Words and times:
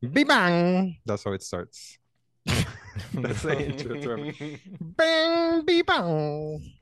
Be 0.00 0.24
bang. 0.24 0.96
That's 1.04 1.24
how 1.24 1.32
it 1.32 1.42
starts. 1.42 1.98
That's 2.46 3.42
the 3.42 3.58
intro 3.66 4.00
to 4.00 4.28
it. 4.28 4.60
Bang, 4.80 5.64
be 5.64 5.82
bang. 5.82 6.72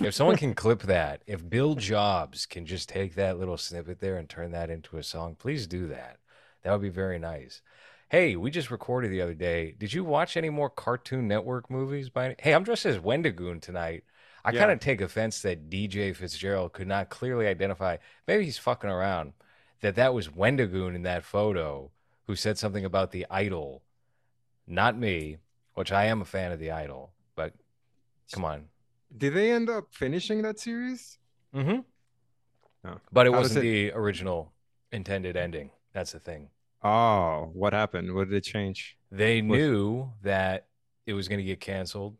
if 0.00 0.14
someone 0.14 0.36
can 0.36 0.54
clip 0.54 0.82
that, 0.82 1.22
if 1.26 1.48
Bill 1.48 1.74
Jobs 1.74 2.46
can 2.46 2.66
just 2.66 2.88
take 2.88 3.14
that 3.16 3.38
little 3.38 3.56
snippet 3.56 4.00
there 4.00 4.16
and 4.16 4.28
turn 4.28 4.52
that 4.52 4.70
into 4.70 4.96
a 4.96 5.02
song, 5.02 5.34
please 5.38 5.66
do 5.66 5.88
that. 5.88 6.18
That 6.62 6.72
would 6.72 6.82
be 6.82 6.88
very 6.88 7.18
nice. 7.18 7.60
Hey, 8.08 8.36
we 8.36 8.50
just 8.50 8.70
recorded 8.70 9.10
the 9.10 9.20
other 9.22 9.34
day. 9.34 9.74
Did 9.76 9.92
you 9.92 10.04
watch 10.04 10.36
any 10.36 10.50
more 10.50 10.70
Cartoon 10.70 11.26
Network 11.26 11.68
movies? 11.70 12.08
By 12.10 12.26
any- 12.26 12.34
hey, 12.38 12.54
I'm 12.54 12.62
dressed 12.64 12.86
as 12.86 12.98
Wendigoon 13.00 13.60
tonight. 13.60 14.04
I 14.44 14.52
Yeah. 14.52 14.60
kind 14.60 14.72
of 14.72 14.78
take 14.80 15.00
offense 15.00 15.42
that 15.42 15.68
DJ 15.70 16.12
Fitzgerald 16.14 16.72
could 16.74 16.86
not 16.86 17.08
clearly 17.08 17.46
identify. 17.46 17.96
Maybe 18.28 18.44
he's 18.44 18.58
fucking 18.58 18.90
around. 18.90 19.32
That 19.80 19.96
that 19.96 20.14
was 20.14 20.30
Wendigoon 20.34 20.94
in 20.94 21.02
that 21.02 21.24
photo 21.24 21.90
who 22.26 22.36
said 22.36 22.58
something 22.58 22.84
about 22.84 23.10
the 23.10 23.26
idol, 23.30 23.82
not 24.66 24.96
me, 24.98 25.38
which 25.74 25.92
I 25.92 26.06
am 26.06 26.20
a 26.22 26.24
fan 26.24 26.52
of 26.52 26.58
the 26.58 26.70
idol. 26.70 27.12
But 27.36 27.52
come 28.32 28.44
on, 28.44 28.66
Did 29.16 29.34
they 29.34 29.52
end 29.52 29.68
up 29.70 29.88
finishing 29.92 30.42
that 30.42 30.58
series? 30.58 31.18
Mm-hmm. 31.54 31.80
Oh. 32.88 33.00
But 33.12 33.26
it 33.26 33.32
How 33.32 33.38
wasn't 33.38 33.64
it- 33.64 33.68
the 33.68 33.92
original 33.92 34.52
intended 34.92 35.36
ending. 35.36 35.70
That's 35.92 36.12
the 36.12 36.18
thing. 36.20 36.50
Oh, 36.82 37.50
what 37.54 37.72
happened? 37.72 38.14
What 38.14 38.28
did 38.28 38.36
it 38.36 38.44
change? 38.44 38.96
They 39.10 39.40
Was- 39.40 39.58
knew 39.58 40.12
that 40.22 40.66
it 41.06 41.12
was 41.14 41.28
going 41.28 41.38
to 41.38 41.44
get 41.44 41.60
canceled, 41.60 42.16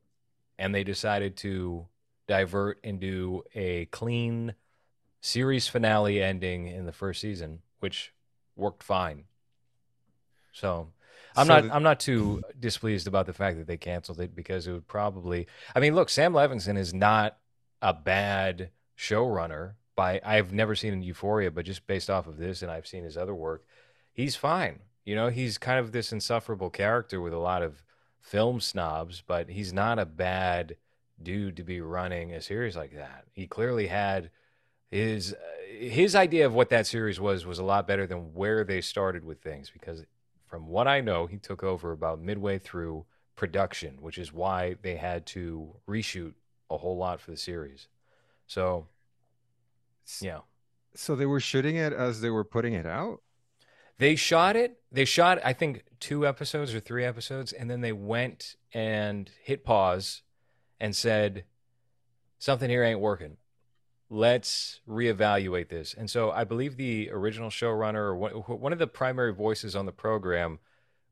and 0.58 0.74
they 0.74 0.84
decided 0.84 1.36
to 1.38 1.86
divert 2.26 2.78
and 2.84 2.98
do 3.00 3.42
a 3.54 3.86
clean 3.86 4.54
series 5.20 5.68
finale 5.68 6.22
ending 6.22 6.66
in 6.68 6.86
the 6.86 6.92
first 6.92 7.20
season, 7.20 7.60
which 7.80 8.12
worked 8.56 8.82
fine. 8.82 9.24
So 10.54 10.88
I'm 11.36 11.46
So 11.46 11.60
not 11.60 11.74
I'm 11.74 11.82
not 11.82 12.00
too 12.00 12.42
displeased 12.58 13.06
about 13.06 13.26
the 13.26 13.32
fact 13.34 13.58
that 13.58 13.66
they 13.66 13.76
canceled 13.76 14.20
it 14.20 14.34
because 14.34 14.66
it 14.66 14.72
would 14.72 14.88
probably 14.88 15.46
I 15.74 15.80
mean 15.80 15.94
look 15.94 16.08
Sam 16.08 16.32
Levinson 16.32 16.78
is 16.78 16.94
not 16.94 17.36
a 17.82 17.92
bad 17.92 18.70
showrunner 18.96 19.74
by 19.96 20.20
I've 20.24 20.52
never 20.52 20.74
seen 20.74 21.02
Euphoria 21.02 21.50
but 21.50 21.66
just 21.66 21.86
based 21.86 22.08
off 22.08 22.26
of 22.26 22.38
this 22.38 22.62
and 22.62 22.70
I've 22.70 22.86
seen 22.86 23.04
his 23.04 23.18
other 23.18 23.34
work 23.34 23.66
he's 24.12 24.36
fine. 24.36 24.78
You 25.04 25.16
know 25.16 25.28
he's 25.28 25.58
kind 25.58 25.78
of 25.78 25.92
this 25.92 26.12
insufferable 26.12 26.70
character 26.70 27.20
with 27.20 27.34
a 27.34 27.38
lot 27.38 27.62
of 27.62 27.82
film 28.20 28.60
snobs 28.60 29.22
but 29.26 29.50
he's 29.50 29.72
not 29.72 29.98
a 29.98 30.06
bad 30.06 30.76
dude 31.20 31.56
to 31.56 31.64
be 31.64 31.80
running 31.80 32.32
a 32.32 32.40
series 32.40 32.76
like 32.76 32.94
that. 32.94 33.24
He 33.32 33.46
clearly 33.46 33.88
had 33.88 34.30
his 34.88 35.32
uh, 35.32 35.36
his 35.80 36.14
idea 36.14 36.46
of 36.46 36.54
what 36.54 36.70
that 36.70 36.86
series 36.86 37.18
was 37.18 37.44
was 37.44 37.58
a 37.58 37.64
lot 37.64 37.88
better 37.88 38.06
than 38.06 38.32
where 38.34 38.62
they 38.62 38.80
started 38.80 39.24
with 39.24 39.42
things 39.42 39.70
because 39.70 40.04
from 40.46 40.68
what 40.68 40.86
I 40.86 41.00
know, 41.00 41.26
he 41.26 41.38
took 41.38 41.62
over 41.62 41.92
about 41.92 42.20
midway 42.20 42.58
through 42.58 43.06
production, 43.36 43.98
which 44.00 44.18
is 44.18 44.32
why 44.32 44.76
they 44.82 44.96
had 44.96 45.26
to 45.26 45.74
reshoot 45.88 46.34
a 46.70 46.78
whole 46.78 46.96
lot 46.96 47.20
for 47.20 47.30
the 47.30 47.36
series. 47.36 47.88
So, 48.46 48.86
yeah. 50.20 50.40
So 50.94 51.16
they 51.16 51.26
were 51.26 51.40
shooting 51.40 51.76
it 51.76 51.92
as 51.92 52.20
they 52.20 52.30
were 52.30 52.44
putting 52.44 52.74
it 52.74 52.86
out? 52.86 53.20
They 53.98 54.16
shot 54.16 54.56
it. 54.56 54.80
They 54.90 55.04
shot, 55.04 55.38
I 55.44 55.52
think, 55.52 55.84
two 56.00 56.26
episodes 56.26 56.74
or 56.74 56.80
three 56.80 57.04
episodes, 57.04 57.52
and 57.52 57.70
then 57.70 57.80
they 57.80 57.92
went 57.92 58.56
and 58.72 59.30
hit 59.42 59.64
pause 59.64 60.22
and 60.80 60.94
said, 60.94 61.44
Something 62.38 62.68
here 62.68 62.84
ain't 62.84 63.00
working. 63.00 63.38
Let's 64.14 64.80
reevaluate 64.88 65.68
this. 65.70 65.92
And 65.92 66.08
so 66.08 66.30
I 66.30 66.44
believe 66.44 66.76
the 66.76 67.10
original 67.10 67.50
showrunner 67.50 67.96
or 67.96 68.14
one, 68.56 68.72
of 68.72 68.78
the 68.78 68.86
primary 68.86 69.32
voices 69.32 69.74
on 69.74 69.86
the 69.86 69.92
program 69.92 70.60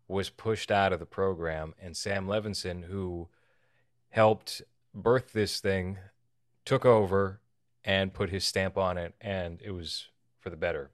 was 0.07 0.31
pushed 0.31 0.71
out 0.71 0.93
of 0.93 1.01
the 1.01 1.07
program, 1.07 1.75
and 1.83 1.97
Sam 1.97 2.29
Levinson, 2.29 2.85
who 2.85 3.29
helped 4.11 4.63
birth 4.95 5.33
this 5.33 5.59
thing, 5.59 5.99
took 6.65 6.85
over 6.87 7.41
and 7.85 8.15
put 8.15 8.31
his 8.31 8.45
stamp 8.45 8.79
on 8.79 8.99
it, 8.99 9.15
and 9.21 9.61
it 9.65 9.73
was 9.73 10.07
for 10.39 10.51
the 10.51 10.57
better. 10.57 10.91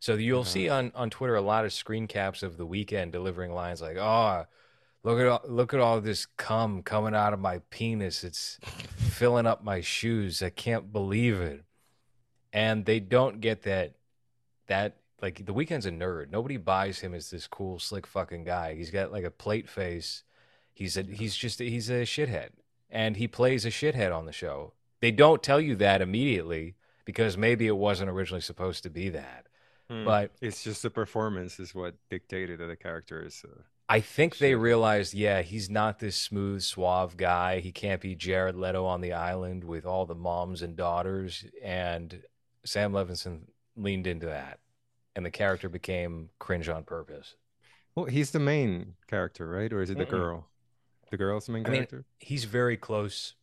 So 0.00 0.14
you'll 0.16 0.40
Uh-huh. 0.40 0.50
see 0.50 0.68
on, 0.68 0.92
on 0.94 1.08
Twitter 1.08 1.34
a 1.36 1.40
lot 1.40 1.64
of 1.64 1.72
screen 1.72 2.06
caps 2.06 2.42
of 2.42 2.58
the 2.58 2.66
Weeknd 2.66 3.10
delivering 3.10 3.52
lines 3.52 3.80
like, 3.80 3.96
"Oh, 3.96 4.44
look 5.06 5.20
at 5.20 5.26
all, 5.26 5.42
look 5.46 5.72
at 5.72 5.80
all 5.80 6.00
this 6.00 6.26
cum 6.36 6.82
coming 6.82 7.14
out 7.14 7.32
of 7.32 7.40
my 7.40 7.60
penis. 7.70 8.24
It's 8.24 8.58
filling 8.96 9.46
up 9.46 9.62
my 9.62 9.80
shoes. 9.80 10.42
I 10.42 10.50
can't 10.50 10.92
believe 10.92 11.40
it." 11.40 11.64
And 12.52 12.84
they 12.84 13.00
don't 13.00 13.40
get 13.40 13.62
that 13.62 13.94
that 14.66 14.96
like 15.22 15.46
the 15.46 15.54
Weeknd's 15.54 15.86
a 15.86 15.90
nerd. 15.90 16.30
Nobody 16.30 16.56
buys 16.56 17.00
him 17.00 17.14
as 17.14 17.30
this 17.30 17.46
cool 17.46 17.78
slick 17.78 18.06
fucking 18.06 18.44
guy. 18.44 18.74
He's 18.74 18.90
got 18.90 19.12
like 19.12 19.24
a 19.24 19.30
plate 19.30 19.68
face. 19.68 20.24
He's 20.74 20.96
a 20.96 21.02
he's 21.02 21.36
just 21.36 21.60
he's 21.60 21.88
a 21.88 22.02
shithead. 22.02 22.50
And 22.90 23.16
he 23.16 23.28
plays 23.28 23.64
a 23.64 23.70
shithead 23.70 24.16
on 24.16 24.26
the 24.26 24.32
show. 24.32 24.72
They 25.00 25.10
don't 25.10 25.42
tell 25.42 25.60
you 25.60 25.76
that 25.76 26.02
immediately 26.02 26.74
because 27.04 27.36
maybe 27.36 27.66
it 27.66 27.76
wasn't 27.76 28.10
originally 28.10 28.40
supposed 28.40 28.82
to 28.82 28.90
be 28.90 29.08
that. 29.10 29.46
But 30.04 30.32
it's 30.40 30.64
just 30.64 30.82
the 30.82 30.90
performance 30.90 31.60
is 31.60 31.74
what 31.74 31.94
dictated 32.10 32.58
that 32.58 32.66
the 32.66 32.76
character 32.76 33.24
is. 33.24 33.44
Uh, 33.44 33.62
I 33.88 34.00
think 34.00 34.38
they 34.38 34.54
realized, 34.54 35.14
yeah, 35.14 35.42
he's 35.42 35.70
not 35.70 35.98
this 36.00 36.16
smooth, 36.16 36.62
suave 36.62 37.16
guy. 37.16 37.60
He 37.60 37.70
can't 37.72 38.00
be 38.00 38.14
Jared 38.16 38.56
Leto 38.56 38.84
on 38.84 39.00
the 39.00 39.12
island 39.12 39.62
with 39.64 39.86
all 39.86 40.06
the 40.06 40.14
moms 40.14 40.62
and 40.62 40.76
daughters. 40.76 41.44
And 41.62 42.22
Sam 42.64 42.92
Levinson 42.92 43.42
leaned 43.76 44.06
into 44.06 44.26
that. 44.26 44.58
And 45.16 45.24
the 45.24 45.30
character 45.30 45.68
became 45.68 46.30
cringe 46.38 46.68
on 46.68 46.84
purpose. 46.84 47.36
well, 47.94 48.06
he's 48.06 48.30
the 48.30 48.38
main 48.40 48.94
character, 49.08 49.48
right? 49.48 49.72
Or 49.72 49.82
is 49.82 49.90
it 49.90 49.98
the 49.98 50.06
Mm-mm. 50.06 50.10
girl? 50.10 50.50
The 51.10 51.16
girl's 51.18 51.46
the 51.46 51.52
main 51.52 51.66
I 51.66 51.70
mean, 51.70 51.88
character? 51.88 52.06
He's 52.18 52.44
very 52.44 52.76
close. 52.78 53.34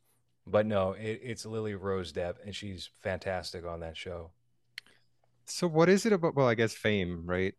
But 0.47 0.65
no, 0.65 0.93
it, 0.93 1.19
it's 1.23 1.45
Lily 1.45 1.75
Rose 1.75 2.13
Depp, 2.13 2.35
and 2.45 2.55
she's 2.55 2.89
fantastic 3.01 3.65
on 3.65 3.81
that 3.81 3.97
show. 3.97 4.31
So 5.45 5.67
what 5.67 5.89
is 5.89 6.05
it 6.05 6.13
about? 6.13 6.35
Well, 6.35 6.47
I 6.47 6.55
guess 6.55 6.73
fame, 6.73 7.25
right? 7.25 7.55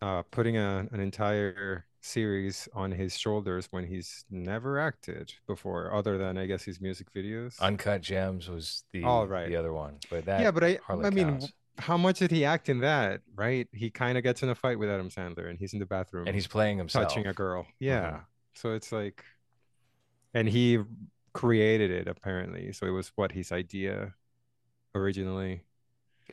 Uh, 0.00 0.22
putting 0.30 0.56
a, 0.56 0.86
an 0.92 1.00
entire 1.00 1.86
series 2.00 2.68
on 2.74 2.90
his 2.92 3.16
shoulders 3.18 3.68
when 3.70 3.84
he's 3.84 4.24
never 4.30 4.78
acted 4.78 5.34
before, 5.46 5.92
other 5.92 6.16
than 6.18 6.38
I 6.38 6.46
guess 6.46 6.62
his 6.64 6.80
music 6.80 7.12
videos. 7.12 7.58
Uncut 7.60 8.00
Gems 8.02 8.48
was 8.48 8.84
the 8.92 9.04
All 9.04 9.26
right. 9.26 9.48
the 9.48 9.56
other 9.56 9.72
one, 9.72 9.98
but 10.10 10.24
that 10.26 10.40
yeah, 10.40 10.50
but 10.50 10.64
I, 10.64 10.78
I 10.88 11.10
mean, 11.10 11.40
how 11.78 11.96
much 11.96 12.18
did 12.20 12.30
he 12.30 12.44
act 12.44 12.68
in 12.68 12.80
that? 12.80 13.20
Right? 13.34 13.68
He 13.72 13.90
kind 13.90 14.16
of 14.18 14.24
gets 14.24 14.42
in 14.42 14.48
a 14.48 14.54
fight 14.54 14.78
with 14.78 14.88
Adam 14.90 15.10
Sandler, 15.10 15.48
and 15.48 15.58
he's 15.58 15.72
in 15.72 15.78
the 15.78 15.86
bathroom 15.86 16.26
and 16.26 16.34
he's 16.34 16.46
playing 16.46 16.78
himself. 16.78 17.08
touching 17.08 17.26
a 17.26 17.32
girl. 17.32 17.66
Yeah. 17.78 18.10
Mhm. 18.10 18.20
So 18.54 18.72
it's 18.74 18.90
like, 18.92 19.24
and 20.34 20.48
he 20.48 20.80
created 21.32 21.90
it 21.90 22.08
apparently. 22.08 22.72
So 22.72 22.86
it 22.86 22.90
was 22.90 23.12
what 23.16 23.32
his 23.32 23.52
idea 23.52 24.14
originally. 24.94 25.62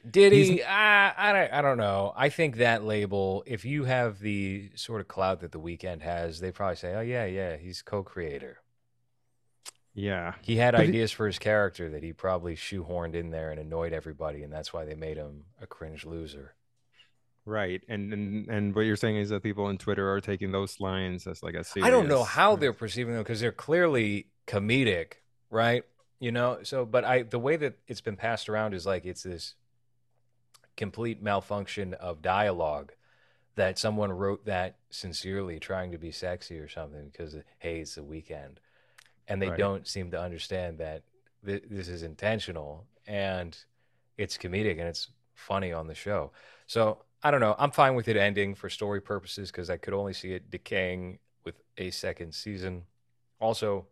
Did 0.09 0.33
he? 0.33 0.63
I, 0.63 1.29
I, 1.29 1.33
don't, 1.33 1.53
I 1.53 1.61
don't 1.61 1.77
know. 1.77 2.13
I 2.15 2.29
think 2.29 2.57
that 2.57 2.83
label, 2.83 3.43
if 3.45 3.65
you 3.65 3.85
have 3.85 4.19
the 4.19 4.69
sort 4.75 5.01
of 5.01 5.07
clout 5.07 5.41
that 5.41 5.51
the 5.51 5.59
Weeknd 5.59 6.01
has, 6.01 6.39
they 6.39 6.51
probably 6.51 6.75
say, 6.75 6.93
oh, 6.93 7.01
yeah, 7.01 7.25
yeah, 7.25 7.57
he's 7.57 7.81
co 7.81 8.03
creator. 8.03 8.59
Yeah. 9.95 10.33
He 10.41 10.57
had 10.57 10.73
But 10.73 10.81
ideas 10.81 11.11
for 11.11 11.25
his 11.25 11.39
character 11.39 11.89
that 11.89 12.03
he 12.03 12.11
probably 12.11 12.55
shoehorned 12.55 13.15
in 13.15 13.31
there 13.31 13.49
and 13.49 13.59
annoyed 13.59 13.93
everybody, 13.93 14.43
and 14.43 14.51
that's 14.51 14.73
why 14.73 14.85
they 14.85 14.93
made 14.93 15.17
him 15.17 15.45
a 15.61 15.65
cringe 15.65 16.05
loser. 16.05 16.53
Right. 17.45 17.81
And 17.87 18.11
and 18.11 18.49
and 18.49 18.75
what 18.75 18.81
you're 18.81 18.95
saying 18.95 19.17
is 19.17 19.29
that 19.29 19.43
people 19.43 19.65
on 19.65 19.77
Twitter 19.77 20.11
are 20.11 20.19
taking 20.19 20.51
those 20.51 20.79
lines 20.79 21.27
as 21.27 21.43
like 21.43 21.53
a 21.53 21.63
serious. 21.63 21.87
I 21.87 21.91
don't 21.91 22.07
know 22.07 22.23
how 22.23 22.55
they're 22.55 22.73
perceiving 22.73 23.13
them 23.13 23.23
because 23.23 23.39
they're 23.39 23.51
clearly 23.51 24.27
comedic, 24.47 25.13
right? 25.49 25.83
You 26.19 26.31
know, 26.31 26.59
so 26.63 26.85
but 26.85 27.05
I 27.05 27.21
the 27.21 27.39
way 27.39 27.55
that 27.55 27.77
it's 27.87 28.01
been 28.01 28.15
passed 28.15 28.49
around 28.49 28.73
is 28.73 28.85
like 28.85 29.05
it's 29.05 29.23
this 29.23 29.53
complete 30.77 31.21
malfunction 31.21 31.93
of 31.95 32.21
dialogue 32.21 32.93
that 33.55 33.79
someone 33.79 34.11
wrote 34.11 34.45
that 34.45 34.77
sincerely 34.89 35.59
trying 35.59 35.91
to 35.91 35.97
be 35.97 36.11
sexy 36.11 36.59
or 36.59 36.67
something 36.67 37.09
because 37.09 37.35
hey, 37.59 37.79
it's 37.79 37.95
the 37.95 38.01
Weeknd. 38.01 38.57
And 39.27 39.41
they 39.41 39.49
Right. 39.49 39.57
don't 39.57 39.87
seem 39.87 40.11
to 40.11 40.19
understand 40.21 40.77
that 40.79 41.03
th- 41.45 41.63
this 41.69 41.87
is 41.87 42.03
intentional 42.03 42.85
and 43.07 43.57
it's 44.17 44.37
comedic 44.37 44.71
and 44.71 44.87
it's 44.87 45.09
funny 45.33 45.71
on 45.71 45.87
the 45.87 45.95
show. 45.95 46.31
So 46.67 47.03
I 47.23 47.31
don't 47.31 47.39
know. 47.39 47.55
I'm 47.57 47.71
fine 47.71 47.95
with 47.95 48.07
it 48.07 48.17
ending 48.17 48.55
for 48.55 48.69
story 48.69 49.01
purposes 49.01 49.51
because 49.51 49.69
I 49.69 49.77
could 49.77 49.93
only 49.93 50.13
see 50.13 50.33
it 50.33 50.51
decaying 50.51 51.19
with 51.43 51.55
a 51.77 51.89
second 51.91 52.33
season. 52.33 52.83
Also, 53.39 53.87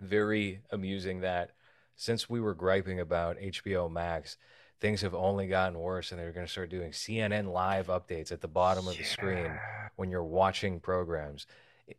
very 0.00 0.60
amusing 0.70 1.20
that 1.20 1.52
since 1.96 2.28
we 2.28 2.40
were 2.40 2.54
griping 2.54 3.00
about 3.00 3.38
HBO 3.38 3.88
Max, 3.90 4.36
things 4.80 5.00
have 5.02 5.14
only 5.14 5.46
gotten 5.46 5.78
worse 5.78 6.10
and 6.10 6.20
they're 6.20 6.32
going 6.32 6.46
to 6.46 6.52
start 6.52 6.70
doing 6.70 6.90
CNN 6.90 7.52
live 7.52 7.86
updates 7.86 8.32
at 8.32 8.40
the 8.40 8.48
bottom 8.48 8.86
of 8.86 8.96
the 8.96 9.04
screen 9.04 9.50
when 9.96 10.10
you're 10.10 10.24
watching 10.24 10.80
programs. 10.80 11.46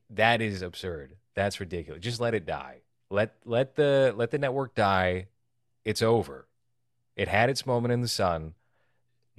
That 0.09 0.41
is 0.41 0.62
absurd. 0.62 1.15
That's 1.33 1.59
ridiculous. 1.59 2.03
Just 2.03 2.19
let 2.19 2.33
it 2.33 2.45
die. 2.45 2.81
Let 3.09 3.35
let 3.45 3.75
the 3.75 4.13
let 4.18 4.31
the 4.31 4.38
network 4.38 4.75
die. 4.75 5.27
It's 5.85 6.01
over. 6.01 6.47
It 7.15 7.27
had 7.29 7.50
its 7.50 7.65
moment 7.65 7.94
in 7.94 8.01
the 8.01 8.07
sun. 8.07 8.53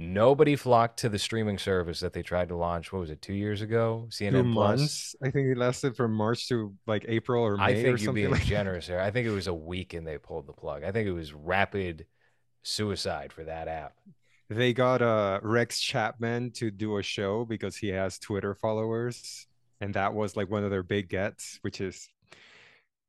Nobody 0.01 0.55
flocked 0.55 1.01
to 1.01 1.09
the 1.09 1.19
streaming 1.19 1.59
service 1.59 2.01
that 2.01 2.13
they 2.13 2.23
tried 2.23 2.49
to 2.51 2.57
launch. 2.57 2.93
What 2.93 3.01
was 3.01 3.11
it, 3.11 3.21
two 3.21 3.35
years 3.35 3.63
ago? 3.63 4.07
CNN 4.11 4.45
Two 4.45 4.53
Plus. 4.53 4.79
months. 4.79 5.17
I 5.21 5.31
think 5.31 5.49
it 5.49 5.59
lasted 5.59 5.97
from 5.97 6.13
March 6.15 6.49
to 6.49 6.73
like 6.87 7.05
April 7.09 7.43
or 7.43 7.57
May 7.57 7.63
I 7.63 7.71
or 7.71 7.75
think 7.75 7.87
you're 7.87 7.99
something 7.99 8.15
being 8.15 8.31
like 8.31 8.45
generous 8.45 8.87
there. 8.87 9.01
I 9.01 9.11
think 9.11 9.27
it 9.27 9.33
was 9.33 9.49
a 9.49 9.55
week 9.55 9.95
and 9.95 10.07
they 10.07 10.17
pulled 10.17 10.47
the 10.47 10.53
plug. 10.53 10.85
I 10.85 10.93
think 10.93 11.09
it 11.09 11.13
was 11.13 11.33
rapid 11.35 12.07
suicide 12.69 13.33
for 13.33 13.45
that 13.45 13.69
app. 13.69 13.95
They 14.51 14.73
got 14.73 15.03
uh 15.03 15.41
Rex 15.43 15.81
Chapman 15.81 16.53
to 16.53 16.71
do 16.71 16.99
a 16.99 17.03
show 17.03 17.45
because 17.45 17.77
he 17.77 17.89
has 17.89 18.19
Twitter 18.19 18.55
followers, 18.55 19.47
and 19.81 19.93
that 19.95 20.15
was 20.15 20.37
like 20.37 20.51
one 20.51 20.65
of 20.65 20.71
their 20.71 20.83
big 20.83 21.09
gets, 21.09 21.59
which 21.63 21.81
is 21.81 22.09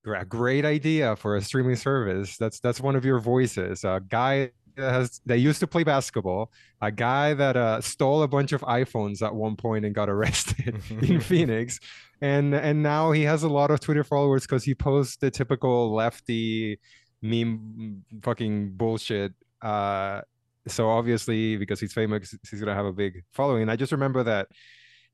a 0.05 0.25
great 0.25 0.65
idea 0.65 1.15
for 1.15 1.35
a 1.35 1.41
streaming 1.41 1.75
service. 1.75 2.37
That's 2.37 2.59
that's 2.59 2.81
one 2.81 2.95
of 2.95 3.05
your 3.05 3.19
voices. 3.19 3.83
A 3.83 4.01
guy 4.07 4.51
that 4.75 4.91
has 4.91 5.21
that 5.25 5.39
used 5.39 5.59
to 5.59 5.67
play 5.67 5.83
basketball, 5.83 6.51
a 6.81 6.91
guy 6.91 7.33
that 7.33 7.55
uh, 7.55 7.81
stole 7.81 8.23
a 8.23 8.27
bunch 8.27 8.51
of 8.51 8.61
iPhones 8.61 9.21
at 9.21 9.33
one 9.33 9.55
point 9.55 9.85
and 9.85 9.93
got 9.93 10.09
arrested 10.09 10.81
in 11.01 11.19
Phoenix, 11.21 11.79
and 12.21 12.53
and 12.53 12.81
now 12.81 13.11
he 13.11 13.23
has 13.23 13.43
a 13.43 13.49
lot 13.49 13.71
of 13.71 13.79
Twitter 13.79 14.03
followers 14.03 14.43
because 14.43 14.63
he 14.63 14.75
posts 14.75 15.17
the 15.17 15.31
typical 15.31 15.93
lefty 15.93 16.79
meme 17.21 18.03
fucking 18.23 18.71
bullshit. 18.75 19.33
Uh, 19.61 20.21
so 20.67 20.89
obviously 20.89 21.57
because 21.57 21.79
he's 21.79 21.93
famous, 21.93 22.35
he's 22.49 22.59
gonna 22.59 22.75
have 22.75 22.85
a 22.85 22.93
big 22.93 23.23
following. 23.31 23.63
And 23.63 23.71
I 23.71 23.75
just 23.75 23.91
remember 23.91 24.23
that 24.23 24.47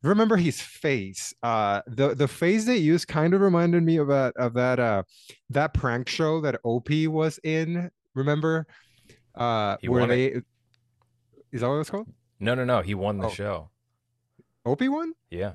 remember 0.04 0.36
his 0.38 0.60
face. 0.62 1.34
Uh, 1.44 1.82
the 1.88 2.14
the 2.16 2.28
face 2.28 2.66
they 2.66 2.78
used 2.78 3.08
kind 3.08 3.34
of 3.34 3.42
reminded 3.42 3.84
me 3.84 3.98
of 3.98 4.08
that 4.08 4.34
of 4.38 4.54
that 4.54 4.80
uh 4.80 5.04
that 5.50 5.74
prank 5.74 6.10
show 6.10 6.42
that 6.42 6.60
Opie 6.64 7.08
was 7.08 7.40
in. 7.44 7.90
Remember, 8.14 8.66
uh, 9.36 9.78
He 9.82 9.90
where 9.90 10.06
they 10.08 10.42
is 11.52 11.62
that 11.62 11.68
what 11.70 11.76
it's 11.80 11.90
called? 11.90 12.08
No, 12.40 12.54
no, 12.56 12.66
no. 12.66 12.82
He 12.82 12.96
won 12.96 13.18
the 13.18 13.28
Oh. 13.28 13.30
show. 13.32 13.70
Opie 14.66 14.90
won. 14.90 15.14
Yeah, 15.30 15.54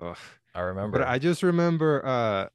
Ugh. 0.00 0.16
I 0.54 0.60
remember. 0.60 0.98
But 0.98 1.08
I 1.08 1.18
just 1.18 1.42
remember 1.42 2.04
uh 2.06 2.48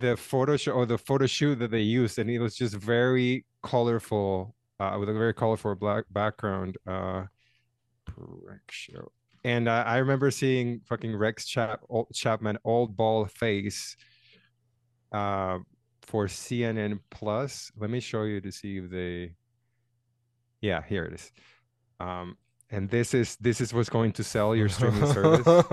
the 0.00 0.16
photo 0.16 0.56
show 0.56 0.72
or 0.72 0.86
the 0.86 0.98
photo 0.98 1.26
shoot 1.26 1.56
that 1.60 1.70
they 1.70 1.80
used, 1.80 2.18
and 2.18 2.28
it 2.30 2.38
was 2.40 2.56
just 2.56 2.74
very 2.74 3.44
colorful, 3.62 4.53
uh, 4.80 4.96
with 4.98 5.08
a 5.08 5.12
very 5.12 5.34
colorful 5.34 5.74
black 5.74 6.04
background. 6.10 6.76
Uh, 6.86 7.24
show. 8.70 9.10
And 9.44 9.68
uh, 9.68 9.84
I 9.86 9.98
remember 9.98 10.30
seeing 10.30 10.80
fucking 10.86 11.14
Rex 11.16 11.46
Chap 11.46 11.80
old, 11.88 12.08
Chapman 12.14 12.58
old 12.64 12.96
ball 12.96 13.26
face 13.26 13.96
uh, 15.12 15.58
for 16.02 16.26
CNN 16.26 17.00
Plus. 17.10 17.70
Let 17.78 17.90
me 17.90 18.00
show 18.00 18.22
you 18.24 18.40
to 18.40 18.50
see 18.50 18.78
if 18.78 18.90
they. 18.90 19.32
Yeah, 20.60 20.82
here 20.88 21.04
it 21.04 21.14
is. 21.14 21.30
Um, 22.00 22.38
and 22.70 22.88
this 22.88 23.12
is 23.12 23.36
this 23.36 23.60
is 23.60 23.74
what's 23.74 23.90
going 23.90 24.12
to 24.12 24.24
sell 24.24 24.56
your 24.56 24.68
streaming 24.70 25.06
service. 25.12 25.46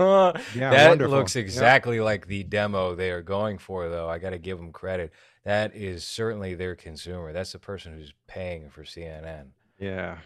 Yeah, 0.54 0.70
that 0.70 0.88
wonderful. 0.90 1.16
looks 1.16 1.34
Yeah. 1.34 1.42
exactly 1.42 2.00
like 2.00 2.26
the 2.26 2.44
demo 2.44 2.94
they 2.94 3.10
are 3.10 3.22
going 3.22 3.56
for, 3.58 3.88
though. 3.88 4.08
I 4.08 4.18
got 4.18 4.30
to 4.30 4.38
give 4.38 4.58
them 4.58 4.70
credit. 4.72 5.12
That 5.44 5.74
is 5.74 6.04
certainly 6.04 6.54
their 6.54 6.76
consumer. 6.76 7.32
That's 7.32 7.52
the 7.52 7.58
person 7.58 7.94
who's 7.94 8.12
paying 8.28 8.70
for 8.70 8.82
CNN. 8.84 9.48
Yeah. 9.78 10.18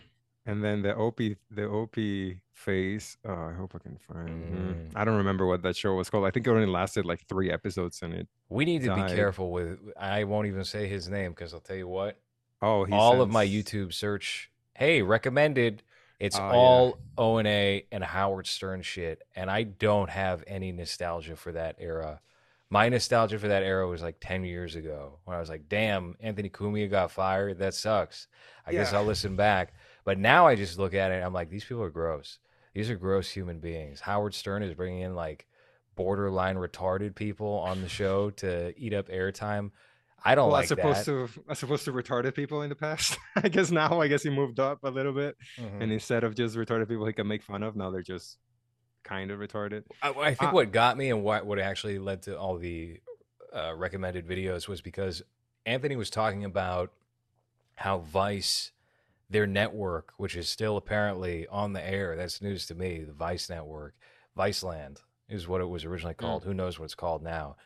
And 0.44 0.62
then 0.62 0.82
the 0.82 0.94
Opie 0.94 1.36
the 1.50 1.64
Opie 1.64 2.40
face. 2.52 3.16
Oh, 3.24 3.32
I 3.32 3.52
hope 3.52 3.72
I 3.74 3.78
can 3.78 3.96
find. 3.98 4.28
Mm. 4.28 4.90
I 4.94 5.04
don't 5.04 5.16
remember 5.16 5.46
what 5.46 5.62
that 5.62 5.76
show 5.76 5.94
was 5.94 6.08
called. 6.10 6.24
I 6.26 6.30
think 6.30 6.46
it 6.46 6.50
only 6.50 6.66
lasted 6.66 7.04
like 7.04 7.26
three 7.26 7.50
episodes 7.50 8.00
and 8.02 8.14
it 8.14 8.28
We 8.48 8.64
need 8.64 8.82
to 8.82 8.88
Died. 8.88 9.10
be 9.10 9.16
careful 9.16 9.50
with. 9.50 9.78
I 9.98 10.24
won't 10.24 10.46
even 10.46 10.64
say 10.64 10.86
his 10.86 11.08
name 11.08 11.32
because 11.32 11.52
I'll 11.54 11.60
tell 11.60 11.76
you 11.76 11.88
what. 11.88 12.20
oh 12.62 12.86
all 12.92 13.20
of 13.20 13.30
my 13.30 13.44
YouTube 13.46 13.92
search, 13.92 14.50
hey, 14.74 15.02
recommended. 15.02 15.82
It's 16.20 16.38
Oh, 16.38 16.42
yeah. 16.42 16.52
all 16.54 16.98
O 17.18 17.38
and 17.38 17.48
A 17.48 17.84
and 17.92 18.02
Howard 18.04 18.46
Stern 18.46 18.82
shit, 18.82 19.22
and 19.34 19.50
I 19.50 19.64
don't 19.64 20.08
have 20.10 20.44
any 20.46 20.70
nostalgia 20.72 21.36
for 21.36 21.52
that 21.52 21.76
era. 21.78 22.20
My 22.68 22.88
nostalgia 22.88 23.38
for 23.38 23.48
that 23.48 23.62
era 23.62 23.86
was 23.86 24.02
like 24.02 24.16
ten 24.20 24.44
years 24.44 24.74
ago 24.74 25.18
when 25.24 25.36
I 25.36 25.40
was 25.40 25.48
like, 25.48 25.68
"Damn, 25.68 26.16
Anthony 26.20 26.48
Cumia 26.50 26.90
got 26.90 27.10
fired. 27.12 27.58
That 27.58 27.74
sucks." 27.74 28.26
I 28.66 28.72
guess 28.72 28.92
I'll 28.92 29.04
listen 29.04 29.36
back. 29.36 29.74
But 30.04 30.18
now 30.18 30.46
I 30.48 30.56
just 30.56 30.76
look 30.78 30.92
at 30.94 31.12
it. 31.12 31.16
and 31.16 31.24
I'm 31.24 31.32
like, 31.32 31.50
these 31.50 31.64
people 31.64 31.82
are 31.84 31.90
gross. 31.90 32.38
These 32.74 32.90
are 32.90 32.96
gross 32.96 33.30
human 33.30 33.60
beings. 33.60 34.00
Howard 34.00 34.34
Stern 34.34 34.62
is 34.64 34.74
bringing 34.74 35.00
in 35.02 35.14
like 35.14 35.46
borderline 35.94 36.56
retarded 36.56 37.14
people 37.14 37.60
on 37.60 37.80
the 37.82 37.88
show 37.88 38.30
to 38.42 38.74
eat 38.76 38.92
up 38.92 39.08
airtime. 39.08 39.70
I 40.24 40.34
don't 40.34 40.46
Well, 40.46 40.54
like 40.54 40.64
as 40.64 40.68
supposed 40.70 40.98
that. 41.06 41.28
to 41.34 41.44
as 41.48 41.58
supposed 41.60 41.84
to 41.84 41.92
retarded 41.92 42.34
people 42.34 42.62
in 42.62 42.68
the 42.68 42.74
past. 42.74 43.16
I 43.36 43.48
guess 43.48 43.70
now 43.70 44.00
I 44.00 44.08
guess 44.08 44.24
he 44.24 44.30
moved 44.30 44.58
up 44.58 44.80
a 44.82 44.90
little 44.90 45.12
bit. 45.12 45.36
Mhm. 45.58 45.82
And 45.82 45.92
instead 45.92 46.24
of 46.24 46.34
just 46.34 46.56
retarded 46.56 46.88
people 46.88 47.06
he 47.06 47.12
can 47.12 47.28
make 47.28 47.42
fun 47.44 47.62
of, 47.62 47.76
now 47.76 47.90
they're 47.90 48.02
just 48.02 48.38
kind 49.06 49.30
of 49.30 49.38
retarded. 49.38 49.84
I, 50.02 50.10
I 50.10 50.34
think 50.34 50.50
Uh, 50.50 50.54
what 50.54 50.72
got 50.72 50.96
me 50.96 51.10
and 51.10 51.22
what 51.22 51.46
what 51.46 51.58
actually 51.58 51.98
led 51.98 52.22
to 52.22 52.38
all 52.38 52.58
the 52.58 53.00
uh, 53.54 53.74
recommended 53.74 54.26
videos 54.26 54.68
was 54.68 54.80
because 54.80 55.22
Anthony 55.64 55.96
was 55.96 56.10
talking 56.10 56.44
about 56.44 56.92
how 57.76 57.98
Vice, 57.98 58.72
their 59.30 59.46
network, 59.46 60.12
which 60.16 60.36
is 60.36 60.48
still 60.48 60.76
apparently 60.76 61.46
on 61.48 61.72
the 61.72 61.84
air, 61.86 62.16
that's 62.16 62.40
news 62.42 62.66
to 62.66 62.74
me. 62.74 63.04
The 63.04 63.12
Vice 63.12 63.48
network, 63.48 63.94
Viceland 64.36 64.98
is 65.28 65.48
what 65.48 65.60
it 65.60 65.68
was 65.68 65.84
originally 65.84 66.14
called. 66.14 66.44
Who 66.44 66.54
knows 66.54 66.78
what 66.78 66.86
it's 66.86 66.94
called 66.94 67.22
now? 67.22 67.56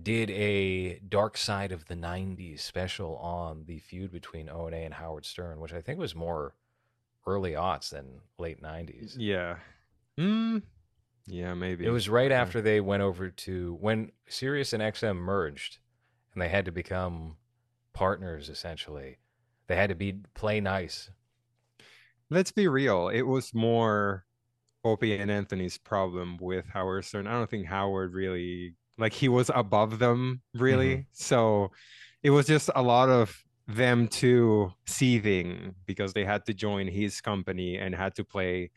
Did 0.00 0.30
a 0.30 0.98
Dark 1.00 1.36
Side 1.36 1.70
of 1.72 1.86
the 1.86 1.94
'90s 1.94 2.60
special 2.60 3.16
on 3.18 3.64
the 3.66 3.78
feud 3.78 4.10
between 4.10 4.48
O 4.48 4.66
and 4.66 4.74
A 4.74 4.78
and 4.78 4.94
Howard 4.94 5.26
Stern, 5.26 5.60
which 5.60 5.72
I 5.74 5.80
think 5.82 5.98
was 5.98 6.14
more 6.14 6.54
early 7.26 7.52
aughts 7.52 7.90
than 7.90 8.20
late 8.38 8.62
'90s. 8.62 9.16
Yeah. 9.18 9.56
Hmm. 10.18 10.58
Yeah, 11.26 11.54
maybe. 11.54 11.86
It 11.86 11.90
was 11.90 12.08
right 12.08 12.30
Yeah. 12.30 12.40
after 12.40 12.60
they 12.60 12.80
went 12.80 13.02
over 13.02 13.30
to 13.30 13.74
when 13.80 14.10
Sirius 14.28 14.72
and 14.72 14.82
XM 14.82 15.16
merged, 15.16 15.78
and 16.32 16.42
they 16.42 16.48
had 16.48 16.64
to 16.64 16.72
become 16.72 17.36
partners 17.92 18.48
essentially. 18.48 19.18
They 19.68 19.76
had 19.76 19.88
to 19.90 19.94
be 19.94 20.14
play 20.34 20.60
nice. 20.60 21.10
let's 22.30 22.50
be 22.52 22.66
real. 22.66 23.08
It 23.08 23.22
was 23.22 23.52
more 23.52 24.24
Opie 24.84 25.16
and 25.16 25.30
Anthony's 25.30 25.76
problem 25.76 26.38
with 26.40 26.64
Howard 26.72 27.04
Stern. 27.04 27.26
I 27.26 27.32
don't 27.32 27.48
think 27.50 27.66
Howard 27.66 28.14
really 28.14 28.74
like 28.98 29.12
he 29.12 29.28
was 29.28 29.50
above 29.54 29.98
them 29.98 30.40
really. 30.54 31.06
So 31.12 31.72
it 32.22 32.30
was 32.30 32.46
just 32.46 32.70
a 32.74 32.82
lot 32.82 33.10
of 33.10 33.44
them 33.68 34.08
two 34.08 34.72
seething 34.86 35.74
because 35.86 36.14
they 36.14 36.24
had 36.24 36.46
to 36.46 36.54
join 36.54 36.88
his 36.88 37.20
company 37.20 37.76
and 37.76 37.94
had 37.94 38.14
to 38.16 38.24
play 38.24 38.70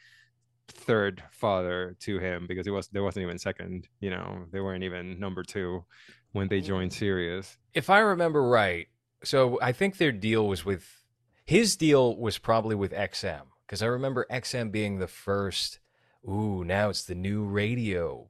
third 0.68 1.24
father 1.32 1.96
to 2.02 2.20
him 2.20 2.46
because 2.48 2.68
it 2.68 2.72
was 2.72 2.88
there 2.90 3.04
wasn't 3.04 3.24
even 3.24 3.38
second, 3.38 3.88
you 4.00 4.10
know, 4.10 4.46
they 4.52 4.60
weren't 4.60 4.84
even 4.84 5.20
number 5.20 5.44
two 5.44 5.84
when 6.32 6.48
they 6.48 6.62
joined 6.62 6.92
mm. 6.92 6.96
Sirius. 6.96 7.58
If 7.74 7.90
I 7.90 8.00
remember 8.00 8.44
right, 8.44 8.88
so 9.24 9.60
I 9.62 9.72
think 9.72 9.98
their 9.98 10.12
deal 10.12 10.48
was 10.48 10.66
with 10.66 11.04
his 11.46 11.76
deal 11.76 12.18
was 12.18 12.38
probably 12.38 12.76
with 12.76 12.92
XM 12.92 13.44
because 13.66 13.82
I 13.82 13.88
remember 13.88 14.26
XM 14.32 14.72
being 14.72 15.00
the 15.00 15.08
first. 15.08 15.80
Ooh, 16.28 16.64
now 16.64 16.90
it's 16.90 17.04
the 17.04 17.14
new 17.14 17.44
radio 17.44 18.30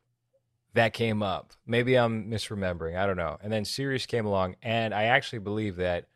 that 0.73 0.93
came 0.93 1.23
up. 1.23 1.53
Maybe 1.65 1.95
I'm 1.95 2.29
misremembering. 2.29 2.97
I 2.97 3.07
don't 3.07 3.15
know. 3.15 3.37
And 3.41 3.51
then 3.51 3.63
Sirius 3.63 4.05
came 4.05 4.25
along, 4.25 4.57
and 4.61 4.93
I 4.93 5.03
actually 5.05 5.39
believe 5.39 5.77
that 5.77 6.07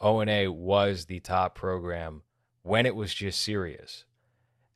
O 0.00 0.20
and 0.20 0.30
A 0.30 0.48
was 0.48 1.06
the 1.06 1.20
top 1.20 1.56
program 1.56 2.22
when 2.62 2.86
it 2.86 2.94
was 2.94 3.12
just 3.12 3.42
Sirius. 3.42 4.04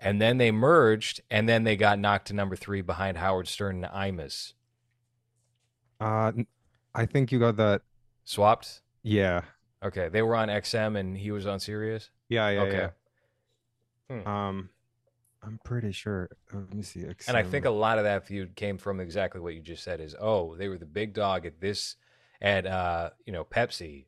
And 0.03 0.21
then 0.21 0.39
they 0.39 0.51
merged, 0.51 1.21
and 1.31 1.47
then 1.49 1.65
they 1.65 1.77
got 1.77 1.99
knocked 1.99 2.29
to 2.29 2.33
number 2.35 2.57
three 2.57 2.81
behind 2.81 3.19
Howard 3.19 3.47
Stern 3.49 3.85
and 3.85 3.93
Imus. 3.93 4.55
Uh 6.01 6.33
I 6.95 7.07
think 7.07 7.31
you 7.31 7.39
got 7.39 7.57
that 7.57 7.83
Swapped. 8.25 8.81
yeah. 9.03 9.43
Okay, 9.83 10.09
they 10.11 10.21
were 10.21 10.37
on 10.37 10.49
XM, 10.49 10.99
and 10.99 11.17
he 11.17 11.31
was 11.31 11.47
on 11.47 11.59
Sirius. 11.59 12.11
Yeah, 12.29 12.51
yeah, 12.51 12.61
Okay. 12.63 12.89
yeah. 14.11 14.21
Hmm. 14.23 14.29
Um, 14.29 14.69
I'm 15.43 15.59
pretty 15.65 15.91
sure. 15.93 16.29
uh, 16.53 16.59
Let 16.59 16.75
me 16.75 16.83
see. 16.83 17.07
And 17.29 17.35
I 17.37 17.43
think 17.43 17.65
a 17.65 17.71
lot 17.71 17.97
of 17.97 18.05
that 18.05 18.27
feud 18.27 18.55
came 18.57 18.77
from 18.77 19.01
exactly 19.01 19.41
what 19.41 19.55
you 19.55 19.61
just 19.61 19.83
said 19.83 20.01
is, 20.03 20.15
oh, 20.21 20.55
they 20.57 20.69
were 20.69 20.77
the 20.77 20.85
big 20.85 21.15
dog 21.15 21.47
at 21.47 21.61
this 21.63 21.97
at 22.43 22.67
uh, 22.67 23.11
you 23.25 23.33
know, 23.33 23.43
Pepsi, 23.45 24.05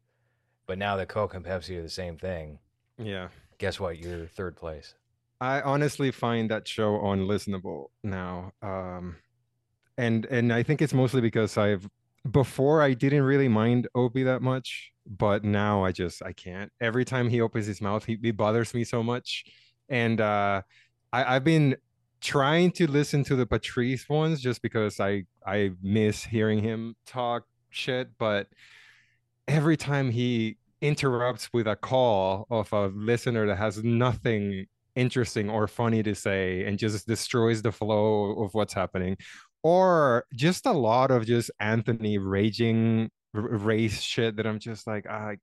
but 0.66 0.76
now 0.76 0.96
the 0.96 1.06
Coke 1.06 1.32
and 1.32 1.42
Pepsi 1.44 1.78
are 1.78 1.82
the 1.82 1.88
same 1.88 2.18
thing. 2.18 2.58
yeah. 2.98 3.28
Guess 3.58 3.80
what? 3.80 3.98
You're 3.98 4.26
third 4.26 4.56
place. 4.56 4.94
I 5.42 5.60
honestly 5.62 6.12
find 6.12 6.48
that 6.52 6.68
show 6.68 6.98
unlistenable 6.98 7.86
now. 8.04 8.52
Um, 8.62 9.16
and 9.98 10.24
and 10.26 10.52
I 10.52 10.62
think 10.62 10.80
it's 10.80 10.94
mostly 10.94 11.20
because 11.20 11.58
I've 11.58 11.88
before 12.30 12.80
I 12.80 12.94
didn't 12.94 13.24
really 13.24 13.48
mind 13.48 13.88
Opie 13.96 14.22
that 14.22 14.40
much, 14.40 14.92
but 15.04 15.42
now 15.42 15.84
I 15.84 15.90
just 15.90 16.22
I 16.22 16.32
can't. 16.32 16.70
Every 16.80 17.04
time 17.04 17.28
he 17.28 17.40
opens 17.40 17.66
his 17.66 17.80
mouth, 17.80 18.04
he, 18.04 18.16
he 18.22 18.30
bothers 18.30 18.72
me 18.72 18.84
so 18.84 19.02
much. 19.02 19.44
And 19.88 20.20
uh, 20.20 20.62
I, 21.12 21.34
I've 21.34 21.44
been 21.44 21.76
trying 22.20 22.70
to 22.70 22.86
listen 22.88 23.24
to 23.24 23.34
the 23.34 23.44
Patrice 23.44 24.08
ones 24.08 24.40
just 24.40 24.62
because 24.62 25.00
I 25.00 25.24
I 25.44 25.72
miss 25.82 26.22
hearing 26.22 26.62
him 26.62 26.94
talk 27.04 27.46
shit, 27.70 28.10
but 28.16 28.46
every 29.48 29.76
time 29.76 30.12
he 30.12 30.58
interrupts 30.80 31.52
with 31.52 31.66
a 31.66 31.74
call 31.74 32.46
of 32.48 32.72
a 32.72 32.86
listener 32.94 33.48
that 33.48 33.56
has 33.56 33.82
nothing 33.82 34.66
interesting 34.96 35.48
or 35.48 35.66
funny 35.66 36.02
to 36.02 36.14
say 36.14 36.64
and 36.64 36.78
just 36.78 37.06
destroys 37.06 37.62
the 37.62 37.72
flow 37.72 38.42
of 38.42 38.54
what's 38.54 38.74
happening 38.74 39.16
or 39.62 40.24
just 40.34 40.66
a 40.66 40.72
lot 40.72 41.10
of 41.10 41.26
just 41.26 41.50
Anthony 41.60 42.18
raging 42.18 43.10
race 43.32 44.00
shit 44.00 44.36
that 44.36 44.46
I'm 44.46 44.58
just 44.58 44.86
like 44.86 45.06
I 45.06 45.38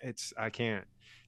it's 0.00 0.32
I 0.36 0.50
can't 0.50 0.84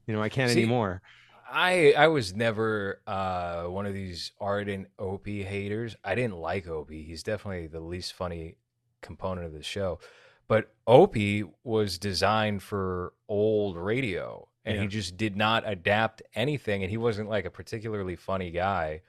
you 0.07 0.15
know 0.15 0.23
I 0.23 0.29
can't 0.29 0.53
See, 0.53 0.63
anymore 0.63 1.03
I 1.51 1.95
I 1.97 2.09
was 2.09 2.35
never 2.35 3.01
uh, 3.07 3.65
one 3.65 3.87
of 3.87 3.95
these 3.95 4.33
ardent 4.41 4.89
Opie 4.99 5.45
haters. 5.45 5.97
I 6.05 6.15
didn't 6.15 6.37
like 6.37 6.67
Opie. 6.67 7.05
He's 7.05 7.23
definitely 7.23 7.69
the 7.69 7.81
least 7.81 8.15
funny 8.15 8.57
component 9.01 9.47
of 9.47 9.53
the 9.53 9.63
show. 9.63 10.01
But 10.49 10.73
Opie 10.87 11.45
was 11.65 11.99
designed 11.99 12.63
for 12.63 13.13
old 13.29 13.77
radio, 13.77 14.49
and 14.67 14.81
he 14.81 14.87
just 14.89 15.17
did 15.17 15.37
not 15.37 15.63
adapt 15.67 16.23
anything. 16.35 16.83
And 16.83 16.91
he 16.91 16.97
wasn't 16.97 17.31
like 17.31 17.45
a 17.45 17.51
particularly 17.51 18.17
funny 18.17 18.51
guy. 18.51 19.03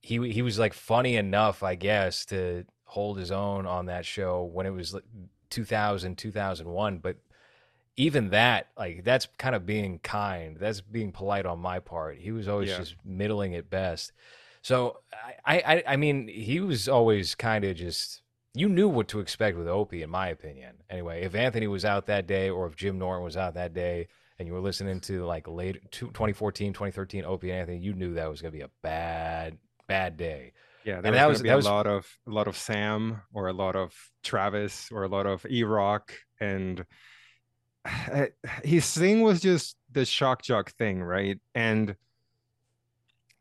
He 0.00 0.30
he 0.30 0.42
was 0.42 0.58
like 0.58 0.72
funny 0.72 1.16
enough, 1.16 1.62
I 1.62 1.74
guess, 1.74 2.24
to 2.26 2.64
hold 2.84 3.18
his 3.18 3.30
own 3.30 3.66
on 3.66 3.86
that 3.86 4.06
show 4.06 4.42
when 4.42 4.66
it 4.66 4.70
was 4.70 4.94
like 4.94 5.04
2000, 5.50 6.16
But 7.02 7.16
even 7.96 8.30
that, 8.30 8.68
like 8.78 9.04
that's 9.04 9.28
kind 9.38 9.54
of 9.54 9.66
being 9.66 9.98
kind. 9.98 10.56
That's 10.56 10.80
being 10.80 11.12
polite 11.12 11.46
on 11.46 11.58
my 11.58 11.78
part. 11.78 12.18
He 12.18 12.32
was 12.32 12.48
always 12.48 12.70
yeah 12.70 12.78
just 12.78 12.96
middling 13.04 13.54
at 13.54 13.68
best. 13.68 14.12
So 14.62 15.00
I, 15.44 15.58
I, 15.58 15.92
I 15.92 15.96
mean, 15.96 16.26
he 16.26 16.60
was 16.60 16.88
always 16.88 17.34
kind 17.34 17.64
of 17.64 17.76
just. 17.76 18.22
You 18.54 18.70
knew 18.70 18.88
what 18.88 19.08
to 19.08 19.20
expect 19.20 19.58
with 19.58 19.68
Opie, 19.68 20.02
in 20.02 20.08
my 20.08 20.28
opinion. 20.28 20.76
Anyway, 20.88 21.22
if 21.22 21.34
Anthony 21.34 21.66
was 21.66 21.84
out 21.84 22.06
that 22.06 22.26
day, 22.26 22.48
or 22.48 22.66
if 22.66 22.74
Jim 22.74 22.98
Norton 22.98 23.22
was 23.22 23.36
out 23.36 23.52
that 23.52 23.74
day, 23.74 24.08
and 24.38 24.46
you 24.48 24.54
were 24.54 24.60
listening 24.60 25.00
to 25.00 25.24
like 25.24 25.48
late 25.48 25.80
2014, 25.92 26.72
2013 26.72 27.24
Opie 27.24 27.50
and 27.50 27.60
Anthony, 27.60 27.78
you 27.78 27.94
knew 27.94 28.14
that 28.14 28.28
was 28.30 28.42
going 28.42 28.52
to 28.52 28.58
be 28.58 28.64
a 28.64 28.70
bad, 28.82 29.58
bad 29.86 30.16
day. 30.16 30.52
yeah 30.84 31.00
there 31.00 31.12
And 31.12 31.14
was 31.14 31.18
that 31.18 31.28
was 31.28 31.42
be 31.42 31.48
that 31.48 31.54
a 31.54 31.56
was 31.56 31.66
lot 31.66 31.86
of 31.86 32.06
a 32.26 32.30
lot 32.30 32.48
of 32.48 32.56
Sam 32.56 33.22
or 33.32 33.48
a 33.48 33.52
lot 33.52 33.76
of 33.76 33.92
Travis 34.22 34.88
or 34.92 35.04
a 35.04 35.08
lot 35.08 35.26
of 35.26 35.44
E-Rock 35.48 36.12
and 36.40 36.84
eh, 37.84 38.28
his 38.64 38.92
thing 38.92 39.22
was 39.22 39.40
just 39.40 39.76
the 39.92 40.04
shock 40.04 40.42
jock 40.42 40.72
thing 40.72 41.02
right 41.02 41.38
and 41.54 41.96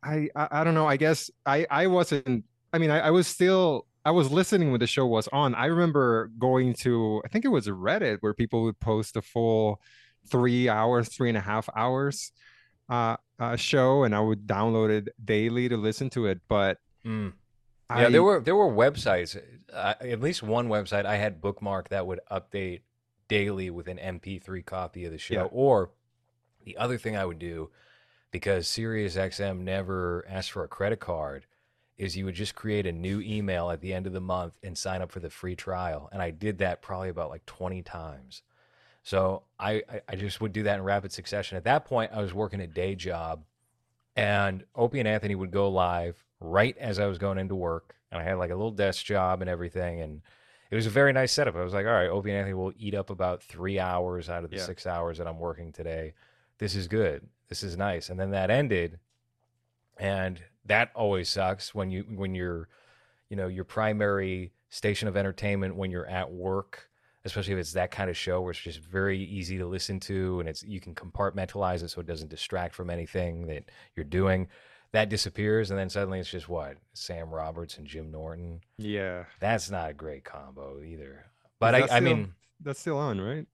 I, 0.04 0.30
I 0.36 0.48
I 0.52 0.64
don't 0.64 0.76
know. 0.76 0.88
I 0.88 0.98
guess 0.98 1.32
I 1.46 1.66
I 1.70 1.88
wasn't. 1.88 2.46
I 2.72 2.78
mean, 2.78 2.92
I, 2.92 3.00
I 3.08 3.12
was 3.12 3.28
still. 3.28 3.88
I 4.06 4.12
was 4.12 4.32
listening 4.32 4.70
when 4.70 4.80
the 4.80 4.86
show 4.88 5.08
was 5.08 5.28
on. 5.30 5.56
I 5.56 5.66
remember 5.66 6.30
going 6.38 6.74
to. 6.82 7.22
I 7.26 7.28
think 7.28 7.44
it 7.44 7.48
was 7.50 7.68
Reddit 7.68 8.18
where 8.20 8.34
people 8.36 8.64
would 8.64 8.80
post 8.80 9.16
a 9.18 9.22
full 9.24 9.82
three 10.28 10.70
hours, 10.70 11.10
three 11.10 11.30
and 11.30 11.38
a 11.38 11.42
half 11.42 11.70
hours 11.76 12.32
uh, 12.90 13.18
uh 13.40 13.56
show, 13.56 14.04
and 14.04 14.16
I 14.16 14.20
would 14.20 14.48
download 14.48 14.90
it 14.90 15.10
daily 15.24 15.70
to 15.70 15.78
listen 15.78 16.10
to 16.12 16.28
it. 16.28 16.42
But 16.48 16.78
mm, 17.06 17.34
yeah, 17.90 18.10
there 18.10 18.24
were 18.24 18.40
there 18.40 18.56
were 18.56 18.72
websites. 18.72 19.40
Uh, 19.72 19.94
at 20.00 20.22
least 20.22 20.44
one 20.44 20.68
website 20.68 21.06
I 21.06 21.18
had 21.18 21.42
bookmarked 21.42 21.90
that 21.90 22.08
would 22.08 22.20
update 22.32 22.82
daily 23.28 23.70
with 23.70 23.88
an 23.88 23.98
MP3 23.98 24.66
copy 24.66 25.06
of 25.06 25.12
the 25.12 25.18
yeah 25.18 25.42
show. 25.44 25.50
Or 25.52 25.92
the 26.64 26.78
other 26.78 26.98
thing 26.98 27.16
I 27.16 27.26
would 27.26 27.40
do 27.40 27.70
because 28.32 28.68
SiriusXM 28.68 29.60
never 29.60 30.26
asked 30.28 30.52
for 30.52 30.64
a 30.64 30.68
credit 30.68 31.00
card 31.00 31.46
is 31.98 32.18
you 32.18 32.26
would 32.26 32.36
just 32.36 32.56
create 32.56 32.86
a 32.86 32.92
new 32.92 33.22
email 33.22 33.72
at 33.72 33.80
the 33.80 33.94
end 33.94 34.06
of 34.06 34.14
the 34.14 34.20
month 34.20 34.58
and 34.62 34.78
sign 34.78 35.02
up 35.02 35.12
for 35.12 35.22
the 35.22 35.30
free 35.30 35.56
trial. 35.56 36.10
And 36.12 36.22
I 36.22 36.32
did 36.32 36.58
that 36.58 36.82
probably 36.82 37.10
about 37.10 37.30
like 37.30 37.46
20 37.46 37.82
times. 37.84 38.42
So 39.06 39.44
I, 39.60 39.84
I, 40.10 40.16
just 40.16 40.42
would 40.42 40.52
do 40.52 40.64
that 40.64 40.80
in 40.80 40.84
rapid 40.84 41.12
succession. 41.12 41.58
At 41.58 41.66
that 41.66 41.86
point, 41.86 42.10
I 42.12 42.24
was 42.24 42.34
working 42.34 42.60
a 42.60 42.66
day 42.66 42.96
job 42.96 43.44
and 44.16 44.64
Opie 44.74 44.98
and 44.98 45.08
Anthony 45.08 45.36
would 45.36 45.52
go 45.52 45.70
live 45.70 46.26
right 46.40 46.76
as 46.80 46.98
I 46.98 47.06
was 47.06 47.20
going 47.20 47.38
into 47.38 47.54
work. 47.54 47.94
And 48.12 48.20
I 48.20 48.24
had 48.24 48.40
like 48.40 48.50
a 48.50 48.56
little 48.56 48.72
desk 48.72 49.06
job 49.06 49.42
and 49.42 49.50
everything. 49.50 50.02
And 50.02 50.24
it 50.72 50.76
was 50.76 50.88
a 50.88 50.90
very 50.90 51.14
nice 51.14 51.32
setup. 51.32 51.56
I 51.56 51.64
was 51.64 51.72
like, 51.72 51.86
all 51.86 51.92
right, 51.92 52.10
Opie 52.10 52.32
and 52.32 52.40
Anthony 52.40 52.56
will 52.56 52.74
eat 52.80 52.96
up 52.96 53.12
about 53.12 53.44
three 53.44 53.78
hours 53.78 54.28
out 54.28 54.44
of 54.44 54.50
the 54.50 54.58
yeah 54.58 54.66
six 54.66 54.88
hours 54.88 55.20
that 55.20 55.28
I'm 55.28 55.38
working 55.38 55.72
today. 55.72 56.16
This 56.58 56.74
is 56.74 56.88
good. 56.88 57.28
This 57.48 57.62
is 57.62 57.78
nice. 57.78 58.10
And 58.10 58.20
then 58.20 58.32
that 58.32 58.50
ended. 58.50 58.98
And 60.00 60.42
that 60.66 60.90
always 60.96 61.30
sucks 61.30 61.76
when 61.76 61.92
you 61.92 62.06
when 62.16 62.34
you're, 62.34 62.70
you 63.30 63.38
know, 63.38 63.48
your 63.48 63.66
primary 63.66 64.52
station 64.70 65.08
of 65.08 65.16
entertainment 65.16 65.76
when 65.76 65.92
you're 65.92 66.08
at 66.08 66.32
work, 66.32 66.90
especially 67.26 67.54
if 67.54 67.60
it's 67.60 67.74
that 67.74 67.92
kind 67.92 68.10
of 68.10 68.16
show 68.16 68.40
where 68.42 68.52
it's 68.52 68.60
just 68.60 68.80
very 68.80 69.20
easy 69.20 69.58
to 69.58 69.66
listen 69.66 70.00
to 70.00 70.40
and 70.40 70.48
it's 70.48 70.64
you 70.64 70.80
can 70.80 70.96
compartmentalize 70.96 71.84
it 71.84 71.90
so 71.90 72.00
it 72.00 72.08
doesn't 72.08 72.30
distract 72.30 72.76
from 72.76 72.90
anything 72.90 73.48
that 73.48 73.66
you're 73.96 74.06
doing. 74.06 74.48
That 74.92 75.10
disappears 75.10 75.72
and 75.72 75.80
then 75.80 75.90
suddenly 75.90 76.20
it's 76.20 76.30
just 76.30 76.48
what? 76.48 76.78
Sam 76.94 77.30
Roberts 77.32 77.78
and 77.78 77.86
Jim 77.88 78.12
Norton. 78.12 78.62
yeah. 78.78 79.26
That's 79.40 79.70
not 79.70 79.90
a 79.90 79.94
great 79.94 80.24
combo 80.24 80.82
either. 80.82 81.26
But 81.60 81.76
I, 81.76 81.82
that 81.82 81.92
I 81.92 82.00
mean, 82.00 82.34
that's 82.62 82.80
still 82.80 82.98
on, 82.98 83.20
right? 83.20 83.48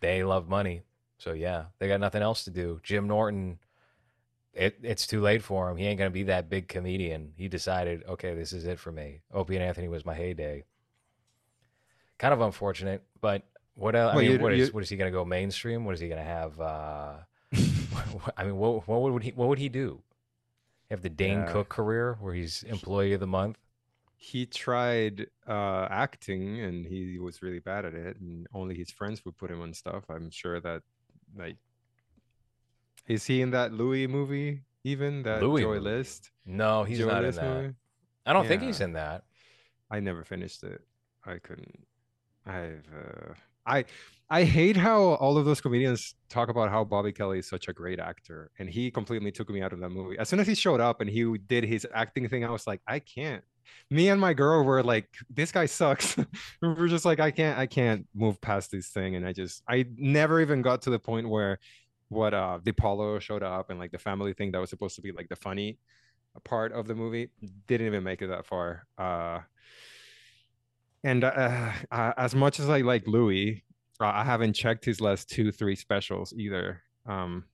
they 0.00 0.22
love 0.22 0.48
money. 0.48 0.82
So 1.18 1.32
yeah, 1.32 1.64
they 1.78 1.88
got 1.88 2.00
nothing 2.00 2.22
else 2.22 2.44
to 2.44 2.50
do. 2.50 2.80
Jim 2.82 3.06
Norton, 3.06 3.58
it, 4.52 4.78
it's 4.82 5.06
too 5.06 5.20
late 5.22 5.42
for 5.42 5.70
him. 5.70 5.76
He 5.78 5.86
ain't 5.86 5.98
gonna 5.98 6.10
be 6.10 6.24
that 6.24 6.50
big 6.50 6.68
comedian. 6.68 7.32
He 7.36 7.48
decided, 7.48 8.02
okay, 8.06 8.34
this 8.34 8.52
is 8.52 8.66
it 8.66 8.78
for 8.78 8.92
me. 8.92 9.22
Opie 9.32 9.56
and 9.56 9.64
Anthony 9.64 9.88
was 9.88 10.04
my 10.04 10.14
heyday. 10.14 10.64
Kind 12.18 12.32
of 12.32 12.40
unfortunate, 12.40 13.02
but 13.20 13.42
what 13.74 13.96
else? 13.96 14.14
I 14.14 14.18
mean, 14.18 14.40
what 14.40 14.52
is 14.52 14.72
what 14.72 14.82
is 14.82 14.88
he 14.88 14.96
gonna 14.96 15.10
go 15.10 15.24
mainstream? 15.24 15.84
What 15.84 15.94
is 15.94 16.00
he 16.00 16.08
gonna 16.08 16.22
have? 16.22 16.60
Uh, 16.60 17.14
I 18.36 18.44
mean, 18.44 18.56
what 18.56 18.86
what 18.86 19.00
would 19.12 19.22
he 19.22 19.30
what 19.30 19.48
would 19.48 19.58
he 19.58 19.68
do? 19.68 20.00
Have 20.90 21.02
the 21.02 21.08
Dane 21.08 21.40
yeah. 21.40 21.52
Cook 21.52 21.68
career 21.68 22.16
where 22.20 22.34
he's 22.34 22.62
employee 22.64 23.14
of 23.14 23.20
the 23.20 23.26
month? 23.26 23.58
He 24.16 24.46
tried 24.46 25.26
uh 25.46 25.88
acting 25.90 26.60
and 26.60 26.86
he 26.86 27.18
was 27.18 27.42
really 27.42 27.58
bad 27.58 27.84
at 27.84 27.94
it, 27.94 28.20
and 28.20 28.46
only 28.54 28.76
his 28.76 28.90
friends 28.90 29.24
would 29.24 29.36
put 29.36 29.50
him 29.50 29.60
on 29.60 29.74
stuff. 29.74 30.04
I'm 30.08 30.30
sure 30.30 30.60
that 30.60 30.82
like 31.36 31.56
Is 33.08 33.24
he 33.26 33.42
in 33.42 33.50
that 33.50 33.72
Louis 33.72 34.06
movie? 34.06 34.60
Even 34.84 35.22
that 35.24 35.42
Louis 35.42 35.62
Joy 35.62 35.74
movie. 35.74 35.80
List, 35.80 36.30
No, 36.46 36.84
he's 36.84 36.98
Joy 36.98 37.06
not 37.06 37.24
in 37.24 37.34
that. 37.34 37.44
movie? 37.44 37.74
I 38.26 38.32
don't 38.32 38.46
think 38.46 38.62
he's 38.62 38.80
in 38.80 38.92
that. 38.92 39.24
I 39.90 40.00
never 40.00 40.24
finished 40.24 40.62
it. 40.62 40.82
I 41.26 41.38
couldn't. 41.38 41.86
I've 42.46 42.84
uh, 42.94 43.34
I 43.66 43.84
I 44.30 44.44
hate 44.44 44.76
how 44.76 45.14
all 45.14 45.36
of 45.36 45.44
those 45.44 45.60
comedians 45.60 46.14
talk 46.28 46.48
about 46.48 46.70
how 46.70 46.84
Bobby 46.84 47.12
Kelly 47.12 47.38
is 47.38 47.48
such 47.48 47.68
a 47.68 47.72
great 47.72 47.98
actor, 47.98 48.50
and 48.58 48.68
he 48.68 48.90
completely 48.90 49.30
took 49.32 49.50
me 49.50 49.62
out 49.62 49.72
of 49.72 49.80
that 49.80 49.90
movie. 49.90 50.18
As 50.18 50.28
soon 50.28 50.40
as 50.40 50.46
he 50.46 50.54
showed 50.54 50.80
up 50.80 51.00
and 51.00 51.08
he 51.10 51.38
did 51.38 51.64
his 51.64 51.86
acting 51.94 52.28
thing, 52.28 52.44
I 52.44 52.50
was 52.50 52.66
like, 52.66 52.80
I 52.86 52.98
can't. 52.98 53.44
Me 53.90 54.08
and 54.08 54.20
my 54.20 54.34
girl 54.34 54.62
were 54.62 54.82
like, 54.82 55.08
this 55.30 55.52
guy 55.52 55.66
sucks. 55.66 56.16
we 56.16 56.24
We're 56.62 56.88
just 56.88 57.04
like, 57.04 57.20
I 57.20 57.30
can't, 57.30 57.58
I 57.58 57.66
can't 57.66 58.06
move 58.14 58.40
past 58.40 58.70
this 58.70 58.88
thing, 58.88 59.16
and 59.16 59.26
I 59.26 59.32
just, 59.32 59.62
I 59.68 59.86
never 59.96 60.40
even 60.40 60.62
got 60.62 60.82
to 60.82 60.90
the 60.90 60.98
point 60.98 61.28
where 61.28 61.58
what 62.08 62.34
uh 62.34 62.58
Di 62.62 62.72
Paolo 62.72 63.18
showed 63.18 63.42
up 63.42 63.70
and 63.70 63.78
like 63.78 63.90
the 63.90 63.98
family 63.98 64.34
thing 64.34 64.52
that 64.52 64.60
was 64.60 64.70
supposed 64.70 64.94
to 64.96 65.02
be 65.02 65.12
like 65.12 65.28
the 65.28 65.36
funny 65.36 65.78
part 66.44 66.72
of 66.72 66.86
the 66.86 66.94
movie 66.94 67.30
didn't 67.66 67.86
even 67.86 68.02
make 68.04 68.22
it 68.22 68.28
that 68.28 68.46
far. 68.46 68.86
Uh, 68.98 69.40
and 71.04 71.22
uh, 71.22 71.70
uh, 71.92 72.12
as 72.16 72.34
much 72.34 72.58
as 72.58 72.68
I 72.68 72.80
like 72.80 73.06
Louis, 73.06 73.62
uh, 74.00 74.06
I 74.06 74.24
haven't 74.24 74.54
checked 74.54 74.84
his 74.84 75.00
last 75.00 75.30
two, 75.30 75.52
three 75.52 75.76
specials 75.76 76.32
either. 76.36 76.82
Um, 77.06 77.44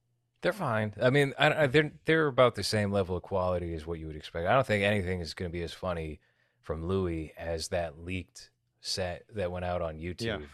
They're 0.40 0.52
fine. 0.52 0.95
I 1.02 1.11
mean, 1.11 1.35
I, 1.38 1.64
I, 1.64 1.66
they're 1.66 1.92
they're 2.07 2.28
about 2.28 2.54
the 2.54 2.62
same 2.62 2.92
level 2.92 3.16
of 3.16 3.23
quality 3.23 3.75
as 3.75 3.87
what 3.87 3.99
you 3.99 4.07
would 4.07 4.16
expect. 4.16 4.47
I 4.47 4.54
don't 4.54 4.66
think 4.66 4.85
anything 4.85 5.21
is 5.21 5.35
going 5.35 5.50
to 5.50 5.52
be 5.52 5.62
as 5.62 5.75
funny 5.75 6.21
from 6.62 6.87
Louis 6.87 7.35
as 7.37 7.69
that 7.69 7.99
leaked 7.99 8.50
set 8.80 9.25
that 9.35 9.52
went 9.52 9.64
out 9.64 9.83
on 9.83 9.99
yeah, 9.99 10.12
YouTube. 10.12 10.47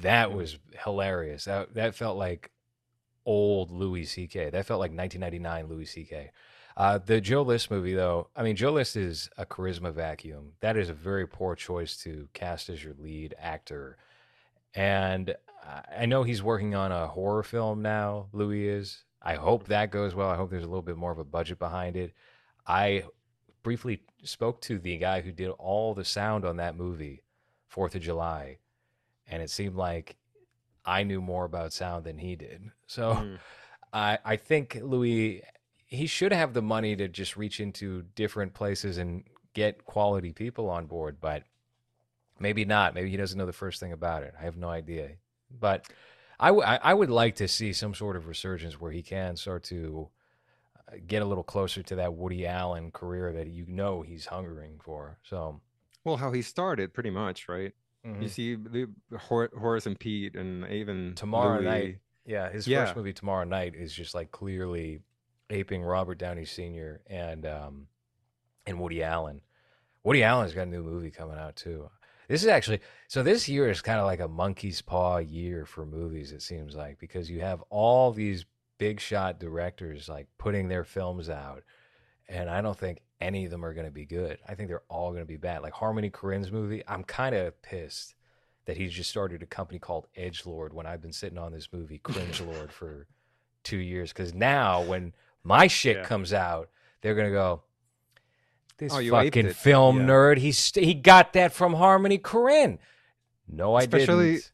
That 0.00 0.32
was 0.32 0.58
hilarious. 0.84 1.44
That 1.44 1.74
that 1.74 1.94
felt 1.94 2.16
like 2.16 2.52
old 3.26 3.70
Louis 3.70 4.04
C.K. 4.04 4.50
That 4.50 4.64
felt 4.64 4.80
like 4.80 4.92
1999 4.92 5.68
Louis 5.68 5.84
C.K. 5.84 6.30
Uh, 6.78 6.96
the 7.04 7.20
Joe 7.20 7.42
List 7.42 7.72
movie, 7.72 7.92
though, 7.92 8.28
I 8.36 8.44
mean, 8.44 8.54
Joe 8.54 8.70
List 8.70 8.94
is 8.94 9.28
a 9.36 9.44
charisma 9.44 9.92
vacuum. 9.92 10.52
That 10.60 10.76
is 10.76 10.88
a 10.88 10.94
very 10.94 11.26
poor 11.26 11.56
choice 11.56 11.96
to 12.04 12.28
cast 12.34 12.68
as 12.68 12.84
your 12.84 12.94
lead 13.00 13.34
actor. 13.36 13.96
And 14.74 15.34
I 15.90 16.06
know 16.06 16.22
he's 16.22 16.40
working 16.40 16.76
on 16.76 16.92
a 16.92 17.08
horror 17.08 17.42
film 17.42 17.82
now, 17.82 18.28
Louis 18.32 18.68
is. 18.68 19.02
I 19.20 19.34
hope 19.34 19.66
that 19.66 19.90
goes 19.90 20.14
well. 20.14 20.30
I 20.30 20.36
hope 20.36 20.50
there's 20.50 20.62
a 20.62 20.68
little 20.68 20.82
bit 20.82 20.96
more 20.96 21.10
of 21.10 21.18
a 21.18 21.24
budget 21.24 21.58
behind 21.58 21.96
it. 21.96 22.12
I 22.64 23.02
briefly 23.64 24.02
spoke 24.22 24.60
to 24.62 24.78
the 24.78 24.96
guy 24.98 25.20
who 25.20 25.32
did 25.32 25.50
all 25.50 25.94
the 25.94 26.04
sound 26.04 26.44
on 26.44 26.58
that 26.58 26.76
movie, 26.76 27.24
Fourth 27.66 27.96
of 27.96 28.02
July, 28.02 28.58
and 29.26 29.42
it 29.42 29.50
seemed 29.50 29.74
like 29.74 30.16
I 30.84 31.02
knew 31.02 31.20
more 31.20 31.44
about 31.44 31.72
sound 31.72 32.04
than 32.04 32.18
he 32.18 32.36
did. 32.36 32.70
So 32.86 33.14
mm, 33.14 33.38
I 33.92 34.18
I 34.24 34.36
think 34.36 34.78
Louis 34.80 35.42
he 35.88 36.06
should 36.06 36.32
have 36.32 36.52
the 36.54 36.62
money 36.62 36.94
to 36.96 37.08
just 37.08 37.36
reach 37.36 37.58
into 37.60 38.02
different 38.14 38.54
places 38.54 38.96
and 38.98 39.24
get 39.54 39.84
quality 39.84 40.32
people 40.32 40.68
on 40.70 40.86
board, 40.86 41.16
but 41.20 41.42
maybe 42.38 42.64
not. 42.64 42.94
Maybe 42.94 43.10
he 43.10 43.16
doesn't 43.16 43.36
know 43.38 43.46
the 43.46 43.52
first 43.52 43.80
thing 43.80 43.92
about 43.92 44.22
it. 44.22 44.34
I 44.38 44.44
have 44.44 44.56
no 44.56 44.68
idea. 44.68 45.12
But 45.50 45.86
I, 46.38 46.48
w- 46.48 46.64
I 46.64 46.94
would 46.94 47.10
like 47.10 47.36
to 47.36 47.48
see 47.48 47.72
some 47.72 47.94
sort 47.94 48.14
of 48.16 48.26
resurgence 48.28 48.80
where 48.80 48.92
he 48.92 49.02
can 49.02 49.34
start 49.36 49.64
to 49.64 50.08
get 51.06 51.22
a 51.22 51.24
little 51.24 51.42
closer 51.42 51.82
to 51.82 51.96
that 51.96 52.14
Woody 52.14 52.46
Allen 52.46 52.90
career 52.90 53.32
that 53.32 53.48
you 53.48 53.64
know 53.66 54.02
he's 54.02 54.26
hungering 54.26 54.78
for. 54.82 55.18
So, 55.22 55.60
well, 56.04 56.16
how 56.18 56.30
he 56.32 56.42
started, 56.42 56.92
pretty 56.94 57.10
much, 57.10 57.48
right? 57.48 57.72
mhm. 58.06 58.22
You 58.22 58.28
see 58.28 58.54
the 58.54 58.88
Hor- 59.18 59.50
Horace 59.58 59.86
and 59.86 59.98
Pete, 59.98 60.36
and 60.36 60.64
even 60.70 61.14
Tomorrow 61.16 61.60
Louis. 61.60 61.64
Night. 61.64 61.98
yeah, 62.24 62.50
his 62.50 62.68
Yeah. 62.68 62.84
first 62.84 62.96
movie 62.96 63.12
Tomorrow 63.12 63.44
Night 63.44 63.74
is 63.74 63.92
just 63.92 64.14
like 64.14 64.30
clearly 64.30 65.00
aping 65.50 65.82
Robert 65.82 66.18
Downey 66.18 66.44
Sr. 66.44 67.00
and 67.06 67.46
um 67.46 67.86
and 68.66 68.78
Woody 68.78 69.02
Allen. 69.02 69.40
Woody 70.04 70.22
Allen's 70.22 70.52
got 70.52 70.62
a 70.62 70.70
new 70.70 70.82
movie 70.82 71.10
coming 71.10 71.38
out 71.38 71.56
too. 71.56 71.90
This 72.28 72.42
is 72.42 72.48
actually 72.48 72.80
so 73.06 73.22
this 73.22 73.48
year 73.48 73.70
is 73.70 73.80
kind 73.80 73.98
of 73.98 74.06
like 74.06 74.20
a 74.20 74.28
monkey's 74.28 74.82
paw 74.82 75.18
year 75.18 75.64
for 75.64 75.86
movies 75.86 76.32
it 76.32 76.42
seems 76.42 76.74
like 76.74 76.98
because 76.98 77.30
you 77.30 77.40
have 77.40 77.62
all 77.70 78.12
these 78.12 78.44
big 78.76 79.00
shot 79.00 79.40
directors 79.40 80.08
like 80.08 80.28
putting 80.38 80.68
their 80.68 80.84
films 80.84 81.28
out 81.28 81.62
and 82.28 82.50
I 82.50 82.60
don't 82.60 82.78
think 82.78 83.00
any 83.20 83.44
of 83.44 83.50
them 83.50 83.64
are 83.64 83.74
going 83.74 83.86
to 83.86 83.92
be 83.92 84.04
good. 84.04 84.38
I 84.46 84.54
think 84.54 84.68
they're 84.68 84.82
all 84.88 85.10
going 85.10 85.22
to 85.22 85.26
be 85.26 85.36
bad. 85.36 85.62
Like 85.62 85.72
Harmony 85.72 86.10
Korine's 86.10 86.52
movie, 86.52 86.82
I'm 86.86 87.04
kind 87.04 87.34
of 87.34 87.60
pissed 87.62 88.14
that 88.66 88.76
he 88.76 88.88
just 88.88 89.10
started 89.10 89.42
a 89.42 89.46
company 89.46 89.78
called 89.78 90.06
Edge 90.14 90.44
Lord 90.44 90.72
when 90.74 90.86
I've 90.86 91.00
been 91.00 91.12
sitting 91.12 91.38
on 91.38 91.52
this 91.52 91.72
movie 91.72 91.98
Cringe 91.98 92.40
Lord 92.42 92.70
for 92.70 93.06
two 93.64 93.78
years. 93.78 94.12
Because 94.12 94.34
now 94.34 94.82
when 94.82 95.14
my 95.48 95.66
shit 95.66 95.96
Yeah. 95.98 96.02
comes 96.04 96.32
out, 96.32 96.70
they're 97.00 97.14
gonna 97.14 97.30
go. 97.30 97.62
This 98.78 98.92
Oh, 98.92 99.02
fucking 99.10 99.50
film 99.54 99.98
Yeah. 100.00 100.06
nerd. 100.06 100.38
He 100.38 100.52
st- 100.52 100.86
he 100.86 100.94
got 100.94 101.32
that 101.32 101.52
from 101.52 101.74
Harmony 101.74 102.18
Korine. 102.18 102.78
No, 103.48 103.74
I 103.74 103.80
Especially- 103.80 104.32
didn't. 104.34 104.52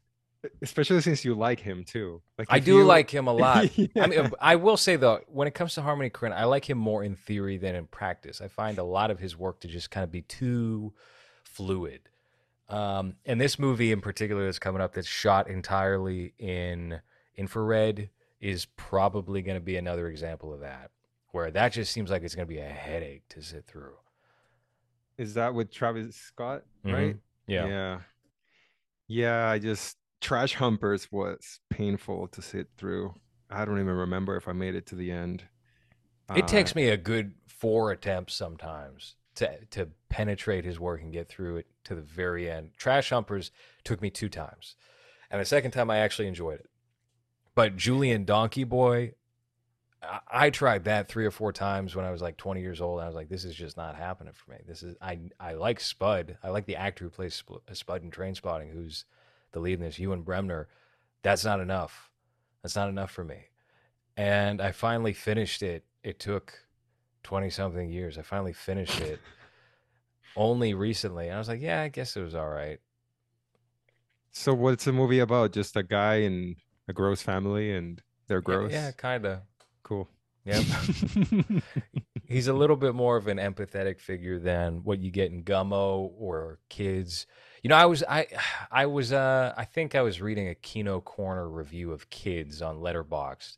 especially 0.63 1.01
since 1.03 1.25
you 1.25 1.35
like 1.35 1.61
him 1.61 1.85
too. 1.85 2.23
Like 2.39 2.49
I 2.51 2.59
do 2.59 2.77
you- 2.79 2.85
like 2.85 3.11
him 3.11 3.27
a 3.27 3.33
lot. 3.45 3.77
Yeah. 3.77 3.89
I 3.97 4.07
mean, 4.07 4.31
I 4.41 4.57
will 4.57 4.77
say 4.79 4.97
though, 4.97 5.21
when 5.29 5.47
it 5.49 5.55
comes 5.55 5.75
to 5.75 5.83
Harmony 5.83 6.09
Korine, 6.11 6.33
I 6.33 6.45
like 6.45 6.69
him 6.71 6.79
more 6.79 7.03
in 7.05 7.17
theory 7.17 7.59
than 7.59 7.75
in 7.75 7.87
practice. 7.87 8.41
I 8.41 8.49
find 8.49 8.79
a 8.79 8.85
lot 8.85 9.11
of 9.11 9.19
his 9.19 9.37
work 9.37 9.61
to 9.61 9.69
just 9.69 9.91
kind 9.91 10.05
of 10.05 10.11
be 10.11 10.23
too 10.23 10.95
fluid. 11.43 12.09
Um, 12.71 13.17
and 13.27 13.39
this 13.39 13.59
movie 13.59 13.93
in 13.93 14.01
particular 14.01 14.45
that's 14.47 14.59
coming 14.59 14.81
up, 14.81 14.95
that's 14.95 15.07
shot 15.07 15.49
entirely 15.51 16.33
in 16.39 17.01
infrared, 17.37 18.09
is 18.45 18.67
probably 18.77 19.43
going 19.43 19.57
to 19.57 19.65
be 19.65 19.77
another 19.77 20.09
example 20.09 20.53
of 20.53 20.61
that, 20.61 20.91
where 21.33 21.51
that 21.51 21.73
just 21.73 21.93
seems 21.93 22.11
like 22.11 22.23
it's 22.23 22.35
going 22.35 22.47
to 22.47 22.55
be 22.55 22.61
a 22.61 22.65
headache 22.69 23.25
to 23.31 23.43
sit 23.43 23.67
through. 23.67 23.95
is 25.19 25.35
that 25.35 25.55
with 25.55 25.71
Travis 25.73 26.17
Scott, 26.17 26.65
right? 26.85 27.17
Yeah. 27.47 27.67
Yeah. 27.67 28.01
Yeah, 29.07 29.49
I 29.49 29.59
just 29.59 29.97
Trash 30.21 30.55
Humpers 30.55 31.11
was 31.13 31.61
painful 31.71 32.29
to 32.29 32.43
sit 32.43 32.69
through. 32.77 33.15
I 33.51 33.65
don't 33.65 33.79
even 33.81 33.95
remember 33.95 34.37
if 34.37 34.49
I 34.49 34.53
made 34.53 34.75
it 34.75 34.87
to 34.87 34.95
the 34.95 35.11
end. 35.11 35.45
It 36.35 36.45
Uh, 36.45 36.47
takes 36.47 36.75
me 36.75 36.89
a 36.89 36.97
good 36.97 37.35
four 37.47 37.93
attempts 37.93 38.35
sometimes 38.35 39.17
to 39.37 39.65
to 39.67 39.91
penetrate 40.09 40.65
his 40.65 40.81
work 40.81 41.03
and 41.03 41.13
get 41.13 41.29
through 41.29 41.59
it 41.59 41.67
to 41.85 41.95
the 41.95 42.03
very 42.03 42.51
end. 42.51 42.73
Trash 42.77 43.11
Humpers 43.11 43.51
took 43.85 44.01
me 44.01 44.11
two 44.11 44.29
times, 44.29 44.77
and 45.31 45.41
the 45.41 45.45
second 45.45 45.73
time 45.73 45.91
I 45.91 45.99
actually 45.99 46.29
enjoyed 46.29 46.61
it. 46.61 46.71
But 47.55 47.77
Julien 47.77 48.25
Donkey-Boy, 48.25 49.13
I, 50.03 50.21
I 50.31 50.51
tried 50.51 50.85
that 50.85 51.09
three 51.09 51.25
or 51.25 51.31
four 51.31 51.53
times 51.53 51.95
when 51.95 52.05
I 52.05 52.11
was 52.11 52.23
like 52.23 52.37
20 52.37 52.61
years 52.61 52.81
old. 52.81 53.01
I 53.01 53.07
was 53.07 53.15
like, 53.15 53.29
this 53.29 53.45
is 53.45 53.55
just 53.55 53.77
not 53.77 53.97
happening 53.97 54.33
for 54.35 54.51
me. 54.51 54.59
This 54.67 54.83
is 54.83 54.97
I 55.01 55.19
I 55.39 55.55
like 55.55 55.81
Spud. 55.81 56.39
I 56.43 56.51
like 56.51 56.67
the 56.67 56.77
actor 56.77 57.05
who 57.05 57.11
plays 57.11 57.35
Sp- 57.39 57.63
uh, 57.69 57.75
Spud 57.75 58.03
in 58.03 58.11
Trainspotting, 58.11 58.73
who's 58.73 59.05
the 59.53 59.61
lead 59.61 59.79
in 59.79 59.85
this, 59.85 59.99
Ewen 59.99 60.23
Bremner. 60.23 60.69
That's 61.23 61.45
not 61.45 61.61
enough. 61.61 62.11
That's 62.63 62.77
not 62.77 62.89
enough 62.89 63.11
for 63.11 63.25
me. 63.25 63.47
And 64.17 64.61
I 64.61 64.73
finally 64.73 65.13
finished 65.13 65.63
it. 65.63 65.85
It 66.03 66.19
took 66.19 66.53
20 67.23 67.51
something 67.51 67.89
years. 67.89 68.19
I 68.19 68.23
finally 68.23 68.53
finished 68.53 69.01
it 69.01 69.21
only 70.37 70.75
recently. 70.75 71.27
And 71.27 71.37
I 71.37 71.39
was 71.39 71.49
like, 71.49 71.61
yeah, 71.61 71.83
I 71.83 71.89
guess 71.89 72.17
it 72.17 72.23
was 72.23 72.35
all 72.35 72.49
right. 72.49 72.79
So 74.31 74.53
what's 74.53 74.85
the 74.85 74.93
movie 74.93 75.21
about? 75.21 75.53
Just 75.53 75.77
a 75.77 75.83
guy 75.83 76.17
and 76.17 76.57
a 76.89 76.93
gross 76.93 77.23
family 77.23 77.73
and 77.73 78.03
they're 78.29 78.41
gross. 78.41 78.73
Yeah, 78.73 78.91
kind 78.93 79.25
of. 79.27 79.41
Cool. 79.83 80.09
Yep. 80.45 80.63
He's 82.27 82.49
a 82.49 82.53
little 82.53 82.77
bit 82.77 82.95
more 82.95 83.17
of 83.17 83.29
an 83.29 83.39
empathetic 83.39 84.01
figure 84.01 84.39
than 84.39 84.83
what 84.85 84.99
you 84.99 85.11
get 85.11 85.31
in 85.31 85.43
Gummo 85.45 86.11
or 86.19 86.59
Kids. 86.69 87.27
You 87.63 87.69
know, 87.69 87.77
I 87.77 87.87
was 87.87 88.03
I 88.09 88.27
I 88.71 88.87
was 88.87 89.13
uh 89.13 89.55
I 89.57 89.65
think 89.65 89.95
I 89.95 90.03
was 90.03 90.21
reading 90.21 90.49
a 90.49 90.55
Kino 90.55 91.01
Corner 91.01 91.49
review 91.49 91.93
of 91.93 92.11
Kids 92.11 92.63
on 92.63 92.79
Letterboxd, 92.81 93.57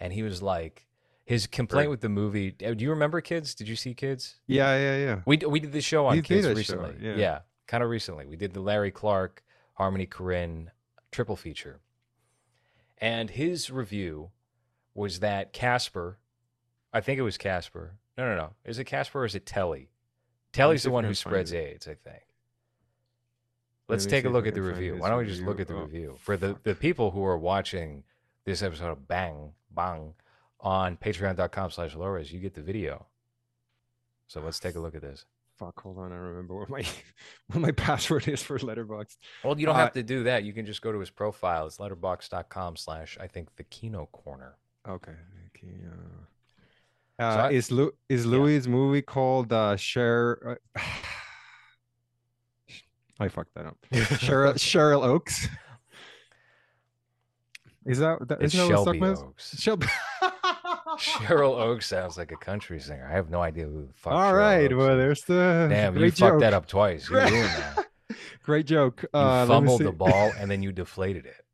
and 0.00 0.12
he 0.12 0.22
was 0.22 0.42
like 0.42 0.86
his 1.24 1.46
complaint 1.46 1.86
Right. 1.86 1.90
with 1.90 2.00
the 2.00 2.08
movie. 2.08 2.54
uh, 2.64 2.72
Do 2.74 2.84
you 2.84 2.90
remember 2.90 3.20
Kids? 3.20 3.54
Did 3.54 3.68
you 3.68 3.76
see 3.76 3.94
Kids? 3.94 4.36
yeah, 4.46 4.76
yeah, 4.78 4.96
yeah. 4.96 5.20
We 5.26 5.36
we 5.38 5.60
did 5.60 5.72
the 5.72 5.80
show 5.80 6.06
on 6.06 6.16
You 6.16 6.22
Kids 6.22 6.46
a 6.46 6.50
show, 6.50 6.56
recently. 6.56 6.94
yeah. 7.00 7.16
yeah 7.16 7.38
kind 7.66 7.82
of 7.84 7.90
recently. 7.90 8.26
We 8.26 8.36
did 8.36 8.52
the 8.54 8.60
Larry 8.60 8.90
Clark, 8.90 9.42
Harmony 9.74 10.06
Korine 10.06 10.68
triple 11.12 11.36
feature, 11.36 11.80
and 13.00 13.30
his 13.30 13.70
review 13.70 14.30
was 14.94 15.20
that 15.20 15.52
Casper, 15.52 16.18
I 16.92 17.00
think 17.00 17.18
it 17.18 17.22
was 17.22 17.38
Casper. 17.38 17.94
No, 18.16 18.28
no, 18.28 18.36
no. 18.36 18.50
Is 18.64 18.78
it 18.78 18.84
Casper 18.84 19.20
or 19.20 19.24
is 19.24 19.34
it 19.34 19.46
Telly? 19.46 19.90
Telly's 20.52 20.82
the 20.82 20.90
one 20.90 21.04
who 21.04 21.14
spreads 21.14 21.52
it. 21.52 21.56
AIDS, 21.58 21.86
I 21.86 21.94
think. 21.94 22.22
Let's 23.88 24.04
me 24.04 24.10
take 24.10 24.24
a 24.24 24.28
look 24.28 24.46
at 24.46 24.54
the 24.54 24.62
review. 24.62 24.96
Why 24.96 25.08
don't 25.08 25.18
we 25.18 25.26
just 25.26 25.42
look 25.42 25.60
at 25.60 25.68
the 25.68 25.76
Oh, 25.76 25.82
review 25.82 26.16
for 26.18 26.36
the, 26.36 26.56
the 26.62 26.74
people 26.74 27.10
who 27.12 27.24
are 27.24 27.38
watching 27.38 28.04
this 28.44 28.62
episode 28.62 28.90
of 28.90 29.08
Bang 29.08 29.52
Bang 29.70 30.14
on 30.60 30.96
patreon.com 30.96 31.70
slash 31.70 31.94
lowres, 31.94 32.32
you 32.32 32.40
get 32.40 32.54
the 32.54 32.60
video. 32.60 33.06
So 34.26 34.40
let's 34.40 34.58
take 34.58 34.74
a 34.74 34.80
look 34.80 34.94
at 34.94 35.02
this. 35.02 35.24
Fuck, 35.58 35.80
hold 35.80 35.98
on. 35.98 36.12
I 36.12 36.16
remember 36.16 36.54
what 36.54 36.68
my 36.70 36.84
what 37.48 37.60
my 37.60 37.72
password 37.72 38.28
is 38.28 38.42
for 38.42 38.58
Letterboxd. 38.58 39.16
Well, 39.42 39.58
you 39.58 39.66
don't 39.66 39.74
Uh, 39.74 39.78
have 39.80 39.92
to 39.94 40.02
do 40.04 40.22
that. 40.24 40.44
You 40.44 40.52
can 40.52 40.64
just 40.66 40.82
go 40.82 40.92
to 40.92 41.00
his 41.00 41.10
profile. 41.10 41.66
It's 41.66 41.78
letterboxd.com 41.78 42.76
slash, 42.76 43.18
I 43.20 43.26
think, 43.26 43.48
the 43.56 43.64
Kino 43.64 44.06
Corner. 44.12 44.54
Okay. 44.88 45.12
okay, 45.56 45.74
uh, 47.18 47.34
So 47.34 47.40
I- 47.40 47.50
is 47.50 47.70
Lu- 47.72 47.92
is 48.08 48.24
yeah. 48.24 48.70
Movie 48.70 49.02
called 49.02 49.52
uh, 49.52 49.76
Cher? 49.76 50.58
Uh, 50.76 50.80
I 53.20 53.26
fucked 53.28 53.54
that 53.54 53.66
up. 53.66 53.76
Cheryl 53.92 54.54
Cheryl 54.54 55.02
Oaks. 55.04 55.48
Is 57.84 57.98
that 57.98 58.28
that 58.28 58.40
It's 58.42 58.54
isn't 58.54 58.68
that 58.68 58.76
what 58.78 58.84
Shelby 58.84 59.00
Oaks. 59.02 59.58
Shelby. 59.60 59.86
Cheryl 60.98 61.58
Oaks 61.58 61.86
sounds 61.86 62.16
like 62.18 62.32
a 62.32 62.36
country 62.36 62.80
singer. 62.80 63.06
I 63.10 63.14
have 63.14 63.30
no 63.30 63.40
idea 63.40 63.66
who 63.66 63.86
the 63.86 63.92
fuck 63.94 64.12
All 64.12 64.32
Cheryl 64.32 64.38
right. 64.38 64.76
Well, 64.76 64.90
is. 64.90 64.96
there's 64.98 65.20
the 65.22 65.66
Damn, 65.70 65.94
you 65.94 66.00
great 66.00 66.14
fucked 66.14 66.40
that 66.40 66.54
up 66.54 66.66
twice. 66.66 67.04
You 67.08 67.16
Great- 67.16 67.30
ruined 67.30 67.48
that. 67.50 67.84
Great 68.42 68.66
joke. 68.66 69.02
You 69.02 69.18
Uh, 69.20 69.46
fumbled 69.46 69.82
the 69.82 69.92
ball 69.92 70.32
and 70.38 70.50
then 70.50 70.62
you 70.62 70.72
deflated 70.72 71.26
it. 71.26 71.44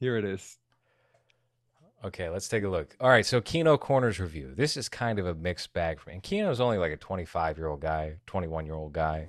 Here 0.00 0.16
it 0.16 0.24
is. 0.24 0.58
Okay, 2.04 2.28
let's 2.28 2.48
take 2.48 2.64
a 2.64 2.68
look. 2.68 2.94
All 3.00 3.08
right, 3.08 3.24
so 3.24 3.40
Kino 3.40 3.78
Corner's 3.78 4.20
review. 4.20 4.52
This 4.54 4.76
is 4.76 4.88
kind 4.90 5.18
of 5.18 5.26
a 5.26 5.34
mixed 5.34 5.72
bag 5.72 6.00
for 6.00 6.10
me. 6.10 6.14
And 6.14 6.22
Kino's 6.22 6.60
only 6.60 6.76
like 6.76 6.92
a 6.92 6.96
25 6.98 7.56
year 7.56 7.66
old 7.68 7.80
guy, 7.80 8.16
21 8.26 8.66
year 8.66 8.74
old 8.74 8.92
guy. 8.92 9.28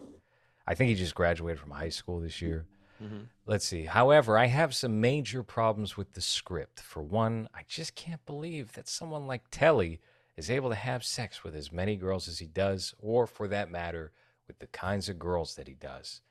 I 0.67 0.75
think 0.75 0.89
he 0.89 0.95
just 0.95 1.15
graduated 1.15 1.59
from 1.59 1.71
high 1.71 1.89
school 1.89 2.19
this 2.19 2.41
year. 2.41 2.65
Mm-hmm. 3.03 3.23
Let's 3.45 3.65
see. 3.65 3.85
However, 3.85 4.37
I 4.37 4.45
have 4.45 4.73
some 4.73 5.01
major 5.01 5.43
problems 5.43 5.97
with 5.97 6.13
the 6.13 6.21
script. 6.21 6.79
For 6.79 7.01
one, 7.01 7.49
I 7.53 7.61
just 7.67 7.95
can't 7.95 8.25
believe 8.25 8.73
that 8.73 8.87
someone 8.87 9.27
like 9.27 9.43
Telly 9.51 9.99
is 10.37 10.49
able 10.49 10.69
to 10.69 10.75
have 10.75 11.03
sex 11.03 11.43
with 11.43 11.55
as 11.55 11.71
many 11.71 11.95
girls 11.95 12.27
as 12.27 12.39
he 12.39 12.47
does, 12.47 12.93
or 12.99 13.27
for 13.27 13.47
that 13.47 13.71
matter, 13.71 14.11
with 14.47 14.59
the 14.59 14.67
kinds 14.67 15.09
of 15.09 15.19
girls 15.19 15.55
that 15.55 15.67
he 15.67 15.73
does. 15.73 16.21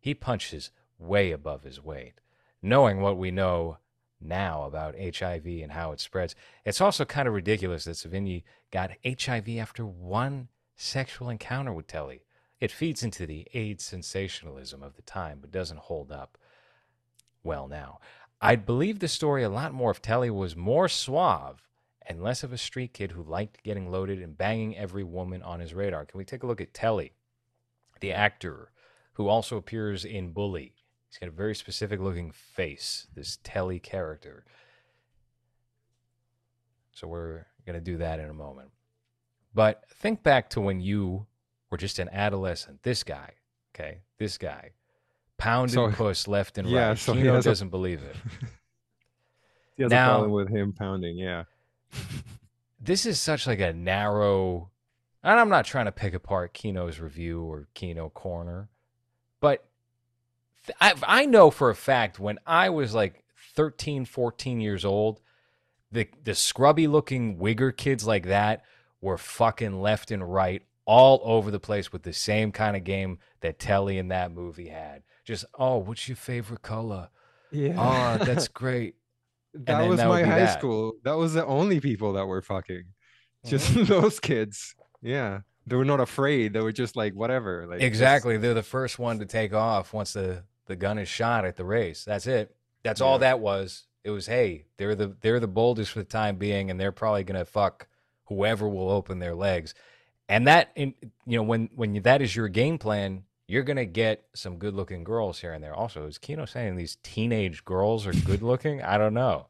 He 0.00 0.14
punches 0.14 0.70
way 0.98 1.30
above 1.32 1.62
his 1.62 1.82
weight. 1.82 2.14
Knowing 2.62 3.00
what 3.00 3.16
we 3.16 3.30
know 3.30 3.78
now 4.20 4.64
about 4.64 4.94
HIV 4.98 5.46
and 5.46 5.72
how 5.72 5.92
it 5.92 6.00
spreads, 6.00 6.34
it's 6.64 6.80
also 6.80 7.04
kind 7.04 7.26
of 7.26 7.34
ridiculous 7.34 7.84
that 7.84 7.92
Sevigny 7.96 8.44
got 8.70 8.90
HIV 9.04 9.48
after 9.58 9.84
one 9.84 10.48
sexual 10.76 11.28
encounter 11.28 11.72
with 11.72 11.86
Telly. 11.86 12.22
It 12.60 12.70
feeds 12.70 13.02
into 13.02 13.26
the 13.26 13.46
AIDS 13.54 13.84
sensationalism 13.84 14.82
of 14.82 14.96
the 14.96 15.02
time, 15.02 15.38
but 15.40 15.50
doesn't 15.50 15.80
hold 15.80 16.12
up 16.12 16.36
well 17.42 17.68
now. 17.68 18.00
I'd 18.40 18.66
believe 18.66 18.98
the 18.98 19.08
story 19.08 19.42
a 19.42 19.48
lot 19.48 19.72
more 19.72 19.90
if 19.90 20.02
Telly 20.02 20.30
was 20.30 20.56
more 20.56 20.88
suave 20.88 21.62
and 22.06 22.22
less 22.22 22.42
of 22.42 22.52
a 22.52 22.58
street 22.58 22.92
kid 22.92 23.12
who 23.12 23.22
liked 23.22 23.62
getting 23.62 23.90
loaded 23.90 24.20
and 24.20 24.36
banging 24.36 24.76
every 24.76 25.04
woman 25.04 25.42
on 25.42 25.60
his 25.60 25.74
radar. 25.74 26.04
Can 26.04 26.18
we 26.18 26.24
take 26.24 26.42
a 26.42 26.46
look 26.46 26.60
at 26.60 26.74
Telly, 26.74 27.12
the 28.00 28.12
actor 28.12 28.72
who 29.14 29.28
also 29.28 29.56
appears 29.56 30.04
in 30.04 30.32
Bully? 30.32 30.74
He's 31.08 31.18
got 31.18 31.28
a 31.28 31.32
very 31.32 31.54
specific 31.54 32.00
looking 32.00 32.30
face, 32.30 33.06
this 33.14 33.38
Telly 33.42 33.78
character. 33.78 34.44
So 36.92 37.08
we're 37.08 37.46
going 37.66 37.74
to 37.74 37.80
do 37.80 37.98
that 37.98 38.20
in 38.20 38.28
a 38.28 38.34
moment. 38.34 38.70
But 39.54 39.84
think 39.88 40.22
back 40.22 40.50
to 40.50 40.60
when 40.60 40.80
you 40.80 41.26
were 41.70 41.78
just 41.78 41.98
an 41.98 42.08
adolescent. 42.10 42.82
This 42.82 43.02
guy, 43.02 43.32
okay, 43.74 44.00
this 44.18 44.38
guy, 44.38 44.70
pounding 45.38 45.74
So- 45.74 45.90
puss 45.92 46.26
left 46.28 46.58
and 46.58 46.68
yeah, 46.68 46.88
right. 46.88 46.98
so 46.98 47.12
he 47.12 47.20
Kino 47.22 47.34
has 47.34 47.44
doesn't 47.44 47.70
believe 47.70 48.02
it. 48.02 48.16
He 49.76 49.84
has 49.84 49.90
Now- 49.90 50.10
a 50.10 50.14
problem 50.18 50.32
with 50.32 50.48
him 50.50 50.74
pounding. 50.74 51.16
Yeah. 51.16 51.44
this 52.82 53.06
is 53.06 53.18
such 53.18 53.46
like 53.46 53.60
a 53.60 53.72
narrow 53.72 54.68
and 55.22 55.38
I'm 55.40 55.48
not 55.48 55.64
trying 55.64 55.86
to 55.86 55.92
pick 55.92 56.12
apart 56.12 56.52
Kino's 56.52 56.98
review 57.00 57.42
or 57.42 57.66
Kino 57.74 58.10
Corner, 58.10 58.68
but 59.40 59.64
I, 60.80 60.94
I 61.02 61.26
know 61.26 61.50
for 61.50 61.70
a 61.70 61.74
fact 61.74 62.18
when 62.18 62.38
I 62.46 62.68
was 62.70 62.94
like 62.94 63.24
13, 63.54 64.04
14 64.04 64.60
years 64.60 64.84
old, 64.84 65.20
the 65.92 66.08
the 66.24 66.34
scrubby 66.34 66.86
looking 66.86 67.38
wigger 67.38 67.74
kids 67.74 68.06
like 68.06 68.26
that 68.26 68.62
were 69.00 69.18
fucking 69.18 69.80
left 69.80 70.10
and 70.10 70.30
right 70.30 70.62
all 70.90 71.20
over 71.22 71.50
the 71.52 71.60
place 71.60 71.92
with 71.92 72.02
the 72.02 72.12
same 72.12 72.50
kind 72.50 72.76
of 72.76 72.82
game 72.82 73.18
that 73.42 73.58
Telly 73.60 73.96
in 73.98 74.08
that 74.08 74.32
movie 74.32 74.68
had. 74.68 75.02
Just 75.24 75.44
oh, 75.58 75.78
what's 75.78 76.08
your 76.08 76.16
favorite 76.16 76.62
color? 76.62 77.08
Yeah. 77.52 77.74
Oh, 78.20 78.24
that's 78.24 78.48
great. 78.62 78.96
that 79.54 79.86
was 79.88 79.98
that 79.98 80.08
my 80.08 80.22
high 80.24 80.40
that. 80.40 80.58
school. 80.58 80.94
That 81.04 81.16
was 81.16 81.34
the 81.34 81.46
only 81.46 81.80
people 81.80 82.14
that 82.14 82.26
were 82.26 82.42
fucking. 82.42 82.84
Just 83.46 83.70
Mm-hmm. 83.72 83.84
those 84.00 84.18
kids. 84.18 84.74
Yeah. 85.00 85.40
They 85.66 85.76
were 85.76 85.84
not 85.84 86.00
afraid. 86.00 86.52
They 86.54 86.60
were 86.60 86.72
just 86.72 86.96
like 86.96 87.14
whatever. 87.14 87.66
Like 87.68 87.78
just- 87.78 87.86
Exactly. 87.86 88.36
They're 88.38 88.54
the 88.54 88.62
first 88.62 88.98
one 88.98 89.18
to 89.20 89.26
take 89.26 89.54
off 89.54 89.92
once 89.92 90.14
the, 90.14 90.42
the 90.66 90.74
gun 90.76 90.98
is 90.98 91.08
shot 91.08 91.44
at 91.44 91.56
the 91.56 91.64
race. 91.64 92.04
That's 92.04 92.26
it. 92.26 92.54
That's 92.82 93.00
all 93.00 93.18
that 93.20 93.38
was. 93.40 93.84
It 94.02 94.10
was 94.10 94.26
hey, 94.26 94.64
they're 94.78 94.94
the 94.94 95.14
they're 95.20 95.38
the 95.40 95.46
boldest 95.46 95.92
for 95.92 95.98
the 95.98 96.04
time 96.06 96.36
being, 96.36 96.70
and 96.70 96.80
they're 96.80 96.90
probably 96.92 97.22
gonna 97.24 97.44
fuck 97.44 97.86
whoever 98.24 98.66
will 98.66 98.88
open 98.90 99.18
their 99.18 99.34
legs. 99.34 99.74
And 100.30 100.46
that 100.46 100.70
in 100.76 100.94
you 101.26 101.36
know, 101.36 101.42
when 101.42 101.68
when 101.74 101.92
that 102.02 102.22
is 102.22 102.34
your 102.34 102.48
game 102.48 102.78
plan, 102.78 103.24
you're 103.48 103.64
gonna 103.64 103.84
get 103.84 104.24
some 104.34 104.58
good 104.58 104.74
looking 104.74 105.02
girls 105.02 105.40
here 105.40 105.52
and 105.52 105.62
there. 105.62 105.74
Also, 105.74 106.06
is 106.06 106.18
Kino 106.18 106.44
saying 106.46 106.76
these 106.76 106.96
teenage 107.02 107.64
girls 107.64 108.06
are 108.06 108.12
good 108.12 108.40
looking? 108.40 108.80
I 108.80 108.96
don't 108.96 109.12
know. 109.12 109.48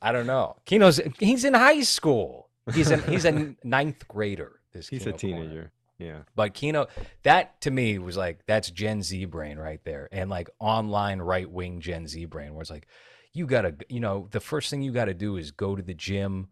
I 0.00 0.12
don't 0.12 0.26
know. 0.26 0.56
Kino's 0.64 1.00
he's 1.18 1.44
in 1.44 1.54
high 1.54 1.80
school. 1.82 2.48
He's 2.72 2.90
a 2.92 2.98
he's 2.98 3.24
a 3.24 3.54
ninth 3.64 4.06
grader. 4.06 4.60
This 4.72 4.88
He's 4.88 5.02
Kino 5.02 5.16
a 5.16 5.18
Corner. 5.18 5.36
teenager. 5.36 5.72
Yeah. 5.98 6.18
But 6.36 6.54
Kino, 6.54 6.86
that 7.24 7.60
to 7.62 7.70
me 7.72 7.98
was 7.98 8.16
like 8.16 8.46
that's 8.46 8.70
Gen 8.70 9.02
Z 9.02 9.24
brain 9.26 9.58
right 9.58 9.80
there, 9.84 10.08
and 10.12 10.30
like 10.30 10.48
online 10.60 11.20
right 11.20 11.50
wing 11.50 11.80
Gen 11.80 12.06
Z 12.06 12.24
brain, 12.26 12.54
where 12.54 12.62
it's 12.62 12.70
like, 12.70 12.86
you 13.32 13.46
gotta, 13.46 13.74
you 13.88 14.00
know, 14.00 14.28
the 14.30 14.40
first 14.40 14.70
thing 14.70 14.82
you 14.82 14.92
gotta 14.92 15.14
do 15.14 15.36
is 15.36 15.50
go 15.50 15.74
to 15.74 15.82
the 15.82 15.94
gym. 15.94 16.48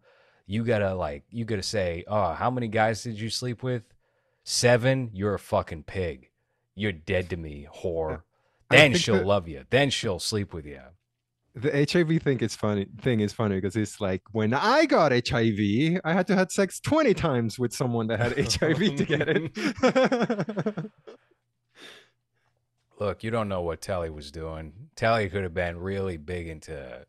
You 0.51 0.65
gotta 0.65 0.93
like, 0.93 1.23
you 1.29 1.45
gotta 1.45 1.63
say, 1.63 2.03
oh, 2.09 2.33
how 2.33 2.51
many 2.51 2.67
guys 2.67 3.01
did 3.03 3.17
you 3.17 3.29
sleep 3.29 3.63
with? 3.63 3.83
Seven. 4.43 5.09
You're 5.13 5.33
a 5.35 5.39
fucking 5.39 5.83
pig. 5.83 6.29
You're 6.75 6.91
dead 6.91 7.29
to 7.29 7.37
me, 7.37 7.69
whore. 7.73 8.23
I 8.69 8.75
Then 8.75 8.95
she'll 8.95 9.15
that- 9.15 9.25
love 9.25 9.47
you. 9.47 9.63
Then 9.69 9.89
she'll 9.89 10.19
sleep 10.19 10.53
with 10.53 10.65
you. 10.65 10.81
The 11.55 11.87
HIV 11.89 12.21
thing 12.21 12.39
is 12.41 12.53
funny. 12.53 12.85
Thing 13.01 13.21
is 13.21 13.31
funny 13.31 13.55
because 13.55 13.77
it's 13.77 14.01
like 14.01 14.23
when 14.33 14.53
I 14.53 14.85
got 14.87 15.13
HIV, 15.13 16.01
I 16.03 16.11
had 16.11 16.27
to 16.27 16.35
have 16.35 16.51
sex 16.51 16.81
twenty 16.81 17.13
times 17.13 17.57
with 17.57 17.73
someone 17.73 18.07
that 18.07 18.19
had 18.19 18.37
HIV 18.37 18.95
to 18.97 19.05
get 19.05 19.29
it. 19.29 20.91
Look, 22.99 23.23
you 23.23 23.31
don't 23.31 23.47
know 23.49 23.61
what 23.61 23.79
Telly 23.81 24.09
was 24.09 24.31
doing. 24.31 24.73
Telly 24.97 25.29
could 25.29 25.43
have 25.43 25.53
been 25.53 25.77
really 25.79 26.17
big 26.17 26.47
into 26.47 27.05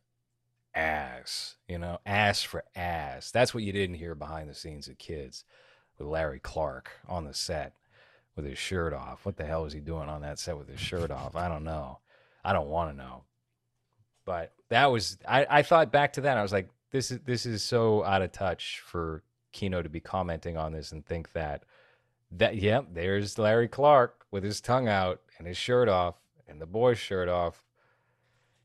ass, 0.75 1.57
you 1.69 1.79
know, 1.79 1.99
ass 2.07 2.43
for 2.43 2.65
ass. 2.75 3.31
That's 3.31 3.55
what 3.55 3.63
you 3.63 3.73
didn't 3.73 3.97
hear 3.97 4.15
behind 4.15 4.49
the 4.49 4.55
scenes 4.55 4.89
of 4.89 4.99
kids 4.99 5.45
with 5.99 6.09
Larry 6.09 6.41
Clark 6.41 6.91
on 7.09 7.25
the 7.25 7.35
set 7.35 7.75
with 8.37 8.45
his 8.45 8.59
shirt 8.59 8.93
off. 8.93 9.25
What 9.25 9.37
the 9.37 9.45
hell 9.45 9.63
was 9.63 9.73
he 9.73 9.81
doing 9.81 10.09
on 10.09 10.23
that 10.23 10.39
set 10.39 10.57
with 10.57 10.69
his 10.69 10.81
shirt 10.81 11.11
off? 11.11 11.37
I 11.37 11.49
don't 11.49 11.65
know. 11.65 11.99
I 12.45 12.53
don't 12.53 12.69
want 12.69 12.91
to 12.91 12.97
know. 12.97 13.25
But 14.25 14.53
that 14.69 14.87
was 14.87 15.19
I, 15.27 15.47
I 15.49 15.63
thought 15.63 15.93
back 15.93 16.15
to 16.15 16.23
that. 16.23 16.37
I 16.39 16.43
was 16.43 16.53
like, 16.53 16.69
this 16.93 17.11
is 17.11 17.21
this 17.25 17.47
is 17.47 17.63
so 17.63 18.05
out 18.05 18.23
of 18.23 18.33
touch 18.33 18.81
for 18.85 19.23
Kino 19.53 19.83
to 19.83 19.89
be 19.89 20.01
commenting 20.01 20.57
on 20.57 20.73
this 20.73 20.93
and 20.93 21.05
think 21.05 21.33
that 21.33 21.65
that 22.31 22.57
yep, 22.57 22.87
there's 22.93 23.39
Larry 23.39 23.69
Clark 23.69 24.27
with 24.31 24.45
his 24.45 24.61
tongue 24.61 24.89
out 24.89 25.21
and 25.39 25.47
his 25.47 25.57
shirt 25.57 25.89
off 25.89 26.15
and 26.49 26.61
the 26.61 26.67
boy's 26.67 26.99
shirt 26.99 27.29
off. 27.29 27.65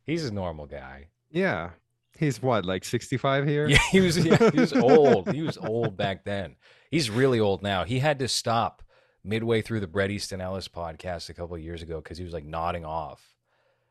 He's 0.03 0.25
a 0.25 0.33
normal 0.33 0.65
guy. 0.67 1.07
yeah. 1.31 1.71
He's 2.17 2.41
what, 2.41 2.65
like 2.65 2.83
sixty-five 2.83 3.45
here? 3.45 3.67
Yeah, 3.67 3.77
he 3.91 4.01
was 4.01 4.17
yeah, 4.17 4.51
he 4.51 4.59
was 4.59 4.73
old. 4.73 5.31
He 5.31 5.41
was 5.41 5.57
old 5.57 5.97
back 5.97 6.25
then. 6.25 6.55
He's 6.89 7.09
really 7.09 7.39
old 7.39 7.61
now. 7.61 7.83
He 7.83 7.99
had 7.99 8.19
to 8.19 8.27
stop 8.27 8.83
midway 9.23 9.61
through 9.61 9.81
the 9.81 9.87
Bret 9.87 10.09
Easton 10.09 10.41
Ellis 10.41 10.67
podcast 10.67 11.29
a 11.29 11.33
couple 11.33 11.55
of 11.55 11.61
years 11.61 11.81
ago 11.81 12.01
because 12.01 12.17
he 12.17 12.23
was 12.23 12.33
like 12.33 12.45
nodding 12.45 12.85
off 12.85 13.35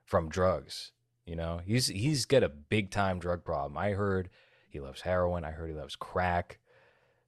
from 0.04 0.28
drugs. 0.28 0.92
You 1.26 1.36
know, 1.36 1.60
he's 1.64 1.88
he's 1.88 2.24
got 2.24 2.42
a 2.42 2.48
big 2.48 2.90
time 2.90 3.18
drug 3.18 3.44
problem. 3.44 3.76
I 3.76 3.90
heard 3.90 4.30
he 4.68 4.80
loves 4.80 5.02
heroin. 5.02 5.44
I 5.44 5.50
heard 5.50 5.70
he 5.70 5.76
loves 5.76 5.96
crack. 5.96 6.58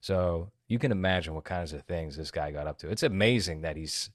So 0.01 0.51
you 0.67 0.79
can 0.79 0.91
imagine 0.91 1.35
what 1.35 1.43
kinds 1.43 1.73
of 1.73 1.83
things 1.83 2.15
this 2.15 2.31
guy 2.31 2.51
got 2.51 2.67
up 2.67 2.77
to. 2.79 2.89
It's 2.89 3.03
amazing 3.03 3.61
that 3.61 3.75
he's 3.75 4.09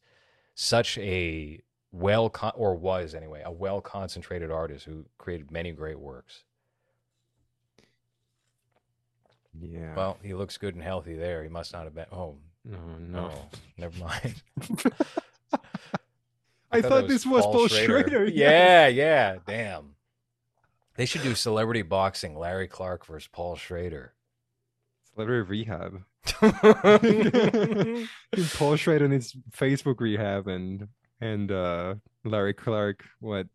such 0.54 0.96
a 0.98 1.60
well 1.92 2.30
con- 2.30 2.52
or 2.56 2.74
was 2.74 3.14
anyway 3.14 3.42
a 3.44 3.52
well 3.52 3.80
concentrated 3.80 4.50
artist 4.50 4.86
who 4.86 5.04
created 5.18 5.50
many 5.50 5.72
great 5.72 5.98
works. 5.98 6.44
Yeah. 9.60 9.94
Well, 9.94 10.18
he 10.22 10.34
looks 10.34 10.56
good 10.56 10.74
and 10.74 10.82
healthy 10.82 11.14
there. 11.14 11.42
He 11.42 11.48
must 11.48 11.72
not 11.72 11.84
have 11.84 11.94
been. 11.94 12.06
Oh 12.12 12.36
no, 12.64 12.78
no, 12.98 13.28
no. 13.28 13.48
never 13.78 13.98
mind. 13.98 14.42
I, 16.70 16.80
that 16.80 16.88
thought 16.88 17.08
this 17.08 17.24
was 17.24 17.44
Paul 17.44 17.68
Schrader. 17.68 18.26
Yeah, 18.26 18.88
yeah. 18.88 19.36
Damn. 19.46 19.94
They 20.96 21.06
should 21.06 21.22
do 21.22 21.34
celebrity 21.34 21.82
boxing. 21.82 22.36
Larry 22.36 22.68
Clark 22.68 23.06
versus 23.06 23.28
Paul 23.32 23.56
Schrader. 23.56 24.14
Celebrity 25.12 25.48
rehab. 25.48 26.02
Paul 28.54 28.76
Schrader 28.76 29.04
in 29.04 29.10
his 29.10 29.36
Facebook 29.56 30.00
rehab 30.00 30.48
and 30.48 30.88
and 31.20 31.52
uh 31.52 31.94
Larry 32.24 32.54
Clark, 32.54 33.04
what 33.20 33.46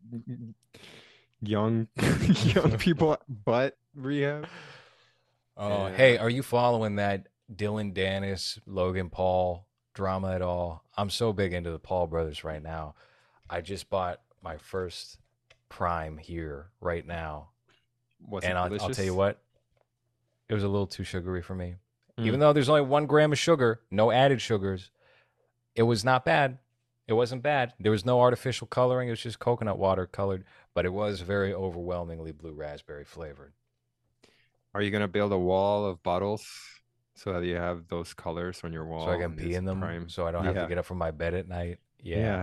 young 1.42 1.88
young 2.44 2.78
people 2.78 3.16
butt 3.28 3.76
rehab. 3.94 4.46
Oh, 5.60 5.88
Yeah. 5.88 5.94
hey, 5.96 6.16
are 6.18 6.30
you 6.30 6.42
following 6.42 6.96
that 6.96 7.28
Dillon 7.54 7.92
Danis, 7.92 8.58
Logan 8.66 9.10
Paul 9.10 9.66
drama 9.92 10.32
at 10.32 10.40
all? 10.40 10.84
I'm 10.96 11.10
so 11.10 11.32
big 11.34 11.52
into 11.52 11.70
the 11.70 11.78
Paul 11.78 12.06
brothers 12.06 12.44
right 12.44 12.62
now. 12.62 12.94
I 13.48 13.60
just 13.60 13.90
bought 13.90 14.20
my 14.42 14.56
first 14.56 15.18
Prime 15.68 16.16
here 16.16 16.70
right 16.80 17.06
now, 17.06 17.50
Was 18.26 18.42
and 18.42 18.54
it 18.54 18.56
I'll, 18.56 18.82
I'll 18.82 18.90
tell 18.90 19.04
you 19.04 19.14
what, 19.14 19.40
it 20.48 20.54
was 20.54 20.64
a 20.64 20.68
little 20.68 20.86
too 20.86 21.04
sugary 21.04 21.42
for 21.42 21.54
me. 21.54 21.76
Mm. 22.18 22.26
Even 22.26 22.40
though 22.40 22.52
there's 22.52 22.68
only 22.68 22.80
one 22.82 23.06
gram 23.06 23.30
of 23.30 23.38
sugar, 23.38 23.80
no 23.90 24.10
added 24.10 24.40
sugars, 24.40 24.90
it 25.76 25.82
was 25.84 26.04
not 26.04 26.24
bad. 26.24 26.58
It 27.06 27.12
wasn't 27.12 27.42
bad. 27.42 27.74
There 27.78 27.92
was 27.92 28.04
no 28.04 28.20
artificial 28.20 28.66
coloring. 28.66 29.08
It 29.08 29.12
was 29.12 29.20
just 29.20 29.38
coconut 29.40 29.78
water 29.78 30.06
colored, 30.06 30.44
but 30.74 30.86
it 30.86 30.92
was 30.92 31.20
very 31.20 31.52
overwhelmingly 31.52 32.32
blue 32.32 32.52
raspberry 32.52 33.04
flavored. 33.04 33.52
Are 34.74 34.82
you 34.82 34.90
gonna 34.90 35.08
build 35.08 35.32
a 35.32 35.38
wall 35.38 35.84
of 35.86 36.02
bottles 36.02 36.46
so 37.14 37.32
that 37.34 37.44
you 37.44 37.56
have 37.56 37.88
those 37.88 38.14
colors 38.14 38.60
on 38.64 38.72
your 38.72 38.86
wall? 38.86 39.06
so 39.06 39.12
I 39.12 39.18
can 39.18 39.34
pee 39.36 39.54
in 39.54 39.64
them, 39.64 39.80
prime? 39.80 40.08
so 40.08 40.26
I 40.26 40.30
don't 40.30 40.44
have 40.44 40.54
Yeah. 40.54 40.62
to 40.62 40.68
get 40.68 40.78
up 40.78 40.84
from 40.86 40.98
my 40.98 41.10
bed 41.10 41.34
at 41.34 41.48
night. 41.48 41.78
Yeah, 42.02 42.18
Yeah. 42.18 42.40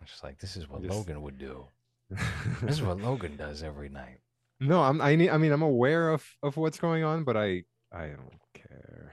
I'm 0.00 0.06
just 0.06 0.22
like 0.24 0.38
this 0.38 0.56
is 0.56 0.68
what 0.68 0.82
Just- 0.82 0.94
Logan 0.94 1.22
would 1.22 1.38
do. 1.38 1.66
This 2.62 2.76
is 2.76 2.82
what 2.82 2.98
Logan 3.00 3.36
does 3.36 3.62
every 3.62 3.88
night. 3.90 4.20
no, 4.60 4.82
I'm 4.82 5.00
I 5.00 5.14
need 5.16 5.30
I 5.30 5.38
mean 5.38 5.52
I'm 5.52 5.62
aware 5.62 6.10
of 6.10 6.24
of 6.42 6.56
what's 6.56 6.78
going 6.78 7.04
on, 7.04 7.24
but 7.24 7.36
I 7.36 7.64
I 7.92 8.06
don't 8.08 8.38
care. 8.54 9.12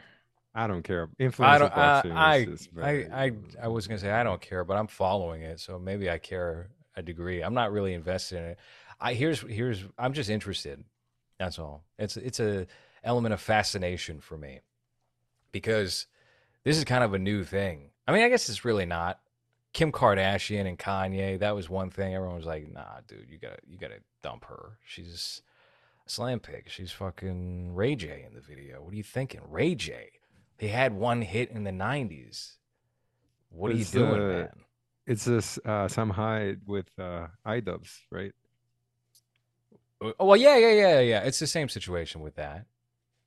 I 0.57 0.67
don't 0.67 0.83
care. 0.83 1.07
Influencer 1.19 1.43
I 1.45 1.57
don't. 1.57 1.71
Uh, 1.77 2.01
I 2.15 2.35
is 2.37 2.69
I, 2.81 2.89
I 2.89 3.25
I 3.25 3.31
I 3.63 3.67
was 3.67 3.87
gonna 3.87 3.99
say 3.99 4.09
I 4.11 4.23
don't 4.23 4.41
care, 4.41 4.63
but 4.63 4.77
I'm 4.77 4.87
following 4.87 5.41
it, 5.43 5.59
so 5.59 5.77
maybe 5.77 6.09
I 6.09 6.17
care 6.17 6.69
a 6.95 7.01
degree. 7.03 7.41
I'm 7.41 7.53
not 7.53 7.71
really 7.73 7.93
invested 7.93 8.37
in 8.39 8.43
it. 8.45 8.59
I 8.99 9.13
here's 9.13 9.41
here's 9.41 9.83
I'm 9.97 10.13
just 10.13 10.29
interested. 10.29 10.83
That's 11.39 11.59
all. 11.59 11.83
It's 11.97 12.17
it's 12.17 12.39
a 12.39 12.67
element 13.03 13.33
of 13.33 13.41
fascination 13.41 14.19
for 14.19 14.37
me 14.37 14.61
because 15.51 16.07
this 16.63 16.77
is 16.77 16.83
kind 16.83 17.03
of 17.03 17.13
a 17.13 17.19
new 17.19 17.43
thing. 17.43 17.91
I 18.07 18.13
mean, 18.13 18.23
I 18.23 18.29
guess 18.29 18.49
it's 18.49 18.65
really 18.65 18.85
not. 18.85 19.19
Kim 19.73 19.91
Kardashian 19.91 20.67
and 20.67 20.79
Kanye, 20.79 21.39
that 21.39 21.53
was 21.53 21.69
one 21.69 21.89
thing. 21.89 22.15
Everyone 22.15 22.37
was 22.37 22.45
like, 22.45 22.71
"Nah, 22.71 23.01
dude, 23.07 23.29
you 23.29 23.37
gotta 23.37 23.57
you 23.67 23.77
gotta 23.77 23.99
dump 24.23 24.45
her. 24.45 24.77
She's 24.85 25.41
a 26.05 26.09
slam 26.09 26.39
pig. 26.39 26.65
She's 26.67 26.91
fucking 26.91 27.75
Ray 27.75 27.95
J 27.95 28.23
in 28.25 28.33
the 28.33 28.41
video. 28.41 28.81
What 28.81 28.93
are 28.93 28.97
you 28.97 29.03
thinking, 29.03 29.41
Ray 29.49 29.75
J? 29.75 30.11
They 30.59 30.69
had 30.69 30.93
one 30.93 31.21
hit 31.21 31.51
in 31.51 31.65
the 31.65 31.71
'90s. 31.71 32.53
What 33.49 33.71
are 33.71 33.75
you 33.75 33.85
doing, 33.85 34.21
uh, 34.21 34.27
man? 34.27 34.49
It's 35.07 35.25
this 35.25 35.59
uh 35.65 35.89
Sam 35.89 36.09
Hyde 36.09 36.61
with 36.65 36.87
uh 36.97 37.27
iDubbbz, 37.45 37.91
right? 38.11 38.31
Oh, 40.19 40.25
well, 40.25 40.37
yeah, 40.37 40.57
yeah, 40.57 40.71
yeah, 40.71 40.99
yeah. 40.99 41.19
It's 41.21 41.39
the 41.39 41.47
same 41.47 41.69
situation 41.69 42.21
with 42.21 42.35
that. 42.35 42.65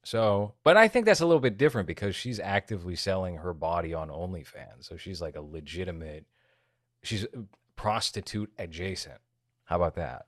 So, 0.05 0.55
but 0.65 0.77
I 0.77 0.89
think 0.89 1.05
that's 1.07 1.21
a 1.21 1.27
little 1.27 1.41
bit 1.41 1.59
different 1.59 1.87
because 1.87 2.17
she's 2.17 2.41
actively 2.41 2.97
selling 2.97 3.37
her 3.37 3.53
body 3.53 3.93
on 3.93 4.09
OnlyFans. 4.09 4.85
So 4.85 4.97
she's 4.97 5.21
like 5.21 5.37
a 5.37 5.43
legitimate, 5.43 6.25
she's 7.03 7.27
prostitute 7.77 8.51
adjacent. 8.59 9.21
How 9.65 9.77
about 9.77 9.97
that? 9.97 10.27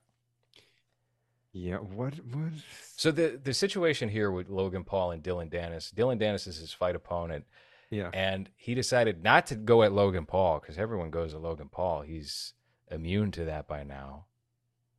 Yeah, 1.53 1.77
what 1.77 2.13
what 2.25 2.53
So 2.95 3.11
the 3.11 3.39
the 3.43 3.53
situation 3.53 4.07
here 4.07 4.31
with 4.31 4.49
Logan 4.49 4.83
Paul 4.83 5.11
and 5.11 5.21
Dillon 5.21 5.49
Danis, 5.49 5.93
Dillon 5.93 6.17
Danis 6.17 6.47
is 6.47 6.57
his 6.57 6.71
fight 6.71 6.95
opponent, 6.95 7.45
yeah. 7.89 8.09
and 8.13 8.49
he 8.55 8.73
decided 8.73 9.23
not 9.23 9.47
to 9.47 9.55
go 9.55 9.83
at 9.83 9.91
Logan 9.91 10.25
Paul 10.25 10.59
because 10.59 10.77
everyone 10.77 11.09
goes 11.09 11.33
at 11.33 11.41
Logan 11.41 11.69
Paul. 11.69 12.01
He's 12.03 12.53
immune 12.89 13.31
to 13.31 13.45
that 13.45 13.67
by 13.67 13.83
now. 13.83 14.25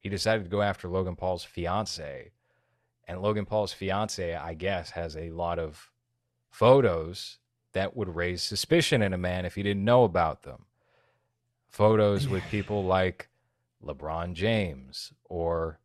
He 0.02 0.08
decided 0.08 0.42
to 0.42 0.50
go 0.50 0.62
after 0.62 0.88
Logan 0.88 1.14
Paul's 1.14 1.44
fiance, 1.44 2.32
and 3.06 3.22
Logan 3.22 3.46
Paul's 3.46 3.72
fiance, 3.72 4.34
I 4.34 4.54
guess, 4.54 4.90
has 4.90 5.16
a 5.16 5.30
lot 5.30 5.60
of 5.60 5.92
photos 6.50 7.38
that 7.72 7.96
would 7.96 8.14
raise 8.14 8.42
suspicion 8.42 9.00
in 9.00 9.12
a 9.12 9.18
man 9.18 9.46
if 9.46 9.54
he 9.54 9.62
didn't 9.62 9.84
know 9.84 10.02
about 10.02 10.42
them. 10.42 10.66
Photos 11.68 12.28
with 12.28 12.42
people 12.50 12.84
like 12.84 13.30
LeBron 13.82 14.34
James 14.34 15.12
or 15.24 15.78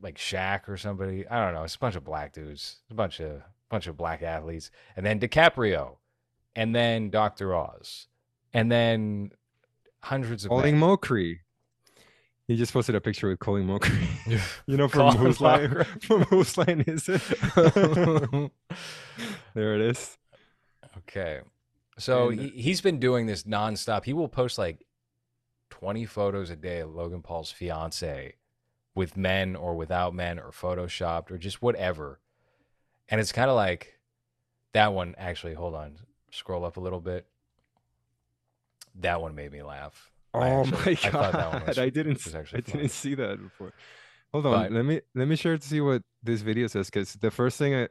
like 0.00 0.16
Shaq 0.16 0.68
or 0.68 0.76
somebody. 0.76 1.26
I 1.28 1.44
don't 1.44 1.54
know. 1.54 1.64
It's 1.64 1.74
a 1.74 1.78
bunch 1.78 1.96
of 1.96 2.04
black 2.04 2.32
dudes, 2.32 2.76
a 2.90 2.94
bunch 2.94 3.20
of 3.20 3.42
bunch 3.68 3.86
of 3.88 3.96
black 3.96 4.22
athletes, 4.22 4.70
and 4.96 5.04
then 5.04 5.18
DiCaprio, 5.18 5.96
and 6.54 6.74
then 6.74 7.10
Doctor 7.10 7.54
Oz, 7.54 8.06
and 8.52 8.70
then 8.70 9.32
hundreds 10.00 10.44
of 10.44 10.52
men. 10.52 10.80
Mochrie. 10.80 11.40
He 12.46 12.56
just 12.56 12.72
posted 12.74 12.94
a 12.94 13.00
picture 13.00 13.28
with 13.28 13.38
Colin 13.38 13.66
Mochrie. 13.66 14.06
you 14.66 14.76
know 14.76 14.88
Colin 14.88 15.16
from 15.16 15.24
whose 15.26 15.40
line 15.40 15.84
from 16.02 16.22
whose 16.24 16.58
line 16.58 16.84
is 16.86 17.08
it? 17.08 17.22
there 19.54 19.74
it 19.74 19.80
is. 19.80 20.18
okay, 20.98 21.40
so 21.98 22.28
And- 22.30 22.40
he, 22.40 22.48
he's 22.48 22.80
been 22.80 22.98
doing 22.98 23.26
this 23.26 23.44
nonstop. 23.44 24.04
He 24.04 24.12
will 24.12 24.28
post 24.28 24.58
like 24.58 24.84
twenty 25.70 26.04
photos 26.04 26.50
a 26.50 26.56
day 26.56 26.80
of 26.80 26.94
Logan 26.94 27.22
Paul's 27.22 27.50
fiance 27.50 28.34
with 28.94 29.16
men 29.16 29.56
or 29.56 29.74
without 29.74 30.14
men 30.14 30.38
or 30.38 30.50
photoshopped 30.50 31.30
or 31.30 31.38
just 31.38 31.62
whatever. 31.62 32.20
And 33.08 33.20
it's 33.20 33.32
kind 33.32 33.50
of 33.50 33.56
like 33.56 33.98
that 34.72 34.92
one 34.92 35.14
actually, 35.18 35.54
hold 35.54 35.74
on, 35.74 35.96
scroll 36.30 36.64
up 36.64 36.76
a 36.76 36.80
little 36.80 37.00
bit. 37.00 37.26
That 38.96 39.20
one 39.20 39.34
made 39.34 39.50
me 39.50 39.62
laugh. 39.62 40.10
I 40.34 40.50
Oh 40.50 40.60
actually- 40.60 40.78
my 40.78 40.90
I 40.90 40.94
thought 40.96 41.32
that 41.32 41.50
one 41.52 41.58
god! 41.60 41.68
was- 41.68 41.78
I 41.78 41.90
didn't. 41.90 42.24
was 42.24 42.34
I 42.34 42.42
funny. 42.44 42.62
didn't 42.62 42.88
see 42.90 43.14
that 43.14 43.40
before. 43.42 43.72
Hold 44.32 44.46
on. 44.46 44.52
But- 44.52 44.72
let 44.72 44.84
me 44.84 45.00
let 45.14 45.28
me 45.28 45.36
share 45.36 45.56
to 45.56 45.66
see 45.66 45.80
what 45.80 46.02
this 46.22 46.42
video 46.42 46.66
says. 46.66 46.86
Because 46.90 47.14
the 47.14 47.30
first 47.30 47.56
thing 47.58 47.74
I, 47.74 47.88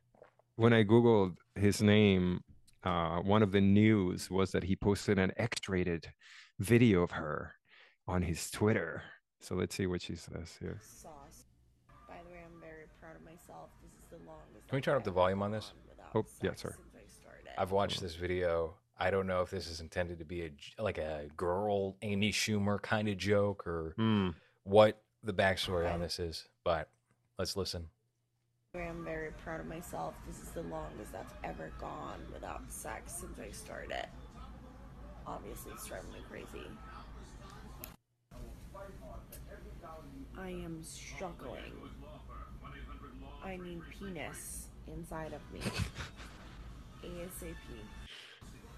when 0.57 0.73
I 0.73 0.83
googled 0.83 1.35
his 1.55 1.81
name, 1.81 2.41
uh, 2.83 3.19
one 3.19 3.41
of 3.43 3.51
the 3.51 3.61
news 3.61 4.29
was 4.29 4.51
that 4.51 4.63
he 4.63 4.75
posted 4.75 5.17
an 5.17 5.31
X-rated 5.37 6.11
video 6.59 7.01
of 7.03 7.11
her 7.11 7.53
on 8.07 8.21
his 8.23 8.51
Twitter. 8.51 9.03
So 9.39 9.55
let's 9.55 9.75
see 9.75 9.87
what 9.87 10.01
she 10.01 10.15
says 10.15 10.57
here. 10.59 10.79
sauce. 10.81 11.45
By 12.07 12.15
the 12.25 12.29
way, 12.31 12.39
I'm 12.45 12.59
very 12.61 12.85
proud 12.99 13.15
of 13.15 13.23
myself. 13.23 13.69
This 13.81 13.91
is 13.93 14.05
the 14.09 14.17
longest. 14.29 14.67
Can 14.67 14.75
we 14.77 14.81
turn 14.81 14.95
up 14.97 15.03
the 15.03 15.11
volume 15.11 15.41
on 15.41 15.51
this? 15.51 15.71
gone 15.97 16.07
Oh, 16.15 16.25
yeah, 16.41 16.49
sex 16.51 16.61
sorry. 16.61 16.73
since 16.75 16.95
I 16.95 17.21
started. 17.21 17.49
I've 17.57 17.71
watched 17.71 17.99
this 18.01 18.15
video. 18.15 18.75
I 18.97 19.09
don't 19.11 19.27
know 19.27 19.41
if 19.41 19.49
this 19.49 19.67
is 19.67 19.81
intended 19.81 20.19
to 20.19 20.25
be 20.25 20.41
a 20.43 20.49
j- 20.49 20.73
like 20.79 20.97
a 20.97 21.27
girl 21.35 21.95
Amy 22.01 22.31
Schumer 22.31 22.81
kind 22.81 23.07
of 23.09 23.17
joke 23.17 23.65
or 23.67 23.93
Hmm. 23.97 24.29
what 24.63 25.01
the 25.23 25.33
backstory 25.33 25.91
on 25.91 25.99
this 25.99 26.19
is, 26.19 26.47
but 26.63 26.89
let's 27.37 27.55
listen. 27.57 27.89
By 28.73 28.79
the 28.79 28.85
way, 28.85 28.89
I'm 28.89 29.03
very 29.05 29.31
proud 29.43 29.59
of 29.61 29.67
myself. 29.67 30.13
This 30.27 30.41
is 30.41 30.49
the 30.51 30.63
longest 30.63 31.13
I've 31.15 31.33
ever 31.49 31.71
gone 31.79 32.19
without 32.33 32.61
sex 32.71 33.13
since 33.13 33.39
I 33.39 33.51
started. 33.51 34.07
Obviously, 35.25 35.71
it's 35.73 35.85
driving 35.87 36.11
me 36.11 36.19
crazy. 36.29 36.67
I 40.37 40.49
am 40.49 40.83
struggling. 40.83 41.73
I 43.43 43.57
need 43.57 43.81
penis 43.89 44.67
inside 44.87 45.33
of 45.33 45.41
me. 45.53 45.59
ASAP. 47.03 47.55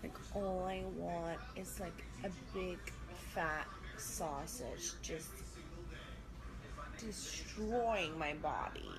Like 0.05 0.17
all 0.35 0.65
I 0.65 0.83
want 0.95 1.39
is 1.55 1.79
like 1.79 2.05
a 2.23 2.29
big 2.55 2.77
fat 3.33 3.65
sausage 3.97 4.91
just 5.01 5.29
destroying 6.99 8.15
my 8.19 8.33
body. 8.33 8.91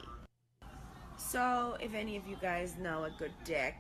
So, 1.17 1.77
if 1.81 1.95
any 1.95 2.17
of 2.17 2.27
you 2.27 2.37
guys 2.43 2.75
know 2.77 3.05
a 3.05 3.11
good 3.11 3.31
dick 3.45 3.77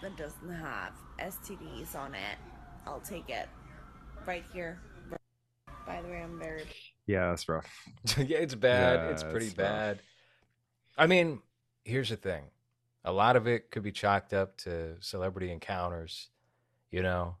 that 0.00 0.16
doesn't 0.16 0.48
have 0.48 0.92
STDs 1.18 1.94
on 1.94 2.14
it, 2.14 2.38
I'll 2.86 3.00
take 3.00 3.28
it. 3.28 3.48
Right 4.26 4.44
here. 4.54 4.80
By 5.86 6.00
the 6.00 6.08
way, 6.08 6.22
I'm 6.22 6.38
very 6.38 6.64
yeah, 7.06 7.28
that's 7.28 7.46
rough. 7.46 7.70
yeah, 8.16 8.38
it's 8.38 8.54
bad. 8.54 9.00
Yeah, 9.00 9.08
it's 9.10 9.22
pretty 9.22 9.48
it's 9.48 9.58
rough. 9.58 9.68
bad. 9.68 10.00
I 10.96 11.06
mean, 11.06 11.42
here's 11.84 12.08
the 12.08 12.16
thing. 12.16 12.44
A 13.04 13.12
lot 13.12 13.36
of 13.36 13.46
it 13.46 13.70
could 13.70 13.82
be 13.82 13.92
chalked 13.92 14.34
up 14.34 14.56
to 14.58 14.96
celebrity 15.00 15.50
encounters, 15.50 16.28
you 16.90 17.02
know. 17.02 17.36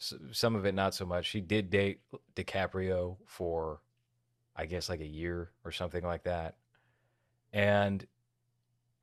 S- 0.00 0.14
some 0.32 0.54
of 0.54 0.64
it 0.64 0.74
not 0.74 0.94
so 0.94 1.04
much. 1.04 1.26
She 1.26 1.40
did 1.40 1.70
date 1.70 2.00
DiCaprio 2.34 3.16
for 3.26 3.80
I 4.56 4.66
guess 4.66 4.88
like 4.88 5.00
a 5.00 5.06
year 5.06 5.50
or 5.64 5.70
something 5.72 6.02
like 6.02 6.24
that. 6.24 6.56
And 7.52 8.06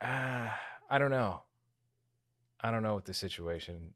uh, 0.02 0.50
I 0.90 0.98
don't 0.98 1.12
know. 1.12 1.44
I 2.62 2.72
don't 2.72 2.84
know 2.84 2.94
what 2.94 3.06
the 3.06 3.14
situation 3.14 3.94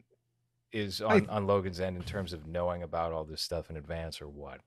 is 0.71 1.01
on, 1.01 1.27
on 1.29 1.47
Logan's 1.47 1.79
end 1.79 1.95
in 1.95 2.03
terms 2.03 2.33
of 2.33 2.47
knowing 2.47 2.83
about 2.83 3.13
all 3.13 3.23
this 3.23 3.41
stuff 3.41 3.69
in 3.69 3.77
advance 3.77 4.21
or 4.21 4.27
what. 4.27 4.59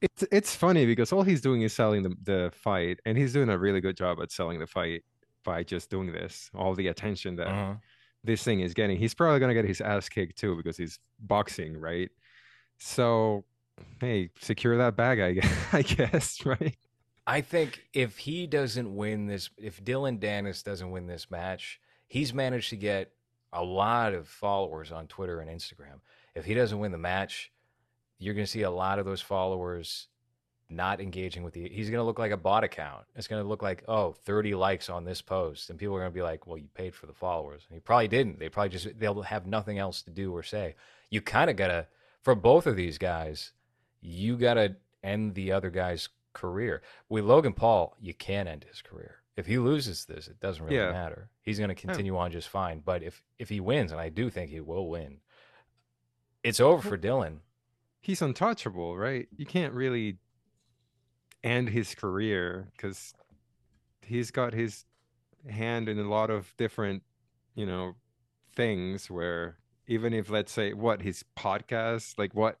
It's 0.00 0.22
it's 0.30 0.54
funny 0.54 0.86
because 0.86 1.12
all 1.12 1.22
he's 1.22 1.40
doing 1.40 1.62
is 1.62 1.72
selling 1.72 2.02
the 2.04 2.14
the 2.22 2.52
fight, 2.54 3.00
and 3.04 3.18
he's 3.18 3.32
doing 3.32 3.48
a 3.48 3.58
really 3.58 3.80
good 3.80 3.96
job 3.96 4.20
at 4.22 4.30
selling 4.30 4.60
the 4.60 4.66
fight 4.66 5.02
by 5.48 5.62
just 5.64 5.88
doing 5.88 6.12
this. 6.12 6.50
All 6.54 6.74
the 6.74 6.88
attention 6.88 7.36
that 7.36 7.46
Mhm. 7.48 7.80
this 8.22 8.42
thing 8.44 8.60
is 8.60 8.74
getting. 8.74 8.98
He's 8.98 9.14
probably 9.14 9.40
gonna 9.40 9.54
get 9.54 9.64
his 9.64 9.80
ass 9.80 10.08
kicked 10.10 10.36
too 10.38 10.56
because 10.56 10.76
he's 10.76 10.98
boxing, 11.18 11.78
right? 11.78 12.10
So, 12.78 13.44
hey, 14.00 14.30
secure 14.40 14.76
that 14.76 14.94
bag, 14.94 15.20
I 15.20 15.32
guess, 15.32 15.44
I 15.72 15.82
guess 15.82 16.44
right? 16.52 16.76
I 17.26 17.40
think 17.40 17.82
if 17.92 18.18
he 18.18 18.46
doesn't 18.46 18.94
win 18.94 19.26
this, 19.26 19.48
if 19.56 19.82
Dillon 19.82 20.18
Danis 20.18 20.62
doesn't 20.62 20.90
win 20.90 21.06
this 21.06 21.30
match, 21.30 21.80
he's 22.06 22.32
managed 22.34 22.70
to 22.70 22.76
get 22.76 23.12
a 23.52 23.62
lot 23.64 24.12
of 24.14 24.28
followers 24.28 24.92
on 24.92 25.06
Twitter 25.08 25.40
and 25.40 25.50
Instagram. 25.50 26.00
If 26.34 26.44
he 26.44 26.54
doesn't 26.54 26.78
win 26.78 26.92
the 26.92 26.98
match, 26.98 27.50
you're 28.18 28.34
going 28.34 28.44
to 28.46 28.50
see 28.50 28.62
a 28.62 28.70
lot 28.70 28.98
of 28.98 29.04
those 29.06 29.20
followers 29.20 30.08
not 30.70 31.00
engaging 31.00 31.42
with 31.42 31.54
the. 31.54 31.68
He's 31.68 31.88
going 31.90 32.00
to 32.00 32.04
look 32.04 32.18
like 32.18 32.32
a 32.32 32.36
bot 32.36 32.64
account. 32.64 33.04
It's 33.16 33.26
going 33.26 33.42
to 33.42 33.48
look 33.48 33.62
like, 33.62 33.84
oh, 33.88 34.12
30 34.24 34.54
likes 34.54 34.90
on 34.90 35.04
this 35.04 35.22
post. 35.22 35.70
And 35.70 35.78
people 35.78 35.94
are 35.96 36.00
going 36.00 36.10
to 36.10 36.14
be 36.14 36.22
like, 36.22 36.46
well, 36.46 36.58
you 36.58 36.68
paid 36.74 36.94
for 36.94 37.06
the 37.06 37.12
followers. 37.14 37.62
And 37.68 37.74
he 37.76 37.80
probably 37.80 38.08
didn't. 38.08 38.38
They 38.38 38.48
probably 38.48 38.70
just, 38.70 38.98
they'll 38.98 39.22
have 39.22 39.46
nothing 39.46 39.78
else 39.78 40.02
to 40.02 40.10
do 40.10 40.34
or 40.34 40.42
say. 40.42 40.74
You 41.10 41.20
kind 41.20 41.48
of 41.50 41.56
got 41.56 41.68
to, 41.68 41.86
for 42.22 42.34
both 42.34 42.66
of 42.66 42.76
these 42.76 42.98
guys, 42.98 43.52
you 44.00 44.36
got 44.36 44.54
to 44.54 44.76
end 45.02 45.34
the 45.34 45.52
other 45.52 45.70
guy's 45.70 46.08
career. 46.34 46.82
With 47.08 47.24
Logan 47.24 47.52
Paul, 47.54 47.96
you 48.00 48.12
can 48.14 48.46
end 48.46 48.64
his 48.68 48.82
career. 48.82 49.16
If 49.36 49.46
he 49.46 49.58
loses 49.58 50.04
this, 50.04 50.26
it 50.28 50.40
doesn't 50.40 50.64
really 50.64 50.76
Yeah. 50.76 50.90
matter. 50.90 51.30
He's 51.42 51.58
going 51.58 51.68
to 51.68 51.74
continue 51.74 52.16
on 52.18 52.30
just 52.32 52.48
fine. 52.48 52.80
But 52.84 53.02
if 53.02 53.22
if 53.38 53.48
he 53.48 53.60
wins, 53.60 53.92
and 53.92 54.00
I 54.00 54.08
do 54.08 54.28
think 54.30 54.50
he 54.50 54.60
will 54.60 54.88
win, 54.88 55.18
it's 56.42 56.60
over 56.60 56.82
for 56.86 56.96
Dillon. 56.96 57.40
He's 58.00 58.20
untouchable, 58.22 58.96
right? 58.96 59.28
You 59.36 59.46
can't 59.46 59.72
really 59.74 60.18
end 61.44 61.68
his 61.68 61.94
career 61.94 62.68
because 62.76 63.12
he's 64.02 64.30
got 64.30 64.52
his 64.52 64.84
hand 65.48 65.88
in 65.88 65.98
a 65.98 66.08
lot 66.08 66.30
of 66.30 66.52
different, 66.56 67.02
you 67.54 67.66
know, 67.66 67.94
things 68.56 69.10
where 69.10 69.58
even 69.86 70.12
if 70.12 70.30
let's 70.30 70.52
say 70.52 70.72
what 70.72 71.00
his 71.02 71.24
podcast, 71.36 72.18
like 72.18 72.34
what 72.34 72.58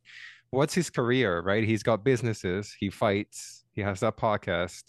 what's 0.50 0.74
his 0.74 0.90
career, 0.90 1.40
right? 1.40 1.64
He's 1.64 1.82
got 1.82 2.04
businesses, 2.04 2.74
he 2.78 2.90
fights, 2.90 3.64
he 3.72 3.82
has 3.82 4.00
that 4.00 4.16
podcast. 4.16 4.84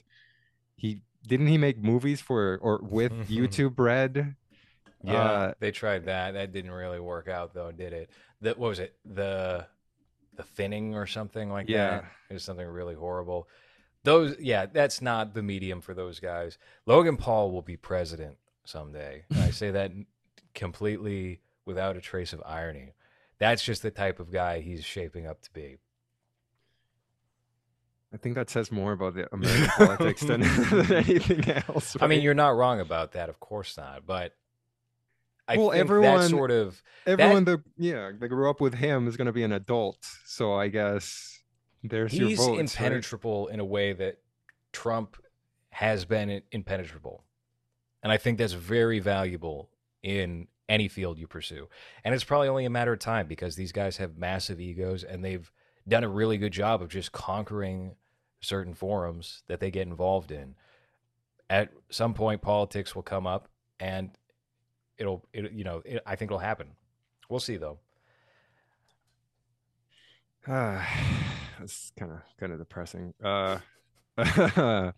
He 0.76 1.02
didn't 1.28 1.48
he 1.48 1.58
make 1.58 1.78
movies 1.84 2.22
for 2.22 2.58
or 2.62 2.80
with 2.82 3.12
YouTube 3.30 3.78
Red? 3.78 4.36
Yeah, 5.04 5.14
Uh, 5.24 5.54
they 5.60 5.72
tried 5.72 6.06
that. 6.06 6.34
That 6.34 6.52
didn't 6.52 6.72
really 6.72 7.00
work 7.00 7.28
out, 7.28 7.54
though, 7.54 7.72
did 7.72 7.94
it? 7.94 8.10
That 8.42 8.58
what 8.58 8.70
was 8.70 8.80
it? 8.80 8.96
The 9.06 9.66
the 10.36 10.44
thinning 10.44 10.96
or 10.96 11.06
something 11.06 11.50
like 11.50 11.68
Yeah. 11.68 11.90
that. 12.02 12.06
It 12.30 12.34
was 12.34 12.44
something 12.44 12.66
really 12.68 12.96
horrible. 12.96 13.50
Those, 14.04 14.36
yeah, 14.40 14.66
that's 14.66 15.02
not 15.02 15.34
the 15.34 15.44
medium 15.44 15.82
for 15.82 15.94
those 15.94 16.20
guys. 16.20 16.58
Logan 16.86 17.18
Paul 17.18 17.52
will 17.52 17.62
be 17.62 17.76
president 17.78 18.38
someday. 18.64 19.26
I 19.36 19.52
say 19.52 19.72
that 19.72 19.92
completely 20.56 21.42
without 21.66 21.98
a 21.98 22.02
trace 22.02 22.32
of 22.34 22.42
irony. 22.46 22.94
That's 23.40 23.64
just 23.64 23.82
the 23.82 23.92
type 23.92 24.20
of 24.20 24.32
guy 24.32 24.62
he's 24.62 24.84
shaping 24.86 25.28
up 25.28 25.42
to 25.42 25.52
be. 25.52 25.78
I 28.14 28.18
think 28.18 28.36
that 28.36 28.50
says 28.50 28.72
more 28.72 28.94
about 28.94 29.14
the 29.14 29.32
American 29.34 29.68
politics 29.78 30.22
than, 30.22 30.42
than 30.70 30.94
anything 30.94 31.50
else. 31.68 31.96
I 32.02 32.08
mean, 32.08 32.22
you're 32.22 32.34
not 32.34 32.56
wrong 32.56 32.80
about 32.80 33.12
that, 33.12 33.30
of 33.30 33.40
course 33.40 33.78
not. 33.78 34.06
But 34.08 34.34
I 35.48 35.58
Well, 35.58 35.70
think 35.72 35.80
everyone- 35.82 36.20
that 36.22 36.30
sort 36.30 36.52
of 36.52 36.82
everyone 37.06 37.44
that 37.46 37.62
yeah 37.78 38.12
that 38.20 38.28
grew 38.30 38.50
up 38.50 38.62
with 38.62 38.74
him 38.76 39.08
is 39.08 39.16
going 39.18 39.26
to 39.28 39.32
be 39.32 39.42
an 39.44 39.52
adult 39.52 39.98
so 40.26 40.54
i 40.54 40.68
guess 40.68 41.39
There's 41.84 42.14
your 42.14 42.30
He's 42.30 42.38
votes, 42.38 42.50
right? 42.50 42.60
impenetrable 42.60 43.48
in 43.48 43.60
a 43.60 43.66
way 43.66 43.94
that 43.94 44.20
Trump 44.72 45.18
has 45.70 46.06
been 46.06 46.42
impenetrable. 46.52 47.24
And 48.04 48.12
I 48.12 48.18
think 48.18 48.38
that's 48.38 48.54
very 48.54 49.00
valuable 49.00 49.70
in 50.04 50.48
any 50.68 50.88
field 50.88 51.18
you 51.18 51.28
pursue. 51.28 51.68
And 52.04 52.14
it's 52.14 52.24
probably 52.24 52.48
only 52.48 52.66
a 52.66 52.70
matter 52.70 52.94
of 52.94 53.00
time 53.00 53.28
because 53.28 53.56
these 53.56 53.72
guys 53.72 53.98
have 53.98 54.18
massive 54.18 54.60
egos 54.60 55.04
and 55.04 55.24
they've 55.24 55.52
done 55.88 56.04
a 56.04 56.10
really 56.10 56.38
good 56.38 56.54
job 56.54 56.82
of 56.82 56.90
just 56.90 57.12
conquering 57.12 57.96
certain 58.42 58.74
forums 58.74 59.44
that 59.48 59.60
they 59.60 59.72
get 59.72 59.88
involved 59.88 60.32
in. 60.32 60.56
At 61.50 61.72
some 61.90 62.14
point, 62.14 62.42
politics 62.42 62.96
will 62.96 63.04
come 63.04 63.26
up 63.26 63.50
and 63.80 64.12
it'll, 64.98 65.26
it, 65.34 65.52
you 65.52 65.64
know, 65.64 65.82
it, 65.84 66.02
I 66.06 66.16
think 66.16 66.30
it'll 66.30 66.40
happen. 66.40 66.68
We'll 67.30 67.40
see 67.40 67.58
though. 67.58 67.80
Uh, 70.50 70.84
that's 71.60 71.92
kind 71.98 72.12
of 72.12 72.20
kind 72.40 72.52
of 72.52 72.60
depressing. 72.60 73.14
Uh, 73.24 73.60
uh, 74.18 74.92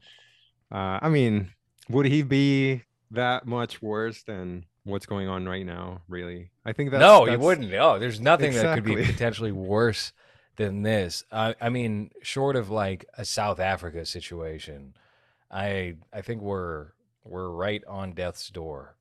I 0.71 1.09
mean, 1.09 1.51
would 1.89 2.05
he 2.05 2.21
be 2.21 2.83
that 3.11 3.45
much 3.45 3.81
worse 3.81 4.23
than 4.23 4.65
what's 4.83 5.05
going 5.05 5.27
on 5.27 5.47
right 5.47 5.65
now? 5.65 6.01
Really, 6.07 6.51
I 6.65 6.73
think 6.73 6.91
that's 6.91 7.01
no, 7.01 7.25
he 7.25 7.37
wouldn't. 7.37 7.71
No, 7.71 7.99
there's 7.99 8.19
nothing 8.19 8.53
that 8.53 8.75
could 8.75 8.83
be 8.83 8.95
potentially 9.05 9.51
worse 9.51 10.13
than 10.57 10.83
this. 10.83 11.23
I, 11.31 11.55
I 11.59 11.69
mean, 11.69 12.11
short 12.21 12.55
of 12.55 12.69
like 12.69 13.05
a 13.17 13.25
South 13.25 13.59
Africa 13.59 14.05
situation, 14.05 14.93
I 15.49 15.95
I 16.13 16.21
think 16.21 16.41
we're 16.41 16.89
we're 17.23 17.49
right 17.49 17.83
on 17.87 18.13
death's 18.13 18.49
door. 18.49 18.95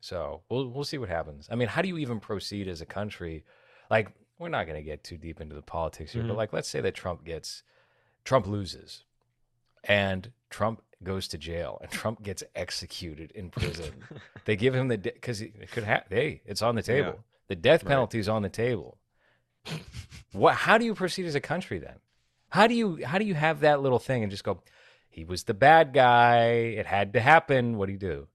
So 0.00 0.42
we'll 0.48 0.68
we'll 0.68 0.84
see 0.84 0.98
what 0.98 1.08
happens. 1.08 1.48
I 1.50 1.56
mean, 1.56 1.68
how 1.68 1.82
do 1.82 1.88
you 1.88 1.98
even 1.98 2.20
proceed 2.20 2.68
as 2.68 2.80
a 2.80 2.86
country? 2.86 3.44
Like, 3.90 4.12
we're 4.38 4.48
not 4.48 4.66
going 4.66 4.76
to 4.76 4.82
get 4.82 5.02
too 5.04 5.16
deep 5.16 5.40
into 5.40 5.54
the 5.54 5.62
politics 5.62 6.12
here, 6.12 6.22
but 6.22 6.34
Mhm. 6.34 6.36
like, 6.36 6.52
let's 6.52 6.68
say 6.68 6.80
that 6.80 6.94
Trump 6.94 7.24
gets 7.24 7.62
Trump 8.24 8.46
loses, 8.46 9.04
and 9.84 10.32
Trump 10.50 10.82
goes 11.02 11.28
to 11.28 11.38
jail, 11.38 11.78
and 11.80 11.90
Trump 11.90 12.22
gets 12.22 12.42
executed 12.54 13.30
in 13.32 13.50
prison 13.50 14.04
they 14.44 14.56
give 14.56 14.74
him 14.74 14.88
the 14.88 14.98
because 14.98 15.40
it 15.40 15.70
could 15.70 15.84
have. 15.84 16.04
Hey, 16.10 16.42
it's 16.44 16.60
on 16.62 16.74
the 16.74 16.80
Yeah. 16.82 17.02
table. 17.02 17.24
The 17.48 17.56
death 17.56 17.84
penalty 17.86 18.18
is 18.18 18.28
on 18.28 18.42
the 18.42 18.48
table. 18.50 18.98
what? 20.32 20.54
How 20.54 20.78
do 20.78 20.84
you 20.84 20.94
proceed 20.94 21.26
as 21.26 21.34
a 21.34 21.40
country 21.40 21.78
then? 21.78 21.96
How 22.50 22.66
do 22.66 22.74
you 22.74 23.04
how 23.04 23.18
do 23.18 23.24
you 23.24 23.34
have 23.34 23.60
that 23.60 23.80
little 23.82 23.98
thing 23.98 24.22
and 24.22 24.30
just 24.30 24.44
go? 24.44 24.62
He 25.08 25.24
was 25.24 25.44
the 25.44 25.54
bad 25.54 25.92
guy. 25.92 26.44
It 26.50 26.86
had 26.86 27.12
to 27.14 27.20
happen. 27.20 27.76
What 27.76 27.86
do 27.86 27.92
you 27.92 27.98
do? 27.98 28.28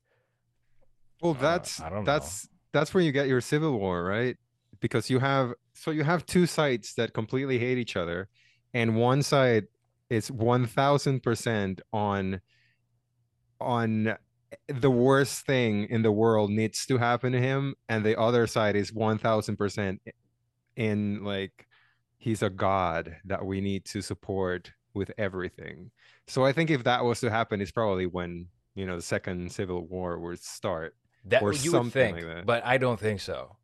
Well, 1.22 1.34
Uh, 1.34 1.42
that's 1.42 1.80
I 1.80 1.90
don't 1.90 2.00
know. 2.04 2.12
that's 2.12 2.50
that's 2.72 2.94
where 2.94 3.04
you 3.04 3.12
get 3.12 3.28
your 3.28 3.42
civil 3.42 3.78
war, 3.80 4.04
right? 4.04 4.38
Because 4.80 5.10
you 5.10 5.20
have 5.20 5.54
so 5.74 5.92
you 5.92 6.04
have 6.04 6.26
two 6.26 6.46
sides 6.46 6.94
that 6.96 7.14
completely 7.14 7.58
hate 7.60 7.78
each 7.78 7.96
other, 7.96 8.30
and 8.74 8.96
one 8.96 9.24
side 9.24 9.66
is 10.10 10.32
one 10.32 10.66
thousand 10.66 11.22
percent 11.24 11.82
on 11.92 12.42
on 13.60 14.16
the 14.68 14.92
worst 14.92 15.46
thing 15.46 15.86
in 15.90 16.02
the 16.04 16.12
world 16.12 16.52
needs 16.52 16.86
to 16.86 16.98
happen 16.98 17.32
to 17.34 17.40
him, 17.40 17.76
and 17.90 18.06
the 18.06 18.20
other 18.20 18.46
side 18.48 18.76
is 18.76 18.94
one 18.94 19.18
thousand 19.18 19.58
percent 19.58 20.02
in 20.76 21.24
like 21.24 21.68
he's 22.18 22.42
a 22.44 22.50
god 22.50 23.16
that 23.26 23.46
we 23.46 23.62
need 23.62 23.86
to 23.86 24.02
support 24.02 24.72
with 24.94 25.12
everything. 25.18 25.92
So 26.28 26.46
I 26.46 26.52
think 26.54 26.70
if 26.70 26.84
that 26.84 27.04
was 27.04 27.20
to 27.22 27.30
happen, 27.30 27.62
it's 27.62 27.72
probably 27.72 28.06
when 28.06 28.48
you 28.76 28.86
know 28.86 28.96
the 28.96 29.02
second 29.02 29.52
civil 29.52 29.86
war 29.88 30.20
would 30.20 30.42
start. 30.42 30.96
That 31.26 31.42
Or 31.42 31.54
you 31.54 31.72
would 31.72 31.78
something 31.78 32.16
think, 32.16 32.18
like 32.18 32.36
that. 32.36 32.46
but 32.46 32.66
I 32.66 32.78
don't 32.78 33.00
think 33.00 33.22
so. 33.22 33.56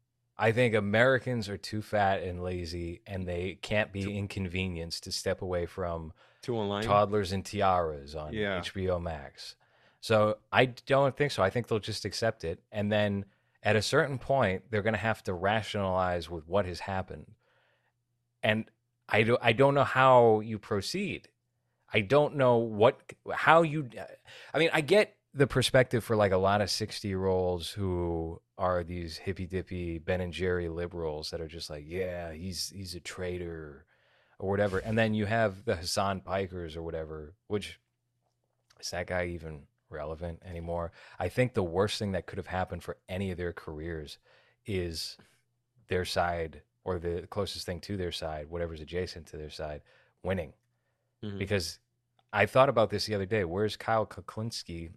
I 0.42 0.54
think 0.54 0.74
Americans 0.74 1.50
are 1.50 1.58
too 1.58 1.82
fat 1.82 2.24
and 2.24 2.42
lazy, 2.42 3.02
and 3.06 3.28
they 3.28 3.60
can't 3.62 3.92
be 3.92 4.18
inconvenienced 4.18 5.04
to 5.04 5.12
step 5.12 5.42
away 5.42 5.66
from 5.66 6.14
Toddlers 6.86 7.34
and 7.34 7.44
Tiaras 7.44 8.16
on 8.16 8.32
Yeah. 8.32 8.62
HBO 8.62 9.02
Max. 9.02 9.56
So 10.00 10.38
I 10.50 10.68
don't 10.68 11.16
think 11.16 11.32
so. 11.34 11.44
I 11.44 11.50
think 11.50 11.68
they'll 11.68 11.80
just 11.80 12.06
accept 12.06 12.46
it. 12.46 12.64
And 12.72 12.90
then 12.90 13.26
at 13.62 13.76
a 13.76 13.82
certain 13.82 14.18
point, 14.18 14.64
they're 14.72 14.82
going 14.82 14.94
to 14.94 15.00
have 15.00 15.22
to 15.26 15.34
rationalize 15.34 16.30
with 16.30 16.48
what 16.48 16.66
has 16.66 16.80
happened. 16.80 17.26
And 18.42 18.72
I, 19.10 19.24
do, 19.24 19.38
I 19.42 19.52
don't 19.52 19.74
know 19.74 19.84
how 19.84 20.40
you 20.40 20.58
proceed. 20.58 21.28
I 21.94 22.00
don't 22.00 22.36
know 22.36 22.56
what, 22.58 22.98
how 23.34 23.64
you, 23.64 23.90
I 24.54 24.60
mean, 24.60 24.70
I 24.72 24.80
get 24.80 25.16
the 25.34 25.48
perspective 25.48 26.04
for 26.04 26.16
like 26.16 26.32
a 26.32 26.38
lot 26.38 26.62
of 26.62 26.70
60 26.70 27.08
year 27.08 27.26
olds 27.26 27.70
who 27.70 28.42
are 28.58 28.84
these 28.84 29.18
hippy 29.18 29.46
dippy 29.46 30.00
Ben 30.00 30.22
and 30.22 30.34
Jerry 30.34 30.70
liberals 30.70 31.30
that 31.30 31.42
are 31.42 31.48
just 31.48 31.70
like, 31.70 31.84
yeah, 31.86 32.34
he's, 32.34 32.70
he's 32.70 32.96
a 32.96 33.00
traitor 33.00 33.86
or 34.40 34.50
whatever. 34.50 34.80
And 34.80 34.98
then 34.98 35.14
you 35.14 35.26
have 35.26 35.66
the 35.66 35.76
Hasan 35.76 36.22
Pikers 36.22 36.76
or 36.76 36.82
whatever, 36.82 37.36
which 37.48 37.80
is 38.80 38.90
that 38.92 39.08
guy 39.08 39.28
even 39.28 39.64
relevant 39.90 40.42
anymore? 40.46 40.92
I 41.20 41.30
think 41.30 41.54
the 41.54 41.64
worst 41.64 42.00
thing 42.00 42.14
that 42.14 42.26
could 42.26 42.38
have 42.38 42.48
happened 42.48 42.84
for 42.84 42.98
any 43.08 43.32
of 43.32 43.38
their 43.38 43.54
careers 43.54 44.18
is 44.66 45.18
their 45.88 46.06
side 46.06 46.62
or 46.84 47.00
the 47.00 47.28
closest 47.30 47.66
thing 47.66 47.82
to 47.82 47.98
their 47.98 48.12
side, 48.12 48.50
whatever's 48.50 48.82
adjacent 48.82 49.28
to 49.28 49.38
their 49.38 49.50
side, 49.50 49.82
winning. 50.24 50.54
Mhm. 51.24 51.38
Because 51.38 51.80
I 52.32 52.46
thought 52.46 52.70
about 52.70 52.90
this 52.90 53.06
the 53.06 53.16
other 53.16 53.26
day. 53.26 53.44
Where's 53.44 53.76
Kyle 53.76 54.06
Kuklinski? 54.06 54.92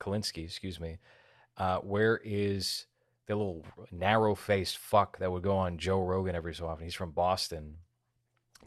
Kulinski, 0.00 0.44
excuse 0.44 0.80
me. 0.80 0.98
Uh, 1.56 1.78
where 1.78 2.20
is 2.24 2.86
the 3.26 3.36
little 3.36 3.64
narrow-faced 3.92 4.78
fuck 4.78 5.18
that 5.18 5.30
would 5.30 5.42
go 5.42 5.56
on 5.56 5.78
Joe 5.78 6.02
Rogan 6.02 6.34
every 6.34 6.54
so 6.54 6.66
often? 6.66 6.84
He's 6.84 6.94
from 6.94 7.10
Boston. 7.10 7.76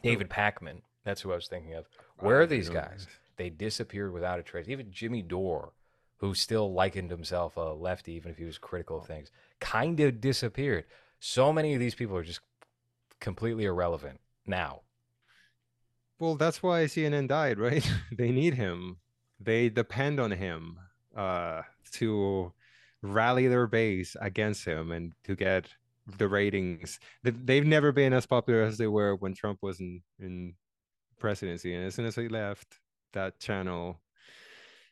David 0.02 0.28
Pakman. 0.28 0.82
That's 1.04 1.20
who 1.20 1.32
I 1.32 1.36
was 1.36 1.48
thinking 1.48 1.74
of. 1.74 1.86
Where 2.18 2.40
are 2.40 2.46
these 2.46 2.68
guys? 2.68 3.06
They 3.36 3.50
disappeared 3.50 4.12
without 4.12 4.38
a 4.38 4.42
trace. 4.42 4.68
Even 4.68 4.92
Jimmy 4.92 5.22
Dore, 5.22 5.72
who 6.18 6.34
still 6.34 6.72
likened 6.72 7.10
himself 7.10 7.56
a 7.56 7.74
lefty, 7.74 8.12
even 8.12 8.30
if 8.30 8.38
he 8.38 8.44
was 8.44 8.58
critical 8.58 8.98
of 8.98 9.06
things, 9.06 9.30
kind 9.60 9.98
of 10.00 10.20
disappeared. 10.20 10.84
So 11.18 11.52
many 11.52 11.74
of 11.74 11.80
these 11.80 11.94
people 11.94 12.16
are 12.16 12.22
just 12.22 12.40
completely 13.20 13.64
irrelevant 13.64 14.20
now. 14.46 14.82
Well, 16.18 16.36
that's 16.36 16.62
why 16.62 16.84
CNN 16.84 17.28
died, 17.28 17.58
right? 17.58 17.88
they 18.12 18.30
need 18.30 18.54
him. 18.54 18.98
They 19.40 19.68
depend 19.68 20.20
on 20.20 20.30
him 20.30 20.78
uh, 21.16 21.62
to 21.92 22.52
rally 23.02 23.48
their 23.48 23.66
base 23.66 24.16
against 24.20 24.64
him 24.64 24.90
and 24.92 25.12
to 25.24 25.36
get 25.36 25.66
the 26.18 26.28
ratings. 26.28 26.98
They- 27.22 27.30
They've 27.30 27.66
never 27.66 27.92
been 27.92 28.12
as 28.12 28.26
popular 28.26 28.62
as 28.62 28.78
they 28.78 28.86
were 28.86 29.14
when 29.16 29.34
Trump 29.34 29.58
was 29.62 29.80
in, 29.80 30.02
in 30.18 30.54
presidency. 31.18 31.74
And 31.74 31.84
as 31.86 31.94
soon 31.94 32.06
as 32.06 32.16
he 32.16 32.28
left, 32.28 32.78
that 33.12 33.38
channel, 33.38 34.00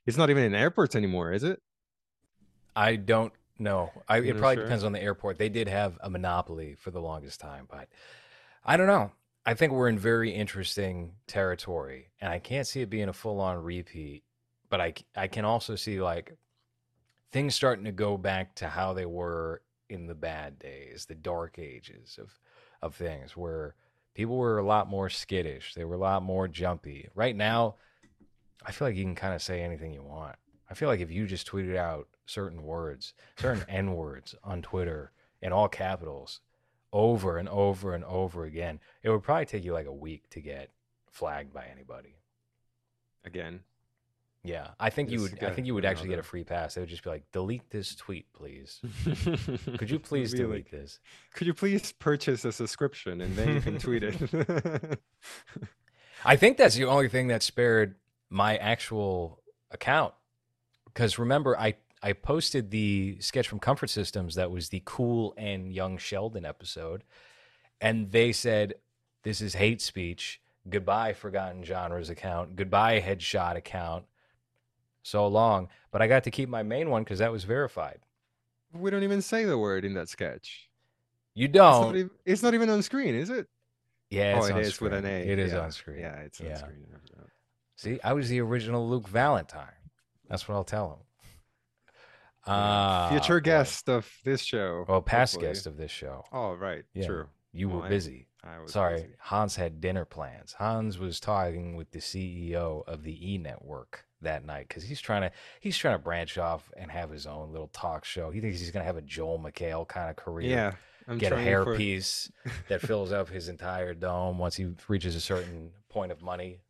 it's 0.07 0.17
not 0.17 0.31
even 0.31 0.45
in 0.45 0.55
airports 0.55 0.95
anymore, 0.95 1.33
is 1.33 1.45
it? 1.45 1.61
I 2.75 2.97
don't 2.97 3.33
know. 3.59 3.91
I, 4.09 4.19
it 4.19 4.37
probably 4.39 4.57
sure? 4.57 4.65
depends 4.65 4.85
on 4.85 4.93
the 4.93 5.03
airport. 5.03 5.39
They 5.39 5.49
did 5.49 5.69
have 5.69 5.99
a 6.01 6.09
monopoly 6.11 6.75
for 6.77 6.91
the 6.91 7.01
longest 7.01 7.41
time, 7.41 7.67
but 7.71 7.89
I 8.65 8.77
don't 8.77 8.87
know. 8.87 9.13
I 9.45 9.55
think 9.55 9.73
we're 9.73 9.89
in 9.89 9.99
very 9.99 10.31
interesting 10.31 11.15
territory, 11.27 12.13
and 12.21 12.33
I 12.33 12.39
can't 12.39 12.67
see 12.67 12.81
it 12.81 12.91
being 12.91 13.09
a 13.09 13.13
full 13.13 13.41
on 13.41 13.57
repeat. 13.63 14.23
But 14.73 14.81
I 14.81 14.95
I 15.15 15.27
can 15.27 15.45
also 15.45 15.77
see 15.77 16.01
like 16.01 16.35
things 17.31 17.55
starting 17.55 17.85
to 17.85 17.93
go 17.93 18.17
back 18.17 18.55
to 18.55 18.69
how 18.69 18.95
they 18.95 19.05
were 19.05 19.61
in 19.91 20.07
the 20.07 20.15
bad 20.15 20.59
days, 20.59 21.05
the 21.05 21.15
dark 21.15 21.59
ages 21.59 22.19
of 22.19 22.41
of 22.81 22.95
things, 22.95 23.37
where 23.37 23.75
people 24.15 24.39
were 24.39 24.57
a 24.57 24.65
lot 24.65 24.89
more 24.89 25.11
skittish. 25.11 25.75
They 25.75 25.85
were 25.85 25.97
a 25.97 25.99
lot 25.99 26.23
more 26.23 26.49
jumpy. 26.49 27.11
Right 27.15 27.37
now, 27.37 27.75
I 28.65 28.73
feel 28.73 28.89
like 28.89 28.97
you 28.97 29.05
can 29.05 29.15
kind 29.15 29.35
of 29.35 29.43
say 29.43 29.61
anything 29.61 29.93
you 29.93 30.03
want. 30.03 30.37
I 30.71 30.73
feel 30.73 30.89
like 30.89 31.01
if 31.01 31.11
you 31.11 31.27
just 31.27 31.47
tweeted 31.47 31.77
out 31.77 32.09
certain 32.25 32.63
words, 32.63 33.13
certain 33.37 33.67
N 33.69 33.93
words 33.93 34.35
on 34.43 34.63
Twitter 34.63 35.13
in 35.43 35.53
all 35.53 35.69
capitals 35.69 36.41
over 36.95 37.37
and 37.37 37.51
over 37.51 37.95
and 37.95 38.05
over 38.05 38.47
again, 38.47 38.81
it 39.03 39.11
would 39.11 39.23
probably 39.23 39.45
take 39.45 39.65
you 39.65 39.75
like 39.75 39.85
a 39.85 39.93
week 39.93 40.31
to 40.31 40.41
get 40.41 40.71
flagged 41.11 41.53
by 41.53 41.67
anybody. 41.71 42.17
Again. 43.23 43.61
Yeah, 44.45 44.69
I 44.81 44.91
think 44.91 45.11
you 45.11 45.21
would. 45.21 45.43
I 45.43 45.51
think 45.51 45.69
you 45.69 45.75
would 45.75 45.85
actually 45.85 46.09
get 46.09 46.19
a 46.19 46.23
free 46.23 46.43
pass. 46.43 46.75
They 46.75 46.81
would 46.81 46.91
just 46.91 47.05
be 47.05 47.11
like, 47.11 47.23
"Delete 47.31 47.71
this 47.71 47.95
tweet, 47.95 48.27
please. 48.33 48.81
Could 49.79 49.89
you 49.89 50.01
please 50.01 50.33
delete 50.33 50.67
like, 50.67 50.71
this?" 50.71 50.99
Could 51.33 51.47
you 51.47 51.55
please 51.55 51.93
purchase 51.93 52.45
a 52.45 52.51
subscription 52.51 53.21
and 53.21 53.37
then 53.37 53.55
you 53.55 53.61
can 53.61 53.79
tweet 53.79 54.03
it? 54.03 54.99
I 56.25 56.35
think 56.35 56.57
that's 56.57 56.75
the 56.75 56.87
only 56.87 57.09
thing 57.09 57.29
that 57.29 57.45
spared 57.45 57.95
my 58.31 58.57
actual 58.57 59.43
account. 59.71 60.13
Because 60.87 61.21
remember, 61.21 61.57
I 61.57 61.77
I 62.03 62.13
posted 62.13 62.73
the 62.73 63.19
sketch 63.21 63.47
from 63.47 63.61
Comfort 63.61 63.91
Systems 63.91 64.35
that 64.35 64.51
was 64.51 64.71
the 64.71 64.83
cool 64.85 65.35
and 65.37 65.73
young 65.73 65.99
Sheldon 65.99 66.45
episode, 66.45 67.05
and 67.81 68.11
they 68.11 68.33
said 68.33 68.75
this 69.23 69.41
is 69.41 69.55
hate 69.55 69.81
speech. 69.81 70.41
Goodbye, 70.69 71.13
Forgotten 71.13 71.65
Genres 71.65 72.11
account. 72.11 72.57
Goodbye, 72.57 73.01
Headshot 73.01 73.57
account. 73.57 74.05
So 75.03 75.27
long, 75.27 75.69
but 75.91 76.01
I 76.03 76.07
got 76.07 76.25
to 76.25 76.31
keep 76.31 76.49
my 76.49 76.63
main 76.63 76.89
one 76.91 77.03
because 77.03 77.19
that 77.19 77.33
was 77.33 77.45
verified. 77.45 77.99
we 78.73 78.91
don't 78.91 79.03
even 79.03 79.21
say 79.23 79.45
the 79.45 79.59
word 79.59 79.85
in 79.85 79.95
that 79.95 80.09
sketch. 80.09 80.69
You 81.35 81.47
It's 81.47 81.55
not, 81.57 81.83
don't. 81.83 81.97
even, 81.97 82.11
it's 82.25 82.43
not 82.43 82.55
even 82.55 82.71
on 82.71 82.83
screen, 82.83 83.15
is 83.15 83.31
it? 83.31 83.49
Yeah, 84.11 84.35
oh, 84.37 84.39
it's 84.41 84.49
it 84.49 84.53
on 84.53 84.61
is 84.61 84.81
with 84.81 84.93
an. 84.93 85.05
A. 85.07 85.09
It 85.29 85.39
is 85.39 85.53
yeah. 85.53 85.61
on 85.61 85.73
screen. 85.73 85.99
Yeah, 86.01 86.17
it's 86.21 86.41
on 86.41 86.47
Yeah. 86.47 86.57
screen. 86.57 86.87
See, 87.77 87.99
I 88.05 88.13
was 88.13 88.29
the 88.29 88.41
original 88.41 88.89
Luke 88.89 89.09
Valentine. 89.09 89.67
That's 90.29 90.47
what 90.47 90.55
I'll 90.55 90.63
tell 90.65 90.91
him. 90.93 90.99
Ah, 92.47 93.09
Future 93.11 93.41
boy. 93.41 93.45
guest 93.45 93.89
of 93.89 94.09
this 94.25 94.43
show. 94.43 94.85
Well, 94.89 95.01
past 95.03 95.35
hopefully. 95.35 95.53
guest 95.53 95.67
of 95.67 95.77
this 95.77 95.91
show. 95.91 96.25
Oh, 96.33 96.55
right. 96.55 96.85
Yeah. 96.95 97.07
True. 97.07 97.27
You 97.53 97.69
Well, 97.69 97.79
were 97.81 97.87
I- 97.87 97.89
busy. 97.89 98.29
I 98.45 98.59
was 98.59 98.73
Sorry, 98.73 99.03
busy. 99.03 99.15
Hans 99.21 99.55
had 99.57 99.81
dinner 99.81 100.05
plans. 100.05 100.55
Hans 100.55 100.99
was 100.99 101.21
talking 101.21 101.77
with 101.77 101.93
the 101.93 102.01
CEO 102.01 102.83
of 102.89 103.05
the 103.05 103.33
E 103.35 103.39
Network 103.39 104.05
that 104.23 104.45
night 104.45 104.67
because 104.69 104.83
he's 104.83 105.01
trying 105.01 105.23
to 105.23 105.31
he's 105.61 105.77
trying 105.77 105.95
to 105.95 105.99
branch 106.03 106.39
off 106.39 106.71
and 106.77 106.91
have 106.91 107.11
his 107.11 107.27
own 107.27 107.53
little 107.53 107.69
talk 107.69 108.05
show. 108.05 108.31
He 108.31 108.41
thinks 108.41 108.61
he's 108.61 108.71
gonna 108.71 108.85
have 108.85 108.97
a 108.97 109.03
Joel 109.03 109.39
McHale 109.39 109.87
kind 109.87 110.11
of 110.11 110.17
career. 110.17 110.49
Yeah. 110.51 110.73
I'm 111.09 111.19
get 111.19 111.33
a 111.33 111.37
trying 111.37 111.65
for- 111.65 111.77
hairpiece 111.77 112.31
that 112.69 112.81
fills 112.81 113.13
up 113.13 113.29
his 113.29 113.49
entire 113.49 113.95
dome 113.95 114.39
once 114.39 114.57
he 114.57 114.69
reaches 114.89 115.17
a 115.17 115.21
certain 115.21 115.71
point 115.89 116.13
of 116.13 116.23
money 116.23 116.61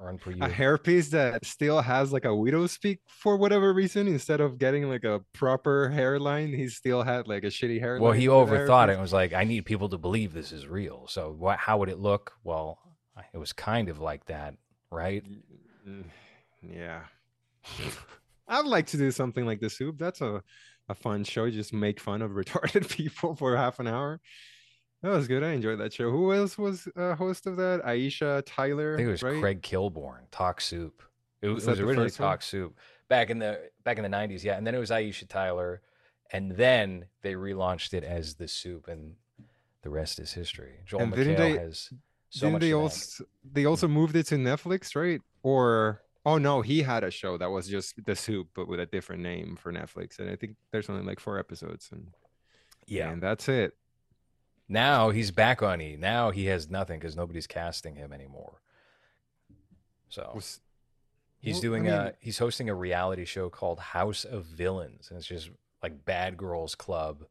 earned 0.00 0.20
per 0.20 0.30
year. 0.30 0.44
a 0.44 0.48
hairpiece 0.48 1.10
that 1.10 1.44
still 1.44 1.80
has 1.80 2.12
like 2.12 2.24
a 2.24 2.34
widow's 2.34 2.78
peak 2.78 3.00
for 3.08 3.36
whatever 3.36 3.72
reason 3.72 4.06
instead 4.06 4.40
of 4.40 4.56
getting 4.58 4.88
like 4.88 5.02
a 5.02 5.20
proper 5.32 5.88
hairline 5.88 6.52
he 6.52 6.68
still 6.68 7.02
had 7.02 7.26
like 7.26 7.42
a 7.42 7.48
shitty 7.48 7.80
hairline 7.80 8.02
well, 8.02 8.12
he 8.12 8.26
overthought 8.26 8.88
it 8.88 8.92
and 8.92 9.00
was 9.00 9.12
like, 9.12 9.32
"I 9.32 9.42
need 9.44 9.64
people 9.64 9.88
to 9.88 9.98
believe 9.98 10.32
this 10.32 10.52
is 10.52 10.68
real." 10.68 11.06
So, 11.08 11.34
what? 11.36 11.58
How 11.58 11.78
would 11.78 11.88
it 11.88 11.98
look? 11.98 12.32
Well, 12.44 12.78
it 13.34 13.38
was 13.38 13.52
kind 13.52 13.88
of 13.88 13.98
like 13.98 14.26
that, 14.26 14.54
right? 14.92 15.24
Mm, 15.24 15.40
mm. 15.88 16.04
Yeah 16.62 17.02
i'd 18.48 18.64
like 18.64 18.86
to 18.86 18.96
do 18.96 19.10
something 19.10 19.44
like 19.44 19.60
the 19.60 19.68
soup 19.68 19.98
that's 19.98 20.20
a, 20.20 20.42
a 20.88 20.94
fun 20.94 21.22
show 21.24 21.50
just 21.50 21.72
make 21.72 22.00
fun 22.00 22.22
of 22.22 22.30
retarded 22.40 22.88
people 22.88 23.34
for 23.34 23.56
half 23.56 23.78
an 23.78 23.86
hour 23.86 24.20
that 25.02 25.10
was 25.10 25.28
good 25.28 25.44
i 25.44 25.50
enjoyed 25.52 25.78
that 25.78 25.92
show 25.92 26.10
who 26.10 26.32
else 26.32 26.56
was 26.56 26.88
a 26.96 27.14
host 27.14 27.46
of 27.46 27.56
that 27.56 27.82
aisha 27.84 28.42
tyler 28.46 28.94
I 28.94 28.96
think 28.96 29.08
it 29.08 29.10
was 29.12 29.22
right? 29.22 29.40
Craig 29.40 29.62
Kilborn, 29.62 30.22
Talk 30.30 30.60
Soup. 30.60 31.02
It, 31.42 31.48
Was 31.48 31.66
was- 31.66 31.66
it 31.66 31.70
was 31.70 31.80
originally 31.80 32.08
first? 32.08 32.16
Talk 32.16 32.42
Soup 32.42 32.76
back 33.08 33.30
in 33.30 33.38
the 33.38 33.60
back 33.84 33.96
in 33.98 34.02
the 34.02 34.08
nineties, 34.08 34.44
yeah. 34.44 34.56
And 34.56 34.66
then 34.66 34.74
it 34.74 34.78
was 34.78 34.90
Aisha 34.90 35.28
Tyler, 35.28 35.82
and 36.32 36.52
then 36.52 37.06
they 37.22 37.34
relaunched 37.34 37.94
it 37.94 38.02
as 38.04 38.34
the 38.34 38.48
Soup, 38.48 38.88
and 38.88 39.14
the 39.82 39.88
rest 39.90 40.18
is 40.18 40.32
history. 40.32 40.80
Joel 40.84 41.02
And 41.02 41.12
McHale 41.14 41.36
they- 41.36 41.56
has 41.58 41.90
so 42.30 42.40
didn't 42.40 42.52
much. 42.54 42.60
they 42.62 42.72
also 42.72 43.24
they 43.52 43.64
also 43.66 43.88
moved 43.88 44.16
it 44.16 44.24
to 44.26 44.34
netflix 44.34 44.96
right 44.96 45.20
or 45.44 46.02
oh 46.28 46.38
no 46.38 46.62
he 46.62 46.82
had 46.82 47.02
a 47.04 47.10
show 47.10 47.36
that 47.38 47.50
was 47.50 47.66
just 47.68 48.04
the 48.04 48.14
soup 48.16 48.48
but 48.54 48.68
with 48.68 48.80
a 48.80 48.86
different 48.86 49.22
name 49.22 49.56
for 49.56 49.72
netflix 49.72 50.18
and 50.18 50.28
i 50.30 50.36
think 50.36 50.56
there's 50.72 50.88
only 50.90 51.02
like 51.04 51.20
four 51.20 51.38
episodes 51.38 51.88
and 51.92 52.08
yeah. 52.86 53.10
and 53.10 53.22
that's 53.22 53.48
it 53.48 53.74
Now 54.68 55.10
he's 55.10 55.30
back 55.30 55.62
on 55.62 55.80
E. 55.80 55.96
Now 55.98 56.30
he 56.30 56.44
has 56.52 56.68
nothing 56.70 56.98
because 57.00 57.16
nobody's 57.16 57.46
casting 57.46 57.96
him 57.96 58.12
anymore. 58.12 58.60
So 60.10 60.32
Was- 60.34 60.60
he's 61.40 61.54
well, 61.54 61.60
I 61.60 61.68
doing 61.68 61.82
mean- 61.84 61.92
a 61.92 62.12
he's 62.20 62.38
hosting 62.38 62.68
a 62.68 62.74
reality 62.74 63.24
show 63.24 63.48
called 63.50 63.78
House 63.80 64.24
of 64.24 64.44
Villains, 64.44 65.08
and 65.10 65.18
it's 65.18 65.26
just 65.26 65.50
like 65.82 66.04
Bad 66.04 66.36
Girls 66.36 66.74
Club 66.74 67.24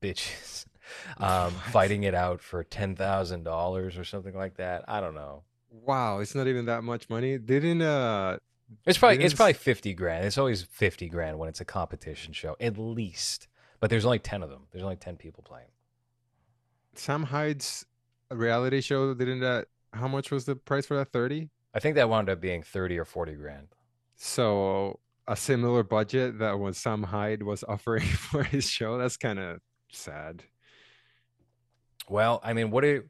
bitches 0.00 0.66
um, 1.18 1.50
fighting 1.72 2.02
it 2.04 2.14
out 2.14 2.40
for 2.40 2.62
ten 2.64 2.94
thousand 2.96 3.44
dollars 3.44 3.96
or 3.98 4.04
something 4.04 4.34
like 4.34 4.56
that. 4.56 4.84
I 4.88 5.00
don't 5.00 5.14
know. 5.14 5.42
Wow 5.72 6.18
it's 6.20 6.34
not 6.34 6.46
even 6.46 6.66
that 6.66 6.84
much 6.84 7.08
money 7.10 7.38
didn't 7.38 7.82
uh 7.82 8.36
It's 8.86 8.98
probably 8.98 9.16
it's 9.16 9.24
Didn't 9.32 9.36
probably 9.36 9.52
fifty 9.54 9.92
grand. 9.94 10.24
It's 10.26 10.38
always 10.38 10.62
fifty 10.62 11.08
grand 11.08 11.38
when 11.38 11.48
it's 11.48 11.60
a 11.60 11.64
competition 11.64 12.32
show, 12.32 12.56
at 12.60 12.78
least. 12.78 13.48
But 13.80 13.90
there's 13.90 14.04
only 14.06 14.18
ten 14.18 14.42
of 14.42 14.48
them. 14.50 14.66
There's 14.70 14.82
only 14.84 14.96
ten 14.96 15.16
people 15.16 15.42
playing. 15.42 15.68
sam 16.94 17.24
hyde's 17.24 17.84
reality 18.30 18.80
show 18.80 19.12
didn't 19.14 19.40
that 19.40 19.66
how 19.92 20.08
much 20.08 20.30
was 20.30 20.44
the 20.46 20.56
price 20.56 20.86
for 20.86 20.96
that 20.96 21.12
30 21.12 21.50
I 21.74 21.80
think 21.80 21.96
that 21.96 22.08
wound 22.08 22.28
up 22.30 22.40
being 22.40 22.62
thirty 22.62 22.98
or 22.98 23.04
forty 23.04 23.34
grand. 23.34 23.68
so 24.16 25.00
a 25.28 25.36
similar 25.36 25.82
budget 25.82 26.38
that 26.38 26.58
was 26.58 26.76
sam 26.78 27.02
hyde 27.02 27.42
was 27.42 27.62
offering 27.68 28.06
for 28.06 28.42
his 28.42 28.64
show 28.68 28.98
that's 28.98 29.16
kind 29.16 29.38
of 29.38 29.60
sad 29.90 30.44
Well, 32.08 32.40
I 32.42 32.52
mean, 32.52 32.70
what 32.70 32.82
do 32.82 33.04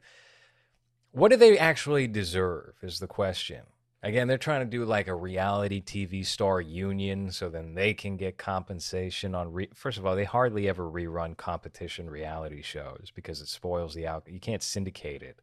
what 1.12 1.30
do 1.30 1.36
they 1.36 1.58
actually 1.58 2.06
deserve 2.06 2.74
is 2.82 2.98
the 2.98 3.06
question. 3.06 3.62
Again, 4.04 4.26
they're 4.26 4.36
trying 4.38 4.62
to 4.62 4.66
do 4.66 4.84
like 4.84 5.06
a 5.06 5.14
reality 5.14 5.80
TV 5.80 6.26
star 6.26 6.60
union 6.60 7.30
so 7.30 7.48
then 7.48 7.74
they 7.74 7.94
can 7.94 8.16
get 8.16 8.36
compensation 8.36 9.32
on 9.34 9.52
re- 9.52 9.68
First 9.74 9.96
of 9.98 10.04
all, 10.04 10.16
they 10.16 10.24
hardly 10.24 10.68
ever 10.68 10.90
rerun 10.90 11.36
competition 11.36 12.10
reality 12.10 12.62
shows 12.62 13.12
because 13.14 13.40
it 13.40 13.46
spoils 13.46 13.94
the 13.94 14.08
out. 14.08 14.24
You 14.26 14.40
can't 14.40 14.62
syndicate 14.62 15.22
it. 15.22 15.38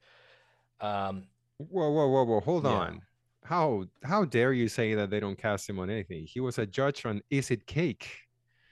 Um, 0.85 1.27
Whoa, 1.57 1.89
whoa, 1.89 2.07
whoa, 2.07 2.23
whoa! 2.23 2.39
Hold 2.41 2.63
Yeah. 2.65 2.69
on. 2.71 3.01
How 3.43 3.85
how 4.03 4.25
dare 4.25 4.53
you 4.53 4.67
say 4.69 4.93
that 4.93 5.09
they 5.09 5.19
don't 5.19 5.37
cast 5.37 5.69
him 5.69 5.79
on 5.79 5.89
anything? 5.89 6.25
He 6.25 6.39
was 6.39 6.57
a 6.57 6.65
judge 6.65 7.05
on 7.05 7.21
Is 7.29 7.51
It 7.51 7.65
Cake, 7.65 8.09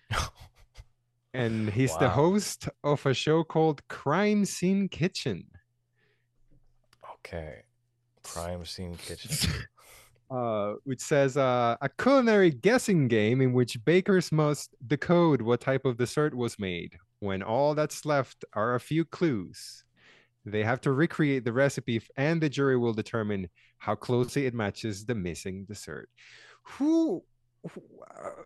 and 1.34 1.70
he's 1.70 1.96
the 1.98 2.10
host 2.10 2.70
of 2.84 3.06
a 3.06 3.14
show 3.14 3.44
called 3.44 3.86
Crime 3.88 4.46
Scene 4.46 4.88
Kitchen. 4.90 5.48
Okay. 7.26 7.64
Crime 8.24 8.66
scene 8.66 8.98
kitchen. 8.98 9.52
uh, 10.30 10.74
which 10.84 11.02
says 11.02 11.38
uh, 11.38 11.76
a 11.82 11.90
culinary 11.90 12.52
guessing 12.52 13.08
game 13.08 13.42
in 13.42 13.54
which 13.54 13.84
bakers 13.86 14.32
must 14.32 14.76
decode 14.86 15.42
what 15.42 15.62
type 15.62 15.86
of 15.86 15.98
dessert 15.98 16.36
was 16.36 16.60
made. 16.60 16.98
When 17.20 17.42
all 17.42 17.74
that's 17.74 18.06
left 18.06 18.46
are 18.54 18.76
a 18.76 18.80
few 18.80 19.06
clues, 19.06 19.84
they 20.46 20.64
have 20.64 20.82
to 20.82 20.92
recreate 20.92 21.46
the 21.46 21.54
recipe, 21.54 22.02
and 22.16 22.42
the 22.42 22.50
jury 22.50 22.78
will 22.78 22.94
determine 22.94 23.50
how 23.80 23.96
closely 23.96 24.46
it 24.46 24.54
matches 24.54 25.06
the 25.06 25.16
missing 25.16 25.66
dessert. 25.66 26.10
Who? 26.64 27.24
Who, 27.72 27.82
uh, 28.10 28.44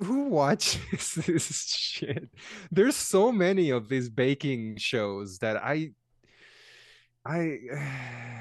who 0.00 0.24
watches 0.24 1.14
this 1.26 1.66
shit? 1.68 2.28
There's 2.70 2.96
so 2.96 3.30
many 3.30 3.70
of 3.70 3.88
these 3.88 4.08
baking 4.08 4.78
shows 4.78 5.38
that 5.38 5.56
I 5.56 5.90
I 7.24 7.58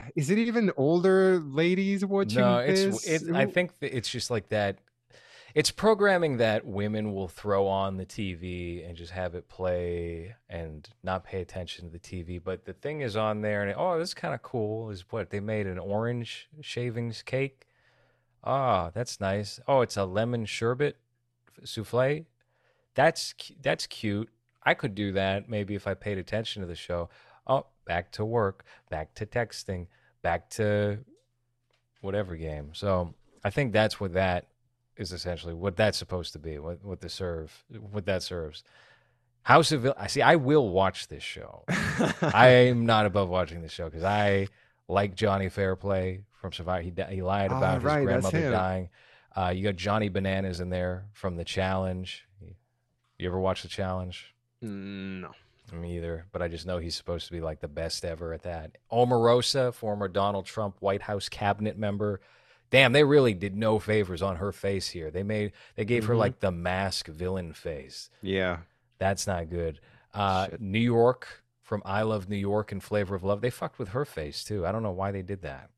is 0.15 0.29
it 0.29 0.37
even 0.37 0.71
older 0.77 1.39
ladies 1.39 2.05
watching 2.05 2.41
no, 2.41 2.57
it's 2.57 3.07
it, 3.07 3.23
I 3.33 3.45
think 3.45 3.71
it's 3.81 4.09
just 4.09 4.29
like 4.29 4.49
that. 4.49 4.79
It's 5.55 5.69
programming 5.69 6.37
that 6.37 6.65
women 6.65 7.13
will 7.13 7.27
throw 7.27 7.67
on 7.67 7.97
the 7.97 8.07
TV 8.07 8.87
and 8.87 8.97
just 8.97 9.11
have 9.11 9.35
it 9.35 9.47
play 9.47 10.33
and 10.49 10.89
not 11.03 11.23
pay 11.23 11.41
attention 11.41 11.85
to 11.85 11.91
the 11.91 11.99
TV. 11.99 12.41
But 12.43 12.65
the 12.65 12.73
thing 12.73 13.01
is 13.01 13.15
on 13.15 13.41
there, 13.41 13.61
and 13.61 13.71
oh, 13.77 13.99
this 13.99 14.09
is 14.09 14.13
kind 14.15 14.33
of 14.33 14.41
cool. 14.41 14.89
Is 14.89 15.05
what 15.11 15.29
they 15.29 15.39
made 15.39 15.67
an 15.67 15.77
orange 15.77 16.49
shavings 16.61 17.21
cake. 17.21 17.67
Ah, 18.43 18.89
that's 18.93 19.21
nice. 19.21 19.59
Oh, 19.67 19.81
it's 19.81 19.95
a 19.95 20.05
lemon 20.05 20.45
sherbet 20.45 20.97
souffle. 21.63 22.25
That's 22.95 23.35
that's 23.61 23.85
cute. 23.87 24.29
I 24.63 24.73
could 24.73 24.95
do 24.95 25.11
that 25.13 25.49
maybe 25.49 25.75
if 25.75 25.87
I 25.87 25.93
paid 25.93 26.17
attention 26.17 26.61
to 26.61 26.67
the 26.67 26.75
show. 26.75 27.09
Oh, 27.45 27.67
back 27.85 28.11
to 28.13 28.25
work, 28.25 28.63
back 28.89 29.13
to 29.15 29.25
texting, 29.25 29.87
back 30.21 30.49
to 30.51 30.99
whatever 32.01 32.35
game. 32.35 32.71
So 32.73 33.13
I 33.43 33.49
think 33.49 33.73
that's 33.73 33.99
what 33.99 34.13
that 34.13 34.47
is 34.95 35.11
essentially 35.11 35.53
what 35.53 35.75
that's 35.75 35.97
supposed 35.97 36.33
to 36.33 36.39
be. 36.39 36.59
What 36.59 36.83
what 36.83 37.01
the 37.01 37.09
serve 37.09 37.63
what 37.91 38.05
that 38.05 38.23
serves. 38.23 38.63
House 39.43 39.71
of 39.73 39.85
I 39.97 40.07
see. 40.07 40.21
I 40.21 40.35
will 40.37 40.69
watch 40.69 41.07
this 41.09 41.23
show. 41.23 41.63
I'm 42.21 42.85
not 42.85 43.05
above 43.05 43.27
watching 43.29 43.61
this 43.61 43.71
show 43.73 43.85
because 43.85 44.03
I 44.03 44.47
like 44.87 45.15
Johnny 45.15 45.49
Fairplay 45.49 46.21
from 46.31 46.53
Survivor. 46.53 46.81
He 46.81 46.93
he 47.15 47.21
lied 47.21 47.51
Ah, 47.51 47.57
about 47.57 47.75
his 47.75 47.83
right, 47.83 48.03
grandmother 48.05 48.51
dying. 48.51 48.89
Uh, 49.35 49.49
you 49.53 49.63
got 49.63 49.75
Johnny 49.75 50.09
Bananas 50.09 50.59
in 50.59 50.69
there 50.69 51.05
from 51.11 51.35
the 51.35 51.43
Challenge. 51.43 52.23
You 53.17 53.27
ever 53.27 53.39
watch 53.39 53.63
the 53.63 53.67
Challenge? 53.67 54.33
no. 54.61 55.31
Me 55.71 55.97
either, 55.97 56.25
but 56.31 56.41
I 56.41 56.47
just 56.49 56.65
know 56.67 56.77
he's 56.77 56.95
supposed 56.95 57.25
to 57.27 57.31
be 57.31 57.39
like 57.41 57.59
the 57.61 57.67
best 57.67 58.03
ever 58.05 58.33
at 58.33 58.43
that. 58.43 58.77
Omarosa, 58.91 59.73
former 59.73 60.07
Donald 60.07 60.45
Trump 60.45 60.75
White 60.81 61.01
House 61.03 61.29
cabinet 61.29 61.77
member. 61.77 62.19
Damn, 62.69 62.91
they 62.91 63.03
really 63.03 63.33
did 63.33 63.55
no 63.55 63.79
favors 63.79 64.21
on 64.21 64.35
her 64.37 64.51
face 64.51 64.89
here. 64.89 65.09
They 65.09 65.23
made 65.23 65.51
they 65.75 65.85
gave 65.85 66.05
her 66.05 66.13
Mhm. 66.15 66.19
like 66.19 66.39
the 66.41 66.51
mask 66.51 67.07
villain 67.07 67.53
face. 67.53 68.09
Yeah. 68.21 68.59
That's 68.99 69.25
not 69.25 69.49
good. 69.49 69.79
Uh, 70.13 70.49
New 70.59 70.79
York 70.79 71.43
from 71.61 71.81
I 71.85 72.01
Love 72.03 72.29
New 72.29 72.35
York 72.37 72.71
and 72.71 72.83
Flavor 72.83 73.15
of 73.15 73.23
Love. 73.23 73.41
They 73.41 73.49
fucked 73.49 73.79
with 73.79 73.89
her 73.89 74.05
face 74.05 74.43
too. 74.43 74.65
I 74.65 74.71
don't 74.71 74.83
know 74.83 74.91
why 74.91 75.11
they 75.11 75.21
did 75.23 75.41
that. 75.43 75.69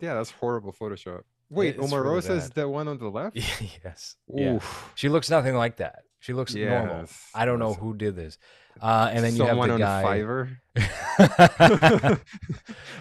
Yeah, 0.00 0.14
that's 0.14 0.30
horrible 0.32 0.72
Photoshop. 0.72 1.22
Wait, 1.50 1.76
it's 1.76 1.78
really 1.92 1.92
Omarosa 2.20 2.30
is 2.36 2.50
the 2.50 2.68
one 2.68 2.88
on 2.88 2.98
the 2.98 3.08
left? 3.08 3.36
yes. 3.84 4.16
Yeah. 4.32 4.60
She 4.94 5.08
looks 5.08 5.28
nothing 5.30 5.54
like 5.56 5.76
that. 5.76 6.04
She 6.20 6.32
looks 6.32 6.54
normal. 6.54 7.06
I 7.34 7.44
don't 7.44 7.58
know 7.58 7.74
who 7.74 7.94
did 7.94 8.14
this. 8.14 8.38
Uh, 8.80 9.10
and 9.12 9.24
then 9.24 9.34
you 9.34 9.44
have 9.44 9.56
the 9.56 9.72
on 9.72 9.78
guy. 9.78 10.04
Fiverr. 10.04 10.56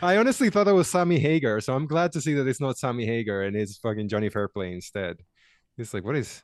I 0.02 0.18
honestly 0.18 0.50
thought 0.50 0.64
that 0.66 0.74
was 0.74 0.90
Sammy 0.90 1.20
Hagar, 1.20 1.62
so 1.62 1.76
I'm 1.76 1.86
glad 1.86 2.12
to 2.14 2.22
see 2.22 2.34
that 2.34 2.48
it's 2.48 2.60
not 2.62 2.78
Sammy 2.78 3.06
Hagar 3.06 3.44
and 3.44 3.56
it's 3.56 3.78
fucking 3.78 4.10
Johnny 4.10 4.30
Fairplay 4.30 4.74
instead. 4.74 5.18
It's 5.78 5.94
like, 5.94 6.04
what 6.04 6.16
is 6.16 6.44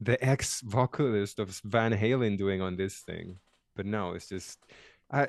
the 0.00 0.22
ex 0.24 0.60
vocalist 0.60 1.38
of 1.38 1.60
Van 1.64 1.92
Halen 1.92 2.36
doing 2.36 2.60
on 2.60 2.76
this 2.76 2.98
thing? 2.98 3.38
But 3.74 3.86
no, 3.86 4.12
it's 4.12 4.28
just 4.28 4.58
I 5.10 5.28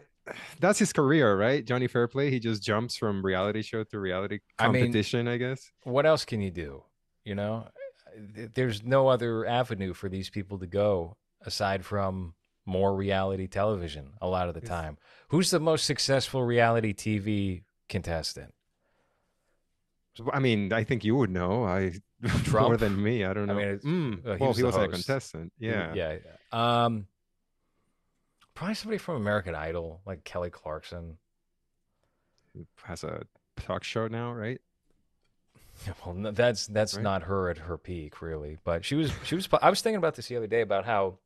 that's 0.59 0.79
his 0.79 0.93
career, 0.93 1.35
right? 1.37 1.65
Johnny 1.65 1.87
Fairplay. 1.87 2.29
He 2.29 2.39
just 2.39 2.61
jumps 2.61 2.97
from 2.97 3.25
reality 3.25 3.61
show 3.61 3.83
to 3.83 3.99
reality 3.99 4.39
I 4.57 4.67
mean- 4.67 4.83
competition, 4.83 5.27
I, 5.27 5.37
guess. 5.37 5.71
What 5.83 6.05
else 6.05 6.25
can 6.25 6.41
you 6.41 6.51
do? 6.51 6.83
You 7.23 7.35
know, 7.35 7.67
there's 8.53 8.83
no 8.83 9.07
other 9.07 9.45
avenue 9.45 9.93
for 9.93 10.09
these 10.09 10.29
people 10.29 10.59
to 10.59 10.67
go 10.67 11.17
aside 11.41 11.85
from 11.85 12.33
more 12.65 12.95
reality 12.95 13.47
television 13.47 14.11
a 14.21 14.27
lot 14.27 14.47
of 14.47 14.53
the 14.53 14.61
time. 14.61 14.97
Who's 15.29 15.49
the 15.51 15.59
most 15.59 15.85
successful 15.85 16.43
reality 16.43 16.93
TV 16.93 17.63
contestant? 17.87 18.53
I 20.33 20.39
mean, 20.39 20.73
I 20.73 20.83
think 20.83 21.03
you 21.05 21.15
would 21.15 21.29
know. 21.29 21.63
I 21.63 21.93
more 22.51 22.75
than 22.77 23.01
me. 23.01 23.23
I 23.23 23.33
don't 23.33 23.49
I 23.49 23.53
know. 23.53 23.59
mean, 23.59 23.67
it's- 23.67 23.83
Mm, 23.85 24.25
uh, 24.27 24.33
he 24.33 24.39
well, 24.39 24.49
was 24.49 24.57
he 24.57 24.63
was 24.63 24.75
a 24.75 24.87
contestant. 24.87 25.53
Yeah. 25.57 25.93
Yeah. 25.93 26.17
Um, 26.51 27.07
probably 28.53 28.75
somebody 28.75 28.97
from 28.97 29.15
American 29.15 29.55
Idol, 29.55 30.01
like 30.05 30.23
Kelly 30.25 30.49
Clarkson. 30.49 31.17
Who 32.53 32.67
Has 32.83 33.03
a 33.05 33.23
talk 33.61 33.83
show 33.85 34.07
now, 34.07 34.33
right? 34.33 34.59
Well, 36.05 36.15
no, 36.15 36.31
that's 36.31 36.67
that's 36.67 36.95
Right. 36.95 37.03
not 37.03 37.23
her 37.23 37.49
at 37.49 37.57
her 37.57 37.77
peak, 37.77 38.21
really. 38.21 38.57
But 38.63 38.85
she 38.85 38.95
was 38.95 39.11
she 39.23 39.35
was. 39.35 39.47
I 39.61 39.69
was 39.69 39.81
thinking 39.81 39.97
about 39.97 40.15
this 40.15 40.27
the 40.27 40.37
other 40.37 40.47
day 40.47 40.61
about 40.61 40.85
how 40.85 41.19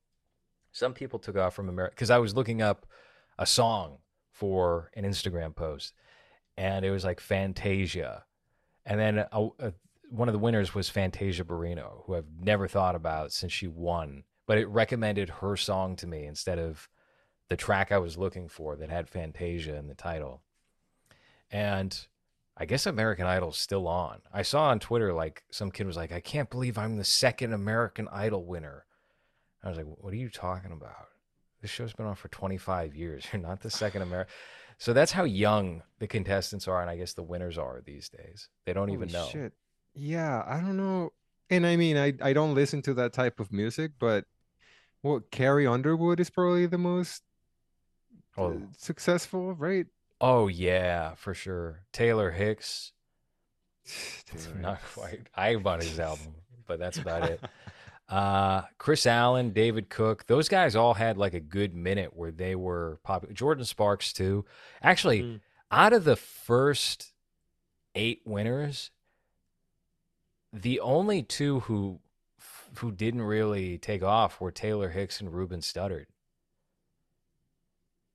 some 0.72 0.93
people 0.93 1.20
took 1.20 1.36
off 1.38 1.54
from 1.54 1.70
America 1.70 1.93
because 1.95 2.10
I 2.10 2.18
was 2.20 2.36
looking 2.36 2.62
up 2.62 2.86
a 3.38 3.45
song 3.45 3.97
for 4.32 4.89
an 4.95 5.04
Instagram 5.06 5.56
post, 5.56 5.93
and 6.58 6.86
it 6.86 6.91
was 6.91 7.04
like 7.04 7.20
Fantasia, 7.20 8.26
and 8.86 8.99
then 8.99 9.20
uh, 9.20 9.28
a, 9.32 9.41
a, 9.41 9.68
uh, 9.68 9.72
one 10.10 10.28
of 10.28 10.34
the 10.34 10.39
winners 10.39 10.76
was 10.76 10.89
Fantasia 10.89 11.43
Barrino, 11.43 12.04
who 12.06 12.16
I've 12.16 12.30
never 12.39 12.68
thought 12.68 12.95
about 12.95 13.32
since 13.32 13.51
she 13.51 13.68
won, 13.68 14.24
but 14.45 14.58
it 14.60 14.68
recommended 14.68 15.30
her 15.30 15.56
song 15.58 15.95
to 15.97 16.08
me 16.08 16.26
instead 16.26 16.60
of 16.60 16.88
the 17.49 17.56
track 17.56 17.91
I 17.91 17.97
was 17.97 18.18
looking 18.18 18.47
for 18.47 18.76
that 18.76 18.89
had 18.89 19.10
Fantasia 19.10 19.76
in 19.76 19.88
the 19.88 19.95
title, 19.95 20.41
and. 21.51 22.08
I 22.56 22.66
guess 22.66 22.86
American 22.86 23.26
Idol's 23.26 23.58
still 23.58 23.88
on. 23.88 24.22
I 24.32 24.43
saw 24.43 24.66
on 24.66 24.80
Twitter 24.80 25.12
like 25.12 25.43
some 25.51 25.72
kid 25.72 25.88
was 25.88 25.97
like, 25.97 26.12
"I 26.12 26.20
can't 26.20 26.49
believe 26.49 26.78
I'm 26.78 26.97
the 26.97 27.04
second 27.04 27.54
American 27.54 28.08
Idol 28.12 28.45
winner." 28.45 28.86
I 29.64 29.70
was 29.70 29.78
like, 29.78 29.88
"What 29.88 30.14
are 30.14 30.18
you 30.18 30.30
talking 30.30 30.72
about? 30.72 31.08
This 31.62 31.72
show's 31.72 31.93
been 31.93 32.06
on 32.06 32.16
for 32.16 32.28
25 32.28 32.95
years. 32.95 33.26
You're 33.34 33.41
not 33.41 33.62
the 33.62 33.72
second 33.72 34.01
American." 34.04 34.34
So 34.78 34.93
that's 34.93 35.12
how 35.12 35.24
young 35.24 35.84
the 35.99 36.08
contestants 36.08 36.68
are, 36.68 36.82
and 36.82 36.89
I 36.89 36.97
guess 36.97 37.14
the 37.14 37.24
winners 37.24 37.58
are 37.58 37.82
these 37.86 38.10
days. 38.10 38.49
They 38.66 38.74
don't 38.74 38.89
even 38.89 39.10
know. 39.12 39.28
Shit. 39.28 39.54
Yeah, 39.93 40.43
I 40.45 40.60
don't 40.60 40.78
know. 40.78 41.14
And 41.49 41.66
I 41.66 41.76
mean, 41.76 41.97
I 41.97 42.14
I 42.22 42.34
don't 42.34 42.56
listen 42.56 42.82
to 42.84 42.93
that 42.95 43.14
type 43.14 43.39
of 43.39 43.51
music, 43.51 43.91
but 43.99 44.26
well, 45.01 45.22
Carrie 45.32 45.68
Underwood 45.68 46.20
is 46.20 46.30
probably 46.30 46.66
the 46.66 46.78
most 46.78 47.24
uh, 48.38 48.41
Oh, 48.41 48.62
successful, 48.78 49.54
right? 49.54 49.86
Oh 50.22 50.47
yeah, 50.47 51.16
for 51.16 51.34
sure. 51.34 51.82
Taylor 51.91 52.32
Hicks, 52.32 52.91
Taylor 54.26 54.55
not 54.59 54.78
Hicks. 54.80 54.93
quite. 54.93 55.28
I 55.36 55.55
bought 55.57 55.82
his 55.84 55.99
album, 55.99 56.36
but 56.68 56.80
that's 56.80 56.97
about 56.97 57.30
it. 57.30 57.39
Uh, 58.09 58.64
Kris 58.78 59.07
Allen, 59.07 59.51
David 59.53 59.89
Cook, 59.89 60.28
those 60.28 60.49
guys 60.49 60.76
all 60.76 60.93
had 60.93 61.18
like 61.18 61.34
a 61.34 61.39
good 61.39 61.74
minute 61.74 62.14
where 62.16 62.32
they 62.32 62.53
were 62.53 62.99
popular. 63.01 63.34
Jordin 63.34 63.66
Sparks 63.66 64.11
too. 64.14 64.45
Actually, 64.84 65.22
Mm. 65.22 65.39
out 65.72 65.93
of 65.93 66.03
the 66.03 66.18
first 66.18 67.14
eight 67.95 68.22
winners, 68.26 68.91
the 70.51 70.82
only 70.82 71.24
two 71.24 71.61
who 71.61 72.01
who 72.80 72.91
didn't 72.91 73.22
really 73.24 73.78
take 73.80 74.03
off 74.03 74.39
were 74.41 74.51
Taylor 74.51 74.89
Hicks 74.89 75.20
and 75.22 75.34
Ruben 75.34 75.61
Studdard. 75.61 76.05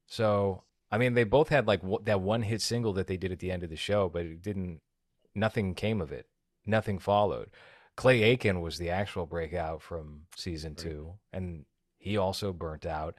So, 0.07 0.63
I 0.91 0.99
mean, 0.99 1.15
they 1.15 1.25
both 1.25 1.49
had 1.51 1.67
like 1.67 1.81
w- 1.83 2.03
that 2.05 2.21
one 2.21 2.43
hit 2.43 2.63
single 2.63 2.93
that 2.95 3.07
they 3.07 3.17
did 3.17 3.33
at 3.33 3.39
the 3.41 3.51
end 3.51 3.63
of 3.63 3.71
the 3.71 3.77
show, 3.77 4.09
but 4.09 4.25
it 4.25 4.43
didn't. 4.43 4.81
Nothing 5.35 5.75
came 5.75 6.01
of 6.01 6.13
it. 6.13 6.27
Nothing 6.67 6.99
followed. 6.99 7.51
Clay 7.97 8.23
Aiken 8.23 8.61
was 8.61 8.79
the 8.79 8.91
actual 8.91 9.27
breakout 9.27 9.83
from 9.83 10.23
season 10.37 10.71
Right. 10.73 10.79
two, 10.79 11.15
and 11.33 11.65
he 11.99 12.17
also 12.17 12.53
burnt 12.53 12.87
out. 12.87 13.15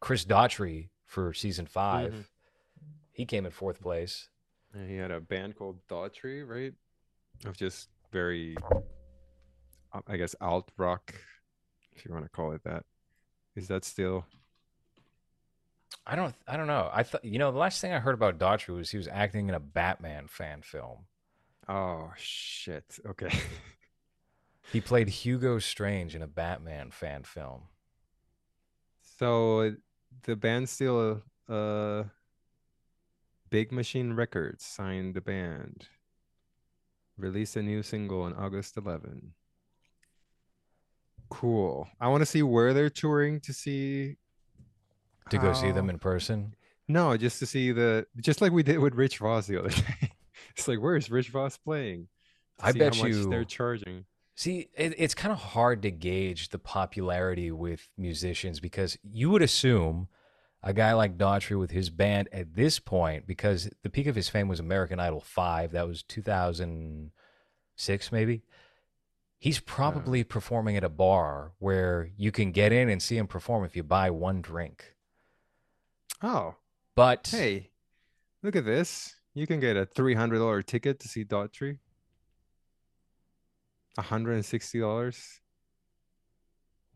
Chris 0.00 0.24
Daughtry 0.24 0.88
for 1.04 1.32
season 1.34 1.66
5 1.66 2.12
Mhm. 2.12 2.24
he 3.12 3.26
came 3.26 3.44
in 3.44 3.52
fourth 3.52 3.80
place. 3.80 4.28
And 4.72 4.88
he 4.88 4.96
had 4.96 5.10
a 5.10 5.20
band 5.20 5.56
called 5.56 5.86
Daughtry, 5.86 6.46
right? 6.48 6.72
Of 7.44 7.56
just 7.56 7.90
very, 8.10 8.56
I 10.06 10.16
guess, 10.16 10.34
alt 10.40 10.70
rock, 10.78 11.14
if 11.92 12.04
you 12.06 12.12
want 12.12 12.24
to 12.24 12.30
call 12.30 12.52
it 12.52 12.62
that. 12.64 12.86
Is 13.54 13.68
that 13.68 13.84
still? 13.84 14.24
I 16.06 16.16
don't, 16.16 16.34
I 16.48 16.56
don't 16.56 16.66
know. 16.66 16.90
I 16.92 17.04
thought, 17.04 17.24
you 17.24 17.38
know, 17.38 17.52
the 17.52 17.58
last 17.58 17.80
thing 17.80 17.92
I 17.92 18.00
heard 18.00 18.14
about 18.14 18.38
Daughtry 18.38 18.74
was 18.74 18.90
he 18.90 18.96
was 18.96 19.08
acting 19.08 19.48
in 19.48 19.54
a 19.54 19.60
Batman 19.60 20.26
fan 20.26 20.62
film. 20.62 21.06
Oh 21.68 22.12
shit. 22.16 22.98
Okay. 23.06 23.30
He 24.70 24.80
played 24.80 25.08
Hugo 25.08 25.58
Strange 25.58 26.14
in 26.14 26.22
a 26.22 26.26
Batman 26.26 26.90
fan 26.90 27.24
film. 27.24 27.62
So 29.18 29.74
the 30.22 30.36
band 30.36 30.68
still, 30.68 31.22
uh, 31.48 32.04
Big 33.50 33.70
Machine 33.70 34.14
Records 34.14 34.64
signed 34.64 35.14
the 35.14 35.20
band. 35.20 35.88
Released 37.18 37.56
a 37.56 37.62
new 37.62 37.82
single 37.82 38.22
on 38.22 38.32
August 38.34 38.76
11. 38.78 39.34
Cool. 41.28 41.88
I 42.00 42.08
want 42.08 42.22
to 42.22 42.26
see 42.26 42.42
where 42.42 42.72
they're 42.72 42.90
touring 42.90 43.40
to 43.40 43.52
see. 43.52 44.16
To 45.30 45.38
go 45.38 45.52
see 45.52 45.70
them 45.70 45.86
oh. 45.86 45.90
in 45.90 45.98
person. 45.98 46.54
No, 46.88 47.16
just 47.16 47.38
to 47.38 47.46
see 47.46 47.72
the 47.72 48.06
just 48.20 48.40
like 48.40 48.52
we 48.52 48.62
did 48.62 48.78
with 48.78 48.94
Rich 48.94 49.18
Voss 49.18 49.46
the 49.46 49.58
other 49.58 49.68
day. 49.70 50.12
It's 50.56 50.68
like, 50.68 50.80
where's 50.80 51.10
Rich 51.10 51.30
Voss 51.30 51.56
playing? 51.56 52.08
To 52.58 52.66
I 52.66 52.72
bet 52.72 52.94
how 52.94 53.04
much 53.04 53.14
they're 53.30 53.44
charging. 53.44 54.04
See, 54.34 54.68
it, 54.76 54.94
it's 54.98 55.14
kind 55.14 55.32
of 55.32 55.38
hard 55.38 55.82
to 55.82 55.90
gauge 55.90 56.48
the 56.48 56.58
popularity 56.58 57.50
with 57.50 57.88
musicians 57.96 58.60
because 58.60 58.98
you 59.02 59.30
would 59.30 59.42
assume 59.42 60.08
a 60.62 60.72
guy 60.72 60.94
like 60.94 61.18
Daughtry 61.18 61.58
with 61.58 61.72
his 61.72 61.90
band 61.90 62.28
at 62.32 62.54
this 62.54 62.78
point, 62.78 63.26
because 63.26 63.68
the 63.82 63.90
peak 63.90 64.06
of 64.06 64.14
his 64.14 64.28
fame 64.28 64.46
was 64.48 64.60
American 64.60 65.00
Idol 65.00 65.20
5, 65.20 65.72
that 65.72 65.88
was 65.88 66.04
2006 66.04 68.12
maybe. 68.12 68.42
He's 69.38 69.58
probably 69.58 70.22
performing 70.22 70.76
at 70.76 70.84
a 70.84 70.88
bar 70.88 71.50
where 71.58 72.10
you 72.16 72.30
can 72.30 72.52
get 72.52 72.72
in 72.72 72.88
and 72.88 73.02
see 73.02 73.16
him 73.16 73.26
perform 73.26 73.64
if 73.64 73.74
you 73.74 73.82
buy 73.82 74.10
one 74.10 74.40
drink. 74.40 74.91
Oh, 76.22 76.54
But 76.94 77.28
hey, 77.30 77.70
look 78.42 78.54
at 78.56 78.64
this. 78.64 79.14
You 79.34 79.46
can 79.46 79.60
get 79.60 79.76
a 79.76 79.86
three 79.86 80.14
hundred 80.14 80.38
dollar 80.38 80.62
ticket 80.62 81.00
to 81.00 81.08
see 81.08 81.24
Daughtry. 81.24 81.78
hundred 83.98 84.34
and 84.34 84.44
sixty 84.44 84.80
dollars. 84.80 85.40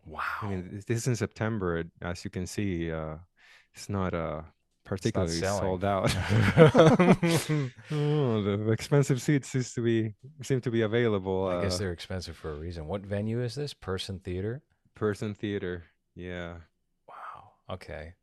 wow. 0.05 0.21
I 0.43 0.49
mean, 0.51 0.83
this- 0.87 0.99
is 1.03 1.07
in 1.09 1.17
September, 1.17 1.85
as 2.03 2.25
you 2.25 2.31
can 2.31 2.47
see. 2.47 2.91
Uh, 2.93 3.17
it's 3.75 3.89
not 3.89 4.15
uh 4.15 4.43
particularly 4.85 5.33
selling. 5.33 5.61
sold 5.63 5.85
out. 5.85 6.15
oh, 7.91 8.43
the 8.43 8.71
expensive 8.71 9.21
seats 9.21 9.49
seems 9.49 9.73
to 9.75 9.81
be 9.83 10.15
seem 10.43 10.61
to 10.61 10.71
be 10.71 10.83
available. 10.83 11.49
I 11.49 11.63
guess 11.63 11.75
uh, 11.75 11.79
they're 11.79 11.93
expensive 11.93 12.37
for 12.37 12.53
a 12.53 12.55
reason. 12.57 12.87
What 12.87 13.03
venue 13.03 13.43
is 13.43 13.55
this? 13.55 13.75
Person 13.75 14.21
Theater? 14.21 14.63
person 14.95 15.35
theater. 15.35 15.85
Yeah. 16.15 16.55
Wow. 17.07 17.51
Okay. 17.75 18.15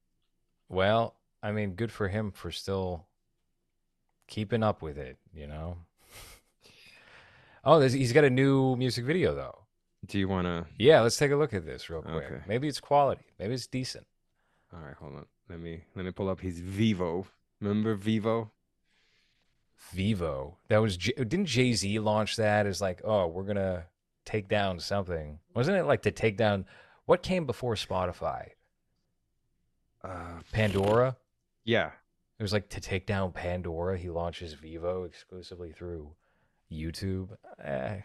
Well, 0.73 1.15
I 1.41 1.51
mean, 1.51 1.73
good 1.75 1.91
for 1.91 2.07
him 2.07 2.31
for 2.31 2.51
still 2.51 3.05
keeping 4.27 4.63
up 4.63 4.81
with 4.81 4.97
it, 4.97 5.17
you 5.33 5.47
know? 5.47 5.77
Oh, 7.65 7.79
he's 7.79 8.11
got 8.11 8.25
a 8.25 8.29
new 8.29 8.75
music 8.75 9.05
video, 9.05 9.33
though. 9.33 9.57
Do 10.05 10.19
you 10.19 10.27
want 10.27 10.47
to? 10.47 10.65
Yeah, 10.77 10.99
let's 10.99 11.15
take 11.15 11.31
a 11.31 11.37
look 11.37 11.53
at 11.53 11.65
this 11.65 11.89
real 11.89 12.01
quick. 12.01 12.25
Okay. 12.25 12.41
Maybe 12.45 12.67
it's 12.67 12.81
quality. 12.81 13.23
Maybe 13.39 13.53
it's 13.53 13.67
decent. 13.67 14.05
All 14.73 14.81
right, 14.81 14.95
hold 14.99 15.15
on. 15.15 15.25
Let 15.49 15.61
me 15.61 15.85
let 15.95 16.03
me 16.03 16.11
pull 16.11 16.27
up 16.27 16.41
his 16.41 16.59
Vevo. 16.59 17.25
Remember 17.61 17.95
Vevo? 17.95 18.49
Vevo. 19.95 20.55
That 20.67 20.81
was, 20.81 20.97
J- 20.97 21.13
didn't 21.13 21.45
Jay 21.45 21.71
Z 21.73 21.99
launch 21.99 22.35
that 22.35 22.65
as 22.65 22.81
like, 22.81 23.01
oh, 23.05 23.27
we're 23.27 23.43
going 23.43 23.55
to 23.55 23.85
take 24.25 24.49
down 24.49 24.79
something? 24.79 25.39
Wasn't 25.53 25.77
it 25.77 25.85
like 25.85 26.01
to 26.01 26.11
take 26.11 26.35
down, 26.35 26.65
what 27.05 27.23
came 27.23 27.45
before 27.45 27.75
Spotify? 27.75 28.49
Uh, 30.03 30.39
Pandora? 30.51 31.15
yeah. 31.63 31.91
It 32.39 32.43
was 32.43 32.51
like 32.51 32.67
to 32.69 32.81
take 32.81 33.05
down 33.05 33.31
Pandora. 33.31 33.97
He 33.97 34.09
launches 34.09 34.55
Vevo 34.55 35.05
exclusively 35.05 35.71
through 35.71 36.11
YouTube. 36.69 37.29
Eh, 37.63 38.01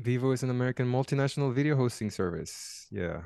Vevo 0.00 0.32
is 0.32 0.42
an 0.42 0.50
American 0.50 0.86
multinational 0.90 1.52
video 1.52 1.76
hosting 1.76 2.10
service. 2.10 2.86
Yeah. 2.90 3.22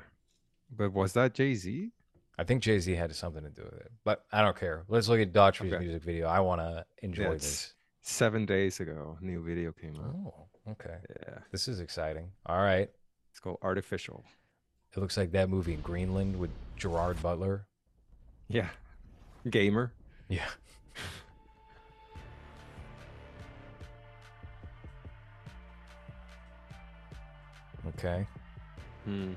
But 0.75 0.93
was 0.93 1.13
that 1.13 1.35
Jay 1.35 1.55
Z? 1.55 1.91
I 2.39 2.45
think 2.45 2.63
Jay 2.63 2.79
Z 2.81 2.93
had 2.95 3.15
something 3.15 3.43
to 3.45 3.51
do 3.51 3.63
with 3.63 3.81
it, 3.81 3.93
but 4.05 4.25
I 4.33 4.43
don't 4.43 4.57
care. 4.57 4.85
Let's 4.89 5.09
look 5.09 5.21
at 5.21 5.33
Daughtry's 5.33 5.73
Okay. 5.73 5.85
music 5.85 6.03
video. 6.03 6.27
I 6.27 6.41
want 6.41 6.61
to 6.61 6.85
enjoy 7.03 7.25
Yeah, 7.25 7.31
this. 7.35 7.75
seven 8.03 8.45
days 8.47 8.81
ago. 8.81 9.19
New 9.21 9.43
video 9.43 9.73
came 9.73 9.97
out. 9.97 10.15
Oh, 10.15 10.73
okay. 10.73 10.99
Yeah. 11.27 11.39
This 11.53 11.69
is 11.69 11.81
exciting. 11.81 12.31
All 12.47 12.59
right. 12.61 12.91
It's 13.31 13.41
called 13.41 13.59
Artificial. 13.63 14.25
It 14.97 15.01
looks 15.01 15.17
like 15.17 15.33
that 15.33 15.49
movie 15.49 15.75
in 15.75 15.81
Greenland 15.81 16.39
with 16.39 16.51
Gerard 16.77 17.21
Butler. 17.23 17.67
Yeah. 18.49 18.69
Gamer. 19.49 19.93
Yeah. 20.29 20.49
Okay. 27.89 28.27
Hmm. 29.05 29.33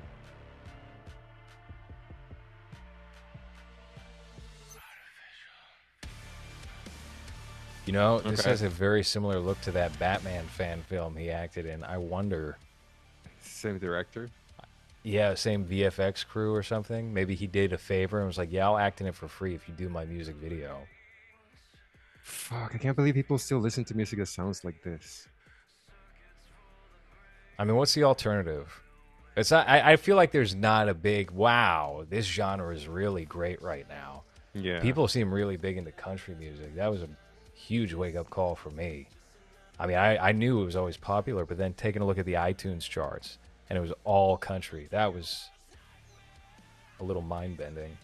You 7.86 7.92
know, 7.92 8.20
this 8.20 8.40
Okay. 8.40 8.50
has 8.50 8.62
a 8.62 8.68
very 8.68 9.02
similar 9.02 9.40
look 9.40 9.60
to 9.62 9.72
that 9.72 9.98
Batman 9.98 10.46
fan 10.46 10.82
film 10.82 11.16
he 11.16 11.30
acted 11.30 11.66
in. 11.66 11.82
I 11.82 11.98
wonder. 11.98 12.56
Same 13.40 13.78
director. 13.78 14.30
Yeah, 15.04 15.34
same 15.34 15.64
VFX 15.64 16.26
crew 16.26 16.54
or 16.54 16.62
something. 16.62 17.12
Maybe 17.12 17.34
he 17.34 17.46
did 17.46 17.72
a 17.72 17.78
favor 17.78 18.18
and 18.18 18.26
was 18.26 18.38
like, 18.38 18.52
"Yeah, 18.52 18.66
I'll 18.66 18.78
act 18.78 19.00
in 19.00 19.06
it 19.06 19.14
for 19.14 19.26
free 19.26 19.54
if 19.54 19.68
you 19.68 19.74
do 19.74 19.88
my 19.88 20.04
music 20.04 20.36
video." 20.36 20.78
Fuck, 22.22 22.72
I 22.74 22.78
can't 22.78 22.94
believe 22.94 23.14
people 23.14 23.36
still 23.38 23.58
listen 23.58 23.84
to 23.86 23.96
music 23.96 24.20
that 24.20 24.26
sounds 24.26 24.64
like 24.64 24.80
this. 24.82 25.26
I 27.58 27.64
mean, 27.64 27.76
what's 27.76 27.94
the 27.94 28.04
alternative? 28.04 28.80
It's 29.36 29.50
not. 29.50 29.68
I, 29.68 29.92
I 29.92 29.96
feel 29.96 30.16
like 30.16 30.30
there's 30.30 30.54
not 30.54 30.88
a 30.88 30.94
big 30.94 31.32
wow. 31.32 32.04
This 32.08 32.26
genre 32.26 32.74
is 32.74 32.86
really 32.86 33.24
great 33.24 33.60
right 33.60 33.88
now. 33.88 34.22
Yeah. 34.54 34.80
People 34.80 35.08
seem 35.08 35.32
really 35.32 35.56
big 35.56 35.78
into 35.78 35.90
country 35.92 36.34
music. 36.38 36.76
That 36.76 36.90
was 36.90 37.02
a 37.02 37.08
huge 37.54 37.92
wake 37.94 38.14
up 38.14 38.30
call 38.30 38.54
for 38.54 38.70
me. 38.70 39.08
I 39.80 39.86
mean, 39.86 39.96
I, 39.96 40.28
I 40.28 40.32
knew 40.32 40.60
it 40.60 40.64
was 40.64 40.76
always 40.76 40.96
popular, 40.96 41.46
but 41.46 41.56
then 41.56 41.72
taking 41.72 42.02
a 42.02 42.04
look 42.04 42.18
at 42.18 42.26
the 42.26 42.34
iTunes 42.34 42.82
charts 42.82 43.38
and 43.72 43.78
it 43.78 43.80
was 43.80 43.94
all 44.04 44.36
country. 44.36 44.86
That 44.90 45.14
was 45.14 45.48
a 47.00 47.04
little 47.04 47.22
mind 47.22 47.56
bending. 47.56 47.96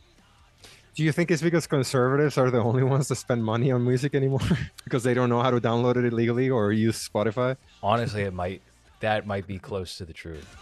Do 0.94 1.02
you 1.04 1.12
think 1.12 1.30
it's 1.30 1.42
because 1.42 1.66
conservatives 1.66 2.38
are 2.38 2.50
the 2.50 2.58
only 2.58 2.82
ones 2.82 3.08
that 3.08 3.16
spend 3.16 3.44
money 3.44 3.70
on 3.70 3.84
music 3.84 4.14
anymore? 4.14 4.40
because 4.84 5.02
they 5.02 5.12
don't 5.12 5.28
know 5.28 5.42
how 5.42 5.50
to 5.50 5.60
download 5.60 5.96
it 5.96 6.06
illegally 6.06 6.48
or 6.48 6.72
use 6.72 7.06
Spotify? 7.06 7.58
Honestly, 7.82 8.22
it 8.22 8.32
might 8.32 8.62
that 9.00 9.26
might 9.26 9.46
be 9.46 9.58
close 9.58 9.98
to 9.98 10.06
the 10.06 10.14
truth. 10.14 10.56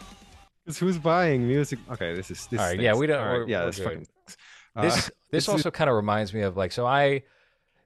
Because 0.65 0.77
who's 0.77 0.99
buying 0.99 1.47
music? 1.47 1.79
Okay, 1.89 2.13
this 2.17 2.33
is 2.33 2.45
this. 2.49 2.59
All 2.59 2.67
right, 2.67 2.81
yeah, 2.81 2.97
we 2.97 3.07
don't- 3.07 3.25
right, 3.25 3.49
yeah, 3.49 3.61
we're 3.61 3.67
this 3.67 3.77
good. 3.77 3.85
fucking. 3.85 4.07
sucks. 4.27 4.37
Uh, 4.75 4.83
this 4.83 5.11
this 5.31 5.49
also 5.49 5.71
kind 5.71 5.89
of 5.89 5.95
reminds 5.95 6.35
me 6.35 6.41
of 6.41 6.57
like 6.57 6.73
so 6.73 6.85
I 6.85 7.23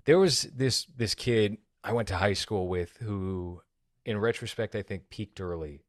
there 0.07 0.19
was 0.19 0.45
this 0.57 0.87
this 0.97 1.15
kid 1.15 1.59
I 1.85 1.93
went 1.93 2.09
to 2.09 2.17
high 2.17 2.33
school 2.33 2.67
with 2.67 2.97
who 2.97 3.61
in 4.07 4.17
retrospect 4.17 4.75
I 4.75 4.81
think 4.81 5.11
peaked 5.11 5.39
early 5.39 5.83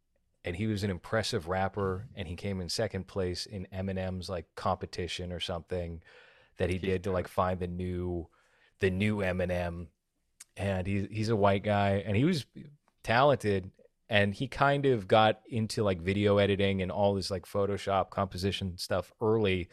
and 0.43 0.55
he 0.55 0.67
was 0.67 0.83
an 0.83 0.89
impressive 0.89 1.47
rapper 1.47 2.07
and 2.15 2.27
he 2.27 2.35
came 2.35 2.61
in 2.61 2.69
second 2.69 3.07
place 3.07 3.45
in 3.45 3.67
Eminem's 3.73 4.29
like 4.29 4.45
competition 4.55 5.31
or 5.31 5.39
something 5.39 6.01
that 6.57 6.69
he 6.69 6.77
did 6.77 7.03
to 7.03 7.11
like 7.11 7.27
find 7.27 7.59
the 7.59 7.67
new 7.67 8.27
the 8.79 8.89
new 8.89 9.17
Eminem 9.17 9.87
and 10.57 10.87
he's 10.87 11.07
he's 11.11 11.29
a 11.29 11.35
white 11.35 11.63
guy 11.63 12.03
and 12.05 12.15
he 12.15 12.25
was 12.25 12.45
talented 13.03 13.71
and 14.09 14.35
he 14.35 14.47
kind 14.47 14.85
of 14.85 15.07
got 15.07 15.39
into 15.49 15.83
like 15.83 16.01
video 16.01 16.37
editing 16.37 16.81
and 16.81 16.91
all 16.91 17.13
this 17.13 17.31
like 17.31 17.45
Photoshop 17.45 18.09
composition 18.09 18.77
stuff 18.77 19.13
early 19.21 19.69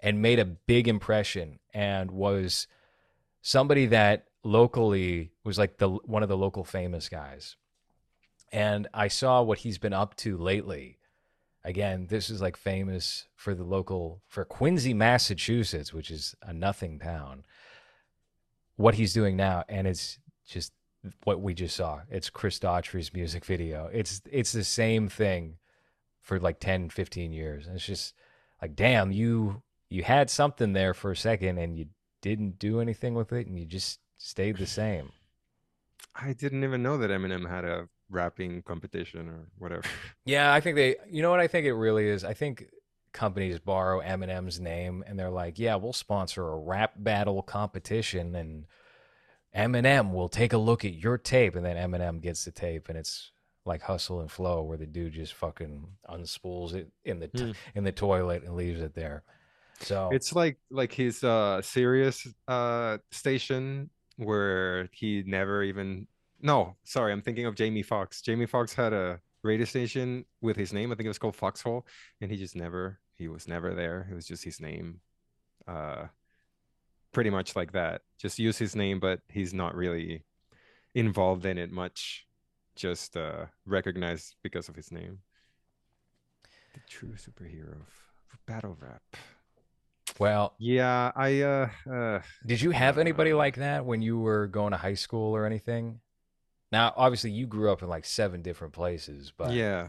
and 0.00 0.20
made 0.20 0.38
a 0.38 0.44
big 0.44 0.88
impression 0.88 1.58
and 1.72 2.10
was 2.10 2.66
somebody 3.40 3.86
that 3.86 4.26
locally 4.44 5.32
was 5.44 5.58
like 5.58 5.78
the 5.78 5.88
one 5.88 6.22
of 6.22 6.28
the 6.28 6.36
local 6.36 6.64
famous 6.64 7.08
guys. 7.08 7.56
And 8.52 8.88
I 8.94 9.08
saw 9.08 9.42
what 9.42 9.58
he's 9.58 9.78
been 9.78 9.92
up 9.92 10.16
to 10.16 10.36
lately. 10.36 10.98
Again, 11.64 12.06
this 12.08 12.30
is 12.30 12.40
like 12.40 12.56
famous 12.56 13.26
for 13.34 13.54
the 13.54 13.64
local 13.64 14.22
for 14.26 14.44
Quincy, 14.44 14.94
Massachusetts, 14.94 15.92
which 15.92 16.10
is 16.10 16.34
a 16.42 16.52
nothing 16.52 16.98
town. 16.98 17.44
What 18.76 18.94
he's 18.94 19.12
doing 19.12 19.36
now 19.36 19.64
and 19.68 19.86
it's 19.86 20.18
just 20.46 20.72
what 21.24 21.40
we 21.40 21.54
just 21.54 21.76
saw. 21.76 22.00
It's 22.10 22.30
Chris 22.30 22.58
Daughtry's 22.58 23.12
music 23.12 23.44
video. 23.44 23.90
It's 23.92 24.22
it's 24.30 24.52
the 24.52 24.64
same 24.64 25.08
thing 25.08 25.58
for 26.20 26.38
like 26.38 26.60
10, 26.60 26.90
15 26.90 27.32
years. 27.32 27.66
And 27.66 27.76
it's 27.76 27.86
just 27.86 28.14
like 28.62 28.74
damn, 28.74 29.12
you 29.12 29.62
you 29.90 30.04
had 30.04 30.30
something 30.30 30.72
there 30.72 30.94
for 30.94 31.10
a 31.10 31.16
second 31.16 31.58
and 31.58 31.76
you 31.76 31.86
didn't 32.22 32.58
do 32.58 32.80
anything 32.80 33.14
with 33.14 33.32
it 33.32 33.46
and 33.46 33.58
you 33.58 33.66
just 33.66 34.00
stayed 34.16 34.56
the 34.56 34.66
same. 34.66 35.10
I 36.14 36.32
didn't 36.32 36.64
even 36.64 36.82
know 36.82 36.98
that 36.98 37.10
Eminem 37.10 37.48
had 37.48 37.64
a 37.64 37.88
rapping 38.10 38.62
competition 38.62 39.28
or 39.28 39.48
whatever. 39.58 39.82
Yeah, 40.24 40.52
I 40.52 40.60
think 40.60 40.76
they 40.76 40.96
you 41.10 41.22
know 41.22 41.30
what 41.30 41.40
I 41.40 41.46
think 41.48 41.66
it 41.66 41.74
really 41.74 42.06
is? 42.08 42.24
I 42.24 42.34
think 42.34 42.66
companies 43.12 43.58
borrow 43.58 44.00
Eminem's 44.00 44.60
name 44.60 45.02
and 45.06 45.18
they're 45.18 45.30
like, 45.30 45.58
"Yeah, 45.58 45.76
we'll 45.76 45.92
sponsor 45.92 46.46
a 46.48 46.56
rap 46.58 46.92
battle 46.96 47.42
competition 47.42 48.34
and 48.34 48.66
Eminem 49.56 50.12
will 50.12 50.28
take 50.28 50.52
a 50.52 50.58
look 50.58 50.84
at 50.84 50.94
your 50.94 51.18
tape." 51.18 51.54
And 51.56 51.64
then 51.64 51.76
Eminem 51.76 52.20
gets 52.20 52.44
the 52.44 52.50
tape 52.52 52.88
and 52.88 52.98
it's 52.98 53.30
like 53.64 53.82
Hustle 53.82 54.20
and 54.20 54.30
Flow 54.30 54.62
where 54.62 54.78
the 54.78 54.86
dude 54.86 55.12
just 55.14 55.34
fucking 55.34 55.86
unspools 56.08 56.74
it 56.74 56.90
in 57.04 57.18
the 57.20 57.28
t- 57.28 57.44
Hmm. 57.44 57.52
in 57.74 57.84
the 57.84 57.92
toilet 57.92 58.42
and 58.44 58.54
leaves 58.56 58.80
it 58.80 58.94
there. 58.94 59.24
So 59.80 60.08
It's 60.12 60.34
like 60.34 60.58
like 60.70 60.92
his 60.92 61.22
uh 61.24 61.62
Sirius 61.62 62.26
uh 62.46 62.98
station 63.10 63.90
where 64.16 64.88
he 64.92 65.22
never 65.26 65.62
even 65.62 66.06
no, 66.40 66.76
sorry, 66.84 67.12
I'm 67.12 67.22
thinking 67.22 67.46
of 67.46 67.54
Jamie 67.54 67.82
Foxx. 67.82 68.22
Jamie 68.22 68.46
Foxx 68.46 68.74
had 68.74 68.92
a 68.92 69.20
radio 69.42 69.64
station 69.64 70.24
with 70.40 70.56
his 70.56 70.72
name. 70.72 70.92
I 70.92 70.94
think 70.94 71.06
it 71.06 71.08
was 71.10 71.18
called 71.18 71.36
Foxhole, 71.36 71.86
and 72.20 72.30
he 72.30 72.36
just 72.36 72.56
never 72.56 73.00
he 73.14 73.28
was 73.28 73.48
never 73.48 73.74
there. 73.74 74.08
It 74.10 74.14
was 74.14 74.26
just 74.26 74.44
his 74.44 74.60
name. 74.60 75.00
Uh 75.66 76.06
pretty 77.12 77.30
much 77.30 77.56
like 77.56 77.72
that. 77.72 78.02
Just 78.18 78.38
use 78.38 78.58
his 78.58 78.76
name, 78.76 79.00
but 79.00 79.20
he's 79.28 79.54
not 79.54 79.74
really 79.74 80.24
involved 80.94 81.46
in 81.46 81.58
it 81.58 81.70
much. 81.72 82.26
Just 82.76 83.16
uh 83.16 83.46
recognized 83.66 84.36
because 84.42 84.68
of 84.68 84.76
his 84.76 84.92
name. 84.92 85.18
The 86.74 86.80
true 86.88 87.14
superhero 87.14 87.80
of 88.32 88.46
battle 88.46 88.76
rap. 88.80 89.02
well, 90.18 90.54
Yeah, 90.58 91.12
I 91.16 91.40
uh 91.42 91.70
uh 91.90 92.22
Did 92.46 92.60
you 92.62 92.70
have 92.72 92.98
anybody 92.98 93.32
Uh, 93.32 93.36
like 93.36 93.56
that 93.56 93.84
when 93.86 94.02
you 94.02 94.18
were 94.18 94.46
going 94.48 94.72
to 94.72 94.76
high 94.78 94.94
school 94.94 95.34
or 95.34 95.46
anything? 95.46 96.00
Now, 96.70 96.92
obviously, 96.96 97.30
you 97.30 97.46
grew 97.46 97.72
up 97.72 97.82
in 97.82 97.88
like 97.88 98.04
seven 98.04 98.42
different 98.42 98.74
places, 98.74 99.32
but 99.36 99.52
yeah. 99.52 99.88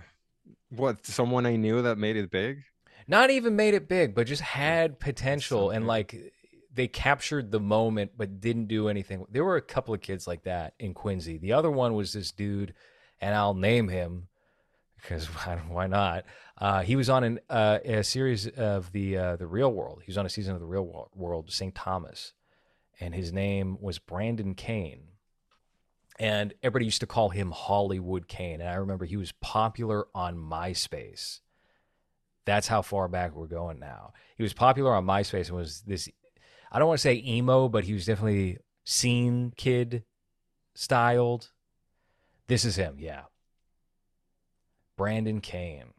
What, 0.69 1.05
someone 1.05 1.45
I 1.45 1.55
knew 1.55 1.81
that 1.81 1.97
made 1.97 2.15
it 2.15 2.31
big? 2.31 2.63
not 3.09 3.31
even 3.31 3.55
made 3.55 3.73
it 3.73 3.87
big, 3.87 4.13
but 4.13 4.27
just 4.27 4.43
had 4.43 4.99
potential 4.99 5.71
and 5.71 5.87
like 5.87 6.33
they 6.71 6.87
captured 6.87 7.49
the 7.51 7.59
moment 7.59 8.11
but 8.15 8.39
didn't 8.39 8.67
do 8.67 8.87
anything. 8.87 9.25
There 9.31 9.43
were 9.43 9.55
a 9.55 9.61
couple 9.61 9.95
of 9.95 10.01
kids 10.01 10.27
like 10.27 10.43
that 10.43 10.75
in 10.79 10.93
Quincy. 10.93 11.39
The 11.39 11.53
other 11.53 11.71
one 11.71 11.95
was 11.95 12.13
this 12.13 12.31
dude, 12.31 12.75
and 13.19 13.33
I'll 13.33 13.55
name 13.55 13.89
him 13.89 14.27
because 14.95 15.25
why 15.67 15.87
not? 15.87 16.25
Uh, 16.55 16.83
he 16.83 16.95
was 16.95 17.09
on 17.09 17.23
an, 17.23 17.39
uh, 17.49 17.79
a 17.83 18.03
series 18.03 18.47
of 18.47 18.91
the 18.91 19.17
uh, 19.17 19.35
the 19.37 19.47
Real 19.47 19.73
World. 19.73 20.03
He 20.05 20.11
was 20.11 20.17
on 20.17 20.27
a 20.27 20.29
season 20.29 20.53
of 20.53 20.59
the 20.59 20.67
Real 20.67 21.09
World, 21.15 21.51
St. 21.51 21.73
Thomas, 21.73 22.33
and 22.99 23.15
his 23.15 23.33
name 23.33 23.77
was 23.81 23.97
Brandon 23.97 24.53
Kane. 24.53 25.08
And 26.19 26.53
everybody 26.61 26.85
used 26.85 26.99
to 26.99 27.07
call 27.07 27.29
him 27.29 27.51
Hollywood 27.51 28.27
Kane. 28.27 28.59
And 28.59 28.69
I 28.69 28.75
remember 28.75 29.05
he 29.05 29.15
was 29.15 29.31
popular 29.31 30.07
on 30.13 30.37
MySpace. 30.37 31.39
That's 32.45 32.67
how 32.67 32.81
far 32.81 33.07
back 33.07 33.33
we're 33.33 33.47
going 33.47 33.79
now. 33.79 34.11
He 34.35 34.43
was 34.43 34.53
popular 34.53 34.93
on 34.93 35.05
MySpace 35.05 35.47
and 35.47 35.55
was 35.55 35.81
this, 35.81 36.09
I 36.71 36.79
don't 36.79 36.89
want 36.89 36.99
to 36.99 37.03
say 37.03 37.23
emo, 37.25 37.69
but 37.69 37.85
he 37.85 37.93
was 37.93 38.05
definitely 38.05 38.57
scene 38.83 39.53
kid 39.55 40.03
styled. 40.73 41.51
This 42.47 42.65
is 42.65 42.75
him, 42.75 42.97
yeah. 42.99 43.23
Brandon 44.97 45.39
Kane. 45.39 45.93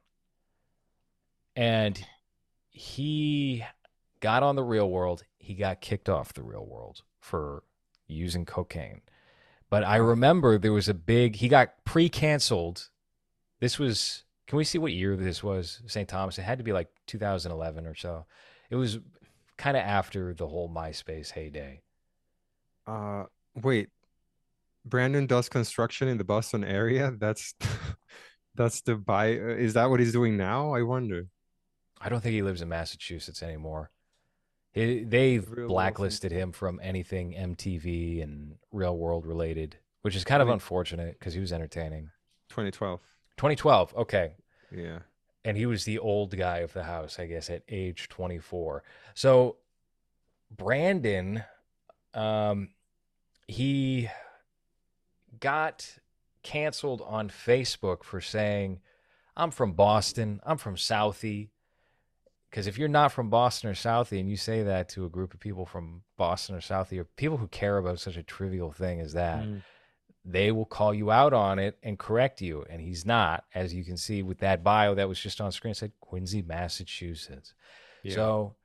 And 1.57 2.05
he 2.68 3.64
got 4.21 4.43
on 4.43 4.57
the 4.57 4.62
real 4.62 4.91
world. 4.91 5.25
He 5.39 5.55
got 5.55 5.81
kicked 5.81 6.09
off 6.09 6.35
the 6.35 6.43
real 6.43 6.66
world 6.66 7.03
for 7.21 7.62
using 8.07 8.45
cocaine. 8.45 9.01
But 9.71 9.85
I 9.85 9.97
remember 9.97 10.59
there 10.59 10.73
was 10.73 10.89
a 10.89 10.95
big, 10.95 11.37
he 11.37 11.49
got 11.49 11.85
pre 11.85 12.09
canceled. 12.09 12.89
This 13.61 13.79
was, 13.79 14.25
can 14.49 14.59
we 14.59 14.64
see 14.64 14.79
what 14.79 14.93
year 14.93 15.16
this 15.16 15.43
was? 15.43 15.81
St. 15.87 16.09
Thomas. 16.09 16.39
It 16.39 16.43
had 16.43 16.59
to 16.59 16.64
be 16.64 16.73
like 16.73 16.89
2011 17.07 17.87
or 17.87 17.95
so. 17.95 18.27
It 18.68 18.77
was 18.77 18.99
kind 19.57 19.77
of 19.77 19.83
after 19.85 20.35
the 20.35 20.49
whole 20.49 20.68
MySpace 20.68 21.31
heyday. 21.31 21.83
Uh 22.87 23.25
wait. 23.55 23.91
Brandon 24.85 25.27
does 25.27 25.49
construction 25.49 26.09
in 26.09 26.18
the 26.18 26.25
Boston 26.25 26.64
area? 26.64 27.12
That's 27.18 27.55
that's 28.55 28.81
the 28.81 28.97
buy 28.97 29.29
is 29.29 29.75
that 29.75 29.91
what 29.91 30.01
he's 30.01 30.12
doing 30.12 30.37
now? 30.37 30.73
I 30.73 30.83
wonder. 30.83 31.27
I 32.01 32.09
don't 32.09 32.23
think 32.23 32.33
he 32.33 32.43
lives 32.43 32.62
in 32.62 32.68
Massachusetts 32.68 33.43
anymore. 33.43 33.91
He, 34.73 35.03
they've 35.03 35.49
Real 35.51 35.68
blacklisted 35.68 36.31
him 36.33 36.53
from 36.53 36.81
anything 36.83 37.33
MTV 37.33 38.23
and 38.23 38.57
Real 38.73 38.97
World 38.97 39.27
related, 39.27 39.77
which 40.03 40.14
is 40.14 40.25
kind 40.25 40.41
of 40.43 40.49
unfortunate 40.49 41.18
because 41.18 41.35
he 41.35 41.41
was 41.41 41.53
entertaining. 41.53 42.11
2012. 42.51 43.01
2012, 43.37 43.95
okay. 43.97 44.33
Yeah. 44.71 45.01
And 45.45 45.57
he 45.57 45.66
was 45.66 45.85
the 45.85 45.99
old 45.99 46.37
guy 46.37 46.59
of 46.59 46.73
the 46.73 46.85
house, 46.85 47.18
I 47.18 47.27
guess, 47.27 47.49
at 47.51 47.62
age 47.68 48.09
24. 48.09 48.83
So 49.14 49.57
Brandon, 50.51 51.45
um, 52.14 52.68
he 53.49 54.09
got 55.41 55.99
canceled 56.43 57.03
on 57.07 57.29
Facebook 57.29 58.05
for 58.05 58.21
saying, 58.21 58.81
I'm 59.37 59.51
from 59.51 59.73
Boston, 59.73 60.41
I'm 60.45 60.59
from 60.59 60.77
Southie. 60.77 61.49
Because 62.51 62.66
if 62.66 62.76
you're 62.78 62.88
not 62.88 63.12
from 63.12 63.30
Boston 63.30 63.70
or 63.70 63.74
Southie 63.74 64.18
and 64.18 64.28
you 64.28 64.36
say 64.36 64.64
that 64.64 64.88
to 64.90 65.05
a 65.05 65.09
group 65.09 65.32
of 65.34 65.40
people 65.40 65.64
from 65.66 66.03
Boston 66.16 66.57
or 66.57 66.61
Southie 66.61 66.98
or 66.98 67.05
people 67.05 67.36
who 67.36 67.46
care 67.48 67.78
about 67.78 68.01
such 68.01 68.16
a 68.16 68.22
trivial 68.24 68.72
thing 68.72 69.01
as 69.01 69.12
that, 69.12 69.44
Mm. 69.44 69.62
they 70.24 70.51
will 70.51 70.64
call 70.66 70.92
you 70.92 71.11
out 71.12 71.32
on 71.32 71.59
it 71.61 71.78
and 71.82 71.96
correct 71.98 72.40
you. 72.40 72.64
And 72.68 72.80
he's 72.80 73.07
not, 73.07 73.44
as 73.55 73.72
you 73.72 73.84
can 73.84 73.96
see 73.96 74.22
with 74.24 74.38
that 74.38 74.64
bio 74.64 74.94
that 74.96 75.09
was 75.09 75.20
just 75.20 75.40
on 75.40 75.53
screen, 75.53 75.74
said 75.74 75.92
Quincy, 76.01 76.42
Massachusetts. 76.42 77.55
Yeah. 78.03 78.14
So 78.16 78.57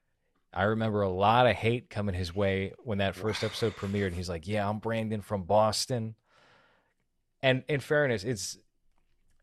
I 0.51 0.63
remember 0.63 1.01
a 1.01 1.09
lot 1.09 1.45
of 1.47 1.55
hate 1.55 1.89
coming 1.89 2.15
his 2.15 2.33
way 2.33 2.73
when 2.79 2.97
that 2.97 3.15
first 3.15 3.43
episode 3.43 3.75
premiered. 3.75 4.07
And 4.07 4.15
he's 4.15 4.29
like, 4.29 4.47
Yeah, 4.47 4.67
I'm 4.67 4.79
Brandon 4.79 5.21
from 5.21 5.43
Boston. 5.43 6.15
And 7.43 7.63
in 7.67 7.79
fairness, 7.81 8.23
it's 8.23 8.57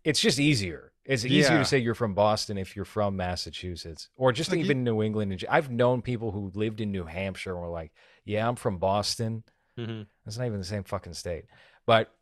it's 0.05 0.21
just 0.21 0.41
easier. 0.41 0.92
It's 1.05 1.25
easier 1.25 1.53
Yeah. 1.55 1.59
to 1.59 1.65
say 1.65 1.79
you're 1.79 1.95
from 1.97 2.15
Boston 2.15 2.57
if 2.59 2.77
you're 2.77 2.85
from 2.85 3.17
Massachusetts 3.17 4.09
or 4.17 4.33
just 4.33 4.51
Like 4.51 4.59
you- 4.61 4.65
even 4.67 4.85
New 4.85 5.03
England. 5.03 5.45
I've 5.49 5.71
known 5.71 6.01
people 6.03 6.31
who 6.31 6.53
lived 6.55 6.81
in 6.81 6.93
New 6.93 7.05
Hampshire 7.05 7.53
and 7.53 7.61
were 7.61 7.69
like, 7.69 7.93
Yeah, 8.25 8.47
I'm 8.49 8.55
from 8.57 8.79
Boston. 8.79 9.43
Mhm. 9.77 10.07
That's 10.25 10.39
not 10.39 10.47
even 10.47 10.59
the 10.61 10.65
same 10.65 10.85
fucking 10.85 11.15
state. 11.15 11.47
But 11.87 12.15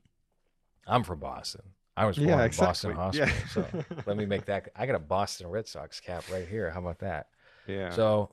I'm 0.87 1.05
from 1.05 1.21
Boston. 1.21 1.63
I 1.97 2.07
was 2.07 2.17
born 2.17 2.29
Yeah, 2.31 2.45
in 2.45 2.51
Boston. 2.57 2.93
Hospital. 2.95 3.11
Yeah. 3.29 3.47
So 3.49 3.67
let 4.07 4.17
me 4.17 4.25
make 4.25 4.47
that. 4.47 4.71
I 4.75 4.87
got 4.87 4.95
a 4.95 4.99
Boston 5.01 5.49
Red 5.49 5.67
Sox 5.69 6.01
cap 6.01 6.25
right 6.33 6.49
here. 6.49 6.71
How 6.71 6.81
about 6.81 7.01
that? 7.01 7.27
Yeah. 7.67 7.91
So 7.91 8.31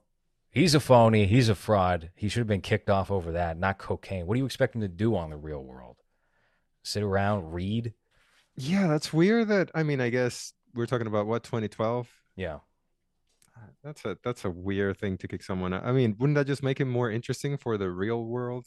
he's 0.50 0.74
a 0.76 0.80
phony. 0.80 1.26
He's 1.26 1.50
a 1.50 1.56
fraud. 1.56 2.12
He 2.16 2.30
should 2.30 2.40
have 2.40 2.48
been 2.48 2.62
kicked 2.62 2.90
off 2.90 3.12
over 3.12 3.34
that, 3.34 3.58
not 3.58 3.80
cocaine. 3.80 4.26
What 4.28 4.36
do 4.36 4.40
you 4.40 4.46
expect 4.46 4.76
him 4.76 4.82
to 4.82 4.88
do 4.88 5.18
on 5.18 5.30
the 5.32 5.36
real 5.38 5.62
world? 5.64 5.98
Sit 6.84 7.04
around, 7.04 7.52
read? 7.52 7.94
Yeah, 8.58 8.88
that's 8.88 9.14
weird 9.14 9.48
that 9.50 9.70
I 9.74 9.84
mean, 9.84 10.02
I 10.02 10.10
guess 10.10 10.54
we're 10.74 10.88
talking 10.88 11.08
about 11.08 11.28
what 11.28 11.44
2012. 11.44 12.10
Yeah. 12.36 12.56
Uh, 13.56 13.60
that's 13.84 14.04
a 14.04 14.18
that's 14.24 14.46
a 14.46 14.50
weird 14.50 14.98
thing 14.98 15.18
to 15.20 15.28
kick 15.28 15.44
someone 15.44 15.74
out. 15.74 15.86
I 15.86 15.92
mean, 15.92 16.16
wouldn't 16.20 16.36
that 16.36 16.48
just 16.48 16.64
make 16.64 16.82
it 16.82 16.86
more 16.86 17.10
interesting 17.10 17.58
for 17.58 17.78
the 17.78 17.90
real 17.90 18.24
world, 18.26 18.66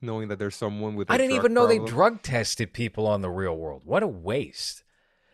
knowing 0.00 0.28
that 0.28 0.38
there's 0.38 0.54
someone 0.54 0.94
with 0.94 1.10
I 1.10 1.14
I 1.14 1.18
didn't 1.18 1.36
even 1.36 1.54
know 1.54 1.66
they 1.66 1.78
drug 1.78 2.22
tested 2.22 2.72
people 2.72 3.06
on 3.06 3.22
the 3.22 3.30
real 3.30 3.56
world. 3.56 3.82
What 3.84 4.02
a 4.02 4.08
waste. 4.08 4.84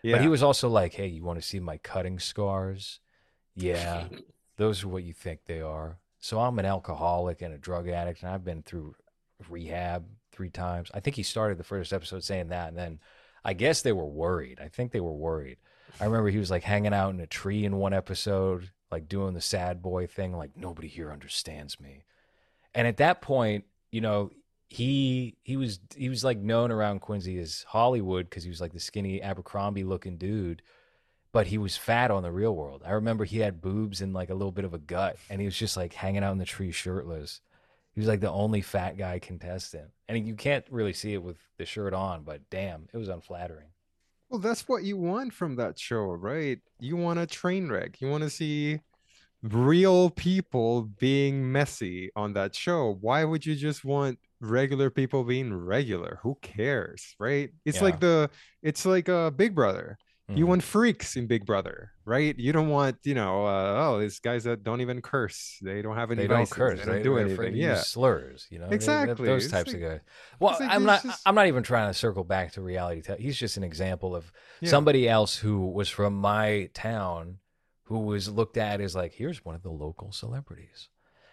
Yeah. 0.03 0.17
But 0.17 0.23
he 0.23 0.29
was 0.29 0.43
also 0.43 0.69
like, 0.69 0.95
hey, 0.95 1.09
you 1.09 1.25
want 1.25 1.41
to 1.41 1.47
see 1.47 1.59
my 1.59 1.79
cutting 1.79 2.21
scars? 2.21 3.01
Yeah, 3.57 4.07
those 4.57 4.85
are 4.85 4.89
what 4.89 5.03
you 5.03 5.13
think 5.13 5.41
they 5.47 5.61
are. 5.61 5.99
So 6.21 6.41
I'm 6.41 6.59
an 6.61 6.65
alcoholic 6.65 7.43
and 7.43 7.53
a 7.53 7.59
drug 7.59 7.89
addict, 7.89 8.23
and 8.23 8.31
I've 8.31 8.45
been 8.45 8.63
through 8.63 8.95
rehab 9.49 10.07
three 10.31 10.51
times. 10.51 10.91
I 10.95 11.01
think 11.01 11.17
he 11.17 11.23
started 11.23 11.59
the 11.59 11.65
first 11.65 11.93
episode 11.93 12.23
saying 12.23 12.49
that, 12.49 12.69
and 12.69 12.79
then 12.79 13.01
I 13.47 13.53
guess 13.53 13.81
they 13.81 13.93
were 13.93 14.05
worried. 14.05 14.59
I 14.61 14.67
think 14.67 14.91
they 14.91 15.01
were 15.01 15.13
worried. 15.13 15.59
I 16.01 16.05
remember 16.05 16.31
he 16.31 16.39
was 16.39 16.51
like 16.51 16.65
hanging 16.65 16.93
out 16.93 17.15
in 17.15 17.21
a 17.21 17.29
tree 17.29 17.65
in 17.65 17.77
one 17.77 17.95
episode, 17.95 18.73
like 18.91 19.09
doing 19.09 19.35
the 19.35 19.41
sad 19.41 19.81
boy 19.81 20.09
thing, 20.09 20.37
like 20.37 20.57
nobody 20.57 20.89
here 20.89 21.13
understands 21.13 21.79
me. 21.79 22.03
And 22.75 22.89
at 22.89 22.97
that 22.97 23.23
point, 23.23 23.65
you 23.93 24.01
know, 24.01 24.33
he 24.69 25.37
he 25.45 25.57
was 25.57 25.79
he 25.97 26.09
was 26.09 26.25
like 26.25 26.39
known 26.39 26.73
around 26.73 27.03
Quincy 27.03 27.39
as 27.39 27.65
Hollywood 27.69 28.29
because 28.29 28.43
he 28.43 28.51
was 28.51 28.61
like 28.61 28.73
the 28.73 28.81
skinny 28.81 29.23
Abercrombie 29.23 29.85
looking 29.85 30.17
dude, 30.17 30.61
but 31.31 31.47
he 31.47 31.57
was 31.57 31.77
fat 31.77 32.11
on 32.11 32.25
the 32.25 32.33
real 32.33 32.55
world. 32.55 32.83
I 32.85 32.91
remember 32.91 33.25
he 33.25 33.39
had 33.39 33.63
boobs 33.63 34.01
and 34.01 34.13
like 34.13 34.29
a 34.29 34.35
little 34.35 34.51
bit 34.51 34.65
of 34.65 34.75
a 34.75 34.79
gut, 34.79 35.19
and 35.31 35.41
he 35.41 35.47
was 35.47 35.57
just 35.57 35.77
like 35.77 35.93
hanging 35.93 36.25
out 36.25 36.33
in 36.33 36.39
the 36.39 36.45
tree 36.45 36.73
shirtless. 36.73 37.41
He 37.97 38.01
was 38.01 38.09
like 38.09 38.21
the 38.21 38.31
only 38.31 38.61
fat 38.61 38.97
guy 38.99 39.19
contestant, 39.19 39.89
and 40.07 40.29
you 40.29 40.35
can't 40.35 40.65
really 40.71 40.93
see 40.93 41.15
it 41.15 41.23
with 41.23 41.39
the 41.57 41.65
shirt 41.65 41.95
on, 41.95 42.23
but 42.25 42.43
damn, 42.51 42.87
it 42.93 42.97
was 42.99 43.09
unflattering. 43.09 43.69
Well, 44.29 44.39
that's 44.39 44.69
what 44.69 44.85
you 44.85 44.99
want 44.99 45.33
from 45.33 45.57
that 45.57 45.79
show, 45.79 46.03
right? 46.13 46.59
You 46.79 46.97
want 46.97 47.19
a 47.19 47.27
train 47.27 47.69
wreck. 47.71 48.01
You 48.03 48.11
want 48.11 48.23
to 48.23 48.29
see 48.31 48.81
real 49.43 50.11
people 50.11 50.83
being 50.99 51.51
messy 51.51 52.11
on 52.15 52.35
that 52.35 52.55
show. 52.55 52.99
Why 53.01 53.25
would 53.25 53.47
you 53.47 53.55
just 53.55 53.85
want 53.85 54.19
regular 54.41 54.91
people 54.91 55.25
being 55.25 55.55
regular? 55.55 56.19
Who 56.23 56.37
cares, 56.43 57.15
right? 57.19 57.51
It's 57.65 57.79
Yeah. 57.79 57.85
like 57.85 58.01
the 58.01 58.31
it's 58.63 58.85
like 58.85 59.09
a 59.09 59.33
Big 59.35 59.55
Brother. 59.55 59.97
You 60.29 60.45
Mhm. 60.45 60.49
want 60.49 60.63
freaks 60.65 61.15
in 61.15 61.29
Big 61.29 61.47
Brother, 61.47 61.93
right? 62.05 62.37
You 62.37 62.53
don't 62.53 62.69
want, 62.69 62.99
you 63.05 63.15
know, 63.15 63.47
uh, 63.47 63.75
oh, 63.79 64.01
these 64.01 64.19
guys 64.19 64.43
that 64.43 64.65
don't 64.65 64.81
even 64.81 65.01
curse. 65.01 65.57
They 65.63 65.83
don't 65.83 65.95
have 65.95 66.11
any 66.11 66.23
they 66.23 66.27
don't 66.27 66.51
curse. 66.51 66.81
They 66.81 66.85
don't 66.85 67.03
do 67.05 67.19
anything. 67.19 67.55
Yeah. 67.55 67.77
slurs. 67.77 68.49
You 68.51 68.59
know, 68.59 68.69
they- 68.69 68.75
Exactly. 68.75 69.25
those 69.25 69.49
types 69.49 69.73
like- 69.73 69.83
of 69.83 69.89
guys. 69.89 70.01
Well, 70.41 70.57
like 70.59 70.69
I'm 70.69 70.83
not. 70.85 71.05
just- 71.05 71.23
I'm 71.25 71.37
not 71.37 71.47
even 71.47 71.63
trying 71.63 71.91
to 71.91 71.95
circle 71.95 72.25
back 72.25 72.51
to 72.53 72.61
reality. 72.61 73.03
Te- 73.03 73.23
he's 73.23 73.37
just 73.37 73.57
an 73.57 73.63
example 73.63 74.17
of 74.17 74.33
Yeah. 74.61 74.69
somebody 74.71 75.09
else 75.09 75.37
who 75.39 75.65
was 75.71 75.89
from 75.89 76.15
my 76.15 76.71
town, 76.75 77.39
who 77.85 78.01
was 78.01 78.29
looked 78.29 78.57
at 78.57 78.81
as 78.81 78.97
like, 78.97 79.13
here's 79.13 79.45
one 79.45 79.55
of 79.55 79.63
the 79.63 79.71
local 79.71 80.11
celebrities, 80.11 80.89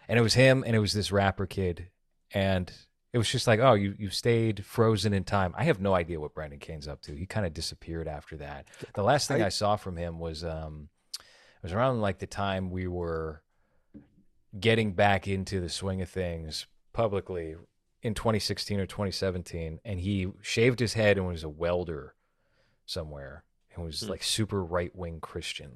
and 0.08 0.20
it 0.20 0.22
was 0.22 0.36
him, 0.36 0.64
and 0.68 0.76
it 0.76 0.80
was 0.80 0.94
this 0.94 1.12
rapper 1.12 1.48
kid, 1.48 1.89
and 2.32 2.72
it 3.14 3.18
was 3.20 3.30
just 3.30 3.45
like, 3.47 3.59
oh, 3.59 3.74
you 3.74 3.95
you 3.97 4.09
stayed 4.09 4.66
frozen 4.66 5.14
in 5.14 5.24
time. 5.24 5.53
I 5.57 5.64
have 5.66 5.80
no 5.80 5.93
idea 5.93 6.20
what 6.20 6.34
Brandon 6.34 6.59
Kane's 6.59 6.88
up 6.88 7.01
to. 7.03 7.14
He 7.16 7.26
kind 7.26 7.45
of 7.45 7.53
disappeared 7.53 8.07
after 8.07 8.36
that. 8.38 8.66
The 8.95 9.03
last 9.03 9.28
thing 9.28 9.41
I, 9.41 9.45
I- 9.45 9.49
saw 9.49 9.76
from 9.76 9.95
him 9.97 10.20
was 10.20 10.43
um, 10.43 10.89
it 11.18 11.22
was 11.64 11.74
around 11.74 12.01
like 12.01 12.18
the 12.20 12.28
time 12.28 12.72
we 12.72 12.88
were 12.88 13.41
getting 14.59 14.93
back 14.93 15.28
into 15.28 15.59
the 15.61 15.70
swing 15.70 16.01
of 16.01 16.09
things 16.09 16.68
publicly 16.91 17.55
in 18.03 18.14
2016 18.14 18.80
or 18.80 18.86
2017 18.86 19.80
and 19.86 19.99
he 19.99 20.28
shaved 20.41 20.80
his 20.80 20.93
head 20.93 21.18
and 21.18 21.26
was 21.26 21.43
a 21.43 21.49
welder 21.49 22.14
somewhere 22.86 23.45
and 23.74 23.84
was 23.84 24.01
Hmm. 24.01 24.09
like 24.11 24.22
super 24.22 24.64
right-wing 24.64 25.20
christian 25.22 25.72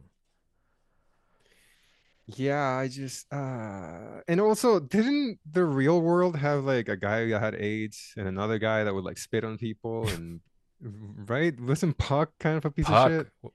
Yeah, 2.36 2.62
I 2.62 2.90
just 2.90 3.32
uh 3.34 4.22
and 4.28 4.42
also 4.42 4.80
didn't 4.80 5.40
the 5.50 5.64
real 5.64 6.02
world 6.02 6.36
have 6.36 6.66
like 6.66 6.90
a 6.90 6.98
guy 6.98 7.26
that 7.30 7.40
had 7.40 7.56
AIDS 7.56 8.14
and 8.18 8.28
another 8.28 8.58
guy 8.60 8.84
that 8.84 8.94
would 8.94 9.06
like 9.06 9.18
spit 9.18 9.46
on 9.46 9.58
people 9.58 10.08
and 10.10 10.42
right? 10.82 11.58
Wasn't 11.60 11.98
Puck 11.98 12.32
kind 12.40 12.58
of 12.58 12.66
a 12.66 12.72
piece 12.72 12.86
puck 12.86 13.12
of 13.12 13.28
shit? 13.44 13.52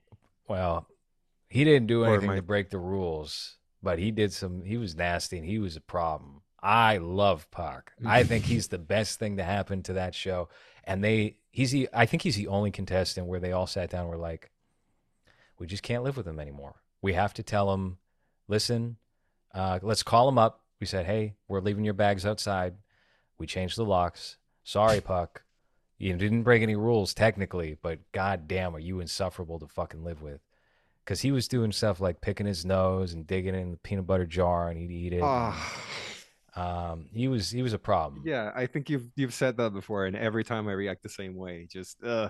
well 0.49 0.87
he 1.49 1.63
didn't 1.63 1.87
do 1.87 2.03
anything 2.03 2.31
I- 2.31 2.35
to 2.37 2.41
break 2.41 2.69
the 2.71 2.79
rules 2.79 3.57
but 3.83 3.99
he 3.99 4.11
did 4.11 4.33
some 4.33 4.63
he 4.63 4.77
was 4.77 4.95
nasty 4.95 5.37
and 5.37 5.45
he 5.45 5.59
was 5.59 5.75
a 5.75 5.81
problem 5.81 6.41
i 6.61 6.97
love 6.97 7.49
puck 7.51 7.93
i 8.05 8.23
think 8.29 8.43
he's 8.45 8.67
the 8.69 8.77
best 8.77 9.19
thing 9.19 9.37
to 9.37 9.43
happen 9.43 9.83
to 9.83 9.93
that 9.93 10.15
show 10.15 10.49
and 10.83 11.03
they 11.03 11.37
he's 11.51 11.71
the 11.71 11.87
i 11.93 12.05
think 12.05 12.23
he's 12.23 12.35
the 12.35 12.47
only 12.47 12.71
contestant 12.71 13.27
where 13.27 13.39
they 13.39 13.51
all 13.51 13.67
sat 13.67 13.89
down 13.89 14.01
and 14.01 14.09
were 14.09 14.17
like 14.17 14.49
we 15.59 15.67
just 15.67 15.83
can't 15.83 16.03
live 16.03 16.17
with 16.17 16.27
him 16.27 16.39
anymore 16.39 16.75
we 17.01 17.13
have 17.13 17.33
to 17.35 17.43
tell 17.43 17.73
him 17.73 17.97
listen 18.47 18.97
uh, 19.53 19.77
let's 19.83 20.01
call 20.01 20.27
him 20.27 20.37
up. 20.39 20.61
We 20.79 20.87
said 20.87 21.05
hey 21.05 21.35
we're 21.47 21.61
leaving 21.61 21.85
your 21.85 21.93
bags 21.93 22.25
outside. 22.25 22.75
We 23.37 23.47
changed 23.47 23.77
the 23.77 23.85
locks. 23.85 24.37
Sorry 24.63 25.01
puck. 25.13 25.43
You 25.97 26.15
didn't 26.17 26.43
break 26.43 26.61
any 26.61 26.75
rules 26.75 27.13
technically 27.13 27.77
but 27.81 27.99
god 28.11 28.47
damn 28.47 28.75
are 28.75 28.79
you 28.79 28.99
insufferable 28.99 29.59
to 29.59 29.67
fucking 29.67 30.03
live 30.03 30.21
with? 30.21 30.41
Because 31.03 31.21
he 31.21 31.31
was 31.31 31.47
doing 31.49 31.71
stuff 31.71 31.99
like 31.99 32.21
picking 32.21 32.45
his 32.45 32.65
nose 32.65 33.13
and 33.13 33.27
digging 33.27 33.55
in 33.55 33.71
the 33.71 33.77
peanut 33.77 34.07
butter 34.07 34.25
jar 34.25 34.69
and 34.69 34.79
he'd 34.79 34.91
eat 34.91 35.13
it. 35.13 35.21
Ah, 35.21 35.81
um, 36.55 37.07
he 37.11 37.27
was 37.27 37.49
he 37.49 37.61
was 37.61 37.73
a 37.73 37.79
problem. 37.79 38.23
Yeah, 38.25 38.51
I 38.55 38.67
think 38.67 38.89
you've 38.89 39.09
you've 39.15 39.33
said 39.33 39.57
that 39.57 39.73
before, 39.73 40.05
and 40.05 40.15
every 40.15 40.43
time 40.43 40.67
I 40.67 40.73
react 40.73 41.03
the 41.03 41.09
same 41.09 41.35
way, 41.35 41.67
just 41.69 42.03
uh 42.03 42.29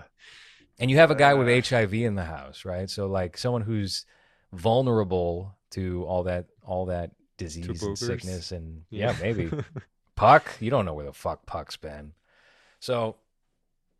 And 0.78 0.90
you 0.90 0.96
have 0.96 1.10
a 1.10 1.14
guy 1.14 1.34
with 1.34 1.48
Uh, 1.48 1.76
HIV 1.76 1.94
in 1.94 2.14
the 2.14 2.24
house, 2.24 2.64
right? 2.64 2.88
So 2.88 3.06
like 3.06 3.36
someone 3.36 3.62
who's 3.62 4.06
vulnerable 4.52 5.56
to 5.74 6.04
all 6.04 6.24
that 6.24 6.46
all 6.62 6.86
that 6.86 7.10
disease 7.36 7.82
and 7.82 7.98
sickness 7.98 8.52
and 8.52 8.82
yeah, 8.90 9.14
maybe. 9.20 9.50
Puck, 10.16 10.52
you 10.60 10.70
don't 10.70 10.84
know 10.84 10.94
where 10.94 11.04
the 11.06 11.12
fuck 11.12 11.44
Puck's 11.46 11.76
been. 11.76 12.12
So 12.80 13.16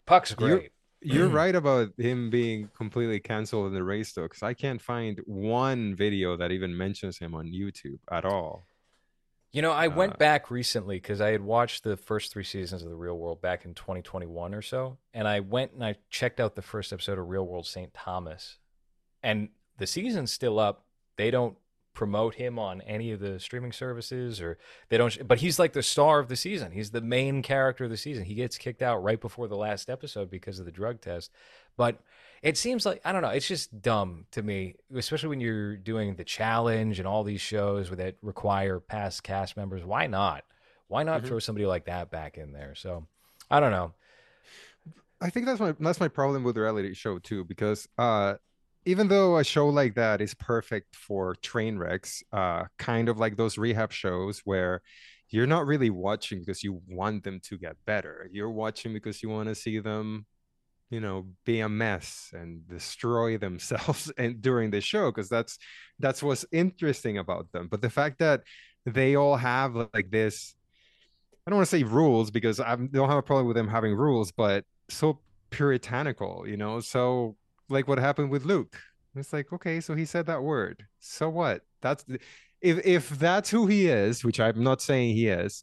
Puck's 0.06 0.34
You're- 0.38 0.56
great. 0.58 0.70
You're 1.06 1.28
right 1.42 1.54
about 1.54 1.92
him 1.98 2.30
being 2.30 2.70
completely 2.76 3.20
canceled 3.20 3.66
in 3.66 3.74
the 3.74 3.82
race, 3.84 4.12
though, 4.14 4.22
because 4.22 4.42
I 4.42 4.54
can't 4.54 4.80
find 4.80 5.20
one 5.26 5.94
video 5.94 6.36
that 6.38 6.50
even 6.50 6.74
mentions 6.76 7.18
him 7.18 7.34
on 7.34 7.46
YouTube 7.46 7.98
at 8.10 8.24
all. 8.24 8.64
You 9.52 9.60
know, 9.62 9.70
I 9.70 9.88
went 9.88 10.14
Uh, 10.14 10.16
back 10.16 10.50
recently 10.50 10.96
because 10.96 11.20
I 11.20 11.30
had 11.30 11.42
watched 11.42 11.84
the 11.84 11.96
first 11.98 12.32
three 12.32 12.42
seasons 12.42 12.82
of 12.82 12.88
The 12.88 12.96
Real 12.96 13.18
World 13.18 13.42
back 13.42 13.64
in 13.66 13.74
2021 13.74 14.54
or 14.54 14.62
so, 14.62 14.96
and 15.12 15.28
I 15.28 15.40
went 15.40 15.72
and 15.72 15.84
I 15.84 15.96
checked 16.10 16.40
out 16.40 16.54
the 16.54 16.62
first 16.62 16.92
episode 16.92 17.18
of 17.18 17.28
Real 17.28 17.46
World 17.46 17.66
St. 17.66 17.92
Thomas, 17.92 18.56
and 19.22 19.50
the 19.78 19.86
season's 19.86 20.32
still 20.32 20.58
up. 20.58 20.86
They 21.18 21.30
don't 21.30 21.56
promote 21.94 22.34
him 22.34 22.58
on 22.58 22.80
any 22.82 23.12
of 23.12 23.20
the 23.20 23.38
streaming 23.40 23.72
services, 23.72 24.40
or 24.40 24.58
they 24.88 24.98
don't. 24.98 25.26
But 25.26 25.38
he's 25.38 25.58
like 25.58 25.72
the 25.72 25.82
star 25.82 26.18
of 26.18 26.28
the 26.28 26.36
season. 26.36 26.72
He's 26.72 26.90
the 26.90 27.00
main 27.00 27.40
character 27.42 27.84
of 27.84 27.90
the 27.90 27.96
season. 27.96 28.24
He 28.24 28.34
gets 28.34 28.58
kicked 28.58 28.82
out 28.82 29.02
right 29.02 29.20
before 29.20 29.48
the 29.48 29.56
last 29.56 29.88
episode 29.88 30.30
because 30.30 30.58
of 30.58 30.66
the 30.66 30.72
drug 30.72 31.00
test, 31.00 31.30
but 31.76 32.00
it 32.42 32.58
seems 32.58 32.84
like 32.84 33.00
I 33.04 33.12
don't 33.12 33.22
know. 33.22 33.28
It's 33.30 33.48
just 33.48 33.80
dumb 33.80 34.26
to 34.32 34.42
me, 34.42 34.74
especially 34.94 35.30
when 35.30 35.40
you're 35.40 35.76
doing 35.76 36.16
the 36.16 36.24
challenge 36.24 36.98
and 36.98 37.08
all 37.08 37.24
these 37.24 37.40
shows 37.40 37.88
that 37.90 38.16
require 38.22 38.80
past 38.80 39.22
cast 39.22 39.56
members. 39.56 39.84
Why 39.84 40.06
not? 40.06 40.44
Why 40.88 41.04
not 41.04 41.22
Mhm. 41.22 41.28
throw 41.28 41.38
somebody 41.38 41.64
like 41.64 41.86
that 41.86 42.10
back 42.10 42.36
in 42.36 42.52
there? 42.52 42.74
So 42.74 43.06
I 43.50 43.60
don't 43.60 43.70
know. 43.70 43.94
I 45.20 45.30
think 45.30 45.46
that's 45.46 45.60
my 45.60 45.74
that's 45.80 46.00
my 46.00 46.08
problem 46.08 46.44
with 46.44 46.56
reality 46.58 46.92
show 46.92 47.18
too, 47.18 47.44
because 47.44 47.88
uh 47.96 48.34
even 48.86 49.08
though 49.08 49.38
a 49.38 49.44
show 49.44 49.68
like 49.68 49.94
that 49.94 50.20
is 50.20 50.34
perfect 50.34 50.96
for 50.96 51.34
train 51.36 51.78
wrecks, 51.78 52.22
uh 52.32 52.64
kind 52.78 53.08
of 53.08 53.18
like 53.18 53.36
those 53.36 53.58
rehab 53.58 53.92
shows 53.92 54.40
where 54.44 54.82
you're 55.30 55.46
not 55.46 55.66
really 55.66 55.90
watching 55.90 56.40
because 56.40 56.62
you 56.62 56.80
want 56.88 57.24
them 57.24 57.40
to 57.40 57.58
get 57.58 57.76
better. 57.86 58.28
You're 58.32 58.50
watching 58.50 58.92
because 58.92 59.22
you 59.22 59.28
want 59.30 59.48
to 59.48 59.54
see 59.54 59.78
them, 59.80 60.26
you 60.90 61.00
know, 61.00 61.26
be 61.46 61.60
a 61.60 61.68
mess 61.68 62.30
and 62.34 62.68
destroy 62.68 63.38
themselves 63.46 64.12
and 64.18 64.42
during 64.42 64.70
the 64.70 64.80
show, 64.80 65.10
because 65.10 65.28
that's 65.28 65.58
that's 65.98 66.22
what's 66.22 66.46
interesting 66.52 67.18
about 67.18 67.52
them. 67.52 67.68
But 67.70 67.82
the 67.82 67.90
fact 67.90 68.18
that 68.20 68.42
they 68.86 69.16
all 69.16 69.36
have 69.36 69.76
like 69.94 70.10
this 70.10 70.54
I 71.46 71.50
don't 71.50 71.58
want 71.58 71.68
to 71.68 71.76
say 71.76 71.82
rules 71.82 72.30
because 72.30 72.58
I 72.60 72.74
don't 72.76 73.08
have 73.08 73.18
a 73.18 73.22
problem 73.22 73.46
with 73.46 73.56
them 73.56 73.68
having 73.68 73.94
rules, 73.94 74.32
but 74.32 74.64
so 74.88 75.20
puritanical, 75.50 76.48
you 76.48 76.56
know? 76.56 76.80
So 76.80 77.36
like 77.68 77.88
what 77.88 77.98
happened 77.98 78.30
with 78.30 78.44
Luke. 78.44 78.76
It's 79.16 79.32
like, 79.32 79.52
okay, 79.52 79.80
so 79.80 79.94
he 79.94 80.04
said 80.04 80.26
that 80.26 80.42
word. 80.42 80.84
So 80.98 81.28
what? 81.28 81.62
That's 81.80 82.04
if 82.60 82.84
if 82.84 83.10
that's 83.10 83.50
who 83.50 83.66
he 83.66 83.86
is, 83.86 84.24
which 84.24 84.40
I'm 84.40 84.62
not 84.62 84.82
saying 84.82 85.14
he 85.14 85.28
is, 85.28 85.62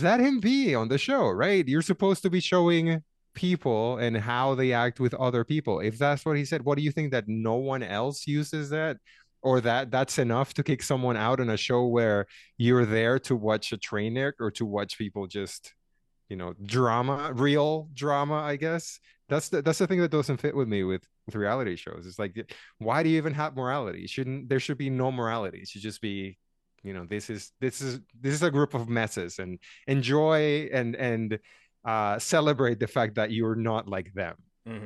let 0.00 0.20
him 0.20 0.40
be 0.40 0.74
on 0.74 0.88
the 0.88 0.98
show, 0.98 1.28
right? 1.30 1.66
You're 1.66 1.82
supposed 1.82 2.22
to 2.22 2.30
be 2.30 2.40
showing 2.40 3.02
people 3.34 3.98
and 3.98 4.16
how 4.16 4.54
they 4.54 4.72
act 4.72 5.00
with 5.00 5.14
other 5.14 5.44
people. 5.44 5.80
If 5.80 5.98
that's 5.98 6.24
what 6.24 6.36
he 6.36 6.44
said, 6.44 6.64
what 6.64 6.76
do 6.76 6.84
you 6.84 6.92
think 6.92 7.12
that 7.12 7.28
no 7.28 7.54
one 7.54 7.82
else 7.82 8.26
uses 8.26 8.70
that? 8.70 8.98
Or 9.42 9.60
that 9.62 9.90
that's 9.90 10.18
enough 10.18 10.54
to 10.54 10.62
kick 10.62 10.84
someone 10.84 11.16
out 11.16 11.40
on 11.40 11.50
a 11.50 11.56
show 11.56 11.86
where 11.86 12.26
you're 12.58 12.86
there 12.86 13.18
to 13.20 13.34
watch 13.34 13.72
a 13.72 13.76
train 13.76 14.16
wreck 14.16 14.34
or 14.38 14.52
to 14.52 14.64
watch 14.64 14.96
people 14.96 15.26
just, 15.26 15.74
you 16.32 16.36
know, 16.40 16.54
drama, 16.64 17.30
real 17.34 17.88
drama, 17.92 18.36
I 18.52 18.56
guess. 18.56 18.98
That's 19.28 19.48
the 19.50 19.60
that's 19.60 19.78
the 19.78 19.86
thing 19.86 20.00
that 20.00 20.10
doesn't 20.10 20.38
fit 20.38 20.56
with 20.56 20.66
me 20.74 20.82
with 20.82 21.04
with 21.26 21.34
reality 21.34 21.76
shows. 21.76 22.06
It's 22.08 22.18
like, 22.18 22.34
why 22.78 23.02
do 23.02 23.08
you 23.10 23.18
even 23.18 23.34
have 23.34 23.54
morality? 23.54 24.06
Shouldn't 24.06 24.48
there 24.48 24.58
should 24.58 24.78
be 24.78 24.88
no 24.90 25.12
morality? 25.12 25.58
It 25.62 25.68
should 25.68 25.82
just 25.82 26.00
be 26.00 26.38
you 26.82 26.94
know 26.94 27.04
this 27.14 27.28
is 27.28 27.52
this 27.60 27.80
is 27.82 28.00
this 28.24 28.32
is 28.32 28.42
a 28.42 28.50
group 28.50 28.72
of 28.72 28.88
messes 28.88 29.38
and 29.38 29.58
enjoy 29.86 30.68
and 30.72 30.96
and 30.96 31.38
uh 31.84 32.18
celebrate 32.18 32.80
the 32.80 32.88
fact 32.96 33.14
that 33.16 33.30
you're 33.30 33.60
not 33.70 33.86
like 33.96 34.08
them 34.14 34.36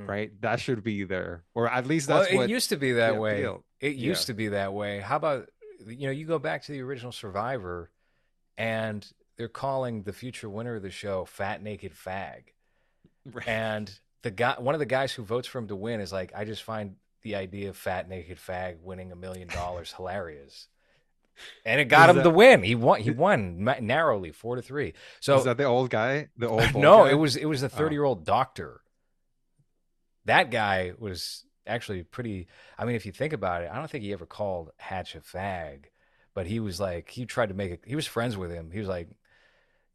right 0.06 0.30
that 0.40 0.58
should 0.60 0.82
be 0.82 1.04
there 1.04 1.44
or 1.54 1.64
at 1.70 1.86
least 1.86 2.08
Well, 2.08 2.18
that's 2.20 2.32
it 2.32 2.36
what 2.36 2.48
used 2.50 2.70
to 2.70 2.76
be 2.76 2.92
that 3.02 3.14
the 3.14 3.20
way. 3.20 3.48
It 3.80 3.94
used 3.96 4.24
Yeah. 4.24 4.32
to 4.32 4.34
be 4.34 4.48
that 4.48 4.72
way. 4.74 5.00
How 5.00 5.16
about 5.16 5.42
you 5.86 6.06
know, 6.06 6.14
you 6.20 6.26
go 6.26 6.38
back 6.48 6.64
to 6.64 6.72
the 6.72 6.80
original 6.82 7.12
Survivor 7.12 7.90
and 8.58 9.06
they're 9.36 9.48
calling 9.48 10.02
the 10.02 10.12
future 10.12 10.48
winner 10.48 10.76
of 10.76 10.82
the 10.82 10.90
show 10.90 11.24
Fat 11.24 11.62
Naked 11.62 11.92
Fag. 11.94 12.42
right. 13.24 13.46
And 13.48 13.90
the 14.22 14.30
guy 14.30 14.56
one 14.58 14.74
of 14.74 14.78
the 14.78 14.86
guys 14.86 15.12
who 15.12 15.22
votes 15.24 15.46
for 15.48 15.58
him 15.58 15.68
to 15.68 15.76
win 15.76 16.00
is 16.00 16.12
like, 16.12 16.32
I 16.34 16.44
just 16.44 16.62
find 16.62 16.96
the 17.22 17.34
idea 17.36 17.68
of 17.70 17.76
Fat 17.76 18.08
Naked 18.08 18.38
Fag 18.38 18.80
winning 18.80 19.12
a 19.12 19.16
million 19.16 19.48
dollars 19.48 19.92
hilarious. 19.96 20.68
And 21.66 21.78
it 21.80 21.84
got 21.86 22.08
Is 22.08 22.10
him 22.12 22.16
that- 22.16 22.22
the 22.22 22.30
win. 22.30 22.62
He 22.62 22.74
won. 22.74 23.00
He 23.00 23.10
won 23.10 23.62
narrowly, 23.82 24.32
four 24.32 24.56
to 24.56 24.62
three. 24.62 24.94
So 25.20 25.36
is 25.36 25.44
that 25.44 25.58
the 25.58 25.64
old 25.64 25.90
guy 25.90 26.28
the 26.38 26.48
old 26.48 26.74
no, 26.74 27.04
guy? 27.04 27.10
it 27.10 27.14
was 27.14 27.36
it 27.36 27.44
was 27.44 27.60
the 27.60 27.66
Oh. 27.66 27.76
30 27.76 27.94
year 27.94 28.04
old 28.04 28.24
doctor. 28.24 28.80
That 30.24 30.50
guy 30.50 30.92
was 30.98 31.44
actually 31.66 32.02
pretty. 32.02 32.48
I 32.78 32.84
mean, 32.84 32.96
if 32.96 33.06
you 33.06 33.12
think 33.12 33.32
about 33.32 33.62
it, 33.62 33.70
I 33.72 33.76
don't 33.76 33.90
think 33.90 34.02
he 34.04 34.12
ever 34.12 34.26
called 34.26 34.70
Hatch 34.78 35.14
a 35.14 35.20
fag, 35.20 35.84
but 36.34 36.46
he 36.46 36.58
was 36.58 36.80
like 36.80 37.10
he 37.10 37.26
tried 37.26 37.48
to 37.50 37.54
make 37.54 37.70
it. 37.70 37.82
He 37.86 37.94
was 37.96 38.06
friends 38.06 38.36
with 38.36 38.50
him. 38.50 38.70
He 38.72 38.78
was 38.78 38.88
like, 38.88 39.08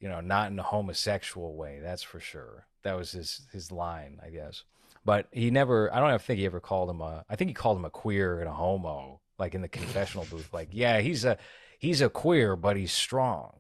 you 0.02 0.10
know, 0.10 0.20
not 0.20 0.52
in 0.52 0.60
a 0.60 0.64
homosexual 0.64 1.56
way. 1.56 1.80
That's 1.82 2.04
for 2.04 2.20
sure. 2.20 2.68
That 2.84 2.98
was 2.98 3.12
his 3.12 3.48
his 3.54 3.72
line, 3.72 4.20
I 4.26 4.30
guess. 4.30 4.64
But 5.06 5.28
he 5.32 5.50
never. 5.52 5.94
I 5.94 6.00
don't 6.00 6.22
think 6.22 6.40
he 6.40 6.46
ever 6.46 6.60
called 6.60 6.90
him 6.90 7.02
a. 7.02 7.24
I 7.30 7.36
think 7.36 7.50
he 7.50 7.54
called 7.54 7.78
him 7.78 7.86
a 7.86 7.90
queer 7.90 8.40
and 8.40 8.50
a 8.50 8.54
homo, 8.54 9.22
like 9.40 9.56
in 9.56 9.62
the 9.62 9.70
confessional 9.70 10.26
booth. 10.30 10.50
Like, 10.52 10.70
yeah, 10.72 11.00
he's 11.00 11.24
a 11.24 11.38
he's 11.80 12.02
a 12.02 12.10
queer, 12.10 12.56
but 12.56 12.76
he's 12.76 12.92
strong. 12.92 13.54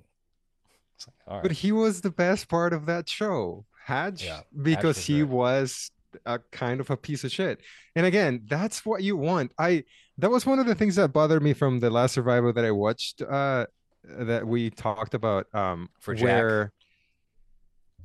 It's 0.96 1.08
like, 1.08 1.16
all 1.28 1.36
right. 1.36 1.44
but 1.44 1.52
he 1.52 1.72
was 1.72 2.02
the 2.02 2.12
best 2.12 2.50
part 2.50 2.74
of 2.74 2.86
that 2.88 3.08
show 3.08 3.66
Hatch 3.86 4.24
Yeah, 4.24 4.38
Hatch 4.38 4.46
because 4.62 4.98
was 4.98 5.06
he 5.06 5.24
was 5.24 5.92
a 6.26 6.40
kind 6.52 6.80
of 6.80 6.90
a 6.90 6.98
piece 6.98 7.24
of 7.24 7.32
shit 7.32 7.62
and 7.96 8.06
again 8.06 8.42
that's 8.50 8.86
what 8.86 9.02
you 9.02 9.16
want 9.16 9.52
I 9.58 9.86
that 10.18 10.30
was 10.30 10.46
one 10.46 10.60
of 10.60 10.66
the 10.66 10.76
things 10.76 10.98
that 10.98 11.14
bothered 11.14 11.42
me 11.42 11.54
from 11.54 11.80
the 11.80 11.90
last 11.90 12.14
survivor 12.14 12.52
that 12.52 12.66
I 12.66 12.72
watched 12.72 13.22
uh 13.22 13.66
that 14.04 14.48
we 14.48 14.70
talked 14.70 15.14
about 15.14 15.54
um 15.54 15.90
For 16.00 16.16
Jack? 16.16 16.24
where 16.24 16.74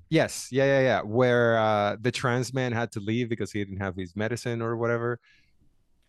yes 0.08 0.48
yeah 0.50 0.64
yeah 0.64 0.80
yeah. 0.80 1.02
Where 1.02 1.58
uh 1.58 1.96
the 2.00 2.12
trans 2.12 2.52
man 2.52 2.72
had 2.72 2.92
to 2.92 3.00
leave 3.00 3.28
because 3.28 3.52
he 3.52 3.64
didn't 3.64 3.80
have 3.80 3.96
his 3.96 4.16
medicine 4.16 4.62
or 4.62 4.76
whatever. 4.76 5.20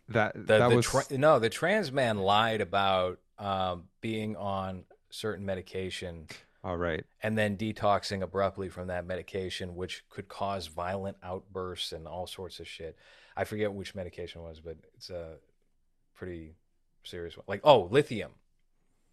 That 0.08 0.34
the, 0.34 0.40
that 0.40 0.68
the 0.70 0.76
was 0.76 0.86
tra- 0.86 1.18
no 1.18 1.38
the 1.38 1.50
trans 1.50 1.92
man 1.92 2.18
lied 2.18 2.60
about 2.60 3.18
um, 3.38 3.84
being 4.00 4.36
on 4.36 4.84
certain 5.10 5.44
medication 5.44 6.26
all 6.64 6.76
right. 6.76 7.04
and 7.22 7.38
then 7.38 7.56
detoxing 7.56 8.22
abruptly 8.22 8.68
from 8.68 8.88
that 8.88 9.06
medication 9.06 9.76
which 9.76 10.02
could 10.10 10.28
cause 10.28 10.66
violent 10.66 11.16
outbursts 11.22 11.92
and 11.92 12.06
all 12.08 12.26
sorts 12.26 12.58
of 12.58 12.66
shit. 12.66 12.96
I 13.36 13.44
forget 13.44 13.72
which 13.72 13.94
medication 13.94 14.40
it 14.40 14.44
was 14.44 14.60
but 14.60 14.76
it's 14.94 15.10
a 15.10 15.36
pretty 16.14 16.54
serious 17.04 17.36
one. 17.36 17.44
Like 17.46 17.60
oh 17.64 17.88
lithium. 17.90 18.32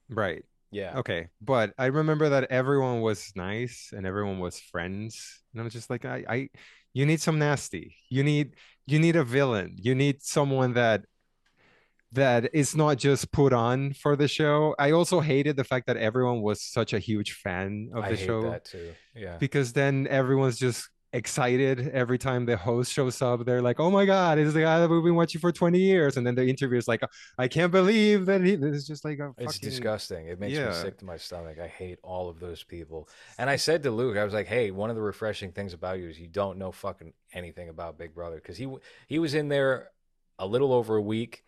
Right 0.09 0.45
yeah 0.75 0.97
Okay, 0.97 1.27
but 1.41 1.73
I 1.77 1.87
remember 1.87 2.29
that 2.29 2.51
everyone 2.51 3.01
was 3.01 3.31
nice 3.35 3.91
and 3.95 4.05
everyone 4.05 4.39
was 4.39 4.59
friends, 4.59 5.41
and 5.53 5.61
I 5.61 5.63
was 5.63 5.73
just 5.73 5.89
like, 5.89 6.05
I, 6.05 6.23
I, 6.27 6.49
you 6.93 7.05
need 7.05 7.21
some 7.21 7.39
nasty. 7.39 7.95
You 8.09 8.23
need, 8.23 8.55
you 8.85 8.99
need 8.99 9.15
a 9.15 9.23
villain. 9.23 9.75
You 9.77 9.95
need 9.95 10.21
someone 10.21 10.73
that, 10.73 11.05
that 12.11 12.49
is 12.53 12.75
not 12.75 12.97
just 12.97 13.31
put 13.31 13.51
on 13.51 13.93
for 13.93 14.15
the 14.15 14.27
show. 14.27 14.75
I 14.79 14.91
also 14.91 15.19
hated 15.19 15.57
the 15.57 15.63
fact 15.63 15.87
that 15.87 15.97
everyone 15.97 16.41
was 16.41 16.61
such 16.61 16.93
a 16.93 16.99
huge 16.99 17.33
fan 17.33 17.89
of 17.93 18.05
i 18.05 18.09
the 18.09 18.15
hate 18.15 18.25
show 18.25 18.41
that 18.41 18.65
too 18.65 18.95
yeah 19.15 19.37
because 19.39 19.73
then 19.73 20.07
everyone's 20.09 20.57
just 20.57 20.89
excited 21.13 21.89
every 21.89 22.17
time 22.17 22.45
the 22.45 22.57
host 22.57 22.91
shows 22.91 23.21
up. 23.21 23.45
They're 23.45 23.61
like, 23.61 23.79
"Oh 23.79 23.89
my 23.89 24.05
God, 24.05 24.37
it's 24.37 24.53
the 24.53 24.61
guy 24.61 24.79
that 24.79 24.89
we've 24.89 25.03
been 25.03 25.15
watching 25.15 25.39
for 25.39 25.51
20 25.51 25.79
years," 25.79 26.17
and 26.17 26.25
then 26.27 26.35
the 26.35 26.45
interview 26.45 26.77
is 26.77 26.87
like, 26.87 27.01
"I 27.37 27.47
can't 27.47 27.71
believe 27.71 28.25
that 28.25 28.41
he." 28.43 28.53
It's 28.53 28.85
just 28.85 29.05
like 29.05 29.19
a 29.19 29.33
it's 29.37 29.59
disgusting 29.59 30.27
it 30.27 30.39
makes 30.39 30.57
yeah. 30.57 30.67
me 30.69 30.73
sick 30.73 30.97
to 30.97 31.05
my 31.05 31.17
stomach 31.17 31.57
i 31.59 31.67
hate 31.67 31.99
all 32.03 32.29
of 32.29 32.39
those 32.39 32.63
people 32.63 33.07
And 33.37 33.49
I 33.49 33.55
said 33.55 33.83
to 33.83 33.91
Luke, 33.91 34.17
I 34.17 34.23
was 34.23 34.33
like, 34.33 34.47
"Hey, 34.47 34.71
one 34.71 34.89
of 34.89 34.95
the 34.95 35.01
refreshing 35.01 35.51
things 35.51 35.73
about 35.73 35.99
you 35.99 36.09
is 36.09 36.19
you 36.19 36.27
don't 36.27 36.57
know 36.57 36.71
fucking 36.71 37.13
anything 37.33 37.69
about 37.69 37.97
Big 37.97 38.13
Brother 38.13 38.35
because 38.37 38.57
he 38.57 38.67
he 39.07 39.19
was 39.19 39.33
in 39.33 39.47
there 39.47 39.91
a 40.39 40.45
little 40.47 40.73
over 40.73 40.95
a 40.97 41.01
week, 41.01 41.43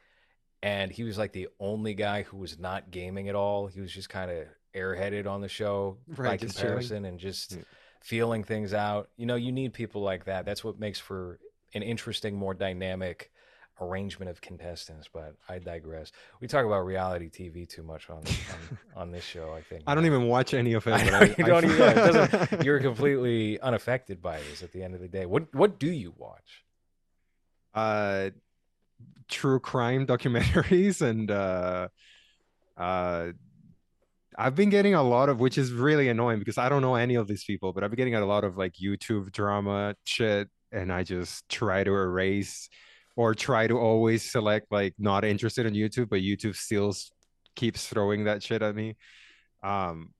and 0.61 0.91
he 0.91 1.03
was 1.03 1.17
like 1.17 1.33
the 1.33 1.49
only 1.59 1.93
guy 1.93 2.23
who 2.23 2.37
was 2.37 2.57
not 2.57 2.91
gaming 2.91 3.29
at 3.29 3.35
all. 3.35 3.67
He 3.67 3.81
was 3.81 3.91
just 3.91 4.09
kind 4.09 4.31
of 4.31 4.45
airheaded 4.73 5.27
on 5.27 5.41
the 5.41 5.49
show 5.49 5.97
by 6.07 6.23
Right, 6.23 6.39
chilling. 6.39 6.53
comparison 6.53 7.05
and 7.05 7.19
just 7.19 7.53
Yeah. 7.53 7.63
Feeling 8.01 8.43
things 8.43 8.73
out. 8.73 9.09
You 9.17 9.25
know, 9.25 9.35
you 9.35 9.51
need 9.51 9.73
people 9.73 10.01
like 10.01 10.25
that. 10.25 10.45
That's 10.45 10.63
what 10.63 10.79
makes 10.79 10.99
for 10.99 11.39
an 11.73 11.83
interesting, 11.83 12.35
more 12.35 12.53
dynamic 12.53 13.31
arrangement 13.79 14.31
of 14.31 14.41
contestants. 14.41 15.07
But 15.13 15.35
I 15.47 15.59
digress. 15.59 16.11
We 16.41 16.47
talk 16.47 16.65
about 16.65 16.85
reality 16.85 17.29
TV 17.29 17.67
too 17.69 17.83
much 17.83 18.09
on 18.09 18.17
on, 18.17 18.77
on 18.95 19.11
this 19.11 19.23
show. 19.23 19.53
I 19.53 19.61
think 19.61 19.83
I 19.87 19.93
don't 19.95 20.05
even 20.05 20.27
watch 20.27 20.53
any 20.53 20.73
of 20.73 20.87
it. 20.87 20.93
I 20.93 21.03
but 21.03 21.11
know 21.11 21.35
you 21.37 21.43
don't 21.45 21.63
even. 21.71 21.81
It 21.81 21.95
doesn't, 21.95 22.63
you're 22.63 22.79
completely 22.79 23.59
unaffected 23.59 24.21
by 24.21 24.39
this 24.49 24.63
at 24.63 24.71
the 24.71 24.83
end 24.83 24.95
of 24.95 25.01
the 25.01 25.07
day. 25.07 25.25
What 25.25 25.53
What 25.53 25.79
do 25.79 25.87
you 25.91 26.13
watch? 26.17 26.63
uh 27.73 28.31
true 29.27 29.59
crime 29.59 30.07
documentaries 30.07 31.01
and 31.01 31.29
uh 31.29 31.89
uh 32.77 33.27
I've 34.37 34.55
been 34.55 34.69
getting 34.69 34.93
a 34.93 35.01
lot 35.01 35.29
of 35.29 35.39
which 35.39 35.57
is 35.57 35.71
really 35.71 36.09
annoying 36.09 36.39
because 36.39 36.57
I 36.57 36.69
don't 36.69 36.81
know 36.83 36.95
any 36.95 37.15
of 37.15 37.27
these 37.27 37.43
people, 37.43 37.73
but 37.73 37.83
I've 37.83 37.89
been 37.89 37.97
getting 37.97 38.15
a 38.15 38.25
lot 38.25 38.43
of 38.43 38.55
like 38.57 38.73
YouTube 38.73 39.31
drama 39.31 39.95
shit 40.05 40.47
and 40.71 40.93
I 40.93 41.03
just 41.03 41.47
try 41.49 41.83
to 41.83 41.91
erase 41.91 42.69
or 43.15 43.33
try 43.33 43.65
to 43.65 43.79
always 43.79 44.29
select 44.29 44.67
like 44.71 44.93
not 44.99 45.25
interested 45.25 45.65
in 45.65 45.73
YouTube, 45.73 46.09
but 46.09 46.19
YouTube 46.19 46.55
still 46.55 46.93
keeps 47.55 47.87
throwing 47.87 48.25
that 48.25 48.43
shit 48.43 48.61
at 48.61 48.75
me. 48.75 48.95
Um 49.63 50.13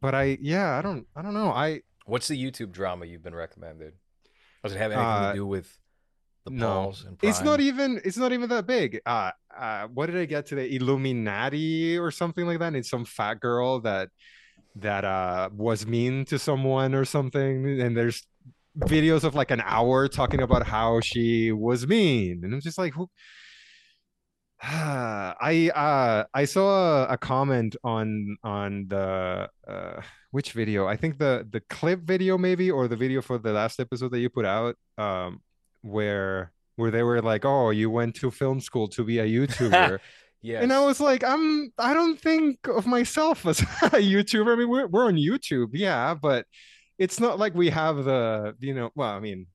but 0.00 0.14
I 0.14 0.38
yeah, 0.40 0.78
I 0.78 0.82
don't 0.82 1.06
I 1.14 1.20
don't 1.22 1.34
know. 1.34 1.50
I 1.50 1.82
What's 2.06 2.28
the 2.28 2.42
YouTube 2.42 2.72
drama 2.72 3.04
you've 3.04 3.22
been 3.22 3.34
recommended? 3.34 3.94
Does 4.62 4.72
it 4.72 4.78
have 4.78 4.92
anything 4.92 5.06
Uh, 5.06 5.32
to 5.32 5.38
do 5.38 5.46
with 5.46 5.70
the 6.46 6.50
no. 6.52 6.66
balls 6.66 7.04
and 7.04 7.18
It's 7.22 7.42
not 7.42 7.60
even 7.60 8.00
it's 8.04 8.16
not 8.16 8.32
even 8.32 8.48
that 8.48 8.66
big. 8.66 9.00
Uh 9.04 9.30
uh 9.56 9.88
what 9.92 10.06
did 10.06 10.16
I 10.16 10.24
get 10.24 10.46
today? 10.46 10.70
Illuminati 10.74 11.98
or 11.98 12.10
something 12.10 12.46
like 12.46 12.58
that. 12.60 12.74
It's 12.74 12.90
some 12.90 13.04
fat 13.04 13.40
girl 13.40 13.80
that 13.80 14.08
that 14.76 15.04
uh 15.04 15.50
was 15.52 15.86
mean 15.86 16.24
to 16.26 16.38
someone 16.38 16.94
or 16.94 17.04
something 17.04 17.80
and 17.80 17.96
there's 17.96 18.26
videos 18.80 19.24
of 19.24 19.34
like 19.34 19.50
an 19.50 19.62
hour 19.64 20.08
talking 20.08 20.42
about 20.42 20.66
how 20.66 21.00
she 21.00 21.52
was 21.52 21.86
mean, 21.86 22.42
and 22.44 22.52
I'm 22.52 22.60
just 22.60 22.78
like, 22.78 22.94
who? 22.94 23.08
I 24.62 25.70
uh 25.74 26.24
I 26.32 26.44
saw 26.46 27.04
a, 27.04 27.12
a 27.12 27.18
comment 27.18 27.76
on 27.84 28.36
on 28.42 28.86
the 28.88 29.48
uh 29.68 30.00
which 30.30 30.52
video? 30.52 30.86
I 30.86 30.96
think 30.96 31.18
the 31.18 31.46
the 31.50 31.60
clip 31.68 32.00
video 32.00 32.38
maybe 32.38 32.70
or 32.70 32.88
the 32.88 32.96
video 32.96 33.20
for 33.22 33.38
the 33.38 33.52
last 33.52 33.80
episode 33.80 34.12
that 34.12 34.20
you 34.20 34.30
put 34.30 34.46
out 34.46 34.76
um 34.98 35.40
where 35.86 36.52
where 36.76 36.90
they 36.90 37.02
were 37.02 37.22
like, 37.22 37.44
"Oh, 37.44 37.70
you 37.70 37.90
went 37.90 38.14
to 38.16 38.30
film 38.30 38.60
school 38.60 38.88
to 38.88 39.04
be 39.04 39.18
a 39.18 39.26
YouTuber." 39.26 39.98
yeah. 40.42 40.60
And 40.60 40.72
I 40.72 40.84
was 40.84 41.00
like, 41.00 41.24
I'm 41.24 41.72
I 41.78 41.94
don't 41.94 42.20
think 42.20 42.66
of 42.68 42.86
myself 42.86 43.46
as 43.46 43.60
a 43.82 44.00
YouTuber. 44.00 44.52
I 44.52 44.56
mean, 44.56 44.68
we're 44.68 44.86
we're 44.86 45.06
on 45.06 45.16
YouTube, 45.16 45.70
yeah, 45.72 46.14
but 46.14 46.46
it's 46.98 47.20
not 47.20 47.38
like 47.38 47.54
we 47.54 47.70
have 47.70 48.04
the, 48.04 48.54
you 48.60 48.74
know, 48.74 48.90
well, 48.94 49.10
I 49.10 49.20
mean, 49.20 49.46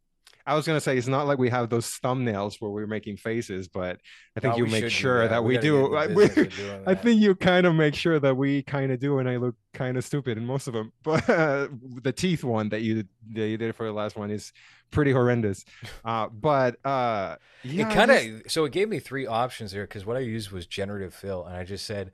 I 0.51 0.55
was 0.55 0.67
gonna 0.67 0.81
say 0.81 0.97
it's 0.97 1.07
not 1.07 1.27
like 1.27 1.37
we 1.37 1.49
have 1.49 1.69
those 1.69 1.87
thumbnails 2.03 2.57
where 2.59 2.69
we're 2.71 2.87
making 2.87 3.17
faces, 3.17 3.67
but 3.67 3.99
I 4.35 4.39
think 4.41 4.53
No, 4.53 4.57
you 4.57 4.65
make 4.67 4.89
sure 4.89 5.19
that. 5.21 5.29
that, 5.29 5.43
We 5.43 5.55
we, 5.55 5.61
do. 5.61 5.81
get 5.81 5.85
in 5.85 5.91
the 5.91 5.97
I, 5.97 6.07
we- 6.07 6.91
I 6.91 6.95
think 6.95 7.21
you 7.21 7.35
kind 7.35 7.65
of 7.65 7.73
make 7.75 7.95
sure 7.95 8.19
that 8.19 8.35
we 8.35 8.61
kind 8.63 8.91
of 8.91 8.99
do, 8.99 9.19
and 9.19 9.29
I 9.29 9.37
look 9.37 9.55
kind 9.73 9.97
of 9.97 10.03
stupid 10.03 10.37
in 10.37 10.45
most 10.45 10.67
of 10.67 10.73
them. 10.73 10.91
But 11.03 11.29
uh, 11.29 11.67
the 12.03 12.11
teeth 12.11 12.43
one 12.43 12.69
that 12.69 12.81
you 12.81 13.05
that 13.33 13.47
you 13.47 13.57
did 13.57 13.75
for 13.75 13.85
the 13.85 13.93
last 13.93 14.15
one 14.17 14.29
is 14.31 14.51
pretty 14.91 15.11
horrendous. 15.11 15.63
Uh, 16.03 16.27
but 16.29 16.83
uh, 16.85 17.35
yeah, 17.63 17.89
it 17.89 17.93
kind 17.93 18.11
of 18.11 18.51
so 18.51 18.65
it 18.65 18.71
gave 18.71 18.89
me 18.89 18.99
three 18.99 19.25
options 19.27 19.71
there 19.71 19.83
because 19.83 20.05
what 20.05 20.17
I 20.17 20.21
used 20.21 20.51
was 20.51 20.65
generative 20.67 21.13
fill, 21.13 21.45
and 21.45 21.55
I 21.55 21.63
just 21.63 21.85
said 21.85 22.11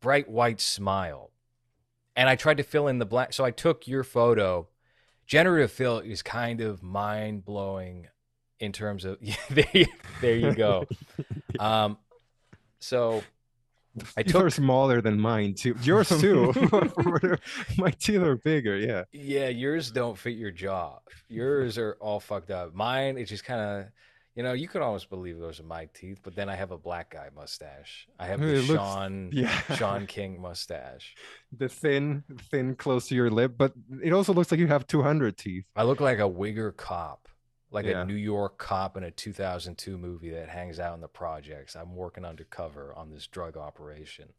bright 0.00 0.28
white 0.28 0.60
smile, 0.60 1.30
and 2.16 2.28
I 2.28 2.36
tried 2.36 2.56
to 2.58 2.62
fill 2.62 2.88
in 2.88 2.98
the 2.98 3.06
black. 3.06 3.32
So 3.32 3.44
I 3.44 3.50
took 3.50 3.86
your 3.86 4.02
photo. 4.04 4.68
Generative 5.26 5.72
fill 5.72 5.98
is 6.00 6.22
kind 6.22 6.60
of 6.60 6.82
mind 6.82 7.44
blowing 7.44 8.08
in 8.60 8.72
terms 8.72 9.04
of 9.04 9.18
there. 9.50 9.66
You, 9.72 9.86
there 10.20 10.36
you 10.36 10.54
go. 10.54 10.86
um, 11.58 11.98
so 12.78 13.22
I 14.16 14.22
took 14.22 14.42
are 14.42 14.50
smaller 14.50 15.00
than 15.00 15.20
mine 15.20 15.54
too. 15.54 15.76
Yours 15.82 16.08
too. 16.20 16.52
My 17.78 17.90
teeth 17.90 18.22
are 18.22 18.36
bigger. 18.36 18.76
Yeah. 18.76 19.04
Yeah, 19.12 19.48
yours 19.48 19.90
don't 19.90 20.18
fit 20.18 20.36
your 20.36 20.50
jaw. 20.50 20.98
Yours 21.28 21.78
are 21.78 21.96
all 22.00 22.20
fucked 22.20 22.50
up. 22.50 22.74
Mine, 22.74 23.16
it's 23.18 23.30
just 23.30 23.44
kind 23.44 23.60
of, 23.60 23.86
you 24.34 24.42
know, 24.42 24.52
you 24.52 24.66
could 24.68 24.82
almost 24.82 25.10
believe 25.10 25.38
those 25.38 25.60
are 25.60 25.64
my 25.64 25.88
teeth, 25.94 26.18
but 26.22 26.34
then 26.34 26.48
I 26.48 26.56
have 26.56 26.70
a 26.72 26.78
black 26.78 27.10
guy 27.10 27.28
mustache. 27.34 28.08
I 28.18 28.26
have 28.26 28.40
the 28.40 28.46
It 28.54 28.62
looks- 28.68 28.80
Sean 28.80 29.30
Yeah. 29.32 29.60
Sean 29.76 30.06
King 30.06 30.40
mustache. 30.40 31.14
The 31.56 31.68
thin, 31.68 32.24
thin, 32.50 32.74
close 32.74 33.08
to 33.08 33.14
your 33.14 33.30
lip, 33.30 33.54
but 33.56 33.72
it 34.02 34.12
also 34.12 34.32
looks 34.32 34.50
like 34.50 34.58
you 34.60 34.66
have 34.66 34.86
200 34.86 35.36
teeth. 35.36 35.64
I 35.76 35.84
look 35.84 36.00
like 36.00 36.18
a 36.18 36.22
wigger 36.22 36.76
cop, 36.76 37.28
like 37.70 37.86
Yeah. 37.86 38.02
a 38.02 38.04
New 38.04 38.14
York 38.14 38.58
cop 38.58 38.96
in 38.96 39.04
a 39.04 39.10
2002 39.10 39.96
movie 39.96 40.30
that 40.30 40.48
hangs 40.48 40.80
out 40.80 40.94
in 40.94 41.00
the 41.00 41.08
projects. 41.08 41.76
I'm 41.76 41.94
working 41.94 42.24
undercover 42.24 42.92
on 42.96 43.10
this 43.10 43.26
drug 43.28 43.56
operation. 43.56 44.30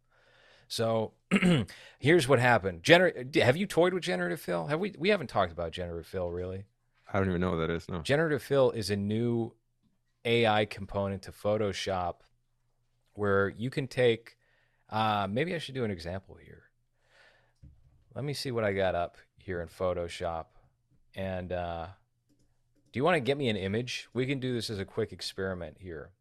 So 0.67 1.13
here's 1.99 2.27
what 2.27 2.39
happened. 2.39 2.81
Gener- 2.83 3.35
have 3.35 3.55
you 3.55 3.67
toyed 3.67 3.93
with 3.93 4.03
generative 4.03 4.41
fill? 4.41 4.67
Have 4.67 4.79
we? 4.79 4.93
We 4.97 5.09
haven't 5.09 5.27
talked 5.27 5.51
about 5.51 5.71
generative 5.71 6.07
fill 6.07 6.31
really. 6.31 6.63
I 7.13 7.19
don't 7.19 7.29
even 7.29 7.39
know 7.39 7.51
what 7.51 7.57
that 7.57 7.69
is. 7.69 7.87
No. 7.87 8.01
Generative 8.01 8.41
fill 8.41 8.71
is 8.71 8.89
a 8.89 8.95
new 8.95 9.53
AI 10.25 10.65
component 10.65 11.21
to 11.23 11.31
Photoshop 11.31 12.15
where 13.13 13.49
you 13.49 13.69
can 13.69 13.87
take. 13.87 14.37
Uh, 14.89 15.27
maybe 15.29 15.55
I 15.55 15.57
should 15.57 15.75
do 15.75 15.83
an 15.83 15.91
example 15.91 16.37
here. 16.43 16.63
Let 18.13 18.23
me 18.23 18.33
see 18.33 18.51
what 18.51 18.63
I 18.63 18.73
got 18.73 18.95
up 18.95 19.17
here 19.37 19.61
in 19.61 19.67
Photoshop. 19.67 20.45
And 21.15 21.51
uh, 21.51 21.87
do 22.91 22.99
you 22.99 23.03
want 23.03 23.15
to 23.15 23.21
get 23.21 23.37
me 23.37 23.49
an 23.49 23.57
image? 23.57 24.07
We 24.13 24.25
can 24.25 24.39
do 24.39 24.53
this 24.53 24.69
as 24.69 24.79
a 24.79 24.85
quick 24.85 25.11
experiment 25.11 25.77
here. 25.79 26.11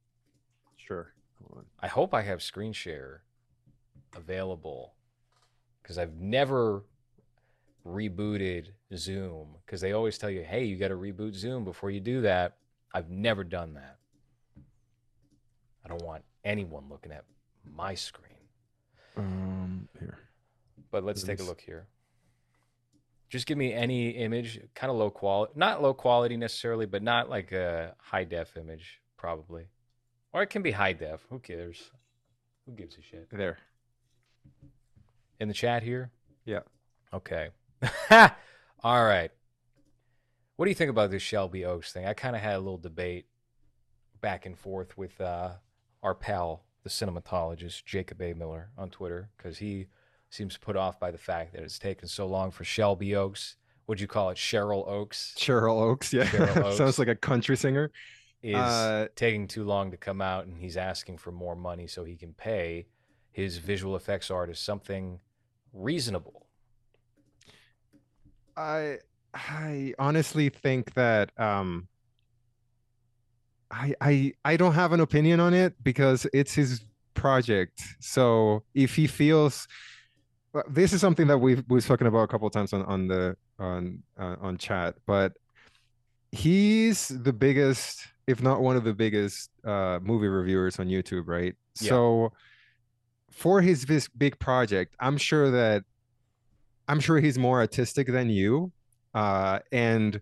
Sure. 0.76 1.12
I 1.80 1.88
hope 1.88 2.14
I 2.14 2.22
have 2.22 2.42
screen 2.42 2.72
share 2.72 3.22
available 4.16 4.94
because 5.82 5.98
I've 5.98 6.16
never 6.16 6.84
rebooted 7.86 8.68
Zoom 8.96 9.57
because 9.64 9.80
they 9.80 9.92
always 9.92 10.18
tell 10.18 10.30
you, 10.30 10.42
hey, 10.42 10.64
you 10.64 10.76
got 10.76 10.88
to 10.88 10.96
reboot 10.96 11.34
Zoom 11.34 11.64
before 11.64 11.90
you 11.90 12.00
do 12.00 12.22
that. 12.22 12.57
I've 12.95 13.11
never 13.11 13.42
done 13.42 13.74
that. 13.74 13.97
I 15.84 15.88
don't 15.88 16.03
want 16.03 16.22
anyone 16.45 16.84
looking 16.88 17.11
at 17.11 17.24
my 17.64 17.95
screen. 17.95 18.30
Um, 19.16 19.88
here. 19.99 20.18
But 20.92 21.05
let's 21.05 21.24
take 21.24 21.40
a 21.40 21.42
look 21.42 21.61
here. 21.61 21.88
Just 23.28 23.47
give 23.47 23.59
me 23.59 23.72
any 23.72 24.11
image, 24.11 24.61
kind 24.74 24.92
of 24.92 24.97
low 24.97 25.11
quality, 25.11 25.55
not 25.57 25.82
low 25.82 25.92
quality 25.92 26.36
necessarily, 26.36 26.86
but 26.86 27.03
not 27.03 27.28
like 27.28 27.51
a 27.51 27.97
high 27.99 28.22
def 28.22 28.57
image, 28.57 29.01
probably. 29.16 29.64
Or 30.32 30.42
it 30.42 30.51
can 30.51 30.62
be 30.62 30.70
high 30.70 30.92
def. 30.92 31.26
Who 31.30 31.40
cares? 31.40 31.90
Who 32.66 32.72
gives 32.72 32.97
a 32.97 33.03
shit? 33.03 33.28
There. 33.30 33.59
In 35.40 35.49
the 35.49 35.55
chat 35.55 35.82
here? 35.82 36.12
Yeah. 36.45 36.61
Okay. 37.12 37.49
All 38.84 39.05
right. 39.05 39.32
What 40.57 40.66
do 40.66 40.70
you 40.70 40.74
think 40.74 40.90
about 40.90 41.11
this 41.11 41.22
Shelby 41.22 41.64
Oaks 41.64 41.92
thing? 41.92 42.07
I 42.07 42.14
kind 42.14 42.36
of 42.36 42.42
had 42.42 42.55
a 42.57 42.59
little 42.61 42.78
debate 42.78 43.26
back 44.20 44.46
and 44.46 44.57
forth 44.57 44.96
with 44.96 45.20
uh, 45.20 45.50
our 46.02 46.14
pal, 46.14 46.64
the 46.84 46.90
cinematologist, 46.90 47.84
Jacob 47.84 48.20
A. 48.22 48.34
Miller, 48.34 48.70
on 48.78 48.90
Twitter, 48.90 49.30
because 49.36 49.59
he 49.59 49.86
seems 50.30 50.57
put 50.57 50.76
off 50.76 50.98
by 51.00 51.11
the 51.11 51.18
fact 51.18 51.52
that 51.52 51.62
it's 51.62 51.78
taken 51.78 52.07
so 52.09 52.26
long 52.26 52.50
for 52.50 52.64
Shelby 52.64 53.14
Oaks. 53.16 53.57
What'd 53.86 54.00
you 54.00 54.07
call 54.07 54.30
it? 54.30 54.36
Cheryl 54.36 54.86
Oaks 54.88 55.34
Cheryl 55.36 55.80
Oaks. 55.82 56.12
Yeah. 56.12 56.24
Cheryl 56.24 56.57
Oaks. 56.64 56.76
Sounds 56.78 56.98
like 56.98 57.09
a 57.09 57.14
country 57.16 57.57
singer. 57.57 57.90
is 58.42 58.55
Uh, 58.57 59.09
taking 59.16 59.46
too 59.48 59.64
long 59.64 59.90
to 59.90 59.96
come 59.96 60.20
out, 60.20 60.46
and 60.46 60.57
he's 60.59 60.76
asking 60.76 61.18
for 61.18 61.32
more 61.32 61.57
money 61.57 61.86
so 61.86 62.05
he 62.05 62.16
can 62.16 62.32
pay 62.32 62.86
his 63.32 63.59
visual 63.59 63.96
effects 63.96 64.30
artist 64.30 64.64
something 64.64 65.18
reasonable. 65.72 66.46
I 68.57 68.98
I 69.35 69.95
honestly 69.99 70.49
think 70.49 70.95
that 70.95 71.30
um 71.39 71.89
I 73.70 73.95
I 74.01 74.32
I 74.45 74.57
don't 74.57 74.74
have 74.74 74.93
an 74.93 75.01
opinion 75.01 75.41
on 75.41 75.55
it 75.55 75.74
because 75.82 76.26
it's 76.32 76.55
his 76.55 76.85
project. 77.14 77.82
So 78.01 78.62
if 78.74 78.95
he 78.95 79.07
feels 79.07 79.66
this 80.68 80.93
is 80.93 81.01
something 81.01 81.26
that 81.26 81.39
we've 81.39 81.64
we've 81.68 81.82
spoken 81.82 82.07
about 82.07 82.22
a 82.22 82.28
couple 82.28 82.47
of 82.47 82.53
times 82.53 82.72
on 82.72 82.82
on 82.82 83.09
the 83.09 83.37
on 83.59 84.03
uh, 84.18 84.37
on 84.41 84.57
chat, 84.57 84.95
but 85.07 85.32
he's 86.32 87.09
the 87.09 87.32
biggest, 87.32 88.07
if 88.26 88.43
not 88.43 88.61
one 88.61 88.76
of 88.76 88.85
the 88.85 88.93
biggest, 88.93 89.51
uh, 89.64 89.99
movie 90.03 90.28
reviewers 90.28 90.78
on 90.78 90.89
YouTube, 90.89 91.24
right? 91.26 91.55
Yeah. 91.80 91.89
So 91.89 92.32
for 93.30 93.61
his 93.61 93.85
this 93.85 94.09
big 94.09 94.39
project, 94.39 94.95
I'm 95.01 95.16
sure 95.16 95.51
that 95.51 95.85
I'm 96.89 97.01
sure 97.01 97.18
he's 97.18 97.39
more 97.39 97.59
artistic 97.59 98.07
than 98.07 98.30
you, 98.30 98.72
uh, 99.14 99.60
and 99.72 100.20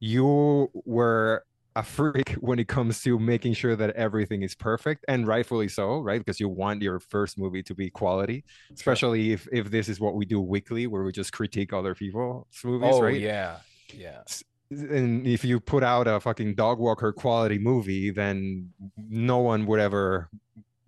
you 0.00 0.70
were 0.84 1.44
a 1.76 1.82
freak 1.82 2.30
when 2.40 2.58
it 2.58 2.68
comes 2.68 3.02
to 3.02 3.18
making 3.18 3.54
sure 3.54 3.76
that 3.76 3.90
everything 3.90 4.42
is 4.42 4.54
perfect, 4.54 5.04
and 5.08 5.26
rightfully 5.26 5.68
so, 5.68 6.00
right? 6.00 6.18
Because 6.18 6.40
you 6.40 6.48
want 6.48 6.82
your 6.82 7.00
first 7.00 7.38
movie 7.38 7.62
to 7.64 7.74
be 7.74 7.90
quality, 7.90 8.44
especially 8.74 9.32
if 9.32 9.48
if 9.52 9.70
this 9.70 9.88
is 9.88 10.00
what 10.00 10.14
we 10.14 10.24
do 10.24 10.40
weekly, 10.40 10.86
where 10.86 11.02
we 11.02 11.12
just 11.12 11.32
critique 11.32 11.72
other 11.72 11.94
people's 11.94 12.46
movies, 12.64 12.90
oh 12.92 13.02
right? 13.02 13.20
yeah, 13.20 13.58
yeah. 13.94 14.22
and 14.70 15.26
if 15.26 15.44
you 15.44 15.60
put 15.60 15.82
out 15.82 16.06
a 16.06 16.20
fucking 16.20 16.54
dog 16.54 16.78
walker 16.78 17.12
quality 17.12 17.58
movie, 17.58 18.10
then 18.10 18.70
no 18.96 19.38
one 19.38 19.66
would 19.66 19.80
ever 19.80 20.28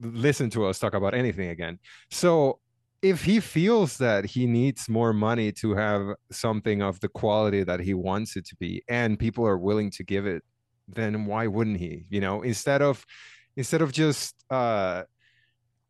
listen 0.01 0.51
to 0.51 0.67
us 0.67 0.79
talk 0.79 0.95
about 0.95 1.15
anything 1.15 1.49
again. 1.49 1.79
So 2.11 2.59
if 3.05 3.23
he 3.23 3.39
feels 3.39 3.99
that 3.99 4.25
he 4.25 4.47
needs 4.47 4.89
more 4.89 5.13
money 5.13 5.53
to 5.53 5.75
have 5.75 6.15
something 6.33 6.81
of 6.81 7.01
the 7.01 7.09
quality 7.09 7.63
that 7.63 7.79
he 7.81 7.93
wants 7.93 8.35
it 8.35 8.47
to 8.47 8.57
be, 8.57 8.83
and 8.89 9.19
people 9.19 9.47
are 9.47 9.59
willing 9.59 9.91
to 9.91 10.03
give 10.03 10.25
it, 10.27 10.43
then 10.89 11.27
why 11.27 11.47
wouldn't 11.47 11.77
he? 11.77 12.07
You 12.09 12.23
know, 12.23 12.41
instead 12.41 12.81
of 12.81 13.05
instead 13.57 13.83
of 13.83 13.93
just 13.93 14.35
uh 14.49 15.03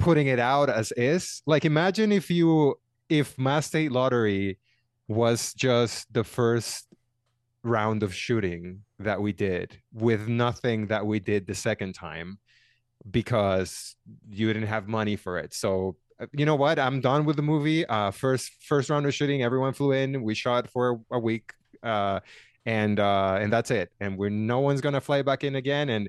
putting 0.00 0.26
it 0.26 0.40
out 0.40 0.68
as 0.68 0.92
is, 0.96 1.40
like 1.46 1.64
imagine 1.64 2.10
if 2.10 2.32
you 2.32 2.74
if 3.08 3.38
Mass 3.38 3.66
State 3.66 3.92
Lottery 3.92 4.58
was 5.06 5.54
just 5.54 6.12
the 6.12 6.24
first 6.24 6.88
round 7.62 8.02
of 8.02 8.12
shooting 8.12 8.80
that 8.98 9.22
we 9.22 9.32
did 9.32 9.78
with 9.92 10.26
nothing 10.26 10.88
that 10.88 11.06
we 11.06 11.20
did 11.20 11.46
the 11.46 11.54
second 11.54 11.92
time 11.94 12.40
because 13.08 13.94
you 14.28 14.52
didn't 14.52 14.68
have 14.68 14.88
money 14.88 15.14
for 15.14 15.38
it. 15.38 15.54
So 15.54 15.96
you 16.32 16.46
know 16.46 16.54
what? 16.54 16.78
I'm 16.78 17.00
done 17.00 17.24
with 17.24 17.36
the 17.36 17.42
movie. 17.42 17.84
Uh 17.86 18.10
first 18.10 18.52
first 18.64 18.90
round 18.90 19.06
of 19.06 19.14
shooting, 19.14 19.42
everyone 19.42 19.72
flew 19.72 19.92
in. 19.92 20.22
We 20.22 20.34
shot 20.34 20.68
for 20.70 21.00
a 21.10 21.18
week. 21.18 21.52
Uh 21.82 22.20
and 22.66 22.98
uh 23.00 23.38
and 23.40 23.52
that's 23.52 23.70
it. 23.70 23.90
And 24.00 24.16
we're 24.16 24.30
no 24.30 24.60
one's 24.60 24.80
gonna 24.80 25.00
fly 25.00 25.22
back 25.22 25.44
in 25.44 25.56
again 25.56 25.88
and 25.90 26.08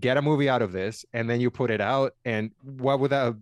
get 0.00 0.16
a 0.16 0.22
movie 0.22 0.48
out 0.48 0.62
of 0.62 0.72
this. 0.72 1.04
And 1.12 1.28
then 1.28 1.40
you 1.40 1.50
put 1.50 1.70
it 1.70 1.80
out. 1.80 2.14
And 2.24 2.50
what 2.62 2.98
would 3.00 3.10
that 3.10 3.24
have- 3.24 3.38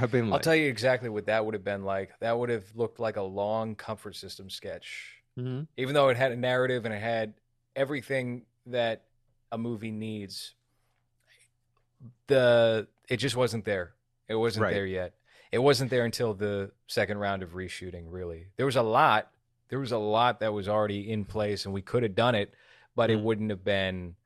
have 0.00 0.10
been 0.10 0.30
like? 0.30 0.38
I'll 0.38 0.42
tell 0.42 0.54
you 0.56 0.68
exactly 0.68 1.08
what 1.08 1.26
that 1.26 1.44
would 1.44 1.54
have 1.54 1.62
been 1.64 1.84
like. 1.84 2.10
That 2.20 2.36
would 2.38 2.48
have 2.50 2.64
looked 2.74 2.98
like 2.98 3.16
a 3.16 3.22
long 3.22 3.74
comfort 3.74 4.16
system 4.16 4.48
sketch 4.50 5.12
Mm-hmm. 5.38 5.64
even 5.76 5.94
though 5.94 6.08
it 6.08 6.16
had 6.16 6.32
a 6.32 6.36
narrative 6.36 6.86
and 6.86 6.94
it 6.94 7.02
had 7.02 7.34
everything 7.76 8.46
that 8.64 9.02
a 9.52 9.58
movie 9.58 9.90
needs 9.90 10.54
the 12.26 12.86
it 13.08 13.18
just 13.18 13.36
wasn't 13.36 13.64
there 13.64 13.92
it 14.28 14.34
wasn't 14.34 14.64
Right. 14.64 14.74
there 14.74 14.86
yet 14.86 15.14
it 15.52 15.58
wasn't 15.58 15.90
there 15.90 16.04
until 16.04 16.34
the 16.34 16.72
second 16.86 17.18
round 17.18 17.42
of 17.42 17.50
reshooting 17.52 18.04
really 18.08 18.48
there 18.56 18.66
was 18.66 18.76
a 18.76 18.82
lot 18.82 19.30
there 19.68 19.78
was 19.80 19.92
a 19.92 19.98
lot 19.98 20.40
that 20.40 20.52
was 20.52 20.68
already 20.68 21.10
in 21.10 21.24
place 21.24 21.64
and 21.64 21.72
we 21.74 21.82
could 21.82 22.02
have 22.02 22.14
done 22.14 22.34
it 22.34 22.52
but 22.94 23.10
it 23.10 23.18
Mm. 23.18 23.22
wouldn't 23.22 23.50
have 23.50 23.64
been 23.64 24.16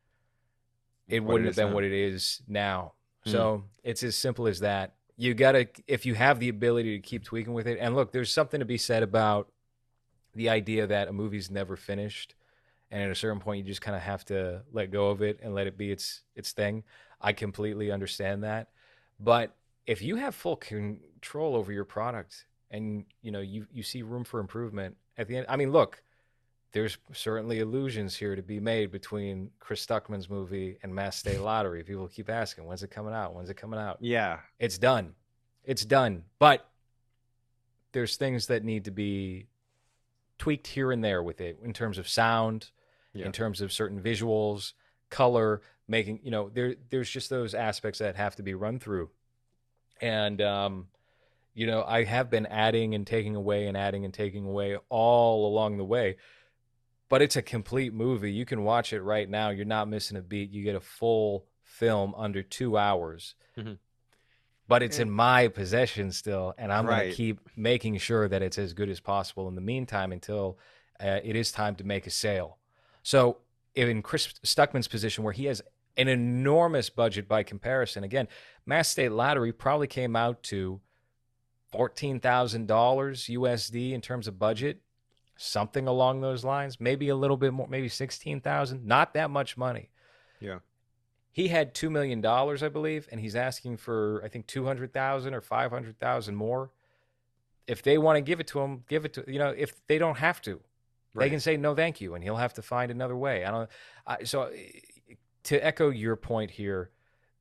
it 1.08 1.20
What 1.20 1.32
wouldn't 1.32 1.46
have 1.48 1.56
been 1.56 1.68
now. 1.68 1.74
what 1.74 1.84
it 1.84 1.92
is 1.92 2.42
now 2.48 2.92
Mm. 3.26 3.32
so 3.32 3.64
it's 3.82 4.02
as 4.02 4.16
simple 4.16 4.46
as 4.46 4.60
that 4.60 4.94
you 5.16 5.34
gotta 5.34 5.68
if 5.86 6.06
you 6.06 6.14
have 6.14 6.40
the 6.40 6.48
ability 6.48 6.96
to 6.96 7.02
keep 7.02 7.22
tweaking 7.24 7.52
with 7.52 7.66
it 7.66 7.78
and 7.80 7.94
look 7.94 8.12
there's 8.12 8.32
something 8.32 8.60
to 8.60 8.66
be 8.66 8.78
said 8.78 9.02
about 9.02 9.50
the 10.34 10.48
idea 10.48 10.86
that 10.86 11.08
a 11.08 11.12
movie's 11.12 11.50
never 11.50 11.76
finished 11.76 12.34
and 12.90 13.02
at 13.02 13.10
a 13.10 13.14
certain 13.14 13.40
point 13.40 13.58
you 13.58 13.64
just 13.64 13.82
kind 13.82 13.96
of 13.96 14.02
have 14.02 14.24
to 14.24 14.62
let 14.72 14.90
go 14.90 15.10
of 15.10 15.20
it 15.22 15.38
and 15.42 15.54
let 15.54 15.66
it 15.66 15.76
be 15.76 15.90
its 15.90 16.22
its 16.34 16.52
thing 16.52 16.82
i 17.20 17.32
completely 17.32 17.90
understand 17.90 18.42
that 18.44 18.68
but 19.18 19.54
if 19.90 20.00
you 20.02 20.14
have 20.14 20.34
full 20.36 20.54
control 20.56 21.56
over 21.56 21.72
your 21.72 21.84
product 21.84 22.46
and 22.70 23.04
you 23.22 23.32
know 23.32 23.40
you 23.40 23.66
you 23.72 23.82
see 23.82 24.02
room 24.02 24.22
for 24.24 24.38
improvement 24.38 24.96
at 25.18 25.26
the 25.26 25.36
end 25.36 25.46
i 25.48 25.56
mean 25.56 25.72
look 25.72 26.02
there's 26.72 26.98
certainly 27.12 27.58
illusions 27.58 28.14
here 28.14 28.36
to 28.36 28.42
be 28.42 28.60
made 28.60 28.92
between 28.92 29.50
chris 29.58 29.84
stuckman's 29.84 30.30
movie 30.30 30.78
and 30.84 30.94
mass 30.94 31.16
state 31.16 31.40
lottery 31.50 31.82
people 31.82 32.06
keep 32.06 32.30
asking 32.30 32.64
when's 32.66 32.84
it 32.84 32.90
coming 32.90 33.12
out 33.12 33.34
when's 33.34 33.50
it 33.50 33.56
coming 33.56 33.80
out 33.80 33.98
Yeah. 34.00 34.38
it's 34.60 34.78
done. 34.78 35.14
It's 35.64 35.84
done. 35.84 36.24
But 36.38 36.66
there's 37.92 38.16
things 38.16 38.46
that 38.46 38.64
need 38.64 38.84
to 38.86 38.90
be 38.90 39.46
tweaked 40.38 40.66
here 40.68 40.90
and 40.90 41.04
there 41.04 41.22
with 41.22 41.40
it 41.40 41.58
in 41.62 41.72
terms 41.74 41.98
of 41.98 42.08
sound, 42.08 42.70
Yeah. 43.12 43.26
in 43.26 43.32
terms 43.32 43.60
of 43.60 43.70
certain 43.72 44.00
visuals, 44.00 44.72
color, 45.10 45.60
making, 45.86 46.20
you 46.22 46.30
know, 46.30 46.48
there 46.48 46.76
there's 46.88 47.10
just 47.10 47.28
those 47.28 47.54
aspects 47.54 47.98
that 47.98 48.16
have 48.16 48.36
to 48.36 48.42
be 48.42 48.54
run 48.54 48.78
through. 48.78 49.10
And 50.00 50.40
um 50.40 50.86
you 51.52 51.66
know, 51.66 51.82
I 51.82 52.04
have 52.04 52.30
been 52.30 52.46
adding 52.46 52.94
and 52.94 53.04
taking 53.06 53.34
away 53.34 53.66
and 53.66 53.76
adding 53.76 54.04
and 54.04 54.14
taking 54.14 54.46
away 54.46 54.76
all 54.88 55.46
along 55.46 55.78
the 55.78 55.84
way. 55.84 56.16
But 57.08 57.22
it's 57.22 57.34
a 57.34 57.42
complete 57.42 57.92
movie. 57.92 58.32
You 58.32 58.46
can 58.46 58.62
watch 58.62 58.92
it 58.92 59.02
right 59.02 59.28
now. 59.28 59.50
You're 59.50 59.64
not 59.64 59.88
missing 59.88 60.16
a 60.16 60.22
beat. 60.22 60.50
You 60.50 60.62
get 60.62 60.76
a 60.76 60.80
full 60.80 61.46
film 61.62 62.14
under 62.16 62.42
2 62.42 62.76
hours 62.78 63.34
Mhm. 63.56 63.78
but 64.68 64.82
it's 64.82 64.98
in 65.02 65.10
my 65.10 65.48
possession 65.48 66.12
still, 66.12 66.54
and 66.56 66.72
I'm 66.72 66.86
going 66.86 66.98
to 67.10 67.16
keep 67.16 67.40
making 67.56 67.98
sure 67.98 68.28
that 68.28 68.42
it's 68.42 68.58
as 68.58 68.72
good 68.72 68.88
as 68.88 69.00
possible 69.00 69.48
in 69.48 69.54
the 69.56 69.60
meantime 69.60 70.12
until 70.12 70.56
uh, 71.00 71.18
it 71.24 71.34
is 71.34 71.50
time 71.50 71.74
to 71.76 71.84
make 71.84 72.06
a 72.06 72.10
sale. 72.10 72.58
So, 73.02 73.38
in 73.74 74.02
Chris 74.02 74.28
Stuckman's 74.44 74.86
position, 74.88 75.24
where 75.24 75.32
he 75.32 75.46
has 75.46 75.62
an 76.00 76.08
enormous 76.08 76.90
budget 76.90 77.28
by 77.28 77.42
comparison, 77.42 78.04
again, 78.04 78.28
Mass 78.66 78.88
State 78.88 79.12
Lottery 79.12 79.52
probably 79.52 79.86
came 79.86 80.16
out 80.16 80.42
to 80.44 80.80
fourteen 81.70 82.20
thousand 82.20 82.66
dollars 82.66 83.24
USD 83.24 83.92
in 83.92 84.00
terms 84.00 84.26
of 84.26 84.38
budget, 84.38 84.80
something 85.36 85.86
along 85.86 86.20
those 86.20 86.44
lines, 86.44 86.80
maybe 86.80 87.08
a 87.08 87.16
little 87.16 87.36
bit 87.36 87.52
more, 87.52 87.66
maybe 87.68 87.88
sixteen 87.88 88.40
thousand. 88.40 88.84
Not 88.86 89.14
that 89.14 89.30
much 89.30 89.56
money 89.56 89.90
Yeah. 90.40 90.58
he 91.32 91.48
had 91.48 91.74
two 91.74 91.90
million 91.90 92.20
dollars, 92.20 92.62
I 92.62 92.68
believe, 92.68 93.08
and 93.10 93.20
he's 93.20 93.36
asking 93.36 93.76
for 93.78 94.20
I 94.24 94.28
think 94.28 94.46
two 94.46 94.64
hundred 94.64 94.92
thousand 94.92 95.34
or 95.34 95.40
five 95.40 95.70
hundred 95.70 95.98
thousand 95.98 96.34
more. 96.36 96.70
If 97.66 97.82
they 97.82 97.98
want 97.98 98.16
to 98.16 98.20
give 98.20 98.40
it 98.40 98.48
to 98.48 98.60
him, 98.60 98.84
give 98.88 99.04
it 99.04 99.12
to 99.14 99.24
you 99.28 99.38
know. 99.38 99.54
If 99.56 99.74
they 99.86 99.98
don't 99.98 100.18
have 100.18 100.40
to, 100.42 100.60
they 101.14 101.30
can 101.30 101.38
say 101.40 101.56
no, 101.56 101.74
thank 101.74 102.00
you, 102.00 102.14
and 102.14 102.24
he'll 102.24 102.36
have 102.36 102.54
to 102.54 102.62
find 102.62 102.90
another 102.90 103.16
way. 103.16 103.44
I 103.44 103.50
don't. 103.52 103.70
I, 104.06 104.24
so 104.24 104.50
to 105.44 105.64
echo 105.64 105.90
your 105.90 106.16
point 106.16 106.50
here, 106.50 106.90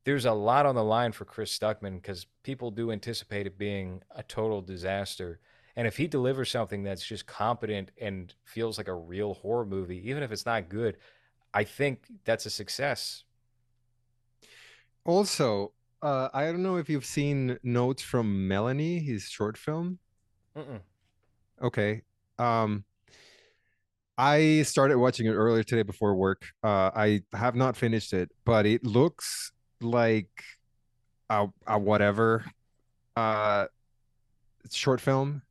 there's 0.06 0.26
a 0.26 0.32
lot 0.32 0.66
on 0.66 0.76
the 0.76 0.84
line 0.84 1.12
for 1.12 1.26
Chris 1.26 1.58
Stuckman 1.58 1.96
because 2.02 2.26
people 2.44 2.72
do 2.72 2.92
anticipate 2.92 3.46
it 3.46 3.58
being 3.58 4.02
a 4.16 4.24
total 4.24 4.62
disaster. 4.62 5.40
And 5.76 5.88
if 5.88 5.98
he 5.98 6.08
delivers 6.08 6.50
something 6.52 6.84
that's 6.84 7.06
just 7.06 7.26
competent 7.26 7.92
and 8.00 8.34
feels 8.44 8.78
like 8.78 8.88
a 8.88 8.94
real 8.94 9.36
horror 9.36 9.66
movie, 9.66 10.10
even 10.10 10.24
if 10.24 10.32
it's 10.32 10.46
not 10.46 10.70
good, 10.70 10.98
I 11.54 11.64
think 11.64 12.06
that's 12.26 12.46
a 12.46 12.50
success. 12.50 13.24
Also, 15.06 15.74
uh, 16.02 16.30
I 16.34 16.46
don't 16.46 16.64
know 16.64 16.78
if 16.78 16.90
you've 16.90 17.06
seen 17.06 17.60
Notes 17.64 18.02
from 18.02 18.48
Melanie, 18.48 19.00
his 19.00 19.24
short 19.24 19.58
film. 19.58 20.00
Mm-mm. 20.56 20.82
Okay. 21.62 22.02
Um, 22.38 22.84
I 24.20 24.64
started 24.64 24.98
watching 24.98 25.28
it 25.28 25.32
earlier 25.32 25.64
today 25.64 25.84
before 25.84 26.14
work. 26.14 26.46
Uh, 26.62 26.92
I 26.94 27.22
have 27.32 27.56
not 27.56 27.78
finished 27.78 28.12
it, 28.12 28.30
but 28.44 28.66
it 28.66 28.84
looks 28.84 29.54
like 29.80 30.44
a, 31.30 31.48
a 31.66 31.80
whatever 31.80 32.44
uh 33.16 33.68
short 34.70 35.00
film. 35.00 35.42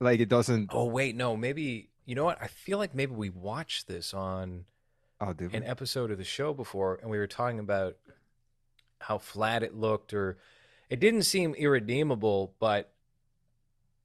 Like 0.00 0.18
it 0.18 0.28
doesn't. 0.28 0.70
Oh 0.72 0.86
wait, 0.86 1.14
no, 1.14 1.36
maybe 1.36 1.90
you 2.04 2.16
know 2.16 2.24
what? 2.24 2.42
I 2.42 2.48
feel 2.48 2.78
like 2.78 2.92
maybe 2.92 3.12
we 3.14 3.30
watched 3.30 3.86
this 3.86 4.12
on 4.12 4.64
Oh, 5.20 5.32
an 5.52 5.62
episode 5.62 6.10
of 6.10 6.18
the 6.18 6.24
show 6.24 6.52
before, 6.52 6.98
and 7.00 7.08
we 7.08 7.18
were 7.18 7.28
talking 7.28 7.60
about 7.60 7.94
how 8.98 9.18
flat 9.18 9.62
it 9.62 9.76
looked, 9.76 10.12
or 10.12 10.38
it 10.90 10.98
didn't 10.98 11.22
seem 11.22 11.54
irredeemable, 11.54 12.52
but 12.58 12.92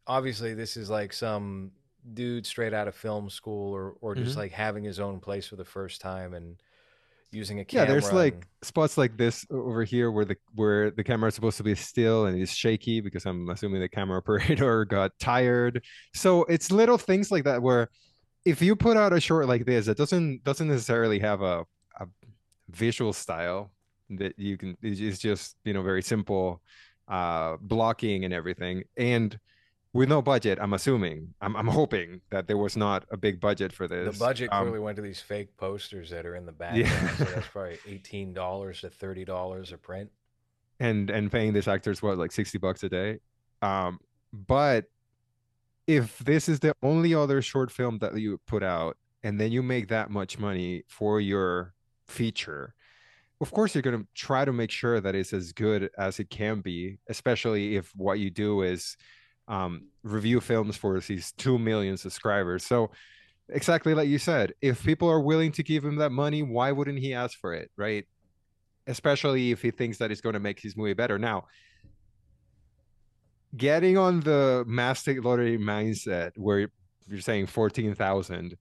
obviously 0.05 0.53
this 0.53 0.77
is 0.77 0.91
like 0.91 1.13
some 1.13 1.71
dude 2.13 2.45
straight 2.45 2.73
out 2.73 2.87
of 2.87 2.95
film 2.95 3.29
school, 3.29 3.73
or 3.75 3.95
or 4.01 4.15
just 4.15 4.35
Mhm. 4.35 4.37
like 4.39 4.51
having 4.51 4.83
his 4.83 4.99
own 4.99 5.19
place 5.19 5.47
for 5.47 5.55
the 5.55 5.65
first 5.65 6.01
time 6.01 6.33
and 6.33 6.57
using 7.31 7.59
a 7.59 7.65
camera. 7.65 7.85
Yeah, 7.85 7.91
there's 7.91 8.13
like 8.13 8.33
and- 8.35 8.45
spots 8.63 8.97
like 8.97 9.17
this 9.17 9.45
over 9.51 9.83
here 9.83 10.11
where 10.11 10.25
the 10.25 10.37
where 10.55 10.91
the 10.91 11.03
camera 11.03 11.27
is 11.27 11.35
supposed 11.35 11.57
to 11.57 11.63
be 11.63 11.75
still 11.75 12.25
and 12.27 12.39
it's 12.41 12.53
shaky 12.53 13.01
because 13.01 13.25
I'm 13.25 13.49
assuming 13.49 13.81
the 13.81 13.89
camera 13.89 14.17
operator 14.25 14.85
got 14.85 15.11
tired. 15.19 15.83
So 16.13 16.43
it's 16.45 16.71
little 16.71 16.97
things 16.97 17.31
like 17.31 17.43
that 17.43 17.61
where 17.61 17.89
if 18.45 18.61
you 18.61 18.75
put 18.77 18.95
out 18.95 19.11
a 19.11 19.19
short 19.19 19.47
like 19.47 19.65
this, 19.65 19.87
it 19.89 19.97
doesn't 19.97 20.43
doesn't 20.45 20.69
necessarily 20.69 21.19
have 21.19 21.41
a, 21.41 21.65
a 21.99 22.07
visual 22.69 23.11
style 23.13 23.71
that 24.09 24.37
you 24.39 24.57
can 24.57 24.77
it's 24.81 25.01
it's 25.01 25.19
just 25.19 25.57
you 25.65 25.73
know 25.73 25.81
very 25.81 26.01
simple 26.01 26.61
uh 27.09 27.57
blocking 27.59 28.23
and 28.23 28.33
everything 28.33 28.83
and 28.95 29.37
with 29.97 30.07
no 30.07 30.21
budget 30.21 30.59
i'm 30.61 30.73
assuming 30.73 31.33
i'm, 31.41 31.55
I'm 31.55 31.67
hoping 31.67 32.21
that 32.29 32.47
there 32.47 32.57
was 32.57 32.77
not 32.77 33.03
a 33.09 33.17
big 33.17 33.39
budget 33.39 33.73
for 33.73 33.87
this 33.87 34.17
the 34.17 34.19
budget 34.23 34.49
Um, 34.51 34.65
clearly 34.65 34.79
went 34.79 34.95
to 34.97 35.01
these 35.01 35.19
fake 35.19 35.57
posters 35.57 36.09
that 36.11 36.25
are 36.25 36.35
in 36.35 36.45
the 36.45 36.51
background. 36.51 37.17
so 37.17 37.23
that's 37.25 37.47
probably 37.53 37.79
eighteen 37.87 38.33
dollars 38.33 38.81
to 38.81 38.89
thirty 38.89 39.25
dollars 39.25 39.71
a 39.71 39.77
print. 39.77 40.09
and 40.79 41.09
and 41.09 41.31
paying 41.31 41.51
these 41.53 41.67
actors 41.67 42.01
what 42.01 42.17
like 42.17 42.31
60 42.31 42.57
bucks 42.59 42.83
a 42.83 42.89
day 42.89 43.19
um 43.61 43.99
but 44.31 44.85
if 45.87 46.19
this 46.19 46.47
is 46.47 46.59
the 46.59 46.75
only 46.83 47.15
other 47.15 47.41
short 47.41 47.71
film 47.71 47.97
that 47.99 48.15
you 48.19 48.39
put 48.45 48.61
out 48.61 48.97
and 49.23 49.39
then 49.39 49.51
you 49.51 49.63
make 49.63 49.87
that 49.87 50.11
much 50.11 50.37
money 50.37 50.83
for 50.87 51.19
your 51.19 51.73
feature 52.07 52.75
of 53.41 53.51
course 53.51 53.73
you're 53.73 53.81
going 53.81 53.99
to 53.99 54.07
try 54.13 54.45
to 54.45 54.53
make 54.53 54.71
sure 54.71 54.99
that 54.99 55.15
it's 55.15 55.33
as 55.33 55.53
good 55.53 55.89
as 55.97 56.19
it 56.19 56.29
can 56.29 56.59
be 56.61 56.99
especially 57.09 57.75
if 57.77 57.91
what 57.95 58.19
you 58.19 58.29
do 58.29 58.61
is 58.61 58.95
um, 59.47 59.87
review 60.03 60.41
films 60.41 60.75
for 60.75 60.99
these 60.99 61.31
2 61.33 61.57
million 61.57 61.97
subscribers 61.97 62.65
so 62.65 62.91
exactly 63.49 63.93
like 63.93 64.09
you 64.09 64.17
said 64.17 64.53
if 64.61 64.83
people 64.83 65.09
are 65.09 65.21
willing 65.21 65.51
to 65.51 65.63
give 65.63 65.85
him 65.85 65.95
that 65.95 66.11
money 66.11 66.43
why 66.43 66.71
wouldn't 66.71 66.99
he 66.99 67.13
ask 67.13 67.39
for 67.39 67.53
it 67.53 67.71
right 67.77 68.05
especially 68.87 69.51
if 69.51 69.61
he 69.61 69.71
thinks 69.71 69.97
that 69.97 70.11
it's 70.11 70.21
going 70.21 70.33
to 70.33 70.39
make 70.39 70.59
his 70.59 70.75
movie 70.75 70.93
better. 70.93 71.19
Now, 71.19 71.45
getting 73.55 73.97
on 73.97 74.21
the 74.21 74.63
Mass 74.65 74.99
State 74.99 75.23
Lottery 75.23 75.57
mindset 75.57 76.31
where 76.35 76.69
you're 77.07 77.21
saying 77.21 77.47
14,000, 77.47 78.57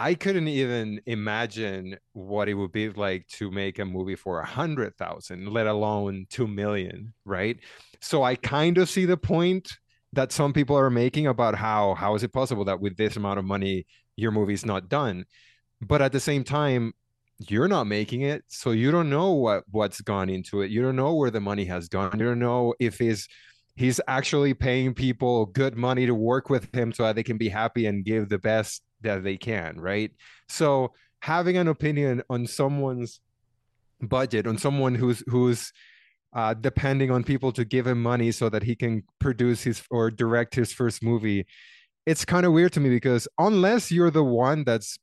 I 0.00 0.14
couldn't 0.14 0.48
even 0.48 1.00
imagine 1.06 1.96
what 2.12 2.48
it 2.48 2.54
would 2.54 2.72
be 2.72 2.90
like 2.90 3.26
to 3.28 3.50
make 3.50 3.78
a 3.78 3.84
movie 3.84 4.14
for 4.14 4.40
a 4.40 4.46
hundred 4.46 4.96
thousand, 4.96 5.48
let 5.48 5.66
alone 5.66 6.26
two 6.30 6.46
million, 6.46 7.14
right? 7.24 7.58
So 8.00 8.22
I 8.22 8.36
kind 8.36 8.78
of 8.78 8.88
see 8.88 9.06
the 9.06 9.16
point 9.16 9.76
that 10.12 10.32
some 10.32 10.52
people 10.52 10.76
are 10.76 10.90
making 10.90 11.26
about 11.26 11.54
how 11.54 11.94
how 11.94 12.14
is 12.14 12.22
it 12.22 12.32
possible 12.32 12.64
that 12.64 12.80
with 12.80 12.96
this 12.96 13.16
amount 13.16 13.38
of 13.38 13.44
money 13.44 13.86
your 14.16 14.30
movie's 14.30 14.66
not 14.66 14.88
done, 14.88 15.24
but 15.80 16.02
at 16.02 16.12
the 16.12 16.20
same 16.20 16.44
time 16.44 16.92
you're 17.38 17.68
not 17.68 17.84
making 17.84 18.22
it 18.22 18.42
so 18.48 18.72
you 18.72 18.90
don't 18.90 19.08
know 19.08 19.32
what 19.32 19.64
what's 19.70 20.00
gone 20.00 20.28
into 20.28 20.62
it. 20.62 20.70
You 20.70 20.82
don't 20.82 20.96
know 20.96 21.14
where 21.14 21.30
the 21.30 21.40
money 21.40 21.64
has 21.66 21.88
gone. 21.88 22.18
You 22.18 22.24
don't 22.24 22.40
know 22.40 22.74
if 22.80 22.98
he's 22.98 23.28
he's 23.76 24.00
actually 24.08 24.54
paying 24.54 24.92
people 24.92 25.46
good 25.46 25.76
money 25.76 26.06
to 26.06 26.14
work 26.14 26.50
with 26.50 26.74
him 26.74 26.92
so 26.92 27.04
that 27.04 27.14
they 27.14 27.22
can 27.22 27.38
be 27.38 27.48
happy 27.48 27.86
and 27.86 28.04
give 28.04 28.28
the 28.28 28.38
best 28.38 28.82
that 29.02 29.22
they 29.22 29.36
can 29.36 29.80
right? 29.80 30.10
So 30.48 30.92
having 31.20 31.56
an 31.56 31.68
opinion 31.68 32.22
on 32.28 32.46
someone's 32.46 33.20
budget 34.00 34.46
on 34.46 34.58
someone 34.58 34.94
who's 34.94 35.22
who's 35.28 35.72
uh, 36.32 36.54
depending 36.54 37.10
on 37.10 37.24
people 37.24 37.52
to 37.52 37.64
give 37.64 37.86
him 37.86 38.02
money 38.02 38.30
so 38.30 38.48
that 38.48 38.62
he 38.62 38.74
can 38.74 39.02
produce 39.18 39.62
his 39.62 39.82
or 39.90 40.10
direct 40.10 40.54
his 40.54 40.72
first 40.72 41.02
movie 41.02 41.46
it's 42.08 42.24
kind 42.24 42.46
of 42.46 42.52
weird 42.52 42.72
to 42.72 42.80
me 42.80 42.88
because 42.88 43.28
unless 43.38 43.92
you're 43.92 44.10
the 44.10 44.24
one 44.24 44.64
that's 44.64 44.98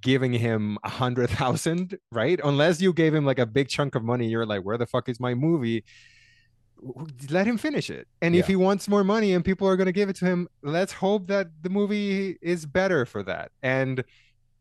giving 0.00 0.32
him 0.32 0.78
a 0.84 0.88
hundred 0.88 1.28
thousand, 1.30 1.98
right? 2.10 2.40
Unless 2.42 2.80
you 2.80 2.92
gave 2.92 3.14
him 3.14 3.26
like 3.26 3.38
a 3.38 3.46
big 3.46 3.68
chunk 3.68 3.94
of 3.94 4.02
money, 4.02 4.28
you're 4.28 4.46
like, 4.46 4.62
where 4.62 4.78
the 4.78 4.86
fuck 4.86 5.08
is 5.10 5.20
my 5.20 5.34
movie? 5.34 5.84
Let 7.28 7.46
him 7.46 7.58
finish 7.58 7.90
it. 7.90 8.08
And 8.22 8.34
if 8.34 8.46
he 8.46 8.56
wants 8.56 8.88
more 8.88 9.04
money 9.04 9.34
and 9.34 9.44
people 9.44 9.68
are 9.68 9.76
going 9.76 9.86
to 9.86 9.92
give 9.92 10.08
it 10.08 10.16
to 10.16 10.24
him, 10.24 10.48
let's 10.62 10.94
hope 10.94 11.26
that 11.26 11.48
the 11.60 11.68
movie 11.68 12.38
is 12.40 12.64
better 12.64 13.04
for 13.04 13.22
that. 13.24 13.50
And 13.62 14.02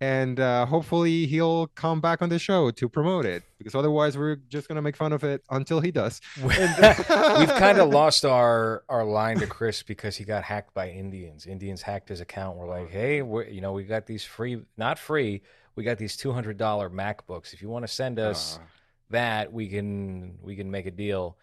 and 0.02 0.40
uh, 0.40 0.66
hopefully 0.66 1.26
he'll 1.26 1.68
come 1.68 2.00
back 2.00 2.22
on 2.22 2.30
the 2.30 2.40
show 2.40 2.72
to 2.72 2.88
promote 2.88 3.26
it 3.26 3.44
because 3.58 3.76
otherwise 3.76 4.18
we're 4.18 4.38
just 4.38 4.68
gonna 4.68 4.82
make 4.82 4.96
fun 4.96 5.12
of 5.12 5.24
it 5.24 5.44
until 5.50 5.82
he 5.82 5.92
does. 5.92 6.22
We've 6.44 6.52
kind 6.88 7.80
of 7.80 7.90
lost 7.90 8.24
our 8.26 8.84
our 8.88 9.04
line 9.04 9.40
to 9.40 9.48
Chris 9.48 9.84
because 9.84 10.16
he 10.16 10.24
got 10.24 10.44
hacked 10.44 10.74
by 10.74 10.90
Indians. 10.90 11.46
Indians 11.46 11.82
hacked 11.82 12.10
his 12.10 12.22
account. 12.22 12.58
We're 12.58 12.70
like, 12.70 12.90
hey, 12.90 13.22
we 13.22 13.50
you 13.52 13.62
know, 13.62 13.74
we 13.74 13.84
got 13.84 14.06
these 14.06 14.24
free, 14.24 14.62
not 14.78 14.98
free. 14.98 15.42
We 15.76 15.84
got 15.84 15.98
these 15.98 16.16
two 16.18 16.32
hundred 16.32 16.58
dollar 16.58 16.90
MacBooks. 16.90 17.54
If 17.54 17.62
you 17.62 17.70
want 17.70 17.84
to 17.84 17.92
send 17.94 18.20
us 18.20 18.58
Uh, 18.58 18.64
that, 19.12 19.52
we 19.54 19.68
can 19.68 20.38
we 20.42 20.56
can 20.56 20.72
make 20.72 20.86
a 20.86 20.92
deal. 20.92 21.38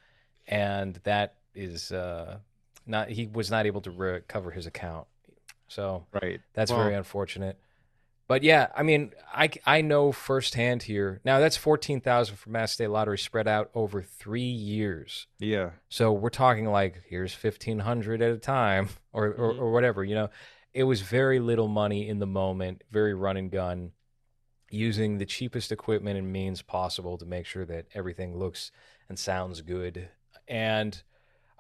And 0.49 0.95
that 1.05 1.35
is 1.55 1.91
uh, 1.93 2.39
not. 2.87 3.11
He 3.11 3.27
was 3.27 3.51
not 3.51 3.67
able 3.67 3.81
to 3.83 3.91
recover 3.91 4.51
his 4.51 4.67
account. 4.67 5.07
So 5.69 6.07
right. 6.23 6.41
that's 6.55 6.71
Well- 6.71 6.83
very 6.83 6.95
unfortunate. 6.95 7.59
But 8.29 8.43
yeah, 8.43 8.69
I 8.75 8.83
mean, 8.83 9.13
I, 9.33 9.51
I 9.65 9.83
know 9.83 10.11
firsthand 10.11 10.83
here. 10.83 11.21
Now 11.25 11.39
that's 11.39 11.57
fourteen 11.57 12.01
thousand 12.01 12.37
for 12.37 12.51
Mass 12.51 12.73
State 12.73 12.89
Lottery 12.91 13.19
spread 13.19 13.47
out 13.47 13.71
over 13.75 14.03
three 14.03 14.41
years. 14.43 15.29
Yeah. 15.39 15.71
So 15.89 16.13
we're 16.13 16.31
talking 16.31 16.67
like 16.67 17.03
here's 17.09 17.35
fifteen 17.35 17.79
hundred 17.81 18.23
at 18.23 18.33
a 18.33 18.39
time, 18.39 18.89
or, 19.13 19.27
or 19.29 19.55
Mhm. 19.55 19.59
or 19.61 19.73
whatever. 19.73 20.03
You 20.05 20.17
know, 20.17 20.31
it 20.75 20.83
was 20.85 21.03
very 21.03 21.39
little 21.39 21.69
money 21.69 22.09
in 22.09 22.19
the 22.19 22.27
moment, 22.27 22.83
very 22.91 23.15
run 23.15 23.37
and 23.37 23.51
gun, 23.51 23.93
using 24.71 25.19
the 25.19 25.27
cheapest 25.27 25.71
equipment 25.71 26.19
and 26.19 26.33
means 26.33 26.63
possible 26.63 27.17
to 27.19 27.25
make 27.25 27.47
sure 27.47 27.65
that 27.65 27.87
everything 27.95 28.37
looks 28.37 28.73
and 29.09 29.19
sounds 29.19 29.61
good. 29.61 30.09
And 30.49 31.01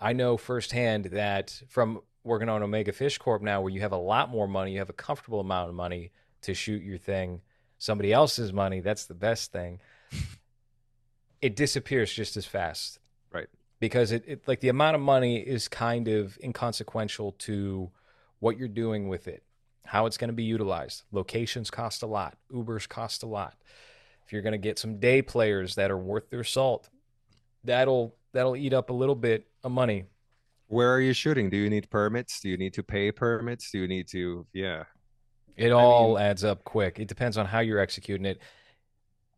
I 0.00 0.12
know 0.12 0.36
firsthand 0.36 1.06
that 1.06 1.62
from 1.68 2.00
working 2.24 2.48
on 2.48 2.62
Omega 2.64 2.92
Fish 2.92 3.18
Corp 3.18 3.40
now, 3.40 3.60
where 3.60 3.72
you 3.72 3.80
have 3.82 3.92
a 3.92 3.96
lot 3.96 4.30
more 4.30 4.48
money, 4.48 4.72
you 4.72 4.78
have 4.80 4.90
a 4.90 4.94
comfortable 4.94 5.38
amount 5.38 5.68
of 5.68 5.76
money 5.76 6.10
to 6.46 6.54
shoot 6.54 6.82
your 6.82 6.98
thing. 6.98 7.42
Somebody 7.78 8.12
else's 8.12 8.52
money, 8.52 8.80
that's 8.80 9.04
the 9.06 9.14
best 9.14 9.52
thing. 9.52 9.80
it 11.42 11.56
disappears 11.56 12.12
just 12.12 12.36
as 12.36 12.46
fast 12.46 12.98
Right. 13.32 13.48
because 13.80 14.12
it, 14.12 14.24
it 14.26 14.48
like 14.48 14.60
the 14.60 14.68
amount 14.70 14.94
of 14.96 15.02
money 15.02 15.36
is 15.38 15.68
kind 15.68 16.08
of 16.08 16.38
inconsequential 16.42 17.32
to 17.32 17.90
what 18.40 18.56
you're 18.58 18.68
doing 18.68 19.08
with 19.08 19.28
it 19.28 19.42
how 19.84 20.06
it's 20.06 20.16
going 20.16 20.28
to 20.28 20.34
be 20.34 20.44
utilized 20.44 21.02
locations 21.12 21.70
cost 21.70 22.02
a 22.02 22.06
lot 22.06 22.36
ubers 22.50 22.88
cost 22.88 23.22
a 23.22 23.26
lot 23.26 23.54
if 24.24 24.32
you're 24.32 24.42
going 24.42 24.52
to 24.52 24.58
get 24.58 24.78
some 24.78 24.98
day 24.98 25.20
players 25.22 25.74
that 25.74 25.90
are 25.90 25.98
worth 25.98 26.30
their 26.30 26.44
salt 26.44 26.88
that'll 27.64 28.14
that'll 28.32 28.56
eat 28.56 28.72
up 28.72 28.88
a 28.90 28.94
little 28.94 29.14
bit 29.14 29.46
of 29.62 29.70
money 29.70 30.04
Where 30.68 30.92
are 30.94 31.00
you 31.00 31.12
shooting? 31.12 31.50
Do 31.50 31.56
you 31.56 31.68
need 31.70 31.88
permits? 31.90 32.40
Do 32.40 32.48
you 32.48 32.56
need 32.56 32.74
to 32.74 32.82
pay 32.82 33.12
permits? 33.12 33.70
Do 33.70 33.78
you 33.78 33.86
need 33.88 34.08
to? 34.08 34.46
Yeah. 34.52 34.84
It 35.56 35.68
I 35.70 35.72
all 35.72 36.14
mean- 36.14 36.22
adds 36.24 36.44
up 36.44 36.64
quick. 36.64 36.98
It 36.98 37.08
depends 37.08 37.36
on 37.38 37.46
how 37.46 37.60
you're 37.60 37.78
executing 37.80 38.26
it. 38.26 38.40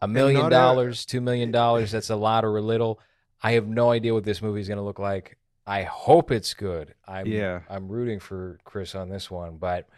A 0.01 0.09
million 0.09 0.47
a- 0.47 0.51
dollars 0.51 1.05
two 1.05 1.21
million 1.21 1.51
dollars 1.51 1.91
that's 1.91 2.11
a 2.11 2.17
lot 2.17 2.45
or 2.45 2.57
a 2.57 2.63
little. 2.63 3.01
I 3.43 3.53
have 3.53 3.67
no 3.67 3.91
idea 3.91 4.15
what 4.15 4.25
this 4.25 4.41
movie 4.43 4.61
is 4.61 4.69
going 4.69 4.79
to 4.79 4.85
look 4.85 4.99
like. 4.99 5.37
I 5.67 5.83
hope 5.83 6.31
it's 6.31 6.55
good. 6.55 6.95
I'm 7.07 7.27
Yeah. 7.27 7.61
i'm 7.69 7.89
rooting 7.89 8.21
for 8.21 8.59
chris 8.65 8.95
on 8.95 9.09
this 9.09 9.31
one 9.31 9.57
but 9.59 9.89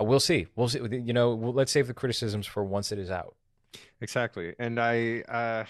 uh, 0.00 0.04
we'll 0.04 0.20
see. 0.20 0.46
We'll 0.56 0.68
see. 0.68 0.80
You 0.80 1.12
know 1.12 1.34
we'll, 1.34 1.52
let's 1.52 1.70
save 1.72 1.86
the 1.86 1.94
criticisms 1.94 2.46
for 2.46 2.64
once 2.64 2.92
it 2.92 2.98
is 2.98 3.10
out. 3.10 3.34
Exactly. 4.00 4.54
And 4.58 4.80
I 4.80 5.20
uh 5.28 5.64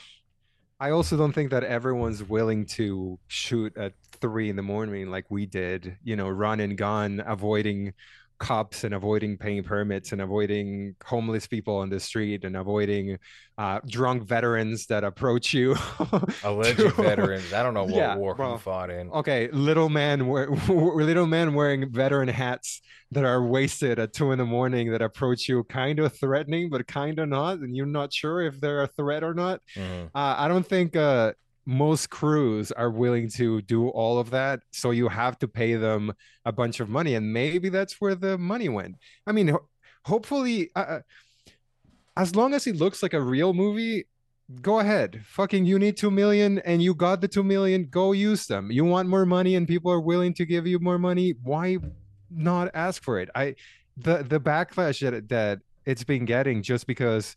I 0.79 0.91
also 0.93 1.17
don't 1.19 1.33
think 1.33 1.51
that 1.51 1.63
everyone's 1.65 2.23
willing 2.23 2.65
to 2.67 3.19
shoot 3.27 3.77
at 3.77 3.93
three 4.21 4.49
in 4.49 4.57
the 4.57 4.63
morning 4.63 5.11
like 5.11 5.27
we 5.31 5.45
did, 5.45 5.99
you 6.03 6.17
know, 6.17 6.29
run 6.29 6.61
and 6.61 6.79
gun, 6.79 7.23
avoiding 7.27 7.93
cops 8.41 8.85
and 8.85 8.95
avoiding 8.95 9.37
paying 9.39 9.63
permits 9.63 10.11
and 10.13 10.21
avoiding 10.21 10.97
homeless 11.05 11.47
people 11.47 11.77
on 11.77 11.91
the 11.91 12.01
street 12.01 12.43
and 12.45 12.57
avoiding 12.57 13.19
uh, 13.59 13.79
drunk 13.87 14.25
veterans 14.25 14.87
that 14.87 15.05
approach 15.05 15.53
you. 15.55 15.77
alleged 16.45 16.79
to- 16.79 16.89
veterans 16.91 17.53
i 17.53 17.63
don't 17.63 17.75
know 17.75 17.85
what 17.85 17.95
Yeah, 17.95 18.17
war 18.17 18.35
well, 18.39 18.55
he 18.57 18.63
fought 18.63 18.91
in 18.91 19.11
Okay, 19.11 19.49
little 19.53 19.89
man, 19.91 20.27
little 20.69 21.27
men 21.27 21.55
wearing 21.55 21.93
veteran 21.93 22.29
hats 22.29 22.81
that 23.13 23.25
are 23.25 23.45
wasted 23.45 23.99
at 23.99 24.13
two 24.13 24.33
in 24.33 24.39
the 24.39 24.45
morning 24.47 24.91
that 24.93 25.03
approach 25.03 25.49
you, 25.49 25.65
kind 25.65 25.99
of 25.99 26.17
threatening, 26.17 26.71
but 26.71 26.87
kind 26.87 27.19
of 27.19 27.29
not, 27.29 27.59
and 27.59 27.77
you're 27.77 27.85
not 27.87 28.13
sure 28.13 28.41
if 28.41 28.61
they're 28.61 28.83
a 28.83 28.87
threat 28.87 29.23
or 29.25 29.35
not. 29.35 29.61
Mhm. 29.77 30.07
Uh, 30.15 30.35
I 30.39 30.47
don't 30.49 30.65
think 30.67 30.95
uh, 30.97 31.33
most 31.71 32.11
crews 32.11 32.73
are 32.73 32.91
willing 32.91 33.29
to 33.29 33.63
do 33.63 33.89
all 33.91 34.19
of 34.19 34.31
that, 34.31 34.61
so 34.73 34.91
you 34.91 35.07
have 35.07 35.39
to 35.39 35.47
pay 35.47 35.77
them 35.77 36.13
a 36.45 36.51
bunch 36.51 36.81
of 36.81 36.89
money, 36.89 37.15
and 37.15 37.33
maybe 37.33 37.69
that's 37.69 38.01
where 38.01 38.17
the 38.17 38.37
money 38.37 38.69
went. 38.69 38.97
I 39.25 39.31
mean, 39.31 39.49
ho- 39.49 39.69
hopefully, 40.05 40.71
uh, 40.75 40.99
as 42.17 42.35
long 42.35 42.55
as 42.55 42.67
it 42.67 42.75
looks 42.75 43.05
like 43.05 43.15
a 43.15 43.23
real 43.23 43.55
movie, 43.55 44.09
go 44.61 44.81
ahead. 44.81 45.23
Fucking, 45.25 45.65
you 45.65 45.79
need 45.79 45.97
two 45.97 46.11
million, 46.11 46.59
and 46.61 46.83
you 46.83 46.93
got 46.93 47.21
the 47.21 47.29
two 47.29 47.45
million. 47.45 47.85
Go 47.89 48.11
use 48.11 48.49
them. 48.49 48.73
You 48.73 48.85
want 48.85 49.09
more 49.09 49.25
money, 49.25 49.55
and 49.55 49.69
people 49.69 49.93
are 49.93 50.01
willing 50.01 50.35
to 50.35 50.45
give 50.45 50.67
you 50.67 50.81
more 50.81 50.99
money. 50.99 51.35
Why 51.41 51.79
not 52.33 52.73
ask 52.75 53.01
for 53.01 53.21
it? 53.21 53.31
I 53.37 53.55
the 53.97 54.25
the 54.25 54.41
backlash 54.41 55.09
that 55.09 55.29
that 55.29 55.61
it's 55.85 56.03
been 56.03 56.25
getting 56.25 56.63
just 56.63 56.89
because 56.89 57.37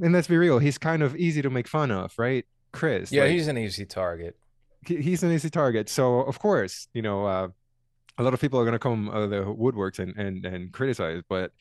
and 0.00 0.12
let's 0.12 0.28
be 0.28 0.36
real, 0.36 0.58
he's 0.58 0.78
kind 0.78 1.02
of 1.02 1.16
easy 1.16 1.42
to 1.42 1.50
make 1.50 1.68
fun 1.68 1.90
of, 1.90 2.12
right? 2.18 2.44
Chris. 2.72 3.10
yeah 3.10 3.22
like, 3.22 3.30
he's 3.30 3.48
an 3.48 3.56
easy 3.56 3.86
target 3.86 4.36
he's 4.88 5.22
an 5.22 5.32
easy 5.32 5.50
target. 5.50 5.88
So 5.88 6.20
of 6.20 6.38
course, 6.38 6.88
you 6.94 7.02
know, 7.02 7.26
uh, 7.26 7.48
a 8.18 8.22
lot 8.22 8.34
of 8.34 8.40
people 8.40 8.58
are 8.60 8.64
gonna 8.64 8.78
come 8.78 9.08
out 9.10 9.22
of 9.22 9.30
the 9.30 9.42
woodworks 9.42 9.98
and 9.98 10.16
and 10.16 10.44
and 10.44 10.72
criticize, 10.72 11.22
but 11.28 11.52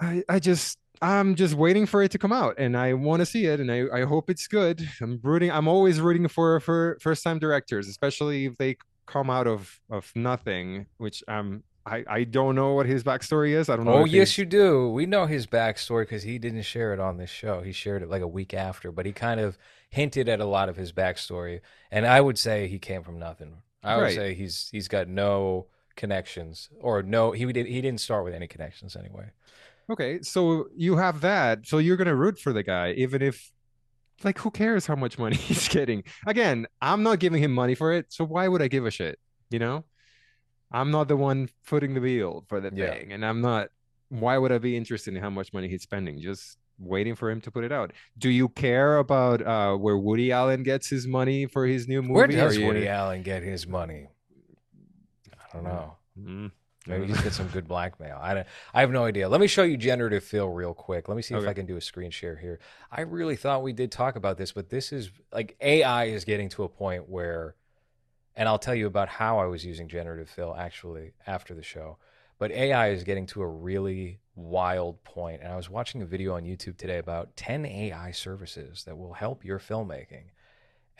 I 0.00 0.22
I 0.28 0.38
just 0.38 0.78
I'm 1.00 1.34
just 1.34 1.54
waiting 1.54 1.86
for 1.86 2.02
it 2.02 2.10
to 2.12 2.18
come 2.18 2.32
out, 2.32 2.56
and 2.58 2.76
I 2.76 2.94
want 2.94 3.20
to 3.20 3.26
see 3.26 3.46
it, 3.46 3.60
and 3.60 3.70
I 3.70 3.84
I 3.92 4.04
hope 4.04 4.30
it's 4.30 4.46
good. 4.48 4.86
I'm 5.00 5.20
rooting. 5.22 5.50
I'm 5.50 5.68
always 5.68 6.00
rooting 6.00 6.28
for 6.28 6.60
for 6.60 6.98
first 7.00 7.22
time 7.22 7.38
directors, 7.38 7.88
especially 7.88 8.46
if 8.46 8.56
they 8.56 8.76
come 9.06 9.30
out 9.30 9.46
of 9.46 9.80
of 9.90 10.10
nothing, 10.14 10.86
which 10.98 11.22
um 11.28 11.62
I 11.84 12.04
I 12.08 12.24
don't 12.24 12.54
know 12.54 12.74
what 12.74 12.86
his 12.86 13.02
backstory 13.02 13.50
is. 13.50 13.68
I 13.68 13.76
don't 13.76 13.86
know. 13.86 13.92
Oh 13.94 14.04
yes, 14.04 14.38
you 14.38 14.44
do. 14.44 14.90
We 14.90 15.06
know 15.06 15.26
his 15.26 15.46
backstory 15.46 16.02
because 16.02 16.22
he 16.22 16.38
didn't 16.38 16.62
share 16.62 16.92
it 16.92 17.00
on 17.00 17.16
this 17.16 17.30
show. 17.30 17.62
He 17.62 17.72
shared 17.72 18.02
it 18.02 18.08
like 18.08 18.22
a 18.22 18.28
week 18.28 18.54
after, 18.54 18.92
but 18.92 19.04
he 19.06 19.12
kind 19.12 19.40
of 19.40 19.58
hinted 19.90 20.28
at 20.28 20.40
a 20.40 20.44
lot 20.44 20.68
of 20.68 20.76
his 20.76 20.92
backstory. 20.92 21.60
And 21.90 22.06
I 22.06 22.20
would 22.20 22.38
say 22.38 22.68
he 22.68 22.78
came 22.78 23.02
from 23.02 23.18
nothing. 23.18 23.62
I 23.82 23.96
would 23.96 24.02
Right. 24.02 24.14
say 24.14 24.34
he's 24.34 24.68
he's 24.70 24.88
got 24.88 25.08
no 25.08 25.66
connections 25.96 26.70
or 26.80 27.02
no 27.02 27.32
he 27.32 27.44
did 27.52 27.66
he 27.66 27.80
didn't 27.82 28.00
start 28.00 28.24
with 28.24 28.32
any 28.34 28.46
connections 28.46 28.96
anyway. 28.96 29.26
Okay, 29.90 30.22
so 30.22 30.68
you 30.76 30.96
have 30.96 31.20
that. 31.22 31.66
So 31.66 31.78
you're 31.78 31.96
gonna 31.96 32.14
root 32.14 32.38
for 32.38 32.52
the 32.52 32.62
guy, 32.62 32.92
even 32.92 33.20
if, 33.20 33.50
like, 34.24 34.38
who 34.38 34.50
cares 34.50 34.86
how 34.86 34.94
much 34.94 35.18
money 35.18 35.36
he's 35.48 35.68
getting? 35.68 36.04
Again, 36.26 36.66
I'm 36.80 37.02
not 37.02 37.18
giving 37.18 37.42
him 37.42 37.52
money 37.52 37.74
for 37.74 37.92
it, 37.92 38.06
so 38.08 38.24
why 38.24 38.46
would 38.48 38.62
I 38.62 38.68
give 38.68 38.86
a 38.86 38.90
shit? 38.90 39.18
You 39.50 39.58
know, 39.58 39.84
I'm 40.72 40.90
not 40.90 41.08
the 41.08 41.16
one 41.16 41.48
footing 41.62 41.94
the 41.94 42.00
bill 42.00 42.44
for 42.48 42.60
the 42.60 42.70
Yeah. 42.74 42.94
thing, 42.94 43.12
and 43.12 43.24
I'm 43.24 43.40
not. 43.40 43.68
Why 44.08 44.36
would 44.38 44.52
I 44.52 44.58
be 44.58 44.76
interested 44.76 45.14
in 45.14 45.20
how 45.22 45.30
much 45.30 45.52
money 45.52 45.68
he's 45.68 45.82
spending? 45.82 46.20
Just 46.20 46.58
waiting 46.78 47.14
for 47.14 47.30
him 47.30 47.40
to 47.42 47.50
put 47.50 47.64
it 47.64 47.72
out. 47.72 47.92
Do 48.18 48.28
you 48.30 48.48
care 48.48 48.98
about 48.98 49.40
uh, 49.46 49.76
where 49.76 49.96
Woody 49.96 50.32
Allen 50.32 50.62
gets 50.62 50.88
his 50.88 51.06
money 51.06 51.46
for 51.46 51.66
his 51.66 51.86
new 51.88 52.02
movie? 52.02 52.14
Where 52.14 52.26
does 52.26 52.56
you- 52.58 52.66
Woody 52.66 52.88
Allen 52.88 53.22
get 53.22 53.42
his 53.42 53.66
money? 53.66 54.08
I 55.32 55.54
don't 55.56 55.64
know. 55.64 55.96
Mm, 56.18 56.50
Maybe 56.86 57.06
he's 57.06 57.20
got 57.20 57.32
some 57.32 57.46
good 57.48 57.68
blackmail. 57.68 58.18
I 58.20 58.34
don't, 58.34 58.46
I 58.74 58.80
have 58.80 58.90
no 58.90 59.04
idea. 59.04 59.28
Let 59.28 59.40
me 59.40 59.46
show 59.46 59.62
you 59.62 59.76
generative 59.76 60.24
fill 60.24 60.48
real 60.48 60.74
quick. 60.74 61.08
Let 61.08 61.14
me 61.16 61.22
see 61.22 61.34
if 61.34 61.46
I 61.46 61.52
can 61.52 61.64
do 61.66 61.76
a 61.76 61.80
screen 61.80 62.10
share 62.10 62.36
here. 62.36 62.58
I 62.90 63.02
really 63.02 63.36
thought 63.36 63.62
we 63.62 63.72
did 63.72 63.92
talk 63.92 64.16
about 64.16 64.36
this, 64.36 64.52
but 64.52 64.68
this 64.68 64.92
is 64.92 65.10
like 65.32 65.56
AI 65.60 66.04
is 66.06 66.24
getting 66.24 66.48
to 66.50 66.64
a 66.64 66.68
point 66.68 67.08
where, 67.08 67.54
and 68.36 68.48
I'll 68.48 68.58
tell 68.58 68.74
you 68.74 68.86
about 68.86 69.08
how 69.08 69.38
I 69.38 69.46
was 69.46 69.64
using 69.64 69.88
generative 69.88 70.28
fill 70.28 70.54
actually 70.54 71.12
after 71.26 71.54
the 71.54 71.62
show. 71.62 71.98
But 72.38 72.50
AI 72.50 72.90
is 72.90 73.04
getting 73.04 73.26
to 73.26 73.42
a 73.42 73.46
really 73.46 74.18
wild 74.34 75.02
point. 75.04 75.42
and 75.42 75.52
I 75.52 75.56
was 75.56 75.70
watching 75.70 76.02
a 76.02 76.06
video 76.06 76.34
on 76.34 76.44
YouTube 76.44 76.76
today 76.76 76.98
about 76.98 77.36
10 77.36 77.66
AI 77.66 78.10
services 78.12 78.84
that 78.84 78.96
will 78.96 79.12
help 79.12 79.44
your 79.44 79.58
filmmaking, 79.58 80.30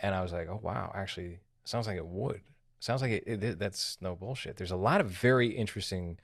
and 0.00 0.14
I 0.14 0.22
was 0.22 0.32
like, 0.32 0.48
oh 0.48 0.60
wow, 0.62 0.92
actually, 0.94 1.40
sounds 1.64 1.86
like 1.86 1.96
it 1.96 2.06
would. 2.06 2.42
Sounds 2.78 3.00
like 3.00 3.12
it, 3.12 3.42
it, 3.42 3.58
that's 3.58 3.96
no 4.00 4.14
bullshit. 4.14 4.56
There's 4.56 4.72
a 4.72 4.76
lot 4.76 5.00
of 5.00 5.08
very 5.08 5.48
interesting 5.48 6.18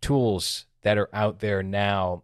tools 0.00 0.66
that 0.82 0.98
are 0.98 1.08
out 1.14 1.40
there 1.40 1.62
now 1.62 2.22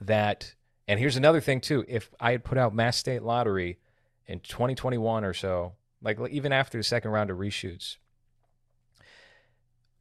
that 0.00 0.54
and 0.88 0.98
here's 0.98 1.16
another 1.16 1.40
thing 1.40 1.60
too 1.60 1.84
if 1.86 2.10
i 2.18 2.32
had 2.32 2.42
put 2.42 2.58
out 2.58 2.74
mass 2.74 2.96
state 2.96 3.22
lottery 3.22 3.78
in 4.26 4.40
2021 4.40 5.24
or 5.24 5.32
so 5.32 5.72
like 6.02 6.18
even 6.30 6.52
after 6.52 6.78
the 6.78 6.84
second 6.84 7.10
round 7.10 7.30
of 7.30 7.38
reshoots 7.38 7.96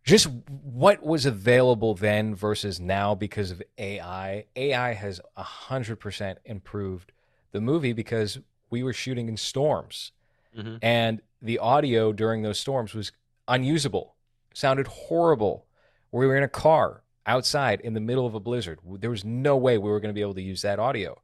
just 0.03 0.27
what 0.47 1.03
was 1.03 1.25
available 1.25 1.93
then 1.93 2.33
versus 2.33 2.79
now 2.79 3.13
because 3.13 3.51
of 3.51 3.61
AI. 3.77 4.45
AI 4.55 4.93
has 4.93 5.21
100% 5.37 6.37
improved 6.45 7.11
the 7.51 7.61
movie 7.61 7.93
because 7.93 8.39
we 8.69 8.81
were 8.81 8.93
shooting 8.93 9.27
in 9.27 9.37
storms 9.37 10.11
Mhm. 10.57 10.79
and 10.81 11.21
the 11.41 11.59
audio 11.59 12.11
during 12.11 12.41
those 12.41 12.59
storms 12.59 12.93
was 12.95 13.11
unusable, 13.47 14.15
sounded 14.53 14.87
horrible. 14.87 15.67
We 16.11 16.25
were 16.25 16.35
in 16.35 16.43
a 16.43 16.47
car 16.49 17.03
outside 17.27 17.79
in 17.81 17.93
the 17.93 17.99
middle 17.99 18.25
of 18.25 18.33
a 18.33 18.39
blizzard. 18.39 18.79
There 18.83 19.11
was 19.11 19.23
no 19.23 19.55
way 19.57 19.77
we 19.77 19.91
were 19.91 19.99
going 19.99 20.09
to 20.09 20.17
be 20.17 20.21
able 20.21 20.33
to 20.35 20.41
use 20.41 20.63
that 20.63 20.79
audio. 20.79 21.21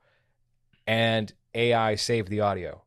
And 0.85 1.33
AI 1.55 1.95
saved 1.95 2.29
the 2.29 2.41
audio. 2.41 2.83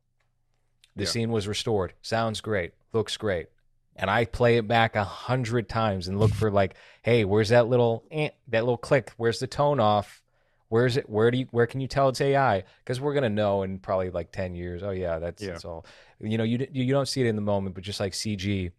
The 0.99 1.05
Yeah. 1.05 1.09
scene 1.11 1.31
was 1.31 1.47
restored. 1.47 1.93
Sounds 2.01 2.41
great. 2.41 2.73
Looks 2.93 3.17
great. 3.17 3.47
And 3.95 4.09
I 4.09 4.25
play 4.25 4.57
it 4.57 4.67
back 4.67 4.95
a 4.95 5.03
hundred 5.03 5.67
times 5.67 6.07
and 6.07 6.19
look 6.19 6.31
for 6.31 6.49
like, 6.51 6.75
hey, 7.01 7.25
where's 7.25 7.49
that 7.49 7.67
little 7.67 8.03
eh, 8.11 8.29
that 8.47 8.61
little 8.63 8.77
click? 8.77 9.11
Where's 9.17 9.39
the 9.39 9.47
tone 9.47 9.79
off? 9.79 10.21
Where's 10.69 10.97
it? 10.97 11.09
Where 11.09 11.31
do 11.31 11.39
you? 11.39 11.47
Where 11.51 11.65
can 11.67 11.81
you 11.81 11.87
tell 11.87 12.09
it's 12.09 12.21
AI? 12.21 12.63
Because 12.79 13.01
we're 13.01 13.13
gonna 13.15 13.29
know 13.29 13.63
in 13.63 13.79
probably 13.79 14.09
like 14.11 14.31
ten 14.31 14.53
years. 14.55 14.83
Oh 14.83 14.91
yeah, 14.91 15.17
that's, 15.19 15.41
Yeah. 15.41 15.49
that's 15.53 15.65
all. 15.65 15.85
You 16.19 16.37
know, 16.37 16.43
you 16.43 16.67
you 16.71 16.93
don't 16.93 17.07
see 17.07 17.21
it 17.21 17.27
in 17.27 17.35
the 17.35 17.41
moment, 17.41 17.73
but 17.75 17.83
just 17.83 17.99
like 17.99 18.13
CG, 18.13 18.71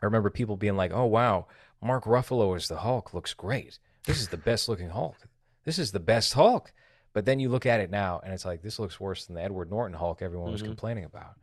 I 0.00 0.04
remember 0.06 0.30
people 0.30 0.56
being 0.56 0.76
like, 0.76 0.92
"Oh 0.92 1.06
wow, 1.06 1.46
Mark 1.82 2.04
Ruffalo 2.04 2.54
as 2.56 2.68
the 2.68 2.76
Hulk 2.78 3.12
looks 3.12 3.34
great. 3.34 3.78
This 4.06 4.20
is 4.20 4.28
the 4.28 4.36
best 4.36 4.68
looking 4.68 4.90
Hulk. 4.90 5.16
This 5.64 5.78
is 5.78 5.92
the 5.92 6.00
best 6.00 6.32
Hulk." 6.34 6.72
But 7.12 7.24
then 7.24 7.40
you 7.40 7.48
look 7.48 7.66
at 7.66 7.80
it 7.80 7.90
now, 7.90 8.20
and 8.22 8.32
it's 8.32 8.44
like 8.44 8.62
this 8.62 8.78
looks 8.78 9.00
worse 9.00 9.26
than 9.26 9.34
the 9.34 9.42
Edward 9.42 9.70
Norton 9.70 9.96
Hulk 9.96 10.22
everyone 10.22 10.52
was 10.52 10.62
Mhm. 10.62 10.66
complaining 10.66 11.04
about. 11.04 11.34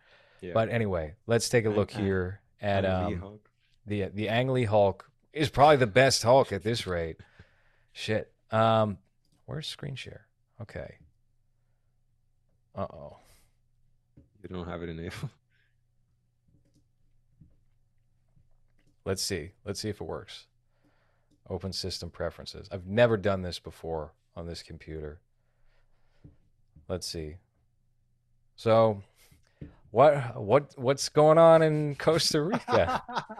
Yeah. 0.41 0.53
But 0.53 0.69
anyway, 0.69 1.15
let's 1.25 1.49
take 1.49 1.65
a 1.65 1.69
look 1.69 1.91
here 1.91 2.41
at 2.61 2.85
um, 2.85 3.39
the 3.85 4.05
the 4.13 4.29
Ang 4.29 4.49
Lee 4.49 4.63
Hulk 4.65 5.09
is 5.33 5.49
probably 5.49 5.77
the 5.77 5.87
best 5.87 6.23
Hulk 6.23 6.51
at 6.51 6.63
this 6.63 6.87
rate. 6.87 7.17
Shit. 7.91 8.31
Um, 8.51 8.97
where's 9.45 9.67
screen 9.67 9.95
share? 9.95 10.27
Okay. 10.61 10.95
Uh 12.75 12.87
oh. 12.89 13.17
You 14.43 14.49
don't 14.49 14.67
have 14.67 14.83
it 14.83 14.89
enabled. 14.89 15.29
Let's 19.05 19.23
see. 19.23 19.51
Let's 19.65 19.79
see 19.79 19.89
if 19.89 20.01
it 20.01 20.05
works. 20.05 20.47
Open 21.49 21.71
system 21.71 22.09
preferences. 22.09 22.67
I've 22.71 22.85
never 22.87 23.15
done 23.17 23.41
this 23.41 23.57
before 23.57 24.13
on 24.35 24.45
this 24.47 24.61
computer. 24.61 25.21
Let's 26.87 27.07
see. 27.07 27.35
So, 28.55 29.01
what 29.91 30.41
what 30.41 30.73
what's 30.77 31.09
going 31.09 31.37
on 31.37 31.61
in 31.61 31.95
Costa 31.95 32.41
Rica? 32.41 33.03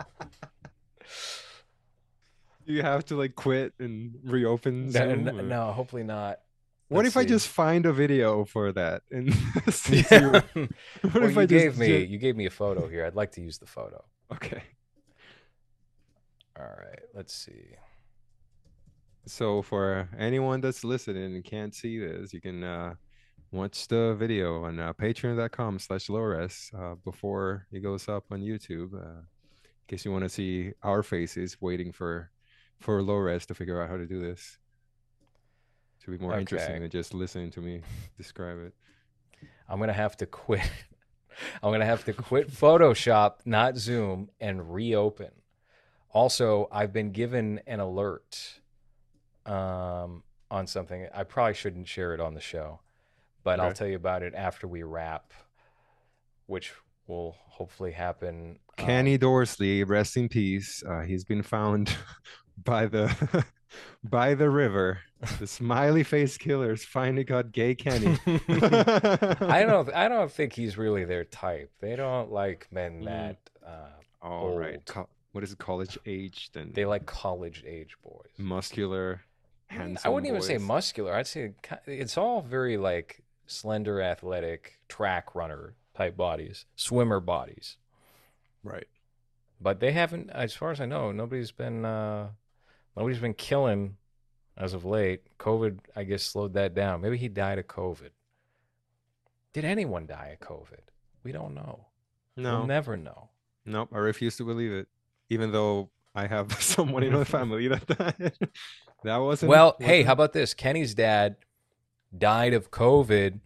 you 2.65 2.81
have 2.81 3.05
to 3.05 3.15
like 3.15 3.35
quit 3.35 3.73
and 3.79 4.15
reopen. 4.23 4.85
no, 4.87 4.91
Zoom, 4.91 5.23
no, 5.23 5.37
or- 5.37 5.41
no, 5.41 5.71
hopefully 5.71 6.03
not. 6.03 6.39
What 6.89 7.03
Let's 7.03 7.15
if 7.15 7.17
I 7.17 7.25
just 7.25 7.49
find 7.49 7.85
a 7.85 7.91
video 7.91 8.45
for 8.45 8.71
that? 8.71 9.01
And 9.11 9.33
since 9.69 9.87
Yeah. 10.11 10.41
you- 10.55 10.69
what 11.01 11.13
well, 11.15 11.23
if 11.25 11.35
you 11.35 11.41
I 11.41 11.45
just 11.45 11.49
gave 11.49 11.77
me 11.77 11.87
ju- 11.87 12.05
you 12.11 12.17
gave 12.17 12.37
me 12.37 12.45
a 12.45 12.49
photo 12.49 12.87
here. 12.87 13.05
I'd 13.05 13.15
like 13.15 13.33
to 13.33 13.41
use 13.41 13.57
the 13.57 13.65
photo. 13.65 14.03
Okay. 14.31 14.61
All 16.59 16.65
right, 16.65 16.99
let's 17.13 17.35
see. 17.35 17.75
So 19.27 19.61
for 19.61 20.09
anyone 20.17 20.59
that's 20.61 20.83
listening 20.83 21.35
and 21.35 21.43
can't 21.43 21.75
see 21.75 21.99
this, 21.99 22.33
you 22.33 22.41
can 22.41 22.63
uh, 22.63 22.95
watch 23.51 23.87
the 23.87 24.15
video 24.17 24.63
on 24.63 24.79
uh, 24.79 24.93
patreon.com 24.93 25.79
slash 25.79 26.07
lowres 26.07 26.73
uh, 26.73 26.95
before 26.95 27.67
it 27.71 27.79
goes 27.79 28.07
up 28.09 28.25
on 28.31 28.41
YouTube. 28.41 28.93
Uh, 28.93 29.19
in 29.19 29.95
case 29.95 30.05
you 30.05 30.11
want 30.11 30.23
to 30.23 30.29
see 30.29 30.73
our 30.83 31.03
faces 31.03 31.57
waiting 31.61 31.91
for 31.91 32.29
for 32.79 33.01
lowres 33.01 33.45
to 33.47 33.55
figure 33.55 33.81
out 33.81 33.89
how 33.89 33.97
to 33.97 34.05
do 34.05 34.21
this. 34.21 34.59
to 36.03 36.11
be 36.11 36.17
more 36.17 36.37
interesting 36.37 36.81
than 36.81 36.89
just 36.89 37.13
listening 37.13 37.51
to 37.51 37.61
me 37.61 37.81
describe 38.17 38.59
it. 38.59 38.73
I'm 39.69 39.79
gonna 39.79 39.93
have 39.93 40.17
to 40.17 40.25
quit. 40.25 40.61
I'm 41.63 41.71
gonna 41.71 41.85
have 41.85 42.05
to 42.05 42.13
quit 42.13 42.51
Photoshop, 42.51 43.39
not 43.45 43.77
Zoom, 43.77 44.29
and 44.39 44.73
reopen. 44.73 45.31
Also, 46.11 46.67
I've 46.71 46.93
been 46.93 47.11
given 47.11 47.61
an 47.67 47.79
alert 47.79 48.59
um, 49.45 50.23
on 50.49 50.65
something. 50.65 51.07
I 51.13 51.23
probably 51.23 51.53
shouldn't 51.53 51.87
share 51.87 52.13
it 52.13 52.19
on 52.19 52.33
the 52.33 52.41
show, 52.41 52.79
but 53.43 53.59
I'll 53.59 53.73
tell 53.73 53.87
you 53.87 53.95
about 53.95 54.23
it 54.23 54.33
after 54.35 54.67
we 54.67 54.83
wrap, 54.83 55.33
which 56.45 56.73
will 57.07 57.35
hopefully 57.47 57.91
happen. 57.91 58.59
um, 58.77 58.85
Kenny 58.85 59.17
Dorsley, 59.17 59.87
rest 59.87 60.17
in 60.17 60.27
peace. 60.29 60.83
Uh, 60.87 61.01
he's 61.01 61.23
been 61.23 61.43
found 61.43 61.95
by 62.63 62.85
the 62.85 63.45
by 64.03 64.33
the 64.35 64.49
river. 64.49 64.99
The 65.39 65.47
smiley 65.47 66.03
face 66.03 66.37
killers 66.37 66.83
finally 66.85 67.23
got 67.23 67.51
gay 67.51 67.73
Kenny. 67.75 68.17
I 68.27 69.63
don't. 69.67 69.91
I 69.93 70.07
don't 70.07 70.31
think 70.31 70.53
he's 70.53 70.77
really 70.77 71.05
their 71.05 71.23
type. 71.23 71.71
They 71.79 71.95
don't 71.95 72.31
like 72.31 72.67
men 72.71 73.01
Mm. 73.01 73.05
that. 73.05 73.37
Uh, 73.65 73.89
All 74.21 74.57
right. 74.57 74.75
Old. 74.75 74.85
Co- 74.85 75.09
what 75.31 75.43
is 75.43 75.51
it, 75.51 75.57
college 75.59 75.97
age 76.05 76.49
then? 76.53 76.71
they 76.73 76.85
like 76.85 77.05
college 77.05 77.63
age 77.67 77.95
boys. 78.03 78.29
muscular, 78.37 79.21
handsome. 79.67 80.09
I 80.09 80.13
wouldn't 80.13 80.29
even 80.29 80.41
say 80.41 80.57
muscular. 80.57 81.13
I'd 81.13 81.27
say 81.27 81.53
it's 81.85 82.17
all 82.17 82.41
very 82.41 82.77
like 82.77 83.23
slender, 83.47 84.01
athletic, 84.01 84.79
track 84.87 85.33
runner 85.35 85.75
type 85.95 86.15
bodies, 86.15 86.65
swimmer 86.75 87.19
bodies. 87.19 87.77
Right. 88.63 88.87
But 89.59 89.79
they 89.79 89.91
haven't, 89.91 90.29
as 90.29 90.53
far 90.53 90.71
as 90.71 90.79
I 90.79 90.85
know, 90.85 91.11
nobody's 91.11 91.51
been 91.51 91.83
uh, 91.83 92.29
nobody's 92.95 93.19
been 93.19 93.33
killing 93.33 93.97
as 94.55 94.73
of 94.73 94.85
late. 94.85 95.21
COVID, 95.39 95.79
I 95.95 96.03
guess, 96.03 96.23
slowed 96.23 96.53
that 96.53 96.75
down. 96.75 97.01
Maybe 97.01 97.17
he 97.17 97.27
died 97.27 97.57
of 97.57 97.67
COVID. 97.67 98.09
Did 99.53 99.65
anyone 99.65 100.05
die 100.05 100.37
of 100.39 100.47
COVID? 100.47 100.81
We 101.23 101.31
don't 101.31 101.55
know. 101.55 101.87
No. 102.35 102.59
We'll 102.59 102.67
never 102.67 102.95
know. 102.95 103.29
Nope. 103.65 103.89
I 103.91 103.97
refuse 103.97 104.37
to 104.37 104.43
believe 104.43 104.71
it. 104.71 104.87
Even 105.29 105.51
though 105.51 105.89
I 106.13 106.27
have 106.27 106.53
someone 106.61 107.03
in 107.03 107.13
my 107.13 107.23
family 107.23 107.67
that 107.67 107.87
died. 107.87 108.33
that 109.03 109.17
wasn't. 109.17 109.49
Well, 109.49 109.75
hey, 109.79 109.85
wasn't- 109.99 110.05
how 110.07 110.13
about 110.13 110.33
this? 110.33 110.53
Kenny's 110.53 110.93
dad 110.93 111.37
died 112.15 112.53
of 112.53 112.71
COVID, 112.71 113.39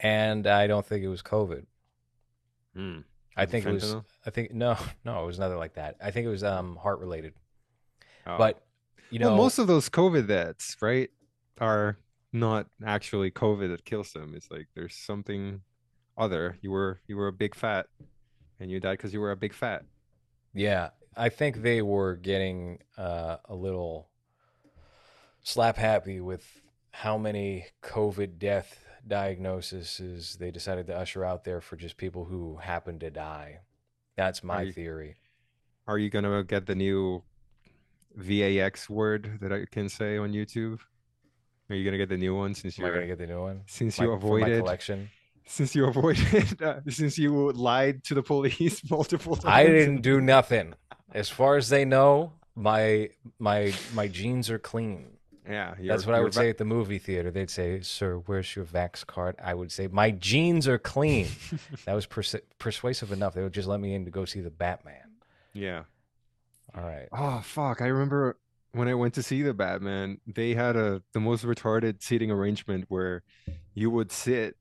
and 0.00 0.46
I 0.46 0.66
don't 0.66 0.84
think 0.84 1.04
it 1.04 1.08
was 1.08 1.22
COVID. 1.22 1.64
Hmm. 2.74 2.98
I 3.36 3.46
think 3.46 3.66
it 3.66 3.72
was. 3.72 3.84
fentanyl? 3.84 4.04
I 4.24 4.30
think 4.30 4.52
no, 4.52 4.76
no, 5.04 5.22
it 5.22 5.26
was 5.26 5.38
nothing 5.38 5.58
like 5.58 5.74
that. 5.74 5.96
I 6.02 6.10
think 6.10 6.26
it 6.26 6.30
was 6.30 6.44
um 6.44 6.76
heart 6.76 7.00
related. 7.00 7.34
Oh. 8.26 8.38
But 8.38 8.62
you 9.10 9.18
know, 9.18 9.28
well, 9.28 9.36
most 9.36 9.58
of 9.58 9.66
those 9.66 9.88
COVID 9.88 10.26
deaths, 10.26 10.76
right, 10.80 11.10
are 11.60 11.98
not 12.32 12.66
actually 12.84 13.30
COVID 13.30 13.70
that 13.70 13.84
kills 13.84 14.12
them. 14.12 14.34
It's 14.34 14.50
like 14.50 14.68
there's 14.74 14.96
something 14.96 15.60
other. 16.16 16.58
You 16.60 16.70
were 16.70 17.00
you 17.06 17.16
were 17.16 17.28
a 17.28 17.32
big 17.32 17.54
fat, 17.54 17.86
and 18.58 18.70
you 18.70 18.80
died 18.80 18.98
because 18.98 19.12
you 19.12 19.20
were 19.20 19.30
a 19.30 19.36
big 19.36 19.52
fat. 19.52 19.84
yeah, 20.54 20.90
I 21.16 21.28
think 21.28 21.62
they 21.62 21.82
were 21.82 22.16
getting 22.16 22.80
uh, 22.98 23.36
a 23.46 23.54
little 23.54 24.08
slap 25.42 25.76
happy 25.76 26.20
with 26.20 26.44
how 27.00 27.18
many 27.18 27.66
COVID 27.82 28.38
death 28.38 28.82
diagnoses 29.06 30.36
they 30.40 30.50
decided 30.50 30.86
to 30.86 30.96
usher 30.96 31.24
out 31.24 31.44
there 31.44 31.60
for 31.60 31.76
just 31.76 31.96
people 31.98 32.24
who 32.24 32.56
happened 32.56 33.00
to 33.00 33.10
die. 33.10 33.60
That's 34.16 34.42
my 34.42 34.62
you- 34.62 34.72
theory. 34.72 35.16
Are 35.86 35.98
you 35.98 36.08
gonna 36.10 36.42
get 36.42 36.64
the 36.66 36.74
new 36.74 37.22
VAX 38.16 38.88
word 38.88 39.38
that 39.40 39.52
I 39.52 39.66
can 39.70 39.88
say 39.88 40.16
on 40.16 40.32
YouTube? 40.32 40.80
Are 41.68 41.76
you 41.76 41.84
gonna 41.84 41.98
get 41.98 42.08
the 42.08 42.16
new 42.16 42.34
one 42.34 42.54
since 42.54 42.78
you're 42.78 42.92
gonna 42.92 43.06
get 43.06 43.18
the 43.18 43.26
new 43.26 43.40
one? 43.42 43.62
since 43.66 43.98
My- 43.98 44.06
you 44.06 44.12
avoided 44.12 44.58
collection. 44.60 45.10
since 45.46 45.74
you 45.74 45.84
avoided 45.86 46.62
uh, 46.62 46.80
since 46.88 47.18
you 47.18 47.52
lied 47.52 48.04
to 48.04 48.14
the 48.14 48.22
police 48.22 48.80
multiple 48.90 49.36
times? 49.36 49.44
I 49.54 49.66
didn't 49.66 50.00
do 50.00 50.20
nothing. 50.20 50.74
As 51.12 51.28
far 51.28 51.56
as 51.56 51.68
they 51.68 51.84
know, 51.84 52.32
my 52.54 53.10
my 53.38 53.74
my 53.94 54.08
jeans 54.08 54.48
are 54.50 54.58
clean. 54.58 55.15
Yeah, 55.48 55.74
That's 55.80 56.06
what 56.06 56.14
I 56.14 56.20
would 56.20 56.34
va- 56.34 56.40
say 56.40 56.50
at 56.50 56.58
the 56.58 56.64
movie 56.64 56.98
theater. 56.98 57.30
They'd 57.30 57.50
say, 57.50 57.80
"Sir, 57.80 58.16
where's 58.26 58.56
your 58.56 58.64
Vax 58.64 59.06
card?" 59.06 59.36
I 59.42 59.54
would 59.54 59.70
say, 59.70 59.86
"My 59.86 60.10
jeans 60.10 60.66
are 60.66 60.78
clean." 60.78 61.28
that 61.84 61.94
was 61.94 62.06
persu- 62.06 62.40
persuasive 62.58 63.12
enough. 63.12 63.34
They 63.34 63.42
would 63.42 63.52
just 63.52 63.68
let 63.68 63.78
me 63.80 63.94
in 63.94 64.04
to 64.04 64.10
go 64.10 64.24
see 64.24 64.40
the 64.40 64.50
Batman. 64.50 65.12
yeah. 65.52 65.84
All 66.76 66.82
right. 66.84 67.08
Oh 67.12 67.40
fuck! 67.44 67.80
I 67.80 67.86
remember 67.86 68.36
when 68.72 68.88
I 68.88 68.94
went 68.94 69.14
to 69.14 69.22
see 69.22 69.42
the 69.42 69.54
Batman. 69.54 70.20
They 70.26 70.54
had 70.54 70.76
a 70.76 71.02
the 71.12 71.20
most 71.20 71.44
retarded 71.44 72.02
seating 72.02 72.30
arrangement 72.30 72.86
where 72.88 73.22
you 73.72 73.88
would 73.90 74.10
sit 74.12 74.56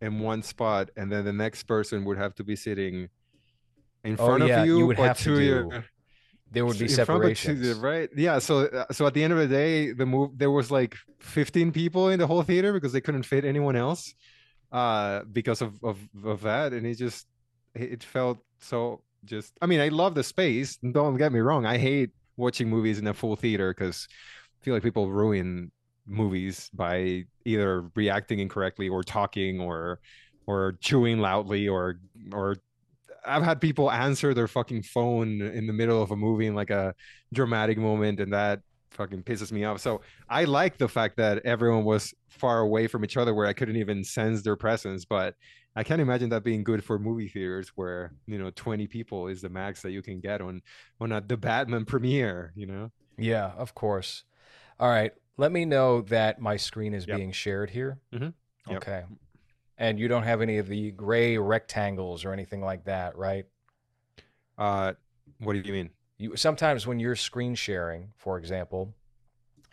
in 0.00 0.18
one 0.20 0.42
spot, 0.42 0.90
and 0.96 1.12
then 1.12 1.24
the 1.26 1.32
next 1.32 1.64
person 1.64 2.04
would 2.06 2.16
have 2.16 2.34
to 2.36 2.44
be 2.44 2.56
sitting 2.56 3.08
in 4.02 4.16
Oh, 4.18 4.26
front 4.26 4.46
yeah, 4.46 4.62
of 4.62 4.66
you 4.66 4.78
you, 4.78 4.86
would 4.86 4.96
but 4.96 5.06
have 5.08 5.18
to 5.18 5.36
to 5.36 5.42
your 5.42 5.62
do 5.64 5.82
There 6.50 6.66
would 6.66 6.78
be 6.78 6.86
in 6.86 7.04
front, 7.04 7.22
but 7.22 7.28
to 7.28 7.34
separations. 7.34 7.68
the 7.68 7.74
right. 7.80 8.08
Yeah. 8.16 8.38
So 8.40 8.66
uh, 8.66 8.92
so 8.92 9.06
at 9.06 9.14
the 9.14 9.22
end 9.22 9.32
of 9.32 9.38
the 9.38 9.46
day, 9.46 9.92
the 9.92 10.06
move 10.06 10.36
there 10.36 10.50
was 10.50 10.70
like 10.70 10.96
15 11.20 11.70
people 11.72 12.08
in 12.08 12.18
the 12.18 12.26
whole 12.26 12.42
theater 12.42 12.72
because 12.72 12.92
they 12.92 13.00
couldn't 13.00 13.22
fit 13.22 13.44
anyone 13.44 13.76
else, 13.76 14.14
uh, 14.72 15.22
because 15.30 15.62
of 15.62 15.82
of 15.84 15.98
of 16.24 16.42
that, 16.42 16.72
and 16.72 16.86
it 16.86 16.96
just 16.96 17.26
it 17.74 17.92
it 17.92 18.04
felt 18.04 18.38
so 18.58 19.02
just 19.24 19.52
I 19.62 19.66
mean, 19.66 19.80
I 19.80 19.88
love 19.88 20.14
the 20.14 20.24
space. 20.24 20.76
Don't 20.78 21.16
get 21.16 21.32
me 21.32 21.40
wrong. 21.40 21.66
I 21.66 21.78
hate 21.78 22.10
watching 22.36 22.68
movies 22.68 22.98
in 22.98 23.06
a 23.06 23.14
full 23.14 23.36
theater 23.36 23.72
because 23.72 24.08
I 24.60 24.64
feel 24.64 24.74
like 24.74 24.82
people 24.82 25.10
ruin 25.10 25.70
movies 26.06 26.70
by 26.72 27.24
either 27.44 27.84
reacting 27.94 28.40
incorrectly 28.40 28.88
or 28.88 29.02
talking 29.02 29.60
or 29.60 30.00
or 30.46 30.76
chewing 30.80 31.20
loudly 31.20 31.68
or 31.68 32.00
or 32.32 32.56
I've 33.26 33.42
had 33.42 33.60
people 33.60 33.90
answer 33.90 34.34
their 34.34 34.48
fucking 34.48 34.82
phone 34.82 35.40
in 35.42 35.66
the 35.66 35.72
middle 35.72 36.02
of 36.02 36.10
a 36.10 36.16
movie 36.16 36.46
in 36.46 36.54
like 36.54 36.70
a 36.70 36.94
dramatic 37.32 37.78
moment 37.78 38.20
and 38.20 38.32
that 38.32 38.60
fucking 38.90 39.22
pisses 39.22 39.52
me 39.52 39.64
off. 39.64 39.80
So 39.80 40.00
I 40.28 40.44
like 40.44 40.78
the 40.78 40.88
fact 40.88 41.16
that 41.18 41.44
everyone 41.44 41.84
was 41.84 42.14
far 42.28 42.60
away 42.60 42.86
from 42.86 43.04
each 43.04 43.16
other 43.16 43.34
where 43.34 43.46
I 43.46 43.52
couldn't 43.52 43.76
even 43.76 44.04
sense 44.04 44.42
their 44.42 44.56
presence, 44.56 45.04
but 45.04 45.34
I 45.76 45.84
can't 45.84 46.00
imagine 46.00 46.30
that 46.30 46.42
being 46.42 46.64
good 46.64 46.82
for 46.82 46.98
movie 46.98 47.28
theaters 47.28 47.70
where, 47.76 48.12
you 48.26 48.38
know, 48.38 48.50
20 48.50 48.86
people 48.88 49.28
is 49.28 49.40
the 49.40 49.48
max 49.48 49.82
that 49.82 49.92
you 49.92 50.02
can 50.02 50.20
get 50.20 50.40
on 50.40 50.62
on 51.00 51.12
a 51.12 51.20
the 51.20 51.36
Batman 51.36 51.84
premiere, 51.84 52.52
you 52.56 52.66
know. 52.66 52.90
Yeah, 53.16 53.52
of 53.56 53.74
course. 53.74 54.24
All 54.80 54.88
right, 54.88 55.12
let 55.36 55.52
me 55.52 55.64
know 55.64 56.00
that 56.02 56.40
my 56.40 56.56
screen 56.56 56.92
is 56.94 57.06
Yep. 57.06 57.16
being 57.16 57.32
shared 57.32 57.70
here. 57.70 57.98
Mhm. 58.12 58.34
Yep. 58.68 58.76
Okay. 58.78 59.04
And 59.80 59.98
you 59.98 60.06
don't 60.06 60.22
have 60.22 60.42
any 60.42 60.58
of 60.58 60.68
the 60.68 60.92
gray 60.92 61.36
rectangles 61.38 62.24
or 62.24 62.32
anything 62.32 62.60
like 62.60 62.84
that, 62.84 63.16
right? 63.16 63.46
Uh 64.56 64.92
what 65.38 65.54
do 65.54 65.60
you 65.60 65.72
mean? 65.72 65.90
You 66.18 66.36
sometimes 66.36 66.86
when 66.86 67.00
you're 67.00 67.16
screen 67.16 67.54
sharing, 67.54 68.12
for 68.16 68.38
example, 68.38 68.94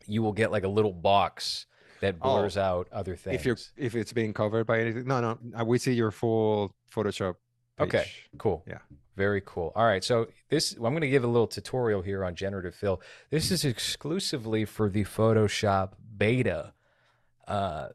you 0.07 0.21
will 0.23 0.31
get 0.33 0.51
like 0.51 0.63
a 0.63 0.67
little 0.69 0.93
box 0.93 1.65
that 1.99 2.15
Oh. 2.21 2.35
blurs 2.37 2.57
out 2.57 2.87
other 2.91 3.15
things. 3.15 3.35
If 3.35 3.45
you're 3.45 3.57
if 3.75 3.95
it's 3.95 4.13
being 4.13 4.33
covered 4.33 4.65
by 4.65 4.79
anything. 4.79 5.05
No, 5.05 5.19
no. 5.19 5.37
I 5.55 5.63
would 5.63 5.81
see 5.81 5.93
your 5.93 6.11
full 6.11 6.73
Photoshop 6.89 7.35
page. 7.77 7.87
Okay. 7.87 8.05
Cool. 8.37 8.63
Yeah. 8.65 8.79
Very 9.17 9.41
cool. 9.45 9.73
All 9.75 9.83
right. 9.85 10.03
So 10.03 10.27
this 10.49 10.73
I'm 10.73 10.81
going 10.81 11.01
to 11.01 11.09
give 11.09 11.23
a 11.25 11.27
little 11.27 11.47
tutorial 11.47 12.01
here 12.01 12.23
on 12.23 12.33
generative 12.35 12.75
fill. 12.75 13.01
This 13.29 13.51
is 13.51 13.65
exclusively 13.65 14.63
for 14.63 14.89
the 14.89 15.03
Photoshop 15.03 15.93
beta 16.17 16.73
uh, 17.47 17.89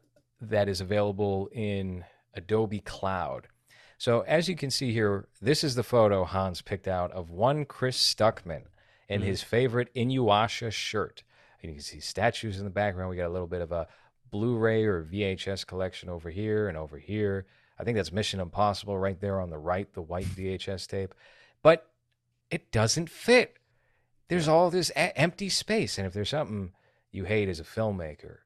that 0.49 0.69
is 0.69 0.81
available 0.81 1.49
in 1.51 2.05
Adobe 2.33 2.79
Cloud. 2.79 3.47
So 3.97 4.21
as 4.21 4.49
you 4.49 4.55
can 4.55 4.69
see 4.69 4.91
here, 4.91 5.27
this 5.41 5.63
is 5.63 5.75
the 5.75 5.83
photo 5.83 6.25
Hans 6.25 6.61
picked 6.61 6.87
out 6.87 7.11
of 7.11 7.29
one 7.29 7.65
Chris 7.65 7.97
Stuckman 7.97 8.63
in 9.07 9.21
Mhm. 9.21 9.25
his 9.25 9.43
favorite 9.43 9.93
Inuyasha 9.93 10.71
shirt. 10.71 11.23
And 11.61 11.69
you 11.71 11.75
can 11.75 11.83
see 11.83 11.99
statues 11.99 12.57
in 12.59 12.65
the 12.65 12.69
background. 12.71 13.09
We 13.09 13.15
got 13.15 13.27
a 13.27 13.29
little 13.29 13.47
bit 13.47 13.61
of 13.61 13.71
a 13.71 13.87
Blu-ray 14.29 14.83
or 14.85 15.03
VHS 15.03 15.63
collection 15.63 16.09
over 16.09 16.29
here 16.29 16.67
and 16.67 16.75
over 16.77 16.97
here. 16.97 17.45
I 17.79 17.83
think 17.83 17.95
that's 17.95 18.11
Mission 18.11 18.39
Impossible 18.39 18.97
right 18.97 19.19
there 19.19 19.39
on 19.39 19.49
the 19.49 19.57
right, 19.57 19.91
the 19.93 20.01
white 20.01 20.25
VHS 20.25 20.87
tape. 20.87 21.13
But 21.61 21.89
it 22.49 22.71
doesn't 22.71 23.09
fit. 23.09 23.57
There's 24.27 24.47
all 24.47 24.69
this 24.69 24.89
a- 24.91 25.17
empty 25.17 25.49
space. 25.49 25.97
And 25.97 26.05
if 26.07 26.13
there's 26.13 26.29
something 26.29 26.73
you 27.11 27.25
hate 27.25 27.47
as 27.47 27.59
a 27.59 27.63
filmmaker, 27.63 28.39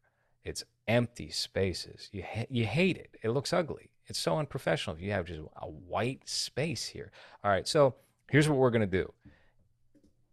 it's 0.48 0.64
empty 0.88 1.30
spaces. 1.30 2.10
You, 2.12 2.24
ha- 2.24 2.48
you 2.50 2.66
hate 2.66 2.98
it. 2.98 3.18
It 3.22 3.30
looks 3.30 3.52
ugly. 3.52 3.92
It's 4.08 4.20
so 4.20 4.40
unprofessional 4.40 4.96
if 4.96 5.02
you 5.02 5.12
have 5.12 5.26
just 5.26 5.42
a 5.62 5.68
white 5.68 6.28
space 6.28 6.88
here. 6.88 7.12
All 7.44 7.52
right. 7.52 7.68
So 7.68 7.96
here's 8.30 8.48
what 8.48 8.58
we're 8.58 8.70
going 8.70 8.82
to 8.82 8.88
do. 8.88 9.12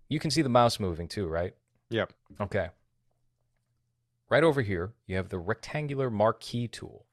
You 0.09 0.21
can 0.21 0.31
see 0.31 0.43
the 0.43 0.49
mouse 0.49 0.79
moving 0.79 1.09
too, 1.09 1.27
right? 1.27 1.55
Yep. 1.91 2.13
Okay. 2.41 2.69
Right 4.31 4.45
over 4.45 4.63
here, 4.63 4.93
you 5.07 5.17
have 5.17 5.29
the 5.29 5.39
rectangular 5.39 6.11
marquee 6.11 6.69
tool. 6.69 7.07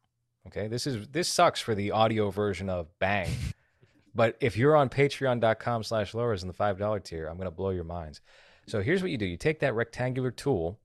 Okay, 0.48 0.68
this 0.68 0.88
is 0.88 1.08
this 1.10 1.28
sucks 1.28 1.62
for 1.62 1.76
the 1.76 1.92
audio 1.92 2.32
version 2.32 2.68
of 2.68 2.88
Bang, 2.98 3.30
but 4.16 4.38
if 4.40 4.58
you're 4.58 4.76
on 4.76 4.90
Patreon.com/slash 4.90 6.14
lowres 6.14 6.42
in 6.42 6.48
the 6.48 6.54
five 6.54 6.80
dollar 6.80 7.00
tier, 7.00 7.28
I'm 7.28 7.38
gonna 7.38 7.52
blow 7.52 7.70
your 7.70 7.84
minds. 7.84 8.22
So 8.66 8.82
here's 8.82 9.04
what 9.04 9.12
you 9.12 9.20
do: 9.20 9.26
you 9.26 9.38
take 9.38 9.60
that 9.60 9.76
rectangular 9.76 10.32
tool, 10.32 10.80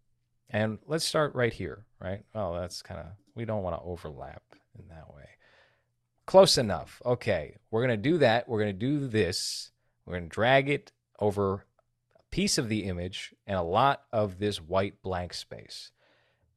and 0.51 0.79
let's 0.87 1.07
start 1.07 1.35
right 1.35 1.55
here. 1.55 1.86
Right? 2.01 2.25
Oh, 2.35 2.59
that's 2.59 2.83
kind 2.83 3.01
of 3.01 3.07
we 3.35 3.45
don't 3.45 3.63
want 3.63 3.77
to 3.77 3.87
overlap 3.87 4.43
in 4.79 4.89
that 4.89 5.15
way. 5.15 5.29
Close 6.27 6.59
enough. 6.59 7.01
Okay, 7.05 7.57
we're 7.71 7.83
gonna 7.83 7.97
do 7.97 8.19
that. 8.19 8.49
We're 8.49 8.59
gonna 8.59 8.73
do 8.73 9.07
this. 9.07 9.71
We're 10.05 10.15
gonna 10.15 10.27
drag 10.27 10.69
it 10.69 10.93
over 11.21 11.65
a 12.19 12.23
piece 12.31 12.59
of 12.59 12.69
the 12.69 12.85
image 12.85 13.35
and 13.47 13.57
a 13.57 13.63
lot 13.63 14.03
of 14.13 14.39
this 14.39 14.61
white 14.61 15.01
blank 15.03 15.33
space. 15.33 15.93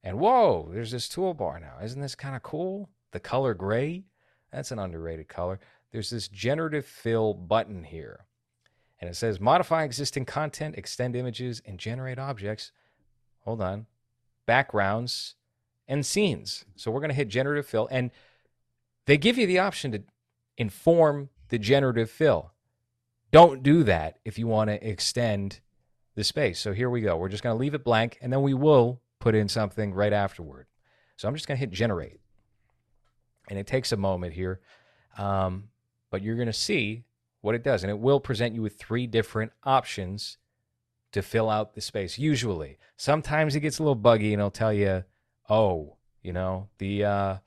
And 0.03 0.19
whoa, 0.19 0.69
there's 0.71 0.91
this 0.91 1.07
toolbar 1.07 1.61
now. 1.61 1.75
Isn't 1.83 2.01
this 2.01 2.15
kind 2.15 2.35
of 2.35 2.43
cool? 2.43 2.89
The 3.11 3.19
color 3.19 3.53
gray, 3.53 4.05
that's 4.51 4.71
an 4.71 4.79
underrated 4.79 5.27
color. 5.27 5.59
There's 5.91 6.09
this 6.09 6.27
generative 6.27 6.85
fill 6.85 7.33
button 7.33 7.83
here. 7.83 8.25
And 8.99 9.09
it 9.09 9.15
says 9.15 9.39
modify 9.39 9.83
existing 9.83 10.25
content, 10.25 10.75
extend 10.77 11.15
images, 11.15 11.61
and 11.65 11.79
generate 11.79 12.19
objects. 12.19 12.71
Hold 13.41 13.61
on. 13.61 13.85
Backgrounds 14.49 15.35
and 15.87 16.03
scenes. 16.03 16.65
So 16.75 16.89
we're 16.89 17.01
going 17.01 17.11
to 17.11 17.15
hit 17.15 17.27
generative 17.27 17.67
fill. 17.67 17.87
And 17.91 18.09
they 19.05 19.15
give 19.15 19.37
you 19.37 19.45
the 19.45 19.59
option 19.59 19.91
to 19.91 20.01
inform 20.57 21.29
the 21.49 21.59
generative 21.59 22.09
fill. 22.09 22.53
Don't 23.31 23.61
do 23.61 23.83
that 23.83 24.17
if 24.25 24.39
you 24.39 24.47
want 24.47 24.71
to 24.71 24.87
extend 24.89 25.59
the 26.15 26.23
space. 26.23 26.59
So 26.59 26.73
here 26.73 26.89
we 26.89 27.01
go. 27.01 27.15
We're 27.15 27.29
just 27.29 27.43
going 27.43 27.55
to 27.55 27.59
leave 27.59 27.75
it 27.75 27.83
blank 27.83 28.17
and 28.23 28.33
then 28.33 28.41
we 28.41 28.55
will 28.55 29.03
put 29.19 29.35
in 29.35 29.47
something 29.49 29.93
right 29.93 30.11
afterward. 30.11 30.65
So 31.15 31.27
I'm 31.27 31.35
just 31.35 31.47
going 31.47 31.57
to 31.57 31.59
hit 31.59 31.69
generate. 31.69 32.19
And 33.49 33.59
it 33.59 33.67
takes 33.67 33.91
a 33.91 33.97
moment 33.97 34.33
here. 34.33 34.61
Um, 35.15 35.65
but 36.09 36.23
you're 36.23 36.37
going 36.37 36.47
to 36.47 36.53
see 36.53 37.03
what 37.41 37.53
it 37.53 37.63
does. 37.63 37.83
And 37.83 37.91
it 37.91 37.99
will 37.99 38.19
present 38.19 38.55
you 38.55 38.63
with 38.63 38.79
three 38.79 39.05
different 39.05 39.51
options 39.63 40.38
to 41.11 41.21
fill 41.21 41.49
out 41.49 41.73
the 41.73 41.81
space. 41.81 42.17
Usually, 42.17 42.77
sometimes 42.97 43.55
it 43.55 43.61
gets 43.61 43.79
a 43.79 43.83
little 43.83 43.95
buggy 43.95 44.33
and 44.33 44.39
it'll 44.39 44.51
tell 44.51 44.73
you, 44.73 45.03
oh, 45.49 45.95
you 46.21 46.33
know, 46.33 46.69
the, 46.77 47.03
uh, 47.03 47.37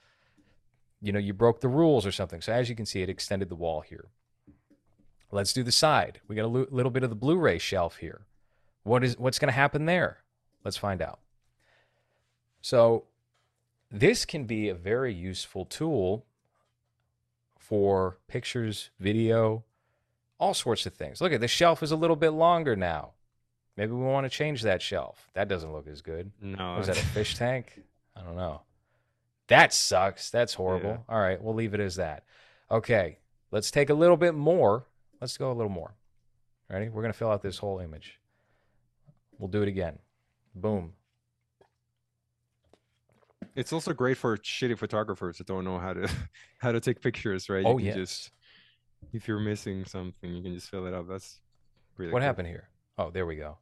you 1.01 1.13
know, 1.13 1.19
you 1.19 1.33
broke 1.33 1.61
the 1.61 1.69
rules 1.69 2.07
or 2.07 2.13
something. 2.13 2.41
So 2.41 2.53
as 2.53 2.69
you 2.69 2.77
can 2.77 2.87
see, 2.87 3.03
it 3.03 3.09
extended 3.09 3.49
the 3.49 3.55
wall 3.55 3.81
here. 3.81 4.09
Let's 5.31 5.53
do 5.53 5.63
the 5.63 5.73
side. 5.73 6.21
We 6.29 6.37
got 6.37 6.45
a 6.45 6.47
little 6.47 6.91
bit 6.91 7.03
of 7.03 7.11
the 7.11 7.17
Blu-ray 7.17 7.59
shelf 7.59 7.97
here. 7.97 8.27
What 8.83 9.03
is 9.03 9.19
what's 9.19 9.39
going 9.39 9.49
to 9.49 9.53
happen 9.53 9.87
there? 9.87 10.19
Let's 10.65 10.77
find 10.77 11.01
out. 11.01 11.21
So, 12.61 13.05
this 13.91 14.25
can 14.25 14.45
be 14.45 14.69
a 14.69 14.75
very 14.75 15.13
useful 15.13 15.65
tool 15.65 16.27
for 17.57 18.19
pictures, 18.29 18.91
video, 18.99 19.65
all 20.39 20.55
sorts 20.55 20.87
of 20.87 20.95
things. 20.95 21.21
Look 21.21 21.33
at 21.33 21.41
the 21.41 21.49
shelf 21.49 21.83
is 21.83 21.93
a 21.93 21.97
little 21.97 22.17
bit 22.17 22.31
longer 22.31 22.77
now. 22.77 23.13
Maybe 23.77 23.93
we 23.93 24.05
want 24.05 24.25
to 24.25 24.31
change 24.31 24.63
that 24.63 24.83
shelf. 24.83 25.31
That 25.35 25.49
doesn't 25.49 25.73
look 25.73 25.87
as 25.89 26.03
good. 26.03 26.31
No. 26.41 26.77
Was 26.77 26.89
that 26.89 26.99
a 26.99 27.05
fish 27.15 27.37
tank? 27.37 27.81
I 28.17 28.23
don't 28.23 28.37
know. 28.37 28.63
That 29.49 29.73
sucks. 29.73 30.31
That's 30.31 30.55
horrible. 30.55 31.05
All 31.09 31.21
right, 31.21 31.43
we'll 31.43 31.55
leave 31.55 31.75
it 31.75 31.81
as 31.81 31.97
that. 31.97 32.25
Okay, 32.71 33.19
let's 33.51 33.71
take 33.71 33.91
a 33.91 33.95
little 33.95 34.17
bit 34.17 34.35
more. 34.35 34.87
Let's 35.21 35.37
go 35.37 35.51
a 35.51 35.55
little 35.55 35.71
more. 35.73 35.95
Ready? 36.71 36.89
We're 36.89 37.03
going 37.03 37.13
to 37.13 37.19
fill 37.19 37.31
out 37.31 37.43
this 37.43 37.59
whole 37.59 37.79
image. 37.81 38.19
We'll 39.39 39.49
do 39.51 39.63
it 39.63 39.69
again. 39.69 39.99
Boom. 40.55 40.93
It's 43.55 43.73
also 43.73 43.93
great 43.93 44.17
for 44.17 44.37
shitty 44.39 44.79
photographers 44.79 45.39
that 45.39 45.47
don't 45.47 45.65
know 45.65 45.79
how 45.79 45.93
to 45.93 46.11
how 46.59 46.73
to 46.73 46.81
take 46.81 47.01
pictures, 47.03 47.49
right? 47.51 47.65
Oh, 47.67 47.79
you 47.79 47.87
yes. 47.87 47.95
can 47.95 48.03
just 48.05 48.31
if 49.13 49.29
you're 49.29 49.41
missing 49.41 49.85
something, 49.85 50.33
you 50.33 50.43
can 50.43 50.55
just 50.55 50.71
fill 50.71 50.87
it 50.87 50.95
up. 50.95 51.07
That's 51.09 51.41
really 51.99 52.13
What 52.13 52.21
cool. 52.21 52.27
happened 52.27 52.49
here? 52.49 52.69
Oh, 53.03 53.11
there 53.11 53.27
we 53.27 53.35
go. 53.37 53.59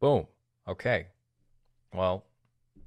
Boom. 0.00 0.26
Okay. 0.68 1.06
Well, 1.94 2.26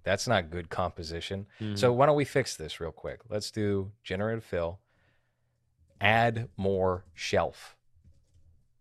that's 0.04 0.28
not 0.28 0.52
good 0.52 0.70
composition. 0.70 1.48
So 1.74 1.92
Mhm. 1.92 1.96
why 1.96 2.06
don't 2.06 2.16
we 2.16 2.26
fix 2.26 2.56
this 2.56 2.80
real 2.80 2.92
quick? 2.92 3.22
Let's 3.28 3.50
do 3.50 3.92
generative 4.04 4.44
fill. 4.44 4.80
Add 6.00 6.50
more 6.58 7.06
shelf 7.16 7.76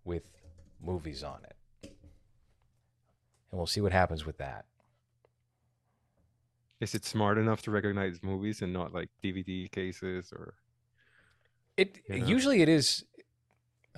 with 0.04 0.30
movies 0.80 1.22
on 1.22 1.44
it. 1.44 1.56
And 3.50 3.58
we'll 3.58 3.66
see 3.66 3.80
what 3.80 3.92
happens 3.92 4.26
with 4.26 4.36
that. 4.38 4.66
is 6.80 6.94
it 6.94 7.04
smart 7.06 7.38
enough 7.38 7.62
to 7.62 7.70
recognize 7.70 8.22
movies 8.22 8.60
and 8.60 8.70
not 8.70 8.92
like 8.92 9.08
DVD 9.22 9.68
cases 9.70 10.30
or 10.32 10.54
It 11.78 12.02
You 12.10 12.18
know? 12.18 12.26
usually 12.26 12.60
it 12.60 12.68
is 12.68 13.06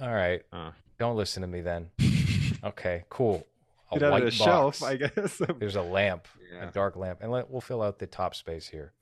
all 0.01 0.15
right. 0.15 0.43
uh 0.53 0.71
Don't 0.99 1.17
listen 1.17 1.41
to 1.41 1.49
me 1.49 1.63
then. 1.63 1.91
Okay, 2.67 3.05
cool. 3.09 3.47
A 3.93 3.95
get 3.99 4.03
out 4.03 4.07
of 4.09 4.13
white 4.13 4.25
the 4.25 4.31
shelf. 4.31 4.83
I 4.83 4.97
guess. 4.97 5.41
There's 5.59 5.77
a 5.77 5.83
lamp, 5.83 6.27
Yeah. 6.53 6.69
a 6.69 6.73
dark 6.73 6.97
lamp, 6.97 7.21
and 7.23 7.31
let, 7.31 7.49
we'll 7.51 7.61
fill 7.61 7.83
out 7.83 7.99
the 7.99 8.07
top 8.07 8.35
space 8.35 8.69
here. 8.69 8.93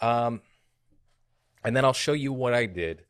Um, 0.00 0.40
and 1.64 1.76
then 1.76 1.84
I'll 1.84 1.92
show 1.92 2.12
you 2.12 2.32
what 2.32 2.54
I 2.54 2.66
did 2.66 3.04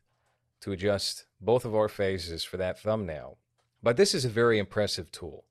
to 0.61 0.71
adjust 0.71 1.25
both 1.39 1.63
of 1.63 1.73
our 1.75 1.87
faces 1.87 2.43
for 2.43 2.57
that 2.57 2.79
thumbnail. 2.79 3.37
But 3.81 3.95
this 3.95 4.13
is 4.13 4.25
a 4.25 4.29
very 4.29 4.59
impressive 4.59 5.11
tool. 5.11 5.45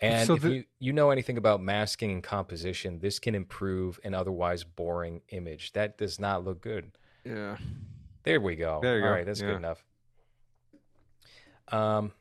And 0.00 0.26
So 0.26 0.34
if 0.36 0.42
the- 0.42 0.50
you, 0.54 0.64
you 0.78 0.92
know 0.94 1.10
anything 1.10 1.36
about 1.36 1.60
masking 1.60 2.10
and 2.10 2.22
composition, 2.22 3.00
this 3.00 3.18
can 3.18 3.34
improve 3.34 4.00
an 4.02 4.14
otherwise 4.14 4.64
boring 4.64 5.20
image. 5.28 5.72
That 5.72 5.98
does 5.98 6.18
not 6.18 6.44
look 6.44 6.60
good. 6.62 6.92
yeah. 7.24 7.58
There 8.22 8.40
we 8.40 8.54
go. 8.56 8.80
There 8.82 8.98
you 8.98 9.04
All 9.04 9.10
go, 9.10 9.14
right, 9.14 9.26
that's 9.26 9.40
yeah. 9.40 9.46
good 9.48 9.56
enough. 9.56 9.84
Um, 11.68 12.12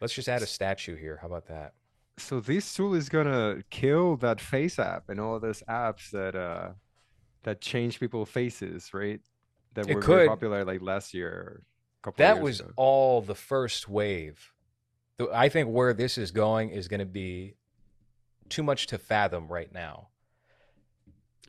let's 0.00 0.14
just 0.14 0.28
add 0.28 0.42
a 0.42 0.46
statue 0.46 0.96
here. 0.96 1.18
How 1.20 1.28
about 1.28 1.46
that? 1.48 1.74
So 2.18 2.40
this 2.40 2.72
tool 2.74 2.94
is 2.94 3.08
gonna 3.08 3.62
kill 3.70 4.16
that 4.18 4.40
face 4.40 4.78
app 4.78 5.08
and 5.08 5.20
all 5.20 5.38
those 5.38 5.62
apps 5.68 6.10
that 6.10 6.34
uh 6.34 6.72
that 7.42 7.60
change 7.60 8.00
people's 8.00 8.28
faces, 8.28 8.92
right? 8.94 9.20
That 9.74 9.88
It 9.88 9.94
were 9.94 10.00
very 10.02 10.28
popular 10.28 10.64
like 10.64 10.80
last 10.82 11.14
year, 11.14 11.62
couple 12.02 12.22
That 12.24 12.40
was 12.40 12.60
ago. 12.60 12.72
all 12.76 13.20
the 13.22 13.34
first 13.34 13.88
wave. 13.88 14.52
I 15.32 15.48
think 15.48 15.68
where 15.70 15.94
this 15.94 16.18
is 16.18 16.30
going 16.30 16.70
is 16.70 16.88
going 16.88 17.00
to 17.00 17.06
be 17.06 17.56
too 18.48 18.62
much 18.62 18.86
to 18.88 18.98
fathom 18.98 19.48
right 19.48 19.72
now. 19.72 20.08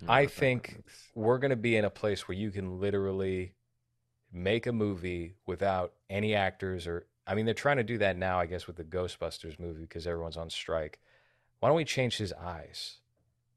I 0.07 0.21
know 0.21 0.25
if 0.25 0.35
that 0.35 0.39
think 0.39 0.83
we're 1.15 1.39
going 1.39 1.49
to 1.51 1.55
be 1.55 1.75
in 1.75 1.85
a 1.85 1.89
place 1.89 2.27
where 2.27 2.37
you 2.37 2.51
can 2.51 2.79
literally 2.79 3.55
make 4.31 4.67
a 4.67 4.71
movie 4.71 5.35
without 5.45 5.93
any 6.09 6.35
actors 6.35 6.87
or 6.87 7.07
I 7.27 7.35
mean 7.35 7.45
they're 7.45 7.53
trying 7.53 7.77
to 7.77 7.83
do 7.83 7.97
that 7.99 8.17
now 8.17 8.39
I 8.39 8.45
guess 8.45 8.65
with 8.65 8.77
the 8.77 8.83
Ghostbusters 8.83 9.59
movie 9.59 9.81
because 9.81 10.07
everyone's 10.07 10.37
on 10.37 10.49
strike. 10.49 10.99
Why 11.59 11.69
don't 11.69 11.75
we 11.75 11.85
change 11.85 12.17
his 12.17 12.33
eyes? 12.33 12.97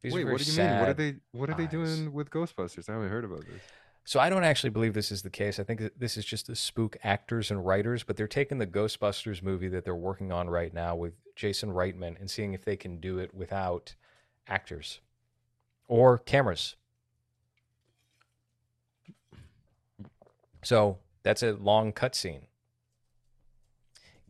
These 0.02 0.14
Wait, 0.14 0.24
what 0.24 0.40
do 0.40 0.50
you 0.50 0.58
mean? 0.58 0.78
What 0.78 0.88
are 0.88 0.94
they? 0.94 1.16
What 1.32 1.50
are 1.50 1.54
they 1.54 1.64
eyes. 1.64 1.70
doing 1.70 2.12
with 2.12 2.30
Ghostbusters? 2.30 2.88
I 2.88 2.94
haven't 2.94 3.10
heard 3.10 3.24
about 3.24 3.40
this. 3.40 3.60
So 4.04 4.18
I 4.18 4.30
don't 4.30 4.44
actually 4.44 4.70
believe 4.70 4.94
this 4.94 5.12
is 5.12 5.22
the 5.22 5.30
case. 5.30 5.60
I 5.60 5.62
think 5.62 5.82
this 5.96 6.16
is 6.16 6.24
just 6.24 6.46
to 6.46 6.56
spook 6.56 6.96
actors 7.04 7.50
and 7.50 7.64
writers, 7.64 8.02
but 8.02 8.16
they're 8.16 8.26
taking 8.26 8.58
the 8.58 8.66
Ghostbusters 8.66 9.42
movie 9.42 9.68
that 9.68 9.84
they're 9.84 9.94
working 9.94 10.32
on 10.32 10.48
right 10.48 10.72
now 10.72 10.96
with 10.96 11.12
Jason 11.36 11.70
Reitman 11.70 12.18
and 12.18 12.30
seeing 12.30 12.54
if 12.54 12.64
they 12.64 12.76
can 12.76 12.98
do 12.98 13.18
it 13.18 13.34
without 13.34 13.94
actors 14.48 15.00
or 15.86 16.18
cameras. 16.18 16.76
So 20.62 20.98
that's 21.22 21.42
a 21.42 21.52
long 21.52 21.92
cutscene. 21.92 22.42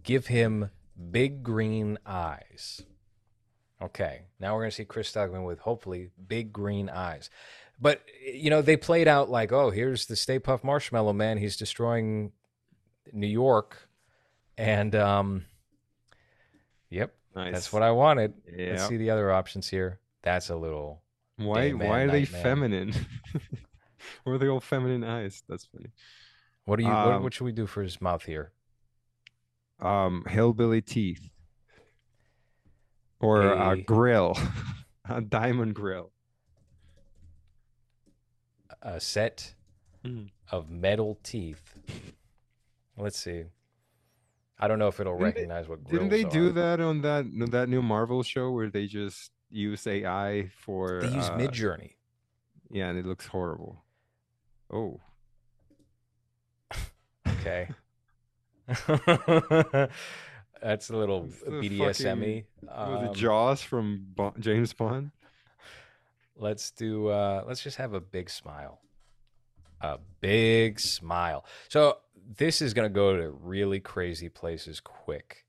Give 0.02 0.26
him 0.26 0.70
big 1.10 1.42
green 1.42 1.98
eyes. 2.06 2.82
Okay, 3.82 4.22
now 4.38 4.54
we're 4.54 4.60
going 4.62 4.70
to 4.70 4.76
see 4.76 4.84
Chris 4.84 5.10
Stuckman 5.10 5.46
with 5.46 5.60
hopefully 5.60 6.10
big 6.28 6.52
green 6.52 6.88
eyes. 6.90 7.30
But, 7.80 8.02
you 8.30 8.50
know, 8.50 8.60
they 8.60 8.76
played 8.76 9.08
out 9.08 9.30
like, 9.30 9.52
oh, 9.52 9.70
here's 9.70 10.04
the 10.04 10.16
Stay 10.16 10.38
Puft 10.38 10.64
Marshmallow 10.64 11.14
Man. 11.14 11.38
He's 11.38 11.56
destroying 11.56 12.32
New 13.10 13.26
York. 13.26 13.88
And, 14.58 14.94
um, 14.94 15.46
yep, 16.90 17.14
Nice. 17.34 17.54
that's 17.54 17.72
what 17.72 17.82
I 17.82 17.92
wanted. 17.92 18.34
Yeah. 18.54 18.72
Let's 18.72 18.88
see 18.88 18.98
the 18.98 19.08
other 19.10 19.32
options 19.32 19.66
here. 19.68 19.98
That's 20.22 20.50
a 20.50 20.56
little. 20.56 21.00
Why? 21.38 21.72
Man, 21.72 21.88
why 21.88 22.00
are 22.00 22.10
they 22.10 22.26
man. 22.30 22.42
feminine? 22.42 22.94
Are 24.26 24.38
they 24.38 24.48
all 24.48 24.60
feminine 24.60 25.04
eyes? 25.04 25.42
That's 25.48 25.64
funny. 25.66 25.90
What 26.64 26.76
do 26.76 26.82
you? 26.84 26.90
what, 26.90 26.96
Um, 27.08 27.22
what 27.22 27.32
should 27.34 27.44
we 27.44 27.52
do 27.52 27.66
for 27.66 27.82
his 27.82 28.00
mouth 28.00 28.24
here? 28.24 28.52
Um, 29.80 30.24
hillbilly 30.28 30.82
teeth, 30.82 31.30
or 33.20 33.42
a 33.42 33.70
A- 33.70 33.76
grill, 33.82 34.36
a 35.08 35.20
diamond 35.20 35.74
grill. 35.74 36.12
A 38.82 39.00
set 39.00 39.54
Mhm. 40.04 40.30
of 40.50 40.70
metal 40.70 41.18
teeth. 41.22 41.78
Let's 42.96 43.18
see. 43.18 43.44
I 44.58 44.68
don't 44.68 44.78
know 44.78 44.88
if 44.88 45.00
it'll 45.00 45.14
Didn't 45.14 45.20
they- 45.34 45.40
recognize 45.40 45.68
what 45.68 45.84
Didn't 45.84 46.08
they 46.10 46.22
grills 46.24 46.34
do 46.34 46.52
that 46.52 46.80
on 46.80 47.00
that 47.02 47.24
that 47.50 47.68
new 47.68 47.80
Marvel 47.82 48.22
show 48.22 48.50
where 48.50 48.68
they 48.68 48.86
just 48.86 49.30
use 49.50 49.86
AI 49.86 50.48
for? 50.58 51.00
They 51.00 51.08
use 51.08 51.28
uh, 51.30 51.36
Midjourney. 51.38 51.94
Yeah, 52.70 52.88
and 52.90 52.98
it 52.98 53.06
looks 53.06 53.26
horrible. 53.26 53.82
Oh, 54.70 55.00
Okay. 57.26 57.68
That's 60.62 60.90
a 60.90 60.96
little 60.96 61.28
the 61.44 61.50
BDSM-y. 61.50 62.44
Um, 62.70 63.04
it 63.06 63.14
Jaws 63.14 63.62
from 63.62 64.06
Bo- 64.14 64.34
James 64.38 64.72
Bond? 64.72 65.10
let's 66.40 66.70
do 66.70 67.08
uh 67.08 67.44
let's 67.46 67.62
just 67.62 67.76
have 67.76 67.92
a 67.94 68.00
big 68.00 68.30
smile. 68.30 68.80
A 69.80 69.98
big 70.20 70.80
smile. 70.80 71.44
So 71.68 71.98
this 72.36 72.60
is 72.60 72.74
going 72.74 72.88
to 72.88 72.92
go 72.92 73.16
to 73.16 73.30
really 73.30 73.80
crazy 73.80 74.28
places 74.28 74.80
quick. 74.80 75.46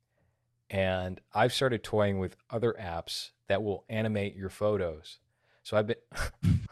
And 0.69 1.19
I've 1.33 1.53
started 1.53 1.83
toying 1.83 2.19
with 2.19 2.37
other 2.49 2.73
apps 2.79 3.31
that 3.49 3.61
will 3.61 3.83
animate 3.89 4.35
your 4.35 4.49
photos. 4.49 5.19
So 5.63 5.75
I've 5.75 5.87
been 5.87 5.97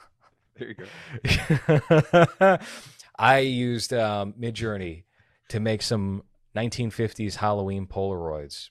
There 0.55 0.69
you 0.69 0.75
go. 0.75 2.57
I 3.19 3.39
used 3.39 3.93
um, 3.93 4.33
Midjourney 4.33 5.03
to 5.49 5.59
make 5.59 5.81
some 5.81 6.23
1950s 6.55 7.35
Halloween 7.35 7.87
Polaroids. 7.87 8.69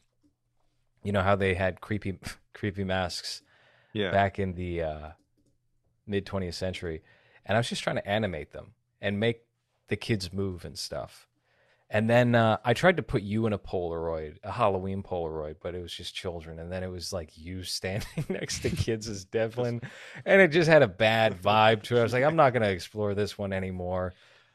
You 1.02 1.12
know 1.12 1.22
how 1.22 1.36
they 1.36 1.54
had 1.54 1.80
creepy, 1.80 2.18
creepy 2.54 2.84
masks 2.84 3.42
Yeah. 3.92 4.10
back 4.10 4.38
in 4.38 4.54
the 4.54 4.82
uh, 4.82 5.08
mid 6.06 6.26
20th 6.26 6.54
century, 6.54 7.02
and 7.46 7.56
I 7.56 7.60
was 7.60 7.68
just 7.68 7.82
trying 7.82 7.96
to 7.96 8.08
animate 8.08 8.52
them 8.52 8.72
and 9.00 9.20
make 9.20 9.42
the 9.88 9.96
kids 9.96 10.32
move 10.32 10.64
and 10.64 10.76
stuff. 10.78 11.26
And 11.90 12.10
then 12.10 12.34
uh, 12.34 12.58
I 12.66 12.74
tried 12.74 12.98
to 12.98 13.02
put 13.02 13.22
you 13.22 13.46
in 13.46 13.54
a 13.54 13.58
Polaroid, 13.58 14.36
a 14.42 14.52
Halloween 14.52 15.02
Polaroid, 15.02 15.56
but 15.62 15.74
it 15.74 15.80
was 15.80 15.90
just 15.94 16.14
children. 16.14 16.58
And 16.58 16.70
then 16.70 16.82
it 16.82 16.90
was 16.90 17.14
like 17.14 17.38
you 17.38 17.62
standing 17.62 18.26
next 18.28 18.58
to 18.60 18.70
kids 18.70 19.08
as 19.08 19.24
Devlin, 19.24 19.80
and 20.26 20.42
it 20.42 20.48
just 20.48 20.68
had 20.68 20.82
a 20.82 20.88
bad 20.88 21.40
vibe 21.40 21.82
to 21.84 21.96
it. 21.96 22.00
I 22.00 22.02
was 22.02 22.12
like, 22.12 22.24
I'm 22.24 22.36
not 22.36 22.52
going 22.52 22.62
to 22.62 22.68
explore 22.70 23.14
this 23.14 23.38
one 23.38 23.54
anymore. 23.54 24.12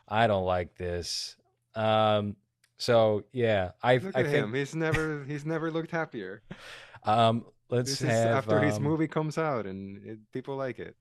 I 0.07 0.27
don't 0.27 0.45
like 0.45 0.75
this. 0.75 1.35
Um, 1.73 2.35
so 2.83 3.23
yeah, 3.31 3.71
I 3.81 3.97
Look 3.97 4.13
I 4.13 4.19
at 4.19 4.25
think 4.25 4.35
him. 4.35 4.53
He's 4.53 4.75
never 4.75 5.23
he's 5.23 5.45
never 5.45 5.71
looked 5.71 5.91
happier. 5.91 6.43
um, 7.05 7.45
let's 7.69 7.91
This 7.91 8.01
is 8.01 8.09
have 8.09 8.37
after 8.39 8.59
his 8.59 8.75
um, 8.75 8.83
movie 8.83 9.07
comes 9.07 9.37
out 9.37 9.65
and 9.65 10.05
it, 10.05 10.19
people 10.33 10.57
like 10.57 10.79
it. 10.79 10.97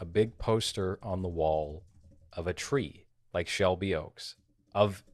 a 0.00 0.06
big 0.06 0.38
poster 0.38 0.98
on 1.02 1.20
the 1.20 1.28
wall 1.28 1.84
of 2.32 2.46
a 2.46 2.54
tree 2.54 3.04
like 3.34 3.48
Shelby 3.48 3.94
Oaks, 3.94 4.36
of 4.74 5.04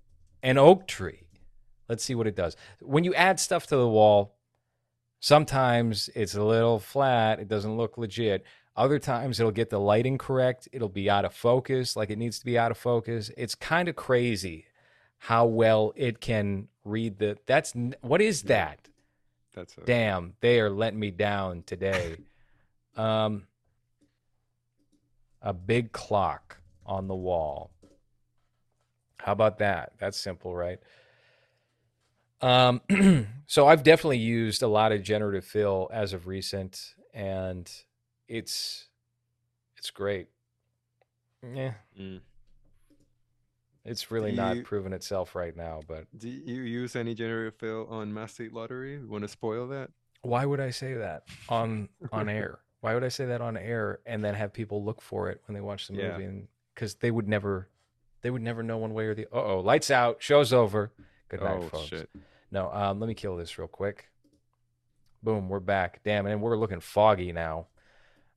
an 0.44 0.58
oak 0.58 0.86
tree. 0.86 1.26
Let's 1.88 2.04
see 2.04 2.14
what 2.14 2.28
it 2.28 2.36
does. 2.36 2.56
When 2.80 3.02
you 3.02 3.14
add 3.14 3.40
stuff 3.40 3.66
to 3.66 3.76
the 3.76 3.88
wall, 3.88 4.36
sometimes 5.18 6.08
it's 6.14 6.36
a 6.36 6.44
little 6.44 6.78
flat, 6.78 7.40
it 7.40 7.48
doesn't 7.48 7.76
look 7.76 7.98
legit. 7.98 8.44
Other 8.76 9.00
times 9.00 9.40
it'll 9.40 9.52
get 9.52 9.70
the 9.70 9.80
lighting 9.80 10.18
correct, 10.18 10.68
it'll 10.72 10.88
be 10.88 11.10
out 11.10 11.24
of 11.24 11.34
focus, 11.34 11.96
like 11.96 12.10
it 12.10 12.18
needs 12.18 12.38
to 12.38 12.44
be 12.44 12.56
out 12.56 12.70
of 12.70 12.78
focus. 12.78 13.32
It's 13.36 13.56
kind 13.56 13.88
of 13.88 13.96
crazy 13.96 14.66
how 15.24 15.46
well 15.46 15.94
it 15.96 16.20
can 16.20 16.68
read 16.84 17.18
the 17.18 17.38
that's 17.46 17.72
what 18.02 18.20
is 18.20 18.42
that? 18.42 18.78
That's 19.54 19.74
a, 19.78 19.80
damn, 19.80 20.34
they 20.40 20.60
are 20.60 20.68
letting 20.68 21.00
me 21.00 21.10
down 21.10 21.62
today. 21.64 22.16
um, 22.96 23.46
a 25.40 25.54
big 25.54 25.92
clock 25.92 26.58
on 26.84 27.08
the 27.08 27.14
wall. 27.14 27.70
How 29.18 29.32
about 29.32 29.60
that? 29.60 29.92
That's 29.98 30.18
simple, 30.18 30.54
right? 30.54 30.78
Um, 32.42 32.82
so 33.46 33.66
I've 33.66 33.82
definitely 33.82 34.18
used 34.18 34.62
a 34.62 34.68
lot 34.68 34.92
of 34.92 35.02
generative 35.02 35.46
fill 35.46 35.88
as 35.90 36.12
of 36.12 36.26
recent, 36.26 36.94
and 37.14 37.70
it's 38.28 38.88
it's 39.78 39.90
great. 39.90 40.28
Yeah, 41.42 41.72
Mm. 41.98 42.20
It's 43.84 44.10
really 44.10 44.30
Do 44.30 44.36
not 44.36 44.56
you- 44.56 44.62
proven 44.62 44.92
itself 44.92 45.34
right 45.34 45.56
now, 45.56 45.80
but 45.86 46.06
Do 46.16 46.28
you 46.28 46.62
use 46.62 46.96
any 46.96 47.14
generative 47.14 47.54
fill 47.58 47.86
on 47.88 48.12
Mass 48.14 48.32
State 48.34 48.52
Lottery? 48.52 48.98
Want 49.04 49.22
to 49.22 49.28
spoil 49.28 49.66
that? 49.68 49.90
Why 50.22 50.46
would 50.46 50.60
I 50.60 50.70
say 50.70 50.94
that 50.94 51.24
on 51.48 51.88
on 52.12 52.28
air? 52.28 52.60
Why 52.80 52.94
would 52.94 53.04
I 53.04 53.08
say 53.08 53.24
that 53.26 53.40
on 53.40 53.56
air 53.56 54.00
and 54.06 54.24
then 54.24 54.34
have 54.34 54.52
people 54.52 54.84
look 54.84 55.00
for 55.00 55.30
it 55.30 55.40
when 55.46 55.54
they 55.54 55.60
watch 55.60 55.88
the 55.88 55.94
Yeah. 55.94 56.12
movie? 56.12 56.24
And 56.24 56.48
because 56.74 56.94
they 56.96 57.10
would 57.10 57.28
never, 57.28 57.68
they 58.22 58.30
would 58.30 58.42
never 58.42 58.62
know 58.62 58.78
one 58.78 58.92
way 58.94 59.04
or 59.06 59.14
the. 59.14 59.26
Uh 59.26 59.42
oh, 59.42 59.60
lights 59.60 59.90
out, 59.90 60.16
show's 60.22 60.52
over. 60.52 60.92
Good 61.28 61.40
night, 61.42 61.58
oh 61.62 61.68
folks. 61.68 61.86
shit! 61.88 62.10
No, 62.50 62.70
um, 62.72 63.00
let 63.00 63.08
me 63.08 63.14
kill 63.14 63.36
this 63.36 63.58
real 63.58 63.68
quick. 63.68 64.10
Boom, 65.22 65.48
we're 65.48 65.60
back. 65.60 66.00
Damn, 66.04 66.26
and 66.26 66.40
we're 66.42 66.56
looking 66.56 66.80
foggy 66.80 67.32
now. 67.32 67.66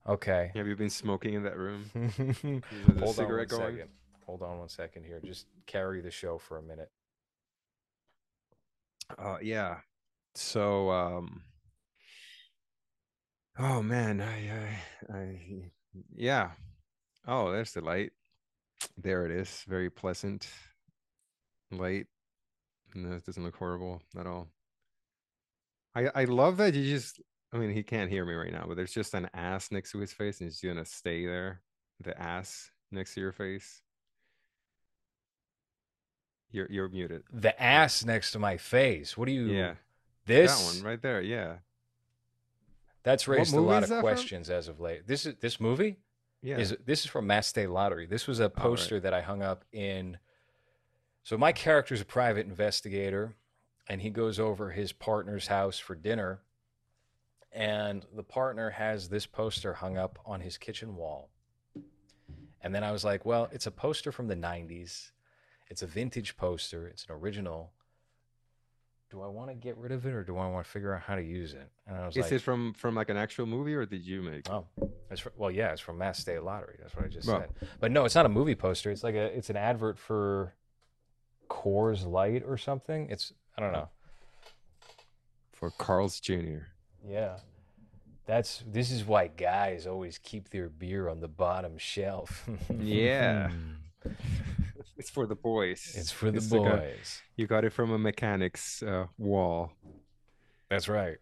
Okay. 0.08 0.52
Have 0.56 0.68
you 0.68 0.76
been 0.78 0.90
smoking 0.90 1.34
in 1.34 1.44
that 1.44 1.58
room? 1.58 1.90
Is 1.96 2.30
a 2.40 2.62
Hold 3.00 3.02
on 3.02 3.14
cigarette 3.14 3.50
going? 3.50 3.74
second. 3.76 3.90
Hold 4.28 4.44
on 4.44 4.60
one 4.60 4.70
second 4.70 5.06
here. 5.06 5.22
Just 5.24 5.48
carry 5.66 6.02
the 6.02 6.12
show 6.12 6.38
for 6.38 6.58
a 6.58 6.62
minute. 6.62 6.92
Uh, 9.18 9.38
yeah. 9.42 9.78
So, 10.36 10.92
um, 10.92 11.44
oh 13.58 13.82
man, 13.82 14.22
I, 14.22 14.52
I, 15.14 15.18
I, 15.18 15.72
yeah. 16.14 16.52
Oh, 17.26 17.52
there's 17.52 17.72
the 17.72 17.82
light. 17.82 18.12
There 18.98 19.26
it 19.26 19.32
is. 19.32 19.64
Very 19.66 19.90
pleasant 19.90 20.48
light. 21.72 22.08
No, 22.94 23.14
it 23.14 23.26
doesn't 23.26 23.44
look 23.44 23.56
horrible 23.56 24.02
at 24.20 24.28
all. 24.28 24.50
I, 25.96 26.10
I 26.14 26.24
love 26.26 26.58
that 26.58 26.74
you 26.74 26.84
just. 26.84 27.22
I 27.54 27.58
mean, 27.58 27.72
he 27.72 27.82
can't 27.82 28.12
hear 28.12 28.26
me 28.26 28.34
right 28.34 28.52
now, 28.52 28.66
but 28.68 28.76
there's 28.76 28.94
just 28.94 29.14
an 29.14 29.30
ass 29.34 29.72
next 29.72 29.94
to 29.94 30.00
his 30.00 30.12
face, 30.12 30.42
and 30.42 30.50
he's 30.50 30.60
gonna 30.60 30.86
stay 30.86 31.26
there. 31.26 31.62
The 32.02 32.22
ass 32.22 32.70
next 32.92 33.14
to 33.14 33.22
your 33.22 33.32
face. 33.32 33.82
You're 36.52 36.68
you're 36.70 36.90
muted. 36.90 37.24
The 37.32 37.62
ass 37.62 38.06
next 38.06 38.32
to 38.32 38.40
my 38.40 38.58
face. 38.58 39.18
What 39.18 39.26
do 39.26 39.32
you? 39.32 39.46
Yeah, 39.46 39.76
This 40.26 40.58
that 40.58 40.80
one 40.82 40.90
right 40.90 41.02
there. 41.02 41.22
Yeah, 41.22 41.58
That's 43.04 43.28
raised 43.28 43.54
a 43.54 43.60
lot 43.60 43.84
of 43.84 43.90
that 43.90 43.96
from? 43.96 44.02
questions 44.02 44.50
as 44.50 44.68
of 44.68 44.80
late. 44.80 45.08
This 45.08 45.26
is 45.26 45.36
this 45.42 45.60
movie 45.60 45.98
yeah. 46.42 46.58
is 46.58 46.76
this 46.86 47.02
is 47.02 47.06
from 47.08 47.28
Mass 47.28 47.48
State 47.48 47.70
Lottery. 47.70 48.06
This 48.06 48.28
was 48.28 48.40
a 48.40 48.44
right. 48.44 48.56
poster 48.56 49.00
that 49.00 49.14
I 49.14 49.22
hung 49.22 49.42
up 49.42 49.66
in. 49.72 50.18
So 51.24 51.38
my 51.38 51.52
character's 51.52 52.02
a 52.02 52.06
private 52.06 52.48
investigator, 52.48 53.36
and 53.88 54.02
he 54.02 54.10
goes 54.10 54.40
over 54.40 54.72
his 54.72 54.94
partner's 54.94 55.48
house 55.48 55.78
for 55.78 55.94
dinner, 55.94 56.40
and 57.52 58.06
the 58.16 58.24
partner 58.24 58.70
has 58.70 59.10
this 59.10 59.26
poster 59.26 59.74
hung 59.74 59.98
up 59.98 60.20
on 60.26 60.40
his 60.40 60.58
kitchen 60.58 60.96
wall. 60.96 61.30
And 62.62 62.74
then 62.74 62.84
I 62.84 62.92
was 62.92 63.04
like, 63.04 63.26
well, 63.26 63.50
it's 63.52 63.68
a 63.68 63.72
poster 63.72 64.12
from 64.12 64.28
the 64.28 64.36
'90s. 64.36 65.12
It's 65.70 65.82
a 65.82 65.88
vintage 65.88 66.38
poster. 66.38 66.88
It's 66.88 67.06
an 67.06 67.16
original. 67.16 67.72
Do 69.10 69.22
I 69.22 69.28
want 69.28 69.50
to 69.50 69.56
get 69.56 69.78
rid 69.78 69.94
of 69.94 70.06
it 70.06 70.14
or 70.14 70.24
do 70.24 70.38
I 70.38 70.48
want 70.50 70.66
to 70.66 70.70
figure 70.72 70.94
out 70.94 71.02
how 71.02 71.16
to 71.16 71.22
use 71.24 71.54
it? 71.54 71.70
And 71.88 71.96
I 71.98 72.06
was 72.06 72.18
Is 72.18 72.24
like, 72.24 72.32
it 72.34 72.40
from 72.42 72.74
from 72.74 72.94
like 72.96 73.08
an 73.10 73.16
actual 73.16 73.46
movie 73.46 73.74
or 73.74 73.86
did 73.86 74.06
you 74.06 74.22
make? 74.22 74.40
it? 74.48 74.50
Oh, 74.50 74.66
it's 75.10 75.22
fr 75.22 75.30
well, 75.38 75.50
yeah, 75.50 75.72
it's 75.72 75.80
from 75.82 75.98
Mass 75.98 76.20
State 76.20 76.44
Lottery. 76.44 76.76
That's 76.82 76.94
what 76.96 77.06
I 77.06 77.08
just 77.08 77.26
Well. 77.28 77.40
said. 77.40 77.70
But 77.80 77.92
no, 77.92 78.04
it's 78.04 78.16
not 78.16 78.26
a 78.26 78.30
movie 78.30 78.56
poster. 78.56 78.92
It's 78.92 79.04
like 79.04 79.16
a, 79.16 79.26
it's 79.38 79.50
an 79.50 79.56
advert 79.56 79.98
for 79.98 80.54
Coors 81.50 82.06
Light 82.06 82.44
or 82.46 82.58
something. 82.58 83.10
It's, 83.10 83.32
I 83.58 83.62
don't 83.62 83.72
know. 83.72 83.88
For 85.54 85.72
Carl's 85.72 86.20
Jr. 86.20 86.68
Yeah, 87.08 87.38
that's 88.26 88.62
this 88.68 88.92
is 88.92 89.06
why 89.06 89.28
guys 89.28 89.88
always 89.88 90.18
keep 90.18 90.50
their 90.50 90.68
beer 90.68 91.08
on 91.08 91.22
the 91.22 91.30
bottom 91.30 91.78
shelf. 91.78 92.48
Yeah. 92.78 93.50
Hmm. 93.52 94.12
It's 94.98 95.10
for 95.10 95.26
the 95.26 95.36
boys. 95.36 95.94
it's 95.98 96.12
for 96.12 96.32
the 96.32 96.38
It's 96.38 96.52
like 96.52 96.74
a- 96.74 96.78
boys. 96.78 97.22
you 97.36 97.48
got 97.48 97.64
it 97.66 97.72
from 97.74 97.92
a 97.92 97.98
mechanic's 98.00 98.82
uh, 98.84 99.08
wall. 99.18 99.72
That's 100.70 100.88
right. 100.88 101.18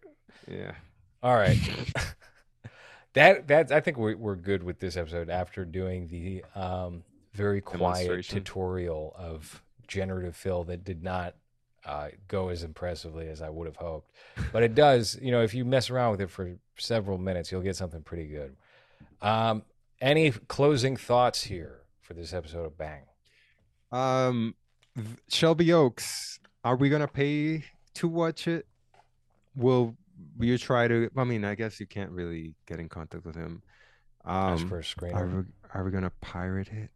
Yeah. 0.48 0.72
All 1.22 1.34
right. 1.34 1.58
that 3.14 3.48
that 3.48 3.72
I 3.72 3.80
think 3.80 3.96
we're 3.96 4.16
we're 4.16 4.36
good 4.36 4.62
with 4.62 4.78
this 4.78 4.96
episode 4.96 5.30
after 5.30 5.64
doing 5.64 6.08
the 6.08 6.44
um, 6.54 7.04
very 7.32 7.60
quiet 7.60 8.24
tutorial 8.24 9.14
of 9.18 9.62
generative 9.88 10.36
fill 10.36 10.64
that 10.64 10.84
did 10.84 11.02
not 11.02 11.34
uh, 11.84 12.08
go 12.28 12.48
as 12.48 12.62
impressively 12.64 13.28
as 13.28 13.40
I 13.40 13.48
would 13.48 13.66
have 13.66 13.76
hoped. 13.76 14.10
But 14.52 14.62
it 14.64 14.74
does, 14.74 15.18
you 15.22 15.30
know, 15.30 15.42
if 15.42 15.54
you 15.54 15.64
mess 15.64 15.88
around 15.90 16.10
with 16.12 16.20
it 16.20 16.30
for 16.30 16.56
several 16.78 17.18
minutes, 17.18 17.52
you'll 17.52 17.62
get 17.62 17.76
something 17.76 18.02
pretty 18.02 18.26
good. 18.26 18.56
Um, 19.22 19.62
any 20.00 20.30
closing 20.32 20.96
thoughts 20.96 21.44
here 21.44 21.80
for 22.02 22.14
this 22.14 22.32
episode 22.32 22.64
of 22.66 22.76
Bang? 22.76 23.02
Um, 23.92 24.54
Shelby 25.28 25.72
Oaks. 25.72 26.38
Are 26.64 26.76
we 26.76 26.88
gonna 26.88 27.08
pay 27.08 27.64
to 27.94 28.08
watch 28.08 28.48
it? 28.48 28.66
Will 29.54 29.96
you 30.38 30.58
try 30.58 30.88
to? 30.88 31.10
I 31.16 31.24
mean, 31.24 31.44
I 31.44 31.54
guess 31.54 31.78
you 31.80 31.86
can't 31.86 32.10
really 32.10 32.54
get 32.66 32.80
in 32.80 32.88
contact 32.88 33.24
with 33.24 33.36
him. 33.36 33.62
Um, 34.24 34.68
for 34.68 34.80
a 34.80 35.12
are 35.14 35.26
we 35.26 35.44
are 35.72 35.84
we 35.84 35.90
gonna 35.90 36.12
pirate 36.20 36.68
it? 36.72 36.90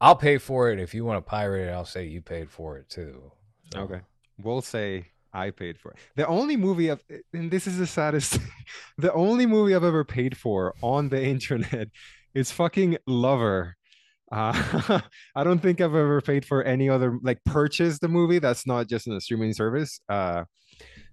I'll 0.00 0.14
pay 0.16 0.38
for 0.38 0.70
it 0.70 0.78
if 0.78 0.94
you 0.94 1.04
want 1.04 1.24
to 1.24 1.28
pirate 1.28 1.68
it. 1.68 1.72
I'll 1.72 1.84
say 1.84 2.04
you 2.06 2.20
paid 2.22 2.50
for 2.50 2.76
it 2.76 2.88
too. 2.88 3.32
So- 3.72 3.80
Okay. 3.80 4.00
We'll 4.38 4.60
say 4.62 5.06
I 5.32 5.50
paid 5.50 5.78
for 5.78 5.92
it. 5.92 5.96
The 6.14 6.26
only 6.26 6.56
movie 6.56 6.90
I've, 6.90 7.02
and 7.32 7.50
this 7.50 7.66
is 7.66 7.78
the 7.78 7.86
saddest 7.86 8.38
the 8.98 9.12
only 9.14 9.46
movie 9.46 9.74
I've 9.74 9.82
ever 9.82 10.04
paid 10.04 10.36
for 10.36 10.74
on 10.82 11.08
the 11.08 11.22
internet 11.34 11.88
is 12.34 12.52
fucking 12.52 12.98
Lover. 13.06 13.76
Uh, 14.36 15.00
I 15.34 15.44
don't 15.44 15.60
think 15.60 15.80
I've 15.80 15.94
ever 15.94 16.20
paid 16.20 16.44
for 16.44 16.62
any 16.62 16.90
other, 16.90 17.18
like, 17.22 17.42
purchase 17.44 17.98
the 17.98 18.08
movie 18.08 18.38
that's 18.38 18.66
not 18.66 18.86
just 18.86 19.06
in 19.06 19.14
a 19.14 19.20
streaming 19.20 19.54
service. 19.54 20.00
Uh, 20.10 20.44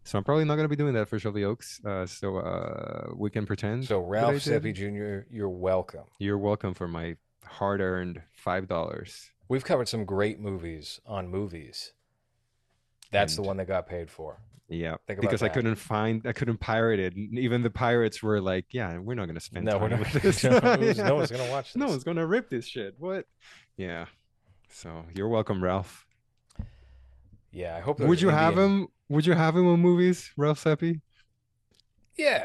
so 0.04 0.18
I'm 0.18 0.26
probably 0.26 0.44
not 0.44 0.56
going 0.56 0.66
to 0.66 0.70
be 0.70 0.76
doing 0.76 0.94
that 0.96 1.08
for 1.08 1.18
Shelby 1.18 1.46
Oaks. 1.46 1.80
Uh, 1.86 2.06
so 2.06 2.38
uh, 2.38 3.12
we 3.16 3.30
can 3.30 3.46
pretend. 3.46 3.86
So 3.86 4.02
Ralph. 4.02 4.42
Seppi 4.42 4.74
Jr., 4.74 5.20
you're 5.32 5.50
welcome. 5.50 6.04
You're 6.20 6.38
welcome 6.38 6.74
for 6.74 6.90
my 6.90 7.16
hard 7.46 7.80
earned 7.80 8.22
$5. 8.46 9.30
We've 9.48 9.64
covered 9.64 9.88
some 9.88 10.04
great 10.04 10.42
movies 10.42 11.00
on 11.06 11.30
movies. 11.30 11.94
That's 13.12 13.36
the 13.36 13.44
one 13.44 13.58
that 13.58 13.68
got 13.68 13.88
paid 13.88 14.10
for. 14.10 14.42
Yeah, 14.74 14.96
because 15.08 15.44
I 15.44 15.48
that. 15.48 15.54
couldn't 15.54 15.76
find, 15.76 16.26
I 16.26 16.34
couldn't 16.34 16.58
pirate 16.58 17.00
it. 17.00 17.16
Even 17.18 17.62
the 17.62 17.70
pirates 17.70 18.24
were 18.24 18.42
like, 18.42 18.66
"Yeah, 18.72 18.98
we're 18.98 19.14
not 19.16 19.28
gonna 19.28 19.40
spend 19.40 19.66
No, 19.66 19.74
time 19.74 19.82
we're 19.82 19.90
not. 19.90 20.00
with 20.14 20.22
this. 20.24 20.44
no, 20.44 20.60
one's, 20.64 20.98
Yeah. 20.98 21.08
no 21.08 21.16
one's 21.16 21.32
gonna 21.32 21.50
watch 21.52 21.74
this. 21.74 21.76
No 21.80 21.88
one's 21.88 22.04
gonna 22.04 22.26
rip 22.26 22.50
this 22.50 22.66
shit. 22.66 22.96
What? 22.98 23.26
Yeah. 23.78 24.06
So 24.70 25.06
you're 25.14 25.28
welcome, 25.30 25.64
Ralph. 25.64 26.06
Yeah, 27.52 27.76
I 27.78 27.82
hope. 27.82 28.00
Would 28.00 28.22
you 28.22 28.30
have 28.30 28.58
him? 28.58 28.88
Would 29.10 29.26
you 29.28 29.34
have 29.34 29.56
him 29.56 29.68
in 29.72 29.80
movies, 29.80 30.32
Ralph 30.38 30.60
Seppi? 30.60 31.02
Yeah, 32.16 32.44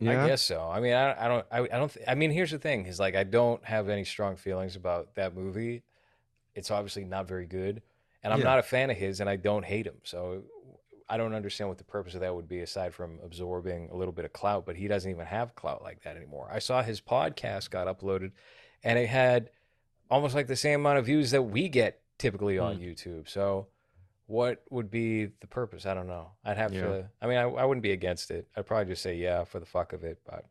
Yeah. 0.00 0.24
I 0.24 0.28
guess 0.28 0.42
so. 0.42 0.68
I 0.68 0.80
mean, 0.80 0.92
I, 0.92 1.24
I 1.24 1.28
don't. 1.28 1.46
I, 1.50 1.60
I 1.60 1.78
don't. 1.78 1.92
Th- 1.92 2.04
I 2.08 2.14
mean, 2.14 2.30
here's 2.30 2.50
the 2.50 2.58
thing: 2.58 2.86
is 2.86 3.00
like 3.00 3.14
I 3.16 3.24
don't 3.24 3.64
have 3.64 3.88
any 3.88 4.04
strong 4.04 4.36
feelings 4.36 4.76
about 4.76 5.14
that 5.16 5.34
movie. 5.34 5.82
It's 6.54 6.70
obviously 6.70 7.04
not 7.04 7.26
very 7.28 7.46
good, 7.46 7.82
and 8.22 8.32
I'm 8.32 8.40
Yeah. 8.40 8.44
not 8.46 8.58
a 8.58 8.62
fan 8.62 8.90
of 8.90 8.96
his, 8.96 9.20
and 9.20 9.28
I 9.30 9.36
don't 9.36 9.64
hate 9.64 9.86
him. 9.86 9.96
So 10.04 10.42
I 11.10 11.16
don't 11.16 11.34
understand 11.34 11.68
what 11.68 11.78
the 11.78 11.84
purpose 11.84 12.14
of 12.14 12.20
that 12.20 12.34
would 12.34 12.48
be, 12.48 12.60
aside 12.60 12.92
from 12.94 13.18
absorbing 13.24 13.88
a 13.90 13.96
little 13.96 14.12
bit 14.12 14.24
of 14.24 14.32
clout. 14.32 14.66
But 14.66 14.76
he 14.76 14.88
doesn't 14.88 15.10
even 15.10 15.24
have 15.26 15.54
clout 15.54 15.82
like 15.82 16.02
that 16.02 16.16
anymore. 16.16 16.48
I 16.52 16.58
saw 16.58 16.82
his 16.82 17.00
podcast 17.00 17.70
got 17.70 17.86
uploaded, 17.86 18.32
and 18.84 18.98
it 18.98 19.08
had 19.08 19.50
almost 20.10 20.34
like 20.34 20.46
the 20.46 20.56
same 20.56 20.80
amount 20.80 20.98
of 20.98 21.06
views 21.06 21.30
that 21.30 21.42
we 21.42 21.68
get 21.68 22.00
typically 22.18 22.58
on 22.58 22.78
YouTube. 22.78 23.28
So 23.28 23.68
what 24.26 24.62
would 24.70 24.90
be 24.90 25.26
the 25.40 25.46
purpose? 25.46 25.86
I 25.86 25.94
don't 25.94 26.06
know. 26.08 26.32
I'd 26.44 26.56
have 26.58 26.72
Yeah. 26.74 26.80
to. 26.82 27.10
I 27.22 27.26
mean, 27.26 27.38
I, 27.38 27.42
I 27.44 27.64
wouldn't 27.64 27.82
be 27.82 27.92
against 27.92 28.30
it. 28.30 28.46
I'd 28.56 28.66
probably 28.66 28.92
just 28.92 29.02
say 29.02 29.16
yeah 29.16 29.44
for 29.44 29.60
the 29.60 29.66
fuck 29.66 29.92
of 29.94 30.04
it, 30.04 30.18
but 30.26 30.44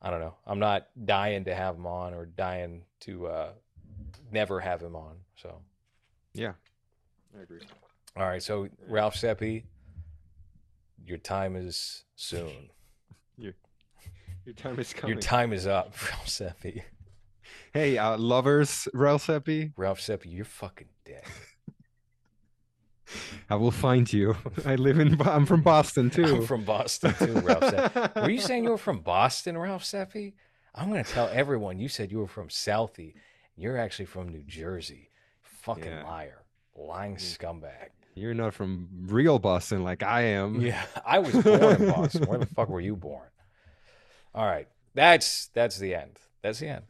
I 0.00 0.10
don't 0.10 0.20
know. 0.20 0.34
I'm 0.46 0.58
not 0.58 0.88
dying 1.04 1.44
to 1.44 1.54
have 1.54 1.76
him 1.76 1.86
on 1.86 2.14
or 2.14 2.24
dying 2.26 2.82
to 3.00 3.26
uh, 3.26 3.52
never 4.30 4.60
have 4.60 4.80
him 4.82 4.96
on. 4.96 5.16
So 5.36 5.60
Yeah. 6.32 6.52
I 7.38 7.42
agree. 7.42 7.60
All 8.16 8.26
right. 8.26 8.42
So 8.42 8.68
Ralph 8.88 9.16
Seppi, 9.16 9.64
your 11.04 11.18
time 11.18 11.56
is 11.56 12.04
soon. 12.16 12.70
Your 13.38 13.54
your 14.44 14.54
time 14.54 14.78
is 14.78 14.92
coming. 14.92 15.14
Your 15.14 15.22
time 15.22 15.52
is 15.52 15.66
up, 15.66 15.94
Ralph 16.10 16.28
Seppi. 16.28 16.82
hey, 17.72 17.96
uh, 17.98 18.16
lovers, 18.18 18.86
Ralph 18.92 19.22
Seppi. 19.24 19.72
Ralph 19.76 20.00
Seppi, 20.00 20.28
you're 20.28 20.44
fucking 20.44 20.88
dead. 21.06 21.22
I 23.50 23.56
will 23.56 23.70
find 23.70 24.10
you. 24.12 24.36
I 24.64 24.76
live 24.76 24.98
in. 24.98 25.20
I'm 25.22 25.46
from 25.46 25.62
Boston 25.62 26.10
too. 26.10 26.24
I'm 26.24 26.46
from 26.46 26.64
Boston 26.64 27.14
too, 27.14 27.34
Ralph 27.40 27.64
Seppi. 27.70 28.20
Were 28.20 28.30
you 28.30 28.40
saying 28.40 28.64
you 28.64 28.70
were 28.70 28.78
from 28.78 29.00
Boston, 29.00 29.58
Ralph 29.58 29.84
Seppi? 29.84 30.34
I'm 30.74 30.90
going 30.90 31.04
to 31.04 31.10
tell 31.10 31.28
everyone 31.32 31.78
you 31.78 31.88
said 31.88 32.10
you 32.10 32.18
were 32.18 32.28
from 32.28 32.48
Southie. 32.48 33.14
You're 33.56 33.76
actually 33.76 34.06
from 34.06 34.28
New 34.28 34.42
Jersey. 34.44 35.10
Fucking 35.42 35.84
Yeah. 35.84 36.04
liar. 36.04 36.38
Lying 36.76 37.16
scumbag. 37.16 37.90
You're 38.14 38.34
not 38.34 38.54
from 38.54 38.88
real 39.06 39.38
Boston 39.38 39.82
like 39.84 40.02
I 40.02 40.22
am. 40.22 40.60
Yeah, 40.60 40.84
I 41.04 41.18
was 41.18 41.32
born 41.32 41.82
in 41.82 41.90
Boston. 41.90 42.26
Where 42.26 42.38
the 42.38 42.46
fuck 42.46 42.68
were 42.68 42.80
you 42.80 42.96
born? 42.96 43.28
All 44.34 44.46
right. 44.46 44.68
That's 44.94 45.46
that's 45.48 45.78
the 45.78 45.94
end. 45.94 46.18
That's 46.42 46.58
the 46.58 46.68
end. 46.68 46.84